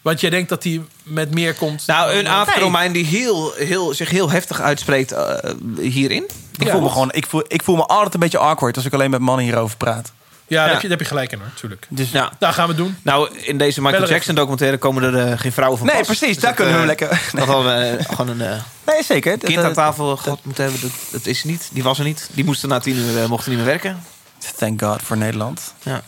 Want 0.02 0.20
jij 0.22 0.30
denkt 0.30 0.50
dat 0.50 0.64
hij 0.64 0.82
met 1.04 1.34
meer 1.34 1.54
komt. 1.54 1.88
Nou, 1.88 2.12
een 2.14 2.28
Aad 2.28 2.48
Nee. 2.48 2.60
Romein 2.60 2.92
die 2.92 3.06
heel, 3.06 3.54
heel, 3.54 3.94
zich 3.94 4.10
heel 4.10 4.30
heftig 4.30 4.62
uitspreekt 4.62 5.12
eh, 5.12 5.52
hierin. 5.78 6.30
Ik, 6.58 6.70
voel 6.70 6.82
me 6.82 6.90
gewoon, 6.90 7.12
ik, 7.12 7.26
voel, 7.28 7.44
ik 7.48 7.64
voel 7.64 7.76
me 7.76 7.86
altijd 7.86 8.14
een 8.14 8.20
beetje 8.20 8.38
awkward 8.38 8.76
als 8.76 8.86
ik 8.86 8.94
alleen 8.94 9.10
met 9.10 9.20
mannen 9.20 9.46
hierover 9.46 9.78
praat. 9.78 10.12
Ja, 10.50 10.64
daar. 10.64 10.72
Heb, 10.74 10.82
je, 10.82 10.88
daar 10.88 10.98
heb 10.98 11.00
je 11.00 11.14
gelijk 11.14 11.32
in 11.32 11.38
hoor, 11.40 11.48
natuurlijk. 11.48 11.86
Dus, 11.90 12.12
Ja. 12.12 12.32
Nou, 12.40 12.54
gaan 12.54 12.68
we 12.68 12.76
doen. 12.76 12.98
Nou, 13.02 13.38
in 13.38 13.58
deze 13.58 13.82
Michael 13.82 14.00
Bellen 14.00 14.14
Jackson 14.16 14.36
documentaire 14.36 14.78
komen 14.78 15.04
er 15.04 15.32
eh, 15.32 15.40
geen 15.40 15.52
vrouwen 15.52 15.78
van 15.78 15.88
Nee, 15.88 15.98
pas. 15.98 16.06
precies, 16.06 16.28
Dus 16.34 16.38
daar 16.44 16.56
dat, 16.56 16.66
kunnen 16.66 16.76
we 16.76 16.82
eh, 16.82 16.88
lekker- 16.88 17.22
Dat 17.34 17.48
hadden 17.48 17.66
we 17.66 17.98
eh, 17.98 18.06
gewoon 18.16 18.28
een 18.40 18.62
Nee, 18.86 19.04
zeker. 19.04 19.32
Dat- 19.32 19.44
kind 19.44 19.58
aan 19.58 19.64
dat- 19.64 19.74
tafel 19.74 20.18
gehad 20.18 20.40
moeten 20.44 20.64
hebben. 20.64 20.82
Dat, 20.82 20.92
dat 21.12 21.26
is 21.26 21.44
niet. 21.44 21.70
Die 21.72 21.84
was 21.84 21.98
er 21.98 22.04
niet. 22.06 22.30
Die 22.34 22.46
moesten 22.46 22.70
na 22.70 22.80
tien 22.80 22.96
uur 22.96 23.30
mochten 23.30 23.50
niet 23.50 23.60
meer 23.60 23.68
werken. 23.70 24.04
Thank 24.58 24.82
God 24.82 25.02
voor 25.04 25.18
Nederland. 25.18 25.74
Ja. 25.84 26.02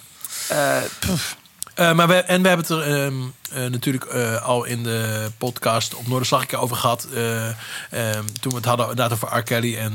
Eh, 0.47 0.77
Eh, 1.81 1.93
maar 1.93 2.07
we, 2.07 2.13
en 2.13 2.41
we 2.41 2.47
hebben 2.47 2.67
het 2.67 2.75
er 2.85 3.03
ehm, 3.05 3.13
eh, 3.51 3.71
natuurlijk 3.71 4.03
eh, 4.03 4.41
al 4.45 4.63
in 4.63 4.83
de 4.83 5.27
podcast 5.37 5.95
op 5.95 6.07
Noorderslag 6.07 6.41
een 6.41 6.47
keer 6.47 6.59
over 6.59 6.75
gehad. 6.75 7.07
eh, 7.13 7.47
ehm, 7.47 8.23
toen 8.39 8.51
we 8.51 8.57
het 8.57 8.65
hadden 8.65 8.89
inderdaad 8.89 9.13
over 9.13 9.37
R. 9.37 9.43
Kelly. 9.43 9.77
En 9.77 9.93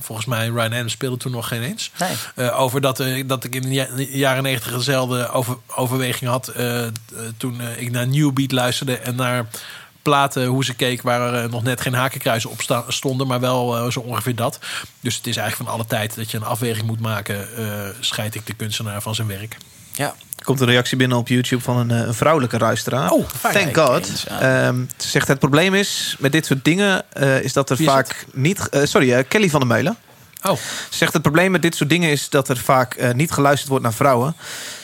volgens 0.00 0.26
mij 0.26 0.46
Ryan 0.48 0.72
Adams 0.72 0.92
speelde 0.92 1.16
toen 1.16 1.32
nog 1.32 1.48
geen 1.48 1.62
eens. 1.62 1.90
Nee. 2.36 2.52
Over 2.52 2.80
dat, 2.80 3.04
dat 3.26 3.44
ik 3.44 3.54
in 3.54 3.62
de 3.62 3.72
ja- 3.72 3.88
jaren 3.96 4.42
negentig 4.42 4.72
dezelfde 4.72 5.28
over, 5.30 5.56
overweging 5.66 6.30
had. 6.30 6.52
toen 7.36 7.60
ik 7.76 7.90
naar 7.90 8.06
New 8.08 8.32
Beat 8.32 8.52
luisterde 8.52 8.96
en 8.98 9.14
naar 9.14 9.46
platen, 10.02 10.46
hoe 10.46 10.64
ze 10.64 10.74
keek, 10.74 11.02
waar 11.02 11.34
er 11.34 11.48
nog 11.50 11.62
net 11.62 11.80
geen 11.80 11.94
hakenkruisen 11.94 12.50
op 12.50 12.84
stonden, 12.88 13.26
maar 13.26 13.40
wel 13.40 13.90
zo 13.90 14.00
ongeveer 14.00 14.34
dat. 14.34 14.58
Dus 15.00 15.16
het 15.16 15.26
is 15.26 15.36
eigenlijk 15.36 15.68
van 15.70 15.78
alle 15.80 15.88
tijd 15.88 16.14
dat 16.16 16.30
je 16.30 16.36
een 16.36 16.42
afweging 16.44 16.86
moet 16.86 17.00
maken. 17.00 17.56
eh 17.56 17.88
scheid 18.00 18.34
ik 18.34 18.46
de 18.46 18.54
kunstenaar 18.54 19.02
van 19.02 19.14
zijn 19.14 19.28
werk. 19.28 19.56
ja. 19.92 20.14
Komt 20.48 20.60
een 20.60 20.66
reactie 20.66 20.96
binnen 20.96 21.18
op 21.18 21.28
YouTube 21.28 21.62
van 21.62 21.76
een, 21.76 21.90
eh, 21.90 22.06
een 22.06 22.14
vrouwelijke 22.14 22.58
luisteraar. 22.58 23.10
Oh. 23.10 23.28
Thank 23.52 23.76
God. 23.76 24.24
Ehm, 24.28 24.76
ze 24.96 25.08
zegt 25.08 25.28
het 25.28 25.38
probleem 25.38 25.74
is 25.74 26.16
met 26.18 26.32
dit 26.32 26.46
soort 26.46 26.64
dingen 26.64 27.04
eh, 27.12 27.40
is 27.40 27.52
dat 27.52 27.70
er 27.70 27.80
is 27.80 27.86
vaak 27.86 28.24
niet. 28.32 28.68
eh, 28.68 28.80
sorry, 28.84 29.24
Kelly 29.24 29.50
van 29.50 29.60
der 29.60 29.68
Meulen. 29.68 29.96
Oh, 30.42 30.56
Ze 30.90 30.96
zegt 30.96 31.12
het 31.12 31.22
probleem 31.22 31.50
met 31.50 31.62
dit 31.62 31.76
soort 31.76 31.90
dingen 31.90 32.10
is 32.10 32.28
dat 32.28 32.48
er 32.48 32.56
vaak 32.56 33.12
niet 33.14 33.30
geluisterd 33.30 33.68
wordt 33.68 33.84
naar 33.84 33.92
vrouwen. 33.92 34.36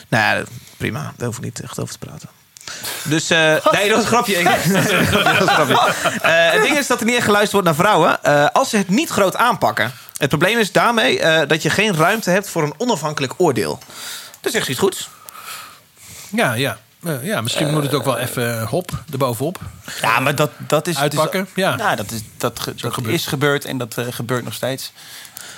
Nou 0.09 0.37
ja, 0.37 0.45
prima. 0.77 1.13
Daar 1.17 1.27
hoef 1.27 1.37
ik 1.37 1.43
niet 1.45 1.61
echt 1.61 1.81
over 1.81 1.99
te 1.99 2.07
praten. 2.07 2.29
Dus 3.03 3.29
nee, 3.29 3.89
dat 3.89 3.89
was 3.89 4.03
een 4.03 4.07
grapje. 4.07 4.43
dat 4.43 5.39
was 5.39 5.41
een 5.41 5.49
grapje. 5.49 5.93
Het 6.23 6.63
ding 6.63 6.79
is 6.79 6.87
dat 6.87 7.01
er 7.01 7.07
niet 7.07 7.15
echt 7.15 7.25
geluisterd 7.25 7.53
wordt 7.53 7.67
naar 7.67 7.87
vrouwen. 7.87 8.23
als 8.53 8.71
ze 8.71 8.77
het 8.77 8.89
niet 8.89 9.09
groot 9.09 9.37
aanpakken. 9.37 9.93
Het 10.17 10.29
probleem 10.29 10.59
is 10.59 10.73
daarmee 10.73 11.47
dat 11.47 11.63
je 11.63 11.71
geen 11.71 11.97
ruimte 11.97 12.31
hebt 12.31 12.49
voor 12.49 12.63
een 12.63 12.75
onafhankelijk 12.77 13.33
oordeel. 13.37 13.79
Dus 14.41 14.53
ze 14.53 14.69
iets 14.69 14.79
goeds. 14.79 15.09
Ja, 16.35 16.53
ja. 16.55 16.79
Eh, 17.05 17.25
ja, 17.25 17.41
misschien 17.41 17.71
moet 17.71 17.83
het 17.83 17.95
ook 17.95 18.05
wel 18.05 18.19
even 18.19 18.61
eh, 18.61 18.69
hop 18.69 18.91
erbovenop. 19.13 19.59
ja, 20.01 20.21
maar 20.21 20.35
dat, 20.35 20.51
dat 20.67 20.87
is... 20.87 20.97
Uitpakken, 20.99 21.47
ja. 21.55 21.77
Nou, 21.77 21.97
dat 21.97 22.11
is, 22.11 22.21
dat, 22.37 22.61
ge- 22.61 22.75
dat 22.75 22.93
gebeurd. 22.95 23.15
is 23.15 23.27
gebeurd 23.27 23.65
en 23.65 23.79
dat 23.79 23.99
eh, 23.99 24.05
gebeurt 24.11 24.45
nog 24.45 24.55
steeds. 24.55 24.93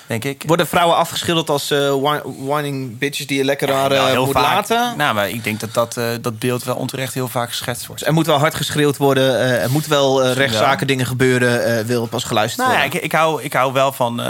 Denk 0.07 0.25
ik. 0.25 0.43
Worden 0.47 0.67
vrouwen 0.67 0.97
afgeschilderd 0.97 1.51
als 1.51 1.69
whi- 1.69 2.21
whining 2.47 2.99
bitches 2.99 3.27
die 3.27 3.39
je 3.39 3.45
lekker 3.45 3.73
aan 3.75 3.93
eh, 3.93 3.99
Nou, 3.99 4.19
moet 4.25 4.33
vaak. 4.33 4.43
laten? 4.43 4.97
Nou, 4.97 5.15
maar 5.15 5.29
ik 5.29 5.45
denk 5.45 5.61
dat 5.61 5.75
dat, 5.75 5.97
eh, 5.97 6.09
dat 6.21 6.39
beeld 6.39 6.65
wel 6.65 6.75
onterecht 6.77 7.15
heel 7.15 7.29
vaak 7.29 7.49
geschetst 7.49 7.87
wordt. 7.87 8.07
Er 8.07 8.13
moet 8.13 8.27
wel 8.27 8.39
hard 8.39 8.55
geschreeuwd 8.55 8.97
worden. 8.97 9.39
eh, 9.41 9.63
er 9.63 9.71
moet 9.71 9.87
wel 9.87 10.27
rechtszaken, 10.33 10.87
dingen 10.87 11.07
gebeuren. 11.07 11.65
eh, 11.79 11.85
wil 11.85 12.01
het 12.01 12.11
pas 12.11 12.25
geluisterd 12.25 12.67
Nou 12.67 12.79
ja, 12.79 12.83
worden. 12.83 12.99
ik, 12.99 13.05
ik, 13.05 13.13
hou, 13.13 13.43
ik 13.43 13.53
hou 13.53 13.73
wel 13.73 13.93
van, 13.93 14.21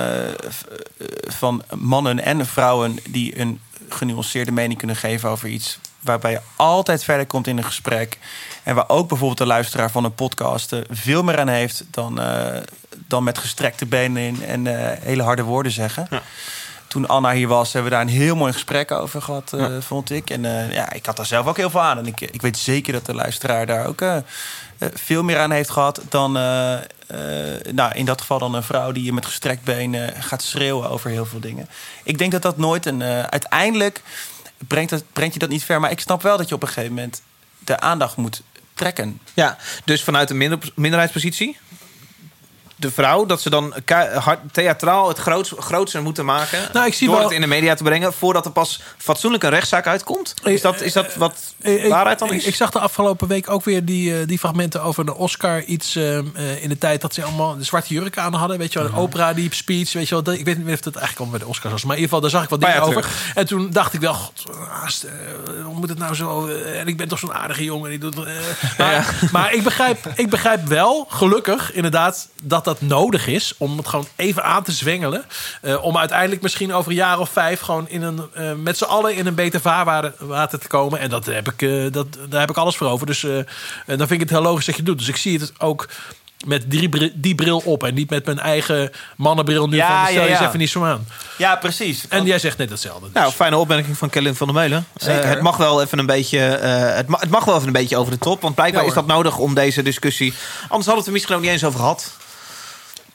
van 1.28 1.62
mannen 1.74 2.24
en 2.24 2.46
vrouwen 2.46 2.98
die 3.08 3.40
een 3.40 3.60
genuanceerde 3.88 4.52
mening 4.52 4.78
kunnen 4.78 4.96
geven 4.96 5.28
over 5.28 5.48
iets. 5.48 5.78
Waarbij 6.06 6.30
je 6.30 6.40
altijd 6.56 7.04
verder 7.04 7.26
komt 7.26 7.46
in 7.46 7.56
een 7.56 7.64
gesprek. 7.64 8.18
En 8.62 8.74
waar 8.74 8.88
ook 8.88 9.08
bijvoorbeeld 9.08 9.38
de 9.38 9.46
luisteraar 9.46 9.90
van 9.90 10.04
een 10.04 10.14
podcast 10.14 10.72
eh, 10.72 10.80
veel 10.90 11.22
meer 11.22 11.38
aan 11.38 11.48
heeft 11.48 11.84
dan, 11.90 12.20
eh, 12.20 12.62
dan 13.06 13.24
met 13.24 13.38
gestrekte 13.38 13.86
benen 13.86 14.22
in 14.22 14.44
en 14.44 14.66
eh, 14.66 14.98
hele 15.00 15.22
harde 15.22 15.42
woorden 15.42 15.72
zeggen. 15.72 16.08
Toen 16.86 17.08
Anna 17.08 17.32
hier 17.32 17.48
was, 17.48 17.72
hebben 17.72 17.90
we 17.90 17.96
daar 17.96 18.06
een 18.06 18.12
heel 18.12 18.36
mooi 18.36 18.52
gesprek 18.52 18.90
over 18.90 19.22
gehad, 19.22 19.52
eh, 19.52 19.66
vond 19.80 20.10
ik. 20.10 20.30
En 20.30 20.42
ja, 20.72 20.92
ik 20.92 21.06
had 21.06 21.16
daar 21.16 21.26
zelf 21.26 21.46
ook 21.46 21.56
heel 21.56 21.70
veel 21.70 21.80
aan. 21.80 21.98
En 21.98 22.06
ik, 22.06 22.20
ik 22.20 22.42
weet 22.42 22.58
zeker 22.58 22.92
dat 22.92 23.06
de 23.06 23.14
luisteraar 23.14 23.66
daar 23.66 23.86
ook 23.86 24.04
veel 24.78 25.22
meer 25.22 25.38
aan 25.38 25.50
heeft 25.50 25.70
gehad 25.70 26.00
dan, 26.08 26.32
nou, 27.72 27.94
in 27.94 28.04
dat 28.04 28.20
geval 28.20 28.38
dan 28.38 28.54
een 28.54 28.62
vrouw 28.62 28.92
die 28.92 29.04
je 29.04 29.12
met 29.12 29.26
gestrekt 29.26 29.64
benen 29.64 30.22
gaat 30.22 30.42
schreeuwen 30.42 30.90
over 30.90 31.10
heel 31.10 31.26
veel 31.26 31.40
dingen. 31.40 31.68
Ik 32.04 32.18
denk 32.18 32.32
dat 32.32 32.42
dat 32.42 32.56
nooit 32.56 32.86
een. 32.86 33.02
uiteindelijk 33.02 34.02
brengt, 34.58 34.90
het, 34.90 35.04
brengt 35.12 35.34
je 35.34 35.40
dat 35.40 35.48
niet 35.48 35.64
ver. 35.64 35.80
Maar 35.80 35.90
ik 35.90 36.00
snap 36.00 36.22
wel 36.22 36.36
dat 36.36 36.48
je 36.48 36.54
op 36.54 36.62
een 36.62 36.68
gegeven 36.68 36.94
moment 36.94 37.22
de 37.58 37.80
aandacht 37.80 38.16
moet 38.16 38.42
trekken. 38.74 39.20
Ja, 39.34 39.56
dus 39.84 40.02
vanuit 40.02 40.30
een 40.30 40.36
minder, 40.36 40.58
minderheidspositie. 40.74 41.58
De 42.78 42.90
vrouw, 42.90 43.26
dat 43.26 43.40
ze 43.40 43.50
dan 43.50 43.74
theatraal 44.52 45.08
het 45.08 45.18
groots, 45.18 45.52
grootser 45.58 46.02
moeten 46.02 46.24
maken. 46.24 46.58
Nou, 46.72 46.86
ik 46.86 46.94
zie 46.94 47.06
door 47.06 47.16
wel- 47.16 47.24
het 47.26 47.34
in 47.34 47.40
de 47.40 47.46
media 47.46 47.74
te 47.74 47.82
brengen. 47.82 48.12
Voordat 48.12 48.44
er 48.44 48.50
pas 48.50 48.80
fatsoenlijk 48.98 49.42
een 49.42 49.50
rechtszaak 49.50 49.86
uitkomt. 49.86 50.34
Is 50.44 50.60
dat, 50.60 50.80
is 50.80 50.92
dat 50.92 51.14
wat 51.14 51.54
Eh, 51.60 51.84
ik- 51.84 51.90
waarheid 51.90 52.18
dan 52.18 52.32
is? 52.32 52.44
Ik 52.44 52.54
zag 52.54 52.70
de 52.70 52.78
afgelopen 52.78 53.28
week 53.28 53.50
ook 53.50 53.64
weer 53.64 53.84
die, 53.84 54.20
eh, 54.20 54.26
die 54.26 54.38
fragmenten 54.38 54.82
over 54.82 55.04
de 55.06 55.14
Oscar. 55.14 55.62
Iets 55.62 55.96
eh, 55.96 56.18
eh, 56.18 56.24
in 56.62 56.68
de 56.68 56.78
tijd 56.78 57.00
dat 57.00 57.14
ze 57.14 57.22
allemaal 57.22 57.56
de 57.56 57.64
zwarte 57.64 57.94
jurk 57.94 58.18
aan 58.18 58.34
hadden. 58.34 58.58
Weet 58.58 58.72
je 58.72 58.78
wel, 58.78 58.88
een 58.88 58.94
opera, 58.94 59.32
die 59.32 59.54
speech. 59.54 59.92
Weet 59.92 60.08
je 60.08 60.22
wel, 60.22 60.34
ik 60.34 60.44
weet 60.44 60.56
niet 60.56 60.64
meer 60.66 60.74
of 60.74 60.80
dat 60.80 60.94
eigenlijk 60.96 61.24
al 61.26 61.30
bij 61.38 61.46
de 61.46 61.50
Oscars 61.50 61.72
was. 61.72 61.84
Maar 61.84 61.96
in 61.96 62.02
ieder 62.02 62.14
geval, 62.16 62.20
daar 62.30 62.40
zag 62.40 62.42
ik 62.42 62.48
wat 62.48 62.60
dingen 62.60 62.82
over. 62.82 63.10
En 63.34 63.46
toen 63.46 63.70
dacht 63.70 63.92
ik 63.92 64.00
wel, 64.00 64.14
god, 64.14 64.44
haast, 64.68 65.02
eh, 65.02 65.12
hoe 65.64 65.74
moet 65.74 65.88
het 65.88 65.98
nou 65.98 66.14
zo? 66.14 66.46
eh, 66.46 66.80
en 66.80 66.86
ik 66.88 66.96
ben 66.96 67.08
toch 67.08 67.18
zo'n 67.18 67.34
aardige 67.34 67.64
jongen. 67.64 67.90
Die 67.90 67.98
doet, 67.98 68.16
eh, 68.16 68.22
maar, 68.78 69.14
maar 69.32 69.52
ik, 69.54 69.62
begrijp, 69.62 70.06
ik 70.14 70.30
begrijp 70.30 70.66
wel, 70.66 71.06
gelukkig, 71.10 71.72
inderdaad, 71.72 72.28
dat 72.42 72.64
dat 72.66 72.80
nodig 72.80 73.26
is. 73.26 73.54
Om 73.58 73.76
het 73.76 73.88
gewoon 73.88 74.06
even 74.16 74.44
aan 74.44 74.62
te 74.62 74.72
zwengelen. 74.72 75.24
Eh, 75.62 75.84
om 75.84 75.98
uiteindelijk 75.98 76.42
misschien 76.42 76.72
over 76.74 76.90
een 76.90 76.96
jaar 76.96 77.18
of 77.18 77.28
vijf 77.30 77.60
gewoon 77.60 77.88
in 77.88 78.02
een, 78.02 78.20
eh, 78.34 78.52
met 78.52 78.76
z'n 78.78 78.84
allen 78.84 79.14
in 79.14 79.26
een 79.26 79.34
beter 79.34 79.60
vaarwater 79.60 80.12
water 80.18 80.58
te 80.58 80.68
komen. 80.68 81.00
En 81.00 81.10
dat 81.10 81.26
heb 81.26 81.52
ik, 81.52 81.62
eh, 81.62 81.92
dat, 81.92 82.06
daar 82.28 82.40
heb 82.40 82.50
ik 82.50 82.56
alles 82.56 82.76
voor 82.76 82.88
over. 82.88 83.06
Dus 83.06 83.24
eh, 83.24 83.30
dan 83.86 83.96
vind 83.98 84.10
ik 84.10 84.20
het 84.20 84.30
heel 84.30 84.42
logisch 84.42 84.64
dat 84.66 84.74
je 84.74 84.80
het 84.80 84.90
doet. 84.90 84.98
Dus 84.98 85.08
ik 85.08 85.16
zie 85.16 85.38
het 85.38 85.52
ook 85.58 85.88
met 86.46 86.70
die, 86.70 86.88
bri- 86.88 87.12
die 87.14 87.34
bril 87.34 87.62
op 87.64 87.84
en 87.84 87.94
niet 87.94 88.10
met 88.10 88.24
mijn 88.26 88.38
eigen 88.38 88.90
mannenbril 89.16 89.66
nu. 89.68 89.76
Ja, 89.76 89.86
van, 89.98 90.06
stel 90.12 90.22
ja, 90.22 90.28
je 90.28 90.34
ja. 90.42 90.46
even 90.46 90.58
niet 90.58 90.70
zo 90.70 90.84
aan. 90.84 91.06
Ja, 91.38 91.56
precies. 91.56 92.08
En 92.08 92.24
jij 92.24 92.38
zegt 92.38 92.58
net 92.58 92.70
hetzelfde. 92.70 93.08
Nou, 93.12 93.32
fijne 93.32 93.56
opmerking 93.56 93.96
van 93.98 94.10
Kellen 94.10 94.36
van 94.36 94.46
der 94.46 94.56
Meulen. 94.56 94.86
Zeker. 94.96 95.22
Eh, 95.22 95.28
het 95.30 95.40
mag 95.40 95.56
wel 95.56 95.82
even 95.82 95.98
een 95.98 96.06
beetje, 96.06 96.38
eh, 96.38 96.94
het, 96.96 97.06
ma- 97.08 97.18
het 97.20 97.30
mag 97.30 97.44
wel 97.44 97.54
even 97.54 97.66
een 97.66 97.72
beetje 97.72 97.96
over 97.96 98.12
de 98.12 98.18
top, 98.18 98.40
want 98.40 98.54
blijkbaar 98.54 98.82
Ja, 98.82 98.88
is 98.88 98.94
dat 98.94 99.06
nodig 99.06 99.38
om 99.38 99.54
deze 99.54 99.82
discussie. 99.82 100.32
Anders 100.68 100.70
hadden 100.70 100.92
we 100.92 100.96
het 100.98 101.06
er 101.06 101.12
misschien 101.12 101.34
ook 101.34 101.40
niet 101.42 101.50
eens 101.50 101.64
over 101.64 101.78
gehad. 101.80 102.12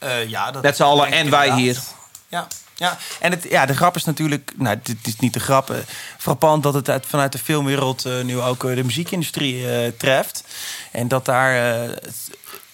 Eh, 0.02 0.28
ja, 0.28 0.50
dat 0.50 0.62
Met 0.62 0.76
z'n 0.76 0.82
allen 0.82 1.06
en 1.06 1.30
wij 1.30 1.46
inderdaad. 1.46 1.58
hier. 1.58 1.78
Ja, 2.28 2.46
ja. 2.74 2.98
en 3.20 3.30
het, 3.30 3.46
ja, 3.50 3.66
de 3.66 3.74
grap 3.74 3.96
is 3.96 4.04
natuurlijk... 4.04 4.52
Nou, 4.56 4.78
dit 4.82 4.96
is 5.06 5.16
niet 5.16 5.32
de 5.32 5.40
grap. 5.40 5.70
eh, 5.70 5.76
frappant 6.18 6.62
dat 6.62 6.74
het 6.74 6.88
uit, 6.88 7.06
vanuit 7.06 7.32
de 7.32 7.38
filmwereld 7.38 8.04
eh, 8.04 8.20
nu 8.20 8.40
ook 8.40 8.60
de 8.60 8.84
muziekindustrie 8.84 9.96
treft. 9.96 10.44
En 10.92 11.08
dat 11.08 11.24
daar... 11.24 11.88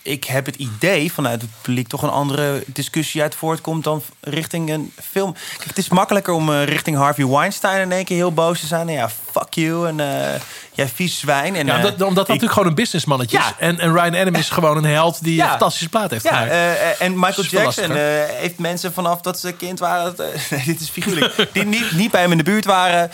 ik 0.03 0.25
heb 0.25 0.47
het 0.47 0.57
idee 0.57 1.13
vanuit 1.13 1.41
het 1.41 1.51
publiek 1.63 1.89
toch 1.89 2.03
een 2.03 2.11
andere 2.11 2.63
discussie 2.67 3.23
uit 3.23 3.35
voortkomt 3.35 3.85
dan 3.85 4.03
richting 4.21 4.71
een 4.71 4.93
film. 5.03 5.33
Kijk, 5.33 5.69
het 5.69 5.79
is 5.79 5.89
makkelijker 5.89 6.35
om 6.35 6.51
richting 6.51 6.97
Harvey 6.97 7.27
Weinstein 7.27 7.81
in 7.81 7.93
één 7.93 8.05
keer 8.05 8.17
heel 8.17 8.33
boos 8.33 8.61
te 8.61 8.67
zijn. 8.67 8.87
Nou 8.87 8.99
ja, 8.99 9.11
fuck 9.33 9.55
you 9.55 9.89
en 9.89 10.01
jij 10.79 10.89
vies 10.95 11.19
zwijn. 11.19 11.57
En, 11.57 11.67
Ja, 11.67 11.73
eh, 11.73 11.79
omdat, 11.79 11.93
omdat 11.93 12.09
dat 12.09 12.11
ik- 12.11 12.27
natuurlijk 12.29 12.53
gewoon 12.53 12.69
een 12.69 12.75
businessmannetje 12.75 13.39
is. 13.39 13.45
Ja. 13.45 13.55
En, 13.59 13.79
en 13.79 13.93
Ryan 13.93 14.15
Adams 14.15 14.39
is 14.39 14.51
gewoon 14.51 14.77
een 14.77 14.85
held 14.85 15.23
die 15.25 15.35
Ja. 15.35 15.43
een 15.45 15.51
fantastische 15.51 15.89
plaat 15.89 16.11
heeft 16.11 16.27
gemaakt. 16.29 16.51
eh, 16.51 16.73
eh, 16.91 17.01
en 17.01 17.15
Michael 17.19 17.47
Jackson 17.47 17.91
heeft 18.41 18.59
mensen 18.59 18.93
vanaf 18.93 19.21
dat 19.21 19.39
ze 19.41 19.53
kind 19.53 19.79
waren... 19.79 20.15
dit 20.67 20.81
is 20.81 20.89
figuurlijk. 20.89 21.49
die 21.53 21.65
niet, 21.65 21.93
niet 21.93 22.11
bij 22.11 22.21
hem 22.21 22.31
in 22.31 22.37
de 22.39 22.45
buurt 22.45 22.65
waren, 22.65 23.11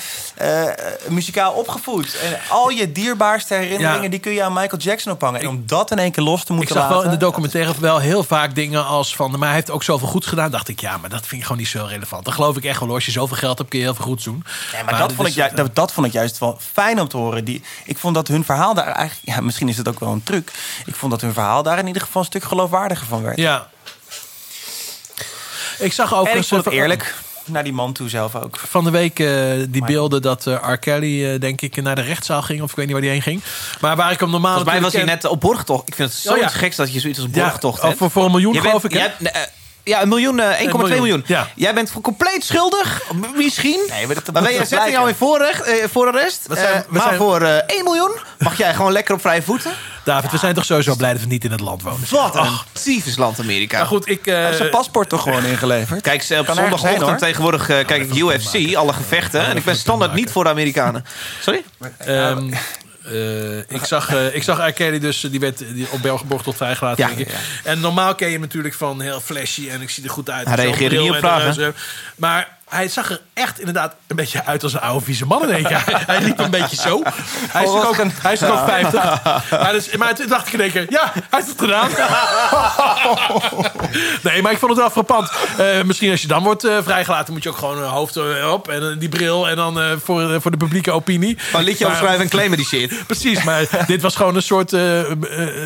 muzikaal 1.09 1.53
opgevoed. 1.53 2.17
En 2.23 2.39
al 2.49 2.69
je 2.71 2.93
dierbaarste 2.93 3.55
herinneringen... 3.55 4.11
Die 4.11 4.21
kun 4.21 4.33
je 4.33 4.43
aan 4.43 4.53
Michael 4.53 4.83
Jackson 4.83 5.13
ophangen. 5.13 5.41
En 5.41 5.49
om 5.49 5.63
dat 5.67 5.91
in 5.91 5.99
één 5.99 6.11
keer 6.13 6.25
los 6.25 6.45
te 6.45 6.53
Ik 6.53 6.59
moeten 6.59 6.75
zag 6.77 6.89
wel 6.89 6.97
in 6.99 7.05
laten... 7.05 7.19
de 7.19 7.25
documentaire 7.25 7.73
wel 7.81 7.99
heel 7.99 8.25
vaak 8.25 8.55
dingen 8.55 8.87
als 8.87 9.17
van... 9.17 9.31
maar 9.31 9.41
hij 9.49 9.55
heeft 9.55 9.71
ook 9.71 9.83
zoveel 9.83 10.09
goeds 10.09 10.27
gedaan. 10.27 10.51
dacht 10.51 10.69
ik, 10.69 10.81
ja, 10.81 10.97
maar 10.97 11.11
dat 11.11 11.21
vind 11.27 11.33
ik 11.41 11.43
gewoon 11.43 11.59
niet 11.59 11.69
zo 11.69 11.85
relevant. 11.89 12.25
Dan 12.25 12.35
geloof 12.35 12.57
ik 12.57 12.65
echt 12.65 12.81
wel, 12.81 12.95
als 12.95 13.07
je 13.07 13.11
zoveel 13.13 13.37
geld 13.37 13.59
hebt... 13.59 13.71
kun 13.71 13.79
je 13.79 13.85
heel 13.85 13.95
veel 13.95 14.05
goeds 14.05 14.25
doen. 14.25 14.45
Ja, 14.73 14.83
maar, 14.83 14.99
dat, 14.99 15.13
vond 15.13 15.29
is- 15.29 15.37
ik 15.37 15.57
dat, 15.57 15.75
dat 15.75 15.93
vond 15.93 16.07
ik 16.07 16.13
juist 16.13 16.39
wel 16.39 16.59
fijn 16.73 17.01
om 17.01 17.09
te 17.09 17.17
horen. 17.17 17.45
Die, 17.45 17.54
ik 17.85 17.99
vond 17.99 18.15
dat 18.15 18.29
hun 18.29 18.45
verhaal 18.45 18.75
daar 18.75 18.87
eigenlijk... 18.87 19.29
Ja, 19.37 19.41
misschien 19.41 19.69
is 19.69 19.77
het 19.77 19.89
ook 19.89 20.01
wel 20.01 20.13
een 20.13 20.23
truc. 20.23 20.51
Ik 20.87 20.95
vond 20.95 21.13
dat 21.13 21.21
hun 21.21 21.33
verhaal 21.33 21.63
daar 21.63 21.79
in 21.79 21.87
ieder 21.87 22.03
geval 22.03 22.21
een 22.21 22.27
stuk 22.29 22.45
geloofwaardiger 22.45 23.07
van 23.07 23.23
werd. 23.23 23.37
Ja. 23.37 23.69
Ik 25.79 25.93
zag 25.93 26.13
en 26.13 26.37
ik 26.39 26.45
vond 26.45 26.65
het 26.65 26.75
eerlijk. 26.75 27.15
Naar 27.47 27.65
die 27.65 27.73
man 27.73 27.93
toe 27.93 28.09
zelf 28.09 28.35
ook. 28.35 28.59
Van 28.59 28.85
de 28.85 28.91
week 28.91 29.19
eh, 29.19 29.27
die 29.69 29.85
beelden 29.85 30.23
dat 30.23 30.47
eh 30.47 30.73
R. 30.73 30.77
Kelly, 30.77 31.33
eh, 31.33 31.41
denk 31.41 31.61
ik, 31.61 31.83
naar 31.83 31.95
de 31.95 32.01
rechtszaal 32.01 32.43
ging. 32.43 32.63
Of 32.63 32.71
ik 32.71 32.77
weet 32.77 32.85
niet 32.85 32.95
waar 32.95 33.03
die 33.03 33.11
heen 33.13 33.23
ging. 33.23 33.43
Maar 33.81 33.97
waar 33.97 34.13
ik 34.13 34.21
hem 34.21 34.31
normaal 34.31 34.55
Volgens 34.55 34.73
mij 34.75 34.83
was 34.83 34.93
hij 34.93 35.05
net 35.05 35.25
op 35.25 35.41
borgtocht. 35.41 35.89
Ik 35.89 35.95
vind 35.95 36.09
het 36.13 36.19
zo 36.19 36.33
Oh 36.33 36.39
ja. 36.39 36.49
geks 36.49 36.77
dat 36.77 36.93
je 36.93 37.01
zoiets 37.01 37.19
als 37.19 37.29
Ja, 37.33 37.43
borgtocht 37.45 37.79
oh, 37.79 37.85
hebt. 37.85 37.99
voor- 37.99 38.11
voor 38.11 38.25
een 38.25 38.31
miljoen, 38.31 38.53
Je 38.55 38.61
bent- 38.61 38.71
geloof 38.83 38.85
ik, 38.85 38.93
hebt, 38.93 39.49
ja, 39.85 40.03
een 40.03 40.09
miljoen, 40.09 40.41
eh, 40.41 40.61
1,2 40.61 40.77
miljoen, 40.77 40.97
miljoen. 40.99 41.25
ja. 41.27 41.49
Jij 41.55 41.75
bent 41.75 41.93
compleet 42.03 42.45
schuldig, 42.45 43.03
misschien. 43.37 43.81
Nee, 43.91 44.07
maar 44.07 44.15
dat, 44.15 44.33
Maar 44.35 44.43
wij 44.43 44.65
zetten 44.65 44.91
jou 44.91 45.09
in 45.09 45.15
voorrecht, 45.15 45.63
eh, 45.63 45.85
voorarrest. 45.93 46.41
We 46.47 46.55
zijn- 46.55 46.75
Eh, 46.75 46.81
maar 46.89 47.03
zijn- 47.03 47.17
voor 47.17 47.43
eh 47.43 47.57
1 47.77 47.85
miljoen 47.85 48.11
mag 48.39 48.57
jij 48.59 48.75
gewoon 48.75 48.93
lekker 48.93 49.15
op 49.15 49.21
vrije 49.21 49.43
voeten. 49.43 49.71
David, 50.05 50.31
we 50.31 50.39
zijn 50.39 50.55
toch 50.55 50.65
sowieso 50.65 50.95
blij 50.95 51.13
dat 51.13 51.21
we 51.21 51.27
niet 51.27 51.45
in 51.45 51.51
het 51.51 51.61
land 51.61 51.83
wonen. 51.83 52.01
Wat 52.11 52.35
een 52.35 52.41
Ach, 52.41 52.67
tyfusland 52.73 53.39
Amerika. 53.41 53.77
maar 53.79 53.87
goed, 53.87 54.09
ik... 54.09 54.27
eh, 54.27 54.37
heeft 54.45 54.57
zijn 54.57 54.71
paspoort 54.71 55.09
toch 55.09 55.23
gewoon 55.23 55.45
ingeleverd? 55.45 56.01
Kijk, 56.01 56.23
ze- 56.23 56.39
op 56.39 56.47
zondagochtend 56.55 57.19
tegenwoordig 57.19 57.69
eh, 57.69 57.87
kijk 57.87 58.03
ik 58.03 58.15
UFC, 58.15 58.75
alle 58.75 58.93
gevechten. 58.93 59.47
En 59.47 59.57
ik 59.57 59.65
ben 59.65 59.77
standaard 59.77 60.15
niet 60.15 60.31
voor 60.31 60.45
de 60.45 60.51
Amerikanen. 60.51 61.05
Sorry? 61.41 61.65
Ehm, 61.99 62.53
eh, 63.05 63.59
ik, 63.59 63.85
zag, 63.85 64.15
eh, 64.15 64.35
ik 64.35 64.43
zag. 64.43 64.73
Kelly 64.73 64.99
dus, 64.99 65.25
eh, 65.25 65.31
die 65.31 65.41
werd 65.41 65.59
die 65.59 65.87
op 65.91 66.03
Belgeborg 66.03 66.43
tot 66.43 66.57
vrijgelaten. 66.57 67.09
Ja, 67.09 67.15
ja. 67.17 67.27
En 67.65 67.81
normaal 67.81 68.15
ken 68.15 68.27
je 68.27 68.33
hem 68.33 68.43
natuurlijk 68.43 68.75
van 68.75 69.01
heel 69.01 69.21
flashy 69.21 69.69
en 69.69 69.81
ik 69.81 69.91
zie 69.91 70.05
er 70.05 70.11
goed 70.11 70.31
uit. 70.31 70.47
Hij 70.47 70.57
en 70.57 70.63
zo, 70.63 70.69
reageerde 70.69 70.97
niet 70.97 71.09
op 71.09 71.15
en 71.15 71.21
vragen. 71.21 71.75
Maar 72.17 72.49
hij 72.75 72.89
zag 72.89 73.11
er 73.11 73.21
echt 73.35 73.59
inderdaad 73.59 73.95
een 74.07 74.17
beetje 74.17 74.45
uit 74.45 74.63
als 74.63 74.73
een 74.73 74.81
oude 74.81 75.05
vieze 75.05 75.27
man 75.27 75.43
in 75.43 75.51
één 75.55 75.65
keer. 75.65 75.83
Hij, 76.07 76.21
liep 76.23 76.39
een 76.39 76.51
beetje 76.51 76.77
zo. 76.77 77.01
Hij 77.05 77.63
is 77.63 77.69
Oh, 77.69 77.75
toch 77.81 77.89
ook, 77.89 77.99
een- 77.99 78.13
hij 78.23 78.33
is 78.33 78.39
toch 78.39 78.61
ook 78.61 78.69
50. 78.69 79.23
Maar, 79.51 79.73
dus, 79.73 79.97
maar 79.97 80.15
toen 80.15 80.29
dacht 80.29 80.47
ik 80.47 80.53
in 80.53 80.61
één 80.61 80.71
keer, 80.71 80.87
ja, 80.89 81.11
hij 81.15 81.23
heeft 81.31 81.49
het 81.49 81.61
gedaan. 81.61 81.89
nee, 84.23 84.43
maar 84.43 84.53
ik 84.53 84.59
vond 84.59 84.71
het 84.71 84.81
wel 84.81 84.91
frappant. 84.91 85.31
Eh, 85.59 85.83
misschien 85.83 86.11
als 86.11 86.21
je 86.21 86.27
dan 86.27 86.43
wordt 86.43 86.65
eh, 86.65 86.79
vrijgelaten, 86.83 87.33
moet 87.33 87.43
je 87.43 87.49
ook 87.49 87.57
gewoon 87.57 87.79
een 87.83 87.89
hoofd 87.89 88.17
eh, 88.17 88.53
op 88.53 88.69
en 88.69 88.99
die 88.99 89.09
bril 89.09 89.49
en 89.49 89.57
dan 89.57 90.01
voor, 90.05 90.41
voor 90.41 90.51
de 90.51 90.57
publieke 90.57 90.91
opinie. 90.91 91.39
Gewoon 91.39 91.61
een 91.61 91.67
liedje 91.67 91.87
opschrijven 91.87 92.21
en 92.21 92.29
claimen 92.29 92.57
die 92.57 92.67
shit. 92.67 93.03
Precies, 93.07 93.43
maar 93.43 93.67
dit 93.87 94.03
was 94.03 94.17
gewoon 94.17 94.37
een 94.37 94.43
soort 94.43 94.73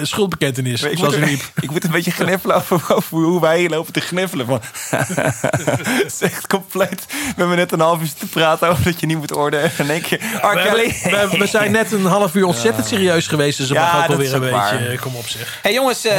schuldbekentenis. 0.03 0.83
Ik 0.83 0.99
moet, 0.99 1.17
liep. 1.17 1.41
ik 1.61 1.71
moet 1.71 1.85
een 1.85 1.91
beetje 1.91 2.11
gniffelen 2.11 2.57
over, 2.57 2.95
over 2.95 3.17
hoe 3.19 3.41
wij 3.41 3.59
hier 3.59 3.71
lopen 3.71 3.93
te 3.93 4.01
gniffelen. 4.01 4.47
Van. 4.47 4.61
Het 4.91 6.05
is 6.07 6.21
echt 6.21 6.47
compleet. 6.47 6.98
We 7.09 7.33
hebben 7.37 7.57
net 7.57 7.73
een 7.73 7.81
half 7.81 8.01
uur 8.01 8.09
te 8.19 8.27
praten 8.27 8.69
over 8.69 8.85
dat 8.85 9.01
je 9.01 9.07
niet 9.07 9.17
moet 9.19 9.33
ordenen. 9.37 9.65
En 9.79 9.85
in 9.85 9.91
één 9.91 10.01
keer, 10.01 10.19
R. 10.43 10.55
We, 10.55 10.63
Kelly. 10.63 10.91
hebben- 11.03 11.31
we, 11.31 11.39
we 11.39 11.47
zijn 11.47 11.71
net 11.73 11.93
een 11.93 12.05
half 12.05 12.35
uur 12.35 12.45
ontzettend 12.45 12.87
serieus 12.87 13.27
geweest. 13.27 13.59
Dus 13.59 13.69
dat 13.69 13.77
Ja, 13.77 13.83
mag 13.83 13.93
ook 13.93 13.99
wel 13.99 14.09
dat 14.09 14.17
weer 14.17 14.27
is 14.27 14.33
een 14.33 14.41
beetje... 14.41 14.57
waar. 14.57 14.91
eh, 14.91 15.01
Kom 15.01 15.15
op 15.17 15.27
zeg. 15.29 15.59
Hey 15.63 15.73
jongens, 15.73 16.05
eh, 16.05 16.15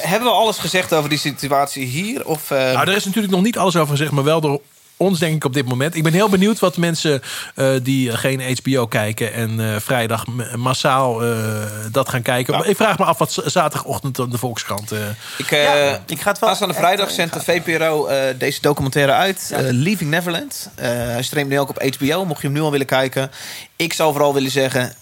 hebben 0.00 0.28
we 0.28 0.34
alles 0.34 0.58
gezegd 0.58 0.92
over 0.94 1.08
die 1.08 1.18
situatie 1.18 1.84
hier? 1.84 2.26
Of, 2.26 2.50
eh, 2.50 2.58
Nou, 2.58 2.88
er 2.90 2.96
is 2.96 3.04
natuurlijk 3.04 3.32
nog 3.32 3.42
niet 3.42 3.58
alles 3.58 3.76
over 3.76 3.90
gezegd, 3.90 4.10
maar 4.10 4.24
wel 4.24 4.40
door 4.40 4.60
ons 5.02 5.18
denk 5.18 5.34
ik 5.34 5.44
op 5.44 5.52
dit 5.54 5.68
moment. 5.68 5.94
Ik 5.94 6.02
ben 6.02 6.12
heel 6.12 6.28
benieuwd 6.28 6.58
wat 6.58 6.76
mensen 6.76 7.22
eh, 7.54 7.70
die 7.82 8.16
geen 8.16 8.56
HBO 8.62 8.86
kijken 8.86 9.32
en 9.32 9.60
eh, 9.74 9.80
vrijdag 9.80 10.24
massaal 10.56 11.22
eh, 11.22 11.36
dat 11.92 12.08
gaan 12.08 12.22
kijken. 12.22 12.68
Ik 12.68 12.76
vraag 12.76 12.98
me 12.98 13.04
af 13.04 13.18
wat 13.18 13.42
zaterdagochtend 13.44 14.18
op 14.18 14.30
de 14.30 14.38
Volkskrant. 14.38 14.92
eh, 14.92 14.98
ik, 15.38 15.50
eh, 15.50 15.62
Ja, 15.62 16.00
ik 16.06 16.20
ga 16.20 16.30
het 16.30 16.38
wel 16.38 16.48
Aanstaande 16.48 16.74
vrijdag 16.74 17.10
zendt 17.10 17.32
de 17.34 17.40
VPRO 17.40 18.06
eh, 18.06 18.34
deze 18.38 18.60
documentaire 18.60 19.12
uit. 19.12 19.52
Leaving 19.70 20.10
Neverland. 20.10 20.70
Eh, 20.74 20.88
hij 20.88 21.22
streamt 21.22 21.48
nu 21.48 21.58
ook 21.60 21.68
op 21.68 21.82
HBO, 21.98 22.24
mocht 22.24 22.40
je 22.40 22.46
hem 22.46 22.56
nu 22.56 22.62
al 22.62 22.70
willen 22.70 22.86
kijken. 22.86 23.30
Ik 23.76 23.92
zou 23.92 24.12
vooral 24.12 24.34
willen 24.34 24.50
zeggen... 24.50 24.92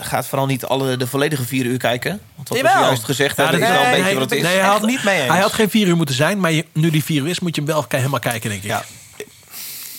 Ga 0.00 0.16
het 0.16 0.26
vooral 0.26 0.46
niet 0.46 0.64
alle, 0.64 0.96
de 0.96 1.06
volledige 1.06 1.44
vier 1.44 1.64
uur 1.64 1.78
kijken. 1.78 2.20
Want 2.36 2.48
wat 2.48 2.60
we 2.60 2.68
zojuist 2.68 3.04
gezegd 3.04 3.36
Ja, 3.36 3.42
hebben, 3.42 3.62
is 3.62 3.68
wel 3.68 3.76
een 3.76 3.82
nee, 3.82 3.90
beetje 3.90 4.04
nee, 4.06 4.14
wat 4.18 4.30
het 4.30 4.38
is. 4.38 4.44
nee, 4.44 4.56
hij 4.58 4.68
had, 4.68 4.82
niet 4.86 5.04
mee 5.04 5.20
eens. 5.20 5.32
hij 5.32 5.40
had 5.40 5.52
geen 5.52 5.70
vier 5.70 5.86
uur 5.86 5.96
moeten 5.96 6.14
zijn, 6.14 6.40
maar 6.40 6.52
je- 6.52 6.64
nu 6.72 6.90
die 6.90 7.04
vier 7.04 7.22
uur 7.22 7.28
is, 7.28 7.40
moet 7.40 7.54
je 7.54 7.62
hem 7.62 7.70
wel 7.70 7.84
helemaal 7.88 8.18
kijken, 8.20 8.50
denk 8.50 8.62
ik. 8.62 8.68
Ja. 8.68 8.84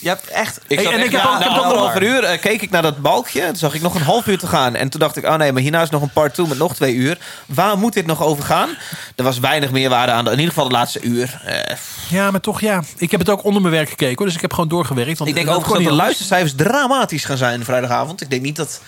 Je 0.00 0.08
hebt 0.08 0.28
echt... 0.28 0.60
Ik 0.66 0.80
en 0.80 1.04
ik 1.04 1.10
heb 1.12 1.24
ook- 1.24 1.38
na 1.38 1.48
ook 1.56 1.62
anderhalf 1.62 2.00
uur 2.00 2.24
eh, 2.24 2.40
keek 2.40 2.62
ik 2.62 2.70
naar 2.70 2.82
dat 2.82 2.98
balkje. 3.02 3.46
Toen 3.46 3.56
zag 3.56 3.74
ik 3.74 3.82
nog 3.82 3.94
een 3.94 4.02
half 4.02 4.26
uur 4.26 4.38
te 4.38 4.46
gaan. 4.46 4.74
En 4.74 4.88
toen 4.88 5.00
dacht 5.00 5.16
ik, 5.16 5.24
oh 5.26 5.34
nee, 5.34 5.52
maar 5.52 5.62
hierna 5.62 5.82
is 5.82 5.90
nog 5.90 6.02
een 6.02 6.10
part 6.10 6.34
2 6.34 6.46
met 6.46 6.58
nog 6.58 6.74
twee 6.74 6.94
uur. 6.94 7.18
Waar 7.46 7.78
moet 7.78 7.92
dit 7.92 8.06
nog 8.06 8.22
over 8.22 8.44
gaan? 8.44 8.68
Er 9.16 9.24
was 9.24 9.38
weinig 9.38 9.70
meerwaarde 9.70 10.12
aan. 10.12 10.24
De, 10.24 10.30
in 10.30 10.36
ieder 10.38 10.52
geval 10.54 10.68
de 10.68 10.74
laatste 10.74 11.00
uur. 11.00 11.40
Eh, 11.44 11.76
Ja, 12.08 12.30
maar 12.30 12.40
toch 12.40 12.60
ja. 12.60 12.82
Ik 12.96 13.10
heb 13.10 13.20
het 13.20 13.28
ook 13.30 13.44
onder 13.44 13.62
mijn 13.62 13.74
werk 13.74 13.88
gekeken, 13.88 14.16
hoor, 14.16 14.26
dus 14.26 14.34
ik 14.34 14.40
heb 14.40 14.52
gewoon 14.52 14.68
doorgewerkt. 14.68 15.18
Want 15.18 15.30
ik 15.30 15.36
denk 15.36 15.46
kon 15.62 15.74
dat 15.74 15.82
de 15.82 15.92
luistercijfers 15.92 16.54
dramatisch 16.56 17.24
gaan 17.24 17.36
zijn 17.36 17.64
vrijdagavond. 17.64 18.20
Ik 18.20 18.30
denk 18.30 18.42
niet 18.42 18.56
dat 18.56 18.80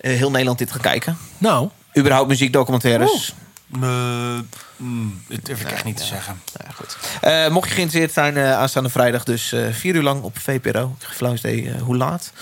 eh, 0.00 0.16
heel 0.16 0.30
Nederland 0.30 0.58
dit 0.58 0.72
gaat 0.72 0.82
kijken. 0.82 1.18
Nou, 1.38 1.68
Überhaupt 1.98 2.28
muziekdocumentaires. 2.28 3.34
Mm, 3.78 5.22
dat 5.28 5.38
durf 5.44 5.60
ik 5.60 5.70
echt 5.70 5.84
niet 5.84 5.96
te 5.96 6.04
zeggen. 6.04 6.42
Goed. 6.74 6.96
Eh, 7.20 7.48
mocht 7.48 7.68
je 7.68 7.74
geïnteresseerd 7.74 8.12
zijn, 8.12 8.36
eh, 8.36 8.58
aanstaande 8.58 8.88
vrijdag 8.88 9.24
dus 9.24 9.52
eh, 9.52 9.60
vier 9.72 9.94
uur 9.94 10.02
lang 10.02 10.22
op 10.22 10.38
VPRO. 10.38 10.94
Ik 10.98 11.06
heb 11.06 11.16
flauw 11.16 11.34
idee 11.34 11.70
eh, 11.70 11.82
hoe 11.82 11.96
laat. 11.96 12.32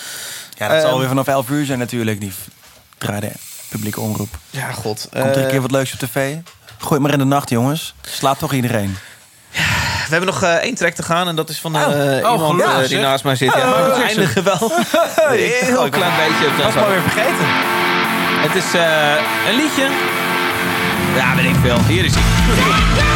Ja, 0.59 0.69
dat 0.69 0.82
zal 0.82 0.98
weer 0.98 1.09
vanaf 1.09 1.27
11 1.27 1.48
uur 1.48 1.65
zijn 1.65 1.78
natuurlijk, 1.78 2.20
die 2.20 2.32
draaide 2.98 3.32
publieke 3.69 4.01
omroep. 4.01 4.35
Ja, 4.51 4.73
god. 4.73 5.09
Komt 5.12 5.36
er 5.36 5.43
een 5.43 5.48
keer 5.48 5.61
wat 5.61 5.70
leuks 5.70 5.93
op 5.93 5.98
tv? 5.98 6.36
Gooi 6.78 6.93
het 6.94 7.01
maar 7.02 7.12
in 7.12 7.19
de 7.19 7.24
nacht, 7.24 7.51
jongens. 7.51 7.94
Slaat 8.01 8.39
toch 8.39 8.52
iedereen. 8.52 8.97
We 9.51 10.16
hebben 10.16 10.27
nog 10.35 10.43
eh, 10.43 10.55
één 10.55 10.74
track 10.74 10.94
te 10.94 11.02
gaan 11.02 11.28
en 11.28 11.36
dat 11.36 11.48
is 11.48 11.59
van 11.61 11.77
eh, 11.77 11.82
Oh. 11.86 12.32
iemand 12.32 12.40
gelukkig, 12.51 12.82
eh, 12.82 12.89
die 12.89 12.98
naast 12.98 13.24
mij 13.24 13.36
zit. 13.36 13.52
Ja, 13.55 13.59
Oh, 13.59 13.70
maar 13.70 13.98
we 13.98 14.02
eindigen 14.02 14.44
wel 14.44 14.73
een 15.31 15.39
heel 15.39 15.89
klein 15.89 16.16
beetje. 16.16 16.47
op 16.47 16.57
Was 16.57 16.74
dat 16.74 16.74
maar 16.74 16.90
weer 16.90 17.02
vergeten. 17.02 17.47
Het 18.47 18.55
is 18.55 18.74
eh, 18.74 19.48
een 19.48 19.57
liedje. 19.57 19.89
Ja, 21.16 21.37
weet 21.37 21.45
ik 21.45 21.55
veel. 21.62 21.78
Hier 21.89 22.05
is 22.05 22.15
hij. 22.15 23.10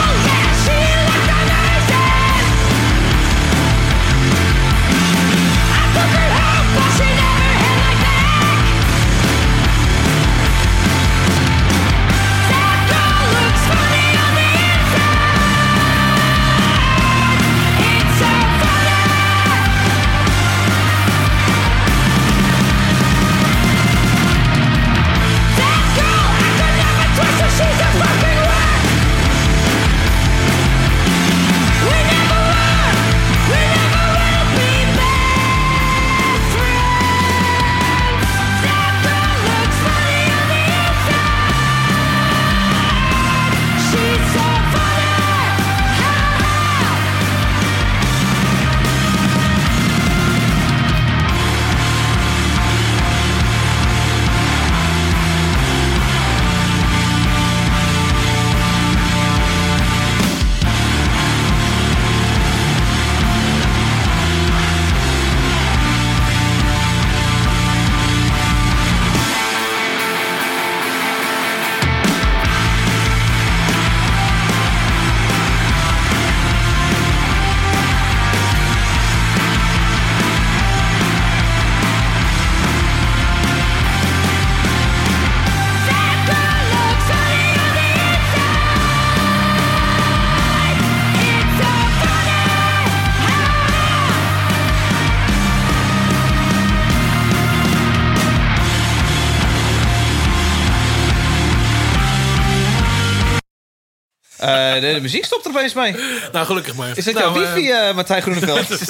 De, 104.81 104.95
de 104.95 105.01
muziek 105.01 105.25
stopt 105.25 105.45
er 105.45 105.51
opeens 105.51 105.73
mee. 105.75 105.97
Nou, 106.33 106.47
gelukkig 106.47 106.75
maar. 106.75 106.89
Is 106.95 107.05
dat 107.05 107.15
Nou, 107.15 107.35
jouw 107.35 107.45
eh, 107.45 107.53
wifi, 107.55 107.71
eh 107.71 107.95
Martijn 107.95 108.23
Groeneveld? 108.23 108.67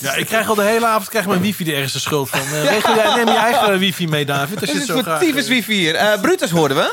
Ja, 0.00 0.14
ik 0.14 0.26
krijg 0.26 0.48
al 0.48 0.54
de 0.54 0.62
hele 0.62 0.86
avond 0.86 1.08
krijg 1.08 1.26
mijn 1.26 1.40
wifi 1.40 1.68
er 1.70 1.74
ergens 1.74 1.92
de 1.92 1.98
schuld 1.98 2.28
van. 2.30 2.40
Eh, 2.40 2.64
regel 2.64 2.94
jij, 2.94 3.14
neem 3.14 3.26
je 3.28 3.36
eigen 3.38 3.78
wifi 3.78 4.06
mee, 4.08 4.24
David. 4.24 4.60
Als 4.60 4.60
Dit 4.60 4.68
je 4.68 4.74
is 4.74 4.78
het 4.80 4.86
zo 4.88 4.94
voor 4.94 5.02
graag... 5.02 5.20
tyfus 5.20 5.48
wifi 5.48 5.72
hier. 5.74 5.94
Eh, 5.94 6.20
Brutus 6.20 6.50
hoorden 6.50 6.76
we. 6.76 6.92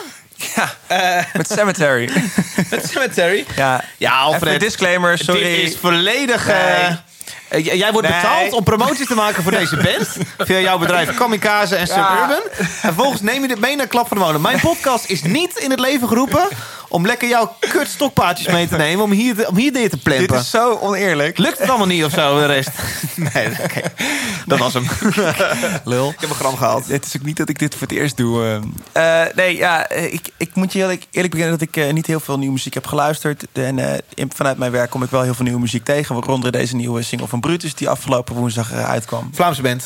Ja, 0.56 0.74
met 1.34 1.50
Cemetery. 1.52 2.10
Met 2.72 2.90
Cemetery. 2.92 3.46
ja, 3.56 3.84
Ja, 3.98 4.12
Alfred. 4.20 4.44
Even 4.48 4.60
disclaimer, 4.60 5.18
sorry. 5.18 5.42
Dit 5.56 5.70
is 5.72 5.78
volledig... 5.82 6.48
eh, 6.48 6.56
Nee. 7.50 7.64
eh, 7.72 7.78
jij 7.80 7.92
wordt 7.92 8.08
Nee. 8.10 8.18
betaald 8.22 8.54
om 8.54 8.64
promoties 8.64 9.08
te 9.08 9.16
maken 9.16 9.44
voor 9.44 9.52
deze 9.60 9.76
band. 9.76 10.08
Via 10.38 10.60
jouw 10.60 10.78
bedrijf 10.78 11.16
Kamikaze 11.16 11.76
en 11.76 11.88
Suburban. 11.88 12.40
En 12.58 12.66
vervolgens 12.68 13.22
neem 13.22 13.42
je 13.42 13.48
dit 13.48 13.60
mee 13.60 13.76
naar 13.76 13.88
Klap 13.88 14.08
van 14.08 14.18
de 14.18 14.24
Molen. 14.24 14.42
Mijn 14.42 14.60
podcast 14.60 15.06
is 15.06 15.22
niet 15.24 15.56
in 15.58 15.70
het 15.70 15.80
leven 15.80 16.08
geroepen... 16.08 16.48
om 16.90 17.06
lekker 17.06 17.28
jouw 17.30 17.56
kut 17.60 17.88
stokpaardjes 17.88 18.48
mee 18.48 18.68
te 18.68 18.76
nemen... 18.76 19.04
om 19.04 19.12
hier, 19.12 19.36
te- 19.36 19.48
om 19.48 19.56
hier 19.58 19.72
neer 19.72 19.90
te 19.90 19.96
Dit 19.96 20.04
plempen. 20.04 20.40
is 20.40 20.50
zo 20.50 20.78
oneerlijk. 20.82 21.38
Lukt 21.38 21.60
het 21.60 21.70
allemaal 21.70 21.88
niet 21.88 22.04
of 22.04 22.12
zo, 22.12 22.40
de 22.40 22.46
rest? 22.46 22.70
Nee, 23.34 23.48
oké. 23.64 23.82
Dat 24.46 24.60
was 24.60 24.74
hem. 24.74 24.86
Lul. 25.84 26.10
Ik 26.10 26.20
heb 26.20 26.30
een 26.30 26.36
gram 26.36 26.58
gehaald. 26.58 26.88
Het 26.88 27.06
is 27.06 27.16
ook 27.18 27.26
niet 27.26 27.38
dat 27.38 27.50
ik 27.50 27.60
dit 27.60 27.74
voor 27.76 27.88
het 27.88 27.98
eerst 27.98 28.18
doe. 28.18 28.62
eh. 28.94 29.22
Eh, 29.26 29.34
nee, 29.36 29.56
ja, 29.58 29.88
eh, 29.88 30.14
ik, 30.14 30.30
ik 30.38 30.56
moet 30.56 30.74
je 30.74 30.80
eerlijk, 30.80 31.06
eerlijk 31.12 31.34
bekennen 31.34 31.60
dat 31.60 31.68
ik 31.68 31.78
eh, 31.78 31.94
niet 31.94 32.06
heel 32.08 32.20
veel 32.20 32.38
nieuwe 32.38 32.54
muziek 32.54 32.74
heb 32.74 32.88
geluisterd. 32.88 33.46
En 33.54 33.80
in- 34.14 34.32
vanuit 34.36 34.58
mijn 34.58 34.72
werk 34.72 34.90
kom 34.90 35.04
ik 35.04 35.10
wel 35.10 35.22
heel 35.22 35.34
veel 35.34 35.46
nieuwe 35.46 35.60
muziek 35.60 35.84
tegen. 35.86 36.16
Waaronder 36.16 36.52
deze 36.52 36.76
nieuwe 36.76 37.02
single 37.02 37.28
van 37.28 37.40
Brutus 37.40 37.76
die 37.76 37.90
afgelopen 37.90 38.36
woensdag 38.36 38.72
uitkwam. 38.74 39.30
Vlaamse 39.34 39.62
band. 39.62 39.86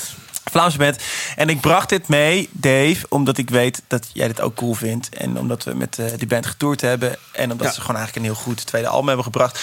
Vlaamse 0.49 0.77
band. 0.77 0.97
En 1.35 1.49
ik 1.49 1.59
bracht 1.61 1.89
dit 1.89 2.07
mee, 2.07 2.49
Dave, 2.51 3.05
omdat 3.09 3.37
ik 3.37 3.49
weet 3.49 3.81
dat 3.87 4.09
jij 4.13 4.27
dit 4.27 4.41
ook 4.41 4.55
cool 4.55 4.73
vindt. 4.73 5.09
En 5.09 5.37
omdat 5.39 5.63
we 5.63 5.73
met 5.73 5.99
eh, 5.99 6.05
die 6.17 6.27
band 6.27 6.45
getoerd 6.45 6.81
hebben. 6.81 7.15
En 7.31 7.51
omdat 7.51 7.67
Ja. 7.67 7.73
ze 7.73 7.81
gewoon 7.81 7.95
eigenlijk 7.95 8.25
een 8.27 8.33
heel 8.33 8.43
goed 8.43 8.65
tweede 8.65 8.87
album 8.87 9.07
hebben 9.07 9.25
gebracht. 9.25 9.59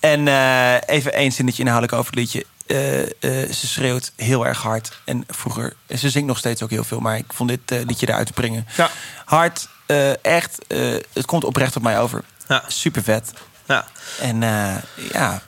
En 0.00 0.28
eh, 0.28 0.74
even 0.86 1.12
één 1.12 1.32
zinnetje 1.32 1.62
inhoudelijk 1.62 1.98
over 1.98 2.10
het 2.10 2.20
liedje. 2.20 2.44
Eh, 2.66 2.76
ze 3.52 3.66
schreeuwt 3.66 4.12
heel 4.16 4.46
erg 4.46 4.62
hard. 4.62 5.00
En 5.04 5.24
vroeger, 5.28 5.74
ze 5.96 6.10
zingt 6.10 6.28
nog 6.28 6.38
steeds 6.38 6.62
ook 6.62 6.70
heel 6.70 6.84
veel. 6.84 7.00
Maar 7.00 7.16
ik 7.16 7.32
vond 7.32 7.48
dit 7.48 7.84
liedje 7.86 8.08
eruit 8.08 8.26
te 8.26 8.32
brengen. 8.32 8.66
Ja. 8.76 8.90
Hard, 9.24 9.68
echt. 10.22 10.58
het 11.12 11.26
komt 11.26 11.44
oprecht 11.44 11.76
op 11.76 11.82
mij 11.82 12.00
over. 12.00 12.24
Ja. 12.48 12.62
Super 12.66 13.02
vet. 13.02 13.32
Ja. 13.66 13.86
En 14.20 14.40
ja, 15.12 15.42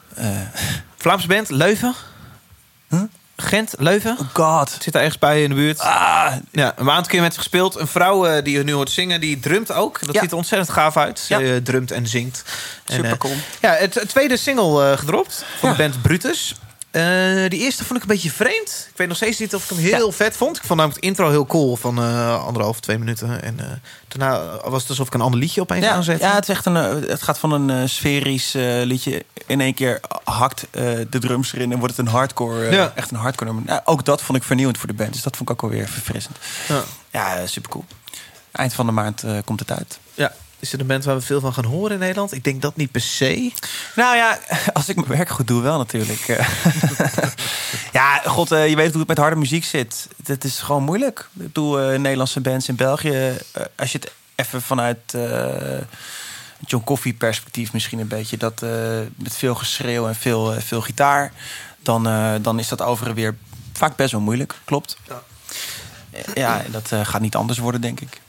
Vlaamse 0.97 1.27
band, 1.27 1.49
Leuven. 1.51 1.95
Gent, 3.41 3.75
Leuven. 3.79 4.17
oh 4.21 4.27
god. 4.33 4.77
Zit 4.81 4.93
daar 4.93 5.03
ergens 5.03 5.19
bij 5.21 5.43
in 5.43 5.49
de 5.49 5.55
buurt. 5.55 5.79
Ah, 5.79 6.33
Ja, 6.53 6.73
een 6.77 6.91
aantal 6.91 7.11
keer 7.11 7.21
met 7.21 7.33
ze 7.33 7.39
gespeeld. 7.39 7.79
Een 7.79 7.87
vrouw 7.87 8.27
eh, 8.27 8.45
die 8.45 8.57
je 8.57 8.65
nu 8.65 8.73
hoort 8.73 8.91
zingen, 8.91 9.21
die 9.21 9.39
drumt 9.41 9.73
ook. 9.73 9.99
Dat 10.07 10.15
Ja. 10.15 10.21
ziet 10.21 10.31
er 10.31 10.37
ontzettend 10.37 10.71
gaaf 10.71 10.97
uit. 10.97 11.19
Ze 11.19 11.39
Ja. 11.39 11.55
eh, 11.55 11.57
drumt 11.63 11.91
en 11.91 12.07
zingt. 12.07 12.43
En, 12.87 12.95
Super 12.95 13.11
eh, 13.11 13.17
cool. 13.19 13.35
ja, 13.61 13.73
het, 13.73 13.95
het 13.95 14.09
tweede 14.09 14.37
single 14.37 14.91
eh, 14.93 14.99
gedropt 14.99 15.45
van 15.59 15.71
de 15.71 15.77
band 15.77 16.03
Brutus. 16.03 16.55
Eh 16.91 17.49
die 17.49 17.61
eerste 17.61 17.85
vond 17.85 17.97
ik 17.97 18.03
een 18.03 18.15
beetje 18.15 18.31
vreemd. 18.31 18.87
Ik 18.91 18.97
weet 18.97 19.09
nog 19.09 19.17
steeds 19.17 19.39
niet 19.39 19.55
of 19.55 19.63
ik 19.65 19.77
hem 19.77 19.79
heel 19.79 20.13
vet 20.13 20.37
vond. 20.37 20.57
Ik 20.57 20.63
vond 20.65 20.79
namelijk 20.79 21.05
het 21.05 21.11
intro 21.11 21.31
heel 21.31 21.47
cool 21.47 21.77
van 21.77 21.99
eh, 21.99 22.45
anderhalf, 22.45 22.81
twee 22.81 22.99
minuten. 22.99 23.43
En 23.43 23.61
eh, 23.61 23.67
daarna 24.09 24.61
was 24.71 24.81
het 24.81 24.91
alsof 24.91 25.07
ik 25.07 25.15
een 25.15 25.21
ander 25.21 25.41
liedje 25.41 25.61
opeens 25.61 25.85
Ja, 25.85 25.93
aanzette. 25.93 26.25
ja 26.25 26.35
het, 26.35 26.43
is 26.49 26.55
echt 26.55 26.67
een, 26.67 26.75
het 26.75 27.23
gaat 27.23 27.39
van 27.39 27.53
een 27.53 27.89
sferisch 27.89 28.53
liedje. 28.85 29.25
In 29.47 29.61
één 29.61 29.75
keer 29.75 30.01
hakt 30.25 30.67
de 30.71 31.19
drums 31.19 31.53
erin 31.53 31.73
en 31.73 31.79
wordt 31.79 31.97
het 31.97 32.07
een 32.07 32.13
hardcore. 32.13 32.71
Ja. 32.71 32.93
Echt 32.95 33.11
een 33.11 33.17
hardcore 33.17 33.53
nummer. 33.53 33.69
Nou, 33.69 33.81
ook 33.85 34.05
dat 34.05 34.23
vond 34.23 34.39
ik 34.39 34.45
vernieuwend 34.45 34.79
voor 34.79 34.89
de 34.89 34.95
band. 34.95 35.13
Dus 35.13 35.23
dat 35.23 35.37
vond 35.37 35.51
ik 35.51 35.55
ook 35.55 35.71
alweer 35.71 35.89
verfrissend. 35.89 36.37
Ja. 36.69 36.83
Ja, 37.11 37.47
super 37.47 37.71
cool. 37.71 37.85
Eind 38.53 38.75
van 38.75 38.87
de 38.87 38.93
maand 38.93 39.25
komt 39.45 39.61
het 39.61 39.71
uit. 39.71 39.99
Ja. 40.15 40.33
Is 40.61 40.73
het 40.73 40.81
een 40.81 40.87
band 40.87 41.05
waar 41.05 41.15
we 41.15 41.21
veel 41.21 41.41
van 41.41 41.53
gaan 41.53 41.65
horen 41.65 41.93
in 41.93 41.99
Nederland? 41.99 42.35
Ik 42.35 42.45
denk 42.45 42.63
dat 42.63 42.77
niet 42.77 42.91
per 42.91 43.01
se. 43.01 43.53
Nou 43.97 44.17
ja, 44.17 44.39
als 44.73 44.89
ik 44.89 44.97
mijn 44.97 45.09
werk 45.09 45.29
goed 45.29 45.47
doe, 45.47 45.63
wel 45.63 45.79
natuurlijk. 45.79 46.27
Ja, 47.93 48.23
god, 48.25 48.53
eh, 48.53 48.69
je 48.69 48.77
weet 48.77 48.91
hoe 48.91 48.99
het 48.99 49.09
met 49.09 49.19
harde 49.19 49.37
muziek 49.37 49.65
zit. 49.65 50.09
Het 50.25 50.45
is 50.45 50.59
gewoon 50.59 50.83
moeilijk. 50.83 51.29
Ik 51.39 51.55
doe 51.55 51.81
eh, 51.81 51.99
Nederlandse 51.99 52.41
bands 52.41 52.69
in 52.69 52.77
België. 52.77 53.37
eh, 53.53 53.65
als 53.77 53.93
je 53.93 53.99
het 53.99 54.13
even 54.35 54.63
vanuit 54.63 55.17
John 56.67 56.85
Coffee 56.85 57.15
perspectief 57.15 57.73
misschien 57.73 57.99
een 57.99 58.09
beetje... 58.09 58.37
dat 58.37 58.61
met 59.17 59.37
veel 59.37 59.55
geschreeuw 59.55 60.09
en 60.09 60.15
veel, 60.15 60.61
veel 60.61 60.81
gitaar... 60.81 61.33
Dan, 61.83 62.03
dan 62.43 62.59
is 62.59 62.69
dat 62.69 62.83
over 62.83 63.07
en 63.07 63.15
weer 63.15 63.37
vaak 63.73 63.97
best 63.97 64.13
wel 64.13 64.21
moeilijk. 64.21 64.55
Klopt. 64.65 64.97
Ja. 65.09 65.23
Ja, 66.35 66.63
dat 66.71 66.93
gaat 67.03 67.21
niet 67.21 67.35
anders 67.35 67.59
worden, 67.59 67.81
denk 67.81 68.01
ik. 68.01 68.21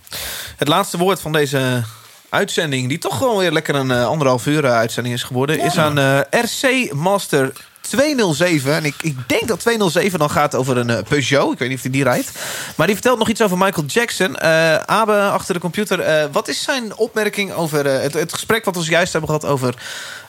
Het 0.58 0.68
laatste 0.68 0.98
woord 0.98 1.22
van 1.22 1.32
deze 1.32 1.84
uitzending, 2.32 2.90
die 2.90 2.98
toch 2.98 3.18
gewoon 3.18 3.38
weer 3.38 3.52
lekker 3.52 3.76
een 3.76 3.92
eh, 3.92 4.06
anderhalf 4.06 4.46
uur 4.46 4.66
eh, 4.66 4.72
uitzending 4.72 5.16
is 5.16 5.24
geworden, 5.24 5.60
is 5.60 5.78
aan 5.78 5.98
eh, 5.98 6.20
RC 6.30 6.94
Master 6.94 7.52
207. 7.82 8.74
En 8.74 8.86
ik, 8.86 8.96
ik 9.02 9.18
denk 9.28 9.48
dat 9.48 9.60
207 9.60 10.20
dan 10.20 10.30
gaat 10.30 10.56
over 10.56 10.78
een 10.78 11.04
Peugeot. 11.04 11.54
Ik 11.54 11.60
weet 11.60 11.68
niet 11.68 11.78
of 11.78 11.84
hij 11.84 11.92
die 11.92 12.04
rijdt. 12.04 12.32
Maar 12.76 12.86
die 12.86 12.96
vertelt 12.96 13.20
nog 13.20 13.30
iets 13.30 13.42
over 13.42 13.58
Michael 13.58 13.86
Jackson. 13.86 14.42
Abe 14.88 15.20
achter 15.20 15.54
de 15.54 15.60
computer. 15.60 16.30
wat 16.32 16.48
is 16.48 16.64
zijn 16.64 16.96
opmerking 16.96 17.54
over 17.54 17.86
het, 17.86 18.14
het 18.14 18.34
gesprek 18.34 18.66
wat 18.66 18.76
we 18.76 18.84
zojuist 18.84 19.12
hebben 19.12 19.30
gehad 19.30 19.46
over 19.46 19.76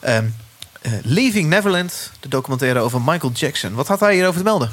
ehm, 0.01 0.25
eh, 0.83 0.93
Leaving 1.03 1.49
Neverland, 1.49 2.11
de 2.21 2.29
documentaire 2.29 2.79
over 2.79 3.01
Michael 3.01 3.33
Jackson. 3.33 3.75
Wat 3.75 3.89
had 3.89 4.01
hij 4.01 4.15
hierover 4.15 4.39
te 4.39 4.45
melden? 4.45 4.71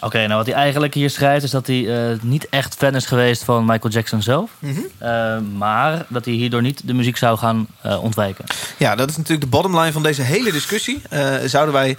Oké, 0.00 0.18
nou 0.18 0.34
wat 0.34 0.46
hij 0.46 0.54
eigenlijk 0.54 0.94
hier 0.94 1.10
schrijft 1.10 1.44
is 1.44 1.50
dat 1.50 1.66
hij 1.66 2.10
eh, 2.10 2.18
niet 2.20 2.48
echt 2.48 2.74
fan 2.74 2.94
is 2.94 3.06
geweest 3.06 3.44
van 3.44 3.64
Michael 3.64 3.92
Jackson 3.92 4.22
zelf. 4.22 4.50
Eh, 4.98 5.38
maar 5.56 6.06
dat 6.08 6.24
hij 6.24 6.34
hierdoor 6.34 6.62
niet 6.62 6.86
de 6.86 6.94
muziek 6.94 7.16
zou 7.16 7.38
gaan 7.38 7.66
eh, 7.80 8.02
ontwijken. 8.02 8.44
Ja, 8.76 8.94
dat 8.94 9.10
is 9.10 9.16
natuurlijk 9.16 9.44
de 9.44 9.56
bottomline 9.56 9.92
van 9.92 10.02
deze 10.02 10.22
hele 10.22 10.52
discussie. 10.52 11.02
Zouden 11.44 11.74
wij 11.74 11.96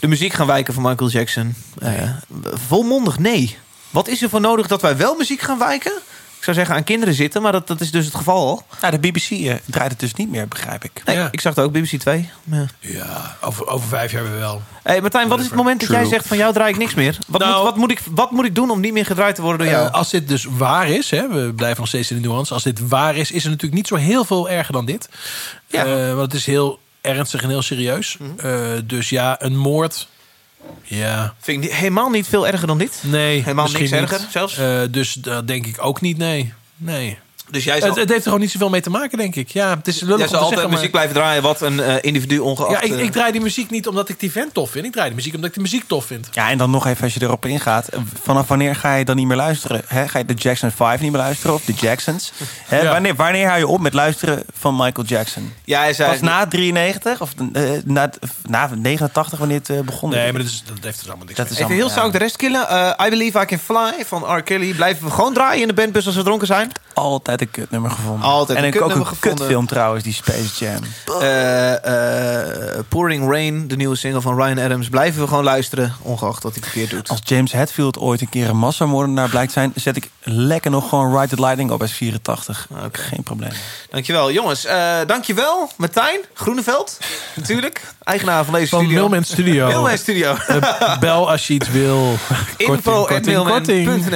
de 0.00 0.08
muziek 0.08 0.32
gaan 0.32 0.46
wijken 0.46 0.74
van 0.74 0.82
Michael 0.82 1.10
Jackson? 1.10 1.54
Volmondig 2.42 3.18
nee. 3.18 3.56
Wat 3.90 4.08
is 4.08 4.22
er 4.22 4.28
voor 4.28 4.40
nodig 4.40 4.66
dat 4.66 4.82
wij 4.82 4.96
wel 4.96 5.16
muziek 5.16 5.40
gaan 5.40 5.58
wijken? 5.58 5.92
Ik 6.42 6.48
zou 6.48 6.60
zeggen 6.60 6.76
aan 6.76 6.84
kinderen 6.84 7.14
zitten, 7.14 7.42
maar 7.42 7.52
dat, 7.52 7.66
dat 7.66 7.80
is 7.80 7.90
dus 7.90 8.04
het 8.04 8.14
geval 8.14 8.36
al. 8.48 8.62
Nou, 8.80 8.98
de 8.98 9.08
BBC 9.08 9.30
eh, 9.30 9.54
draait 9.64 9.90
het 9.90 10.00
dus 10.00 10.14
niet 10.14 10.30
meer, 10.30 10.48
begrijp 10.48 10.84
ik. 10.84 11.02
Nee, 11.04 11.16
Ja. 11.16 11.28
ik 11.30 11.40
zag 11.40 11.54
het 11.54 11.64
ook, 11.64 11.72
BBC 11.72 11.96
2. 12.00 12.30
Ja. 12.44 12.66
Ja, 12.78 13.36
over, 13.40 13.66
over 13.66 13.88
vijf 13.88 14.12
jaar 14.12 14.22
weer 14.22 14.38
wel. 14.38 14.62
Hey, 14.82 15.00
Martijn, 15.00 15.28
wat 15.28 15.38
is 15.38 15.44
het 15.44 15.54
moment 15.54 15.80
dat 15.80 15.88
jij 15.88 16.04
zegt 16.04 16.26
van 16.26 16.36
jou 16.36 16.52
draai 16.52 16.72
ik 16.72 16.78
niks 16.78 16.94
meer? 16.94 17.18
Wat, 17.28 17.40
Nou- 17.40 17.54
moet, 17.54 17.62
wat, 17.64 17.76
moet 17.76 17.90
ik, 17.90 18.00
wat 18.10 18.30
moet 18.30 18.44
ik 18.44 18.54
doen 18.54 18.70
om 18.70 18.80
niet 18.80 18.92
meer 18.92 19.06
gedraaid 19.06 19.34
te 19.34 19.42
worden 19.42 19.60
door 19.66 19.76
jou? 19.76 19.86
Eh, 19.86 19.92
als 19.94 20.10
dit 20.10 20.28
dus 20.28 20.44
waar 20.50 20.88
is, 20.88 21.10
hè, 21.10 21.28
we 21.28 21.52
blijven 21.54 21.78
nog 21.78 21.88
steeds 21.88 22.10
in 22.10 22.22
de 22.22 22.28
nuance. 22.28 22.54
Als 22.54 22.62
dit 22.62 22.88
waar 22.88 23.16
is, 23.16 23.30
is 23.30 23.42
het 23.42 23.52
natuurlijk 23.52 23.74
niet 23.74 23.86
zo 23.88 23.94
heel 23.96 24.24
veel 24.24 24.50
erger 24.50 24.72
dan 24.72 24.84
dit. 24.84 25.08
Ja. 25.66 25.84
Eh, 25.84 26.06
want 26.14 26.32
het 26.32 26.34
is 26.34 26.46
heel 26.46 26.78
ernstig 27.00 27.42
en 27.42 27.48
heel 27.48 27.62
serieus. 27.62 28.16
Eh, 28.36 28.50
dus 28.84 29.08
ja, 29.08 29.42
een 29.42 29.56
moord. 29.56 30.08
Ja, 30.82 31.34
Vind 31.38 31.64
ik 31.64 31.72
helemaal 31.72 32.10
niet 32.10 32.26
veel 32.26 32.46
erger 32.46 32.66
dan 32.66 32.78
dit. 32.78 33.02
nee. 33.02 33.42
Helemaal 33.42 33.66
niks 33.68 33.78
niet. 33.80 33.92
erger 33.92 34.20
zelfs? 34.30 34.58
Eh, 34.58 34.80
dus 34.90 35.12
dat 35.12 35.46
denk 35.46 35.66
ik 35.66 35.84
ook 35.84 36.00
niet, 36.00 36.18
nee. 36.18 36.52
Nee. 36.76 37.18
Dus 37.52 37.64
jij 37.64 37.80
zal, 37.80 37.88
Het, 37.88 37.98
het 37.98 38.08
heeft 38.08 38.18
er 38.20 38.24
gewoon 38.24 38.40
niet 38.40 38.50
zoveel 38.50 38.68
mee 38.70 38.80
te 38.80 38.90
maken, 38.90 39.18
denk 39.18 39.34
ik. 39.34 39.48
Ja, 39.48 39.76
het 39.76 39.88
is 39.88 40.00
lullig 40.00 40.16
jij 40.18 40.26
om 40.26 40.30
zal 40.32 40.38
te 40.38 40.44
altijd 40.44 40.48
zeggen, 40.60 40.68
maar- 40.68 40.78
muziek 40.78 40.90
blijven 40.90 41.14
draaien 41.14 41.42
wat 41.42 41.60
een 41.60 41.80
eh, 41.80 41.94
individu 42.00 42.38
ongeacht... 42.38 42.70
Ja, 42.70 42.80
ik, 42.80 42.92
eh, 42.92 43.02
ik 43.02 43.12
draai 43.12 43.32
die 43.32 43.40
muziek 43.40 43.70
niet 43.70 43.86
omdat 43.86 44.08
ik 44.08 44.20
die 44.20 44.32
vent 44.32 44.54
tof 44.54 44.70
vind. 44.70 44.84
Ik 44.84 44.92
draai 44.92 45.06
die 45.06 45.16
muziek 45.16 45.34
omdat 45.34 45.48
ik 45.50 45.54
de 45.56 45.62
muziek 45.62 45.84
tof 45.86 46.04
vind. 46.04 46.28
Ja, 46.32 46.50
en 46.50 46.58
dan 46.58 46.70
nog 46.70 46.86
even 46.86 47.04
als 47.04 47.14
je 47.14 47.22
erop 47.22 47.46
ingaat. 47.46 47.88
Vanaf 48.22 48.48
wanneer 48.48 48.76
ga 48.76 48.94
je 48.94 49.04
dan 49.04 49.16
niet 49.16 49.26
meer 49.26 49.36
luisteren? 49.36 49.82
Hè? 49.86 50.08
Ga 50.08 50.18
je 50.18 50.24
de 50.24 50.34
Jackson 50.34 50.70
5 50.70 51.00
niet 51.00 51.10
meer 51.10 51.20
luisteren? 51.20 51.54
Of 51.54 51.64
de 51.64 51.72
Jacksons? 51.72 52.32
Ja. 52.70 52.84
wanneer, 52.84 53.14
wanneer 53.14 53.46
hou 53.46 53.58
je 53.58 53.66
op 53.66 53.80
met 53.80 53.92
luisteren 53.92 54.42
van 54.58 54.76
Michael 54.76 55.06
Jackson? 55.06 55.52
ja, 55.64 55.80
hij 55.80 55.94
zei... 55.94 56.10
Pas 56.10 56.20
na 56.20 56.46
93? 56.46 57.20
Of 57.20 57.30
eh, 57.52 57.62
na, 57.84 58.10
na 58.48 58.70
89 58.76 59.38
wanneer 59.38 59.58
het 59.58 59.70
eh, 59.70 59.80
begon? 59.80 60.10
Nee, 60.10 60.32
maar 60.32 60.40
dat, 60.42 60.50
is, 60.50 60.62
dat 60.66 60.76
heeft 60.80 61.00
er 61.00 61.06
allemaal 61.06 61.24
niks 61.26 61.36
Dat 61.38 61.46
mee. 61.48 61.54
is 61.58 61.62
Even 61.62 61.74
heel 61.74 61.84
allemaal- 61.84 61.90
snel 61.98 62.04
ook 62.06 62.12
de 62.12 62.18
rest 62.18 62.36
killen. 62.36 62.68
Eh, 62.68 63.06
I 63.06 63.10
Believe 63.10 63.40
I 63.40 63.44
Can 63.44 63.58
Fly 63.58 64.04
van 64.06 64.36
R. 64.36 64.42
Kelly. 64.42 64.72
Blijven 64.74 65.04
we 65.04 65.10
gewoon 65.10 65.34
draaien 65.34 65.60
in 65.60 65.68
de 65.68 65.74
bandbus 65.74 66.06
als 66.06 66.14
we 66.16 66.22
dronken 66.22 66.46
zijn? 66.46 66.72
Altijd 66.94 67.40
een 67.40 67.50
kutnummer 67.50 67.90
gevonden. 67.90 68.28
Altijd 68.28 68.58
en 68.58 68.64
een 68.64 68.70
ik 68.70 68.74
ook 68.74 68.80
kutnummer 68.80 69.10
een 69.12 69.16
gevonden. 69.16 69.38
kutfilm 69.38 69.66
trouwens, 69.66 70.04
die 70.04 70.12
Space 70.12 70.64
Jam. 70.64 70.82
Eh, 71.20 72.76
eh, 72.76 72.84
Pouring 72.88 73.30
Rain, 73.30 73.68
de 73.68 73.76
nieuwe 73.76 73.96
single 73.96 74.20
van 74.20 74.36
Ryan 74.36 74.58
Adams. 74.58 74.88
Blijven 74.88 75.20
we 75.20 75.28
gewoon 75.28 75.44
luisteren, 75.44 75.94
ongeacht 76.02 76.42
wat 76.42 76.52
hij 76.52 76.62
verkeerd 76.62 76.90
doet. 76.90 77.08
Als 77.08 77.20
James 77.24 77.52
Hetfield 77.52 77.98
ooit 77.98 78.20
een 78.20 78.28
keer 78.28 78.48
een 78.48 78.58
massamoordenaar 78.58 79.28
blijkt 79.28 79.52
zijn... 79.52 79.72
zet 79.74 79.96
ik 79.96 80.10
lekker 80.22 80.70
nog 80.70 80.88
gewoon 80.88 81.18
Ride 81.18 81.36
the 81.36 81.42
Lightning 81.42 81.70
op 81.70 81.86
S84. 81.86 82.66
Oké. 82.84 82.98
Geen 82.98 83.22
probleem. 83.22 83.52
Dankjewel. 83.90 84.32
Jongens, 84.32 84.64
eh 84.64 84.96
dankjewel. 85.06 85.70
Martijn 85.76 86.20
Groeneveld, 86.34 86.98
natuurlijk. 87.34 87.80
Eigenaar 88.04 88.44
van 88.44 88.54
deze 88.54 88.68
Van 88.68 88.80
studio. 88.80 89.00
Milman 89.00 89.24
Studio. 89.24 89.66
Milman 89.66 89.98
Studio. 89.98 90.36
Bel 91.00 91.30
als 91.30 91.46
je 91.46 91.54
iets 91.54 91.70
wil. 91.70 92.16
Info 92.56 93.04
korting, 93.04 93.46
korting. 93.46 93.90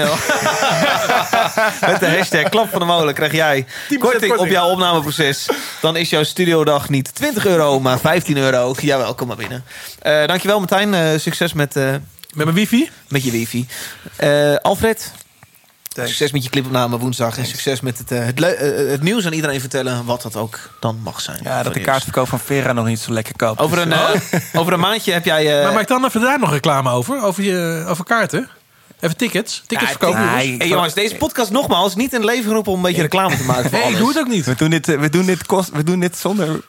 Met 1.87 2.01
de 2.01 2.17
hashtag 2.17 2.49
klap 2.49 2.66
van 2.71 2.81
de 2.81 2.87
molen 2.87 3.15
krijg 3.15 3.33
jij 3.33 3.67
korting, 3.99 4.37
op 4.37 4.47
jouw 4.47 4.69
opnameproces. 4.69 5.49
Dan 5.81 5.97
is 5.97 6.11
jouw 6.11 6.23
studiodag 6.23 6.89
niet 6.89 7.15
20 7.15 7.47
euro, 7.47 7.81
maar 7.81 7.99
15 7.99 8.37
euro. 8.37 8.75
Jawel, 8.81 9.15
kom 9.15 9.27
maar 9.27 9.37
binnen. 9.37 9.65
Eh, 9.99 10.27
dankjewel 10.27 10.59
Martijn. 10.59 10.95
Eh, 10.95 11.19
succes 11.19 11.53
met, 11.53 11.77
eh, 11.77 11.91
Met 11.91 12.45
mijn 12.45 12.53
wifi? 12.55 12.91
met 13.09 13.25
je 13.25 13.31
wifi. 13.31 13.67
Eh, 14.17 14.55
Alfred, 14.57 15.13
Succes 16.05 16.33
met 16.33 16.45
je 16.45 16.51
clipopname 16.51 16.99
woensdag. 16.99 17.39
En 17.39 17.47
succes 17.47 17.81
met 17.81 17.99
het, 17.99 18.11
het, 18.91 19.03
nieuws 19.03 19.27
aan 19.27 19.33
iedereen 19.33 19.61
vertellen. 19.61 20.05
Wat 20.05 20.23
dat 20.23 20.37
ook 20.37 20.59
dan 20.81 21.01
mag 21.03 21.21
zijn. 21.21 21.41
Ja, 21.43 21.63
dat 21.63 21.75
de 21.75 21.81
kaartverkoop 21.81 22.29
van 22.29 22.41
Vera 22.41 22.73
nog 22.73 22.87
niet 22.87 23.01
zo 23.01 23.13
lekker 23.13 23.37
koopt. 23.37 23.61
Over 23.61 23.79
een, 23.79 23.93
eh, 23.93 24.11
over 24.61 24.73
een 24.73 24.81
maandje 24.81 25.13
heb 25.13 25.25
jij... 25.25 25.57
eh, 25.57 25.63
Maar 25.65 25.73
maak 25.73 25.83
ik 25.83 25.89
dan 25.89 26.05
even 26.05 26.21
daar 26.21 26.39
nog 26.39 26.51
reclame 26.51 26.91
over? 26.91 27.23
Over, 27.23 27.43
je, 27.43 27.85
over 27.89 28.05
kaarten? 28.05 28.49
Even 29.07 29.17
tickets? 29.19 29.63
Tickets 29.67 29.91
verkopen, 29.91 30.21
jongens? 30.21 30.43
Hey, 30.59 30.69
jongens, 30.69 30.95
deze 30.95 31.15
podcast 31.15 31.51
nogmaals 31.51 31.95
niet 31.95 32.13
in 32.13 32.21
het 32.21 32.31
leven 32.31 32.45
geroepen 32.45 32.73
om 32.73 32.79
een 32.79 32.85
beetje 32.85 33.03
reclame 33.03 33.37
te 33.37 33.45
maken. 33.45 33.71
Nee, 33.73 33.91
ik 33.93 33.97
doe 33.99 34.09
het 34.09 34.19
ook 34.19 34.29
niet. 34.29 34.45
We 34.45 34.55
doen 34.55 34.71
dit, 34.71 34.89
eh, 34.89 34.99
we 34.99 35.11
doen 35.11 35.27
dit, 35.27 35.47
kost, 35.47 35.71
we 35.71 35.83
doen 35.85 36.01
dit 36.01 36.17
zonder... 36.19 36.61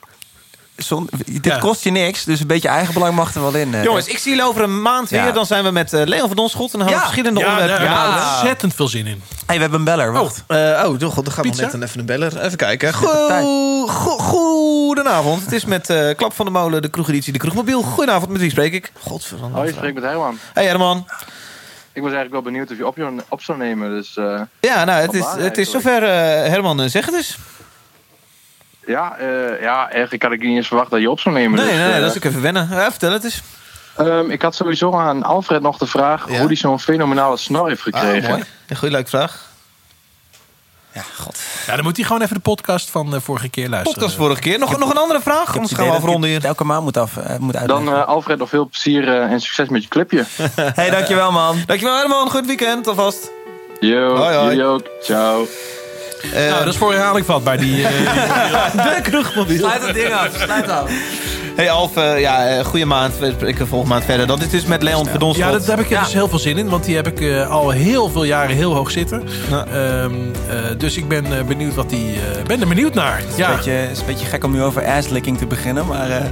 zonder 0.76 1.12
dit 1.40 1.58
kost 1.58 1.84
je 1.84 1.90
niks, 1.90 2.24
dus 2.24 2.40
een 2.40 2.46
beetje 2.46 2.68
eigenbelang 2.68 3.14
mag 3.14 3.34
er 3.34 3.40
wel 3.40 3.54
in. 3.54 3.74
eh. 3.74 3.84
Jongens, 3.84 4.06
ik 4.06 4.18
zie 4.18 4.30
jullie 4.30 4.46
over 4.46 4.62
een 4.62 4.82
maand 4.82 5.10
weer. 5.10 5.24
Ja. 5.24 5.30
Dan 5.32 5.46
zijn 5.46 5.64
we 5.64 5.70
met 5.70 5.92
eh, 5.92 6.06
Leon 6.06 6.26
van 6.26 6.36
Donschot. 6.36 6.72
En 6.72 6.78
dan 6.78 6.88
gaan 6.88 6.96
we 6.96 7.02
Ja. 7.02 7.06
verschillende 7.08 7.40
Ja, 7.40 7.46
onderwerpen 7.46 7.78
daar 7.86 7.88
heb 7.88 7.96
ik 7.98 8.04
behandelen. 8.04 8.38
ontzettend 8.38 8.74
veel 8.74 8.88
zin 8.88 9.06
in. 9.06 9.22
hey, 9.46 9.54
we 9.56 9.60
hebben 9.62 9.78
een 9.78 9.84
beller. 9.84 10.12
Wacht. 10.12 10.44
Eh, 10.46 10.56
oh, 10.56 11.02
oh, 11.02 11.12
god, 11.14 11.26
er 11.26 11.32
gaat 11.32 11.44
nog 11.44 11.52
Pizza? 11.54 11.62
net 11.64 11.72
een, 11.72 11.82
even 11.82 11.98
een 12.00 12.06
beller. 12.06 12.40
Even 12.44 12.56
kijken. 12.56 12.94
Go- 12.94 14.16
Goedenavond. 14.18 15.42
Het 15.44 15.52
is 15.52 15.64
met 15.64 15.92
Klap 16.16 16.32
van 16.34 16.44
de 16.46 16.50
Molen, 16.52 16.82
de 16.82 16.88
kroegeditie, 16.88 17.32
de 17.32 17.38
Kroegmobiel. 17.38 17.82
Goedenavond, 17.82 18.30
met 18.30 18.40
wie 18.40 18.50
spreek 18.50 18.72
ik? 18.72 18.92
Godverdomme. 19.00 19.56
Hoi, 19.56 19.68
ik 19.68 19.74
spreek 19.74 19.94
met 19.94 20.02
Herman. 20.02 20.38
Hey 20.54 20.64
Herman. 20.64 21.06
Ik 21.98 22.04
was 22.04 22.12
eigenlijk 22.12 22.44
wel 22.44 22.52
benieuwd 22.52 22.70
of 22.70 22.76
je 22.76 22.86
op, 22.86 22.96
je- 22.96 23.24
op 23.28 23.42
zou 23.42 23.58
nemen. 23.58 23.90
Dus, 23.90 24.16
eh, 24.16 24.40
Ja, 24.60 24.84
nou, 24.84 25.00
het 25.02 25.12
is, 25.14 25.24
het 25.36 25.58
is 25.58 25.70
zover. 25.70 26.02
eh, 26.02 26.08
Herman, 26.50 26.80
eh, 26.80 26.88
zeg 26.88 27.06
het 27.06 27.14
eens. 27.14 27.38
Ja, 28.86 29.16
ja, 29.60 29.90
eigenlijk 29.90 30.22
had 30.22 30.32
ik 30.32 30.40
niet 30.42 30.56
eens 30.56 30.66
verwacht 30.66 30.90
dat 30.90 31.00
je 31.00 31.10
op 31.10 31.20
zou 31.20 31.34
nemen. 31.34 31.58
Nee, 31.58 31.68
dus, 31.68 31.76
nee, 31.78 31.88
nee, 31.90 32.00
dat 32.00 32.10
is 32.10 32.16
ook 32.16 32.24
even 32.24 32.42
wennen. 32.42 32.68
Ja, 32.70 32.90
vertel 32.90 33.12
het 33.12 33.24
eens. 33.24 33.42
ehm, 33.96 34.30
ik 34.30 34.42
had 34.42 34.54
sowieso 34.54 34.94
aan 34.98 35.22
Alfred 35.22 35.62
nog 35.62 35.78
de 35.78 35.86
vraag 35.86 36.28
Ja? 36.30 36.38
hoe 36.38 36.46
hij 36.46 36.56
zo'n 36.56 36.80
fenomenale 36.80 37.36
snor 37.36 37.68
heeft 37.68 37.86
Ah, 37.86 38.00
gekregen. 38.00 38.30
mooi. 38.30 38.42
Een 38.68 38.76
goede 38.76 38.94
leuke 38.94 39.08
vraag. 39.08 39.46
Ja, 40.98 41.22
god. 41.24 41.40
Ja, 41.66 41.74
dan 41.74 41.84
moet 41.84 41.96
hij 41.96 42.04
gewoon 42.06 42.22
even 42.22 42.34
de 42.34 42.40
podcast 42.40 42.90
van 42.90 43.10
de 43.10 43.20
vorige 43.20 43.48
keer 43.48 43.68
luisteren. 43.68 43.98
Podcast 43.98 44.16
vorige 44.16 44.40
keer. 44.40 44.58
Nog, 44.58 44.78
nog 44.78 44.90
een 44.90 44.96
andere 44.96 45.20
vraag? 45.20 45.54
Anders 45.54 45.72
gaan 45.72 45.86
we 45.86 45.92
afronden 45.92 46.30
hier. 46.30 46.44
Elke 46.44 46.64
maand 46.64 46.84
moet, 46.84 46.96
af, 46.96 47.16
eh, 47.16 47.36
moet 47.38 47.56
uitleggen. 47.56 47.86
Dan 47.86 47.94
eh, 47.94 48.06
Alfred, 48.06 48.38
nog 48.38 48.48
veel 48.48 48.68
plezier 48.68 49.08
eh, 49.08 49.32
en 49.32 49.40
succes 49.40 49.68
met 49.68 49.82
je 49.82 49.88
clipje. 49.88 50.24
hey, 50.80 50.90
dankjewel 50.90 51.32
man. 51.32 51.62
Dankjewel 51.66 51.96
Herman. 51.96 52.30
Goed 52.30 52.46
weekend 52.46 52.86
alvast. 52.86 53.30
Yo, 53.80 54.16
Hoi. 54.16 54.80
Ciao. 55.02 55.46
Eh, 56.34 56.48
Nou, 56.50 56.64
dat 56.64 56.72
is 56.72 56.78
voor 56.78 56.92
herhaling 56.92 57.26
vatbaar. 57.26 57.58
Die, 57.58 57.86
eh, 57.86 58.72
de 58.96 58.98
kroegmobiel. 59.02 59.58
Sluit 59.58 59.86
het 59.86 59.94
ding 59.94 60.12
af. 60.14 60.28
Sluit 60.44 60.68
af. 60.70 60.90
Hey 61.56 61.70
Alf, 61.70 61.96
eh, 61.96 62.20
ja, 62.20 62.46
eh, 62.48 62.64
goede 62.64 62.84
maand. 62.84 63.18
We 63.18 63.30
spreken 63.36 63.66
volgende 63.68 63.94
maand 63.94 64.04
verder. 64.06 64.26
Dat 64.26 64.40
is 64.42 64.50
dus 64.50 64.64
met 64.64 64.82
Leon 64.82 65.06
Verdonschot. 65.06 65.44
ja, 65.46 65.52
dat, 65.52 65.66
daar 65.66 65.76
heb 65.76 65.86
ik 65.90 65.98
dus 65.98 66.12
heel 66.12 66.28
veel 66.28 66.38
zin 66.38 66.58
in. 66.58 66.68
Want 66.68 66.84
die 66.84 66.96
heb 66.96 67.06
ik 67.06 67.20
eh, 67.20 67.50
al 67.50 67.70
heel 67.70 68.08
veel 68.08 68.24
jaren 68.24 68.56
heel 68.56 68.74
hoog 68.74 68.90
zitten. 68.90 69.22
Ja. 69.50 69.66
Ehm, 69.72 70.12
eh, 70.48 70.56
dus 70.78 70.96
ik 70.96 71.08
ben 71.08 71.24
eh, 71.38 71.44
benieuwd 71.44 71.74
wat 71.74 71.90
die. 71.90 72.18
ben 72.46 72.60
er 72.60 72.68
benieuwd 72.68 72.94
naar. 72.94 73.16
Het 73.18 73.26
is, 73.30 73.36
Ja, 73.36 73.48
een 73.50 73.56
beetje, 73.56 73.70
het 73.70 73.90
is 73.90 73.98
een 74.00 74.06
beetje 74.06 74.26
gek 74.26 74.44
om 74.44 74.52
nu 74.52 74.62
over 74.62 74.84
asslicking 74.86 75.38
te 75.38 75.46
beginnen, 75.46 75.86
maar... 75.86 76.10
eh, 76.10 76.24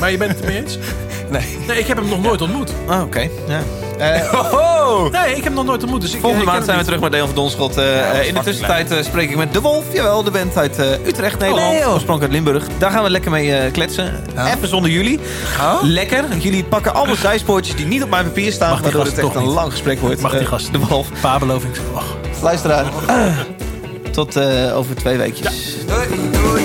maar 0.00 0.10
je 0.10 0.16
bent 0.16 0.30
het 0.30 0.40
ermee 0.40 0.56
eens? 0.62 0.78
nee. 1.30 1.58
Nee, 1.66 1.78
ik 1.78 1.86
heb 1.86 1.96
hem 1.96 2.08
nog 2.08 2.22
nooit 2.22 2.40
ontmoet. 2.42 2.70
Ah, 2.86 3.02
oké. 3.02 3.28
Ja. 3.48 3.60
Eh, 3.98 4.32
Oh! 4.84 5.10
Nee, 5.12 5.36
ik 5.36 5.44
heb 5.44 5.54
nog 5.54 5.64
nooit 5.64 5.82
ontmoet. 5.82 6.00
Dus 6.00 6.14
ik, 6.14 6.20
Volgende 6.20 6.44
eh, 6.44 6.48
ik 6.48 6.54
maand 6.54 6.64
zijn 6.64 6.78
we 6.78 6.84
terug 6.84 7.00
met 7.00 7.12
Leon 7.12 7.26
van 7.26 7.34
Donschot. 7.36 7.76
Eh, 7.76 8.26
in 8.26 8.34
de 8.34 8.40
tussentijd 8.40 8.94
spreek 9.04 9.30
ik 9.30 9.36
met 9.36 9.52
De 9.52 9.60
Wolf. 9.60 9.84
Jawel, 9.92 10.22
de 10.22 10.30
band 10.30 10.56
uit 10.56 10.78
Utrecht, 11.06 11.38
Nederland. 11.38 11.70
nee, 11.70 11.80
joh. 11.80 11.92
oorspronkelijk 11.92 12.34
uit 12.34 12.44
Limburg. 12.44 12.66
Daar 12.78 12.90
gaan 12.90 13.02
we 13.02 13.10
lekker 13.10 13.30
mee 13.30 13.70
kletsen. 13.70 14.24
Even 14.56 14.68
zonder 14.68 14.90
jullie. 14.90 15.20
Oh? 15.60 15.82
Lekker. 15.82 16.24
Jullie 16.38 16.64
pakken 16.64 16.94
allemaal 16.94 17.16
zijspoortjes 17.16 17.76
die 17.76 17.86
niet 17.86 18.02
op 18.02 18.10
mijn 18.10 18.24
papier 18.24 18.52
staan. 18.52 18.82
Waardoor 18.82 19.04
het 19.04 19.18
echt 19.18 19.34
een 19.34 19.44
lang 19.44 19.70
gesprek 19.70 20.00
wordt. 20.00 20.20
Mag 20.20 20.32
die 20.38 20.46
gast 20.46 20.72
De 20.72 20.78
Wolf. 20.78 21.10
niet. 21.10 21.20
Pabeloving. 21.20 21.74
Oh. 21.94 22.02
Luisteraar. 22.42 22.84
Tot 24.12 24.40
over 24.72 24.94
twee 24.94 25.16
weekjes. 25.16 25.76
Doei. 25.86 26.30
Doei. 26.32 26.63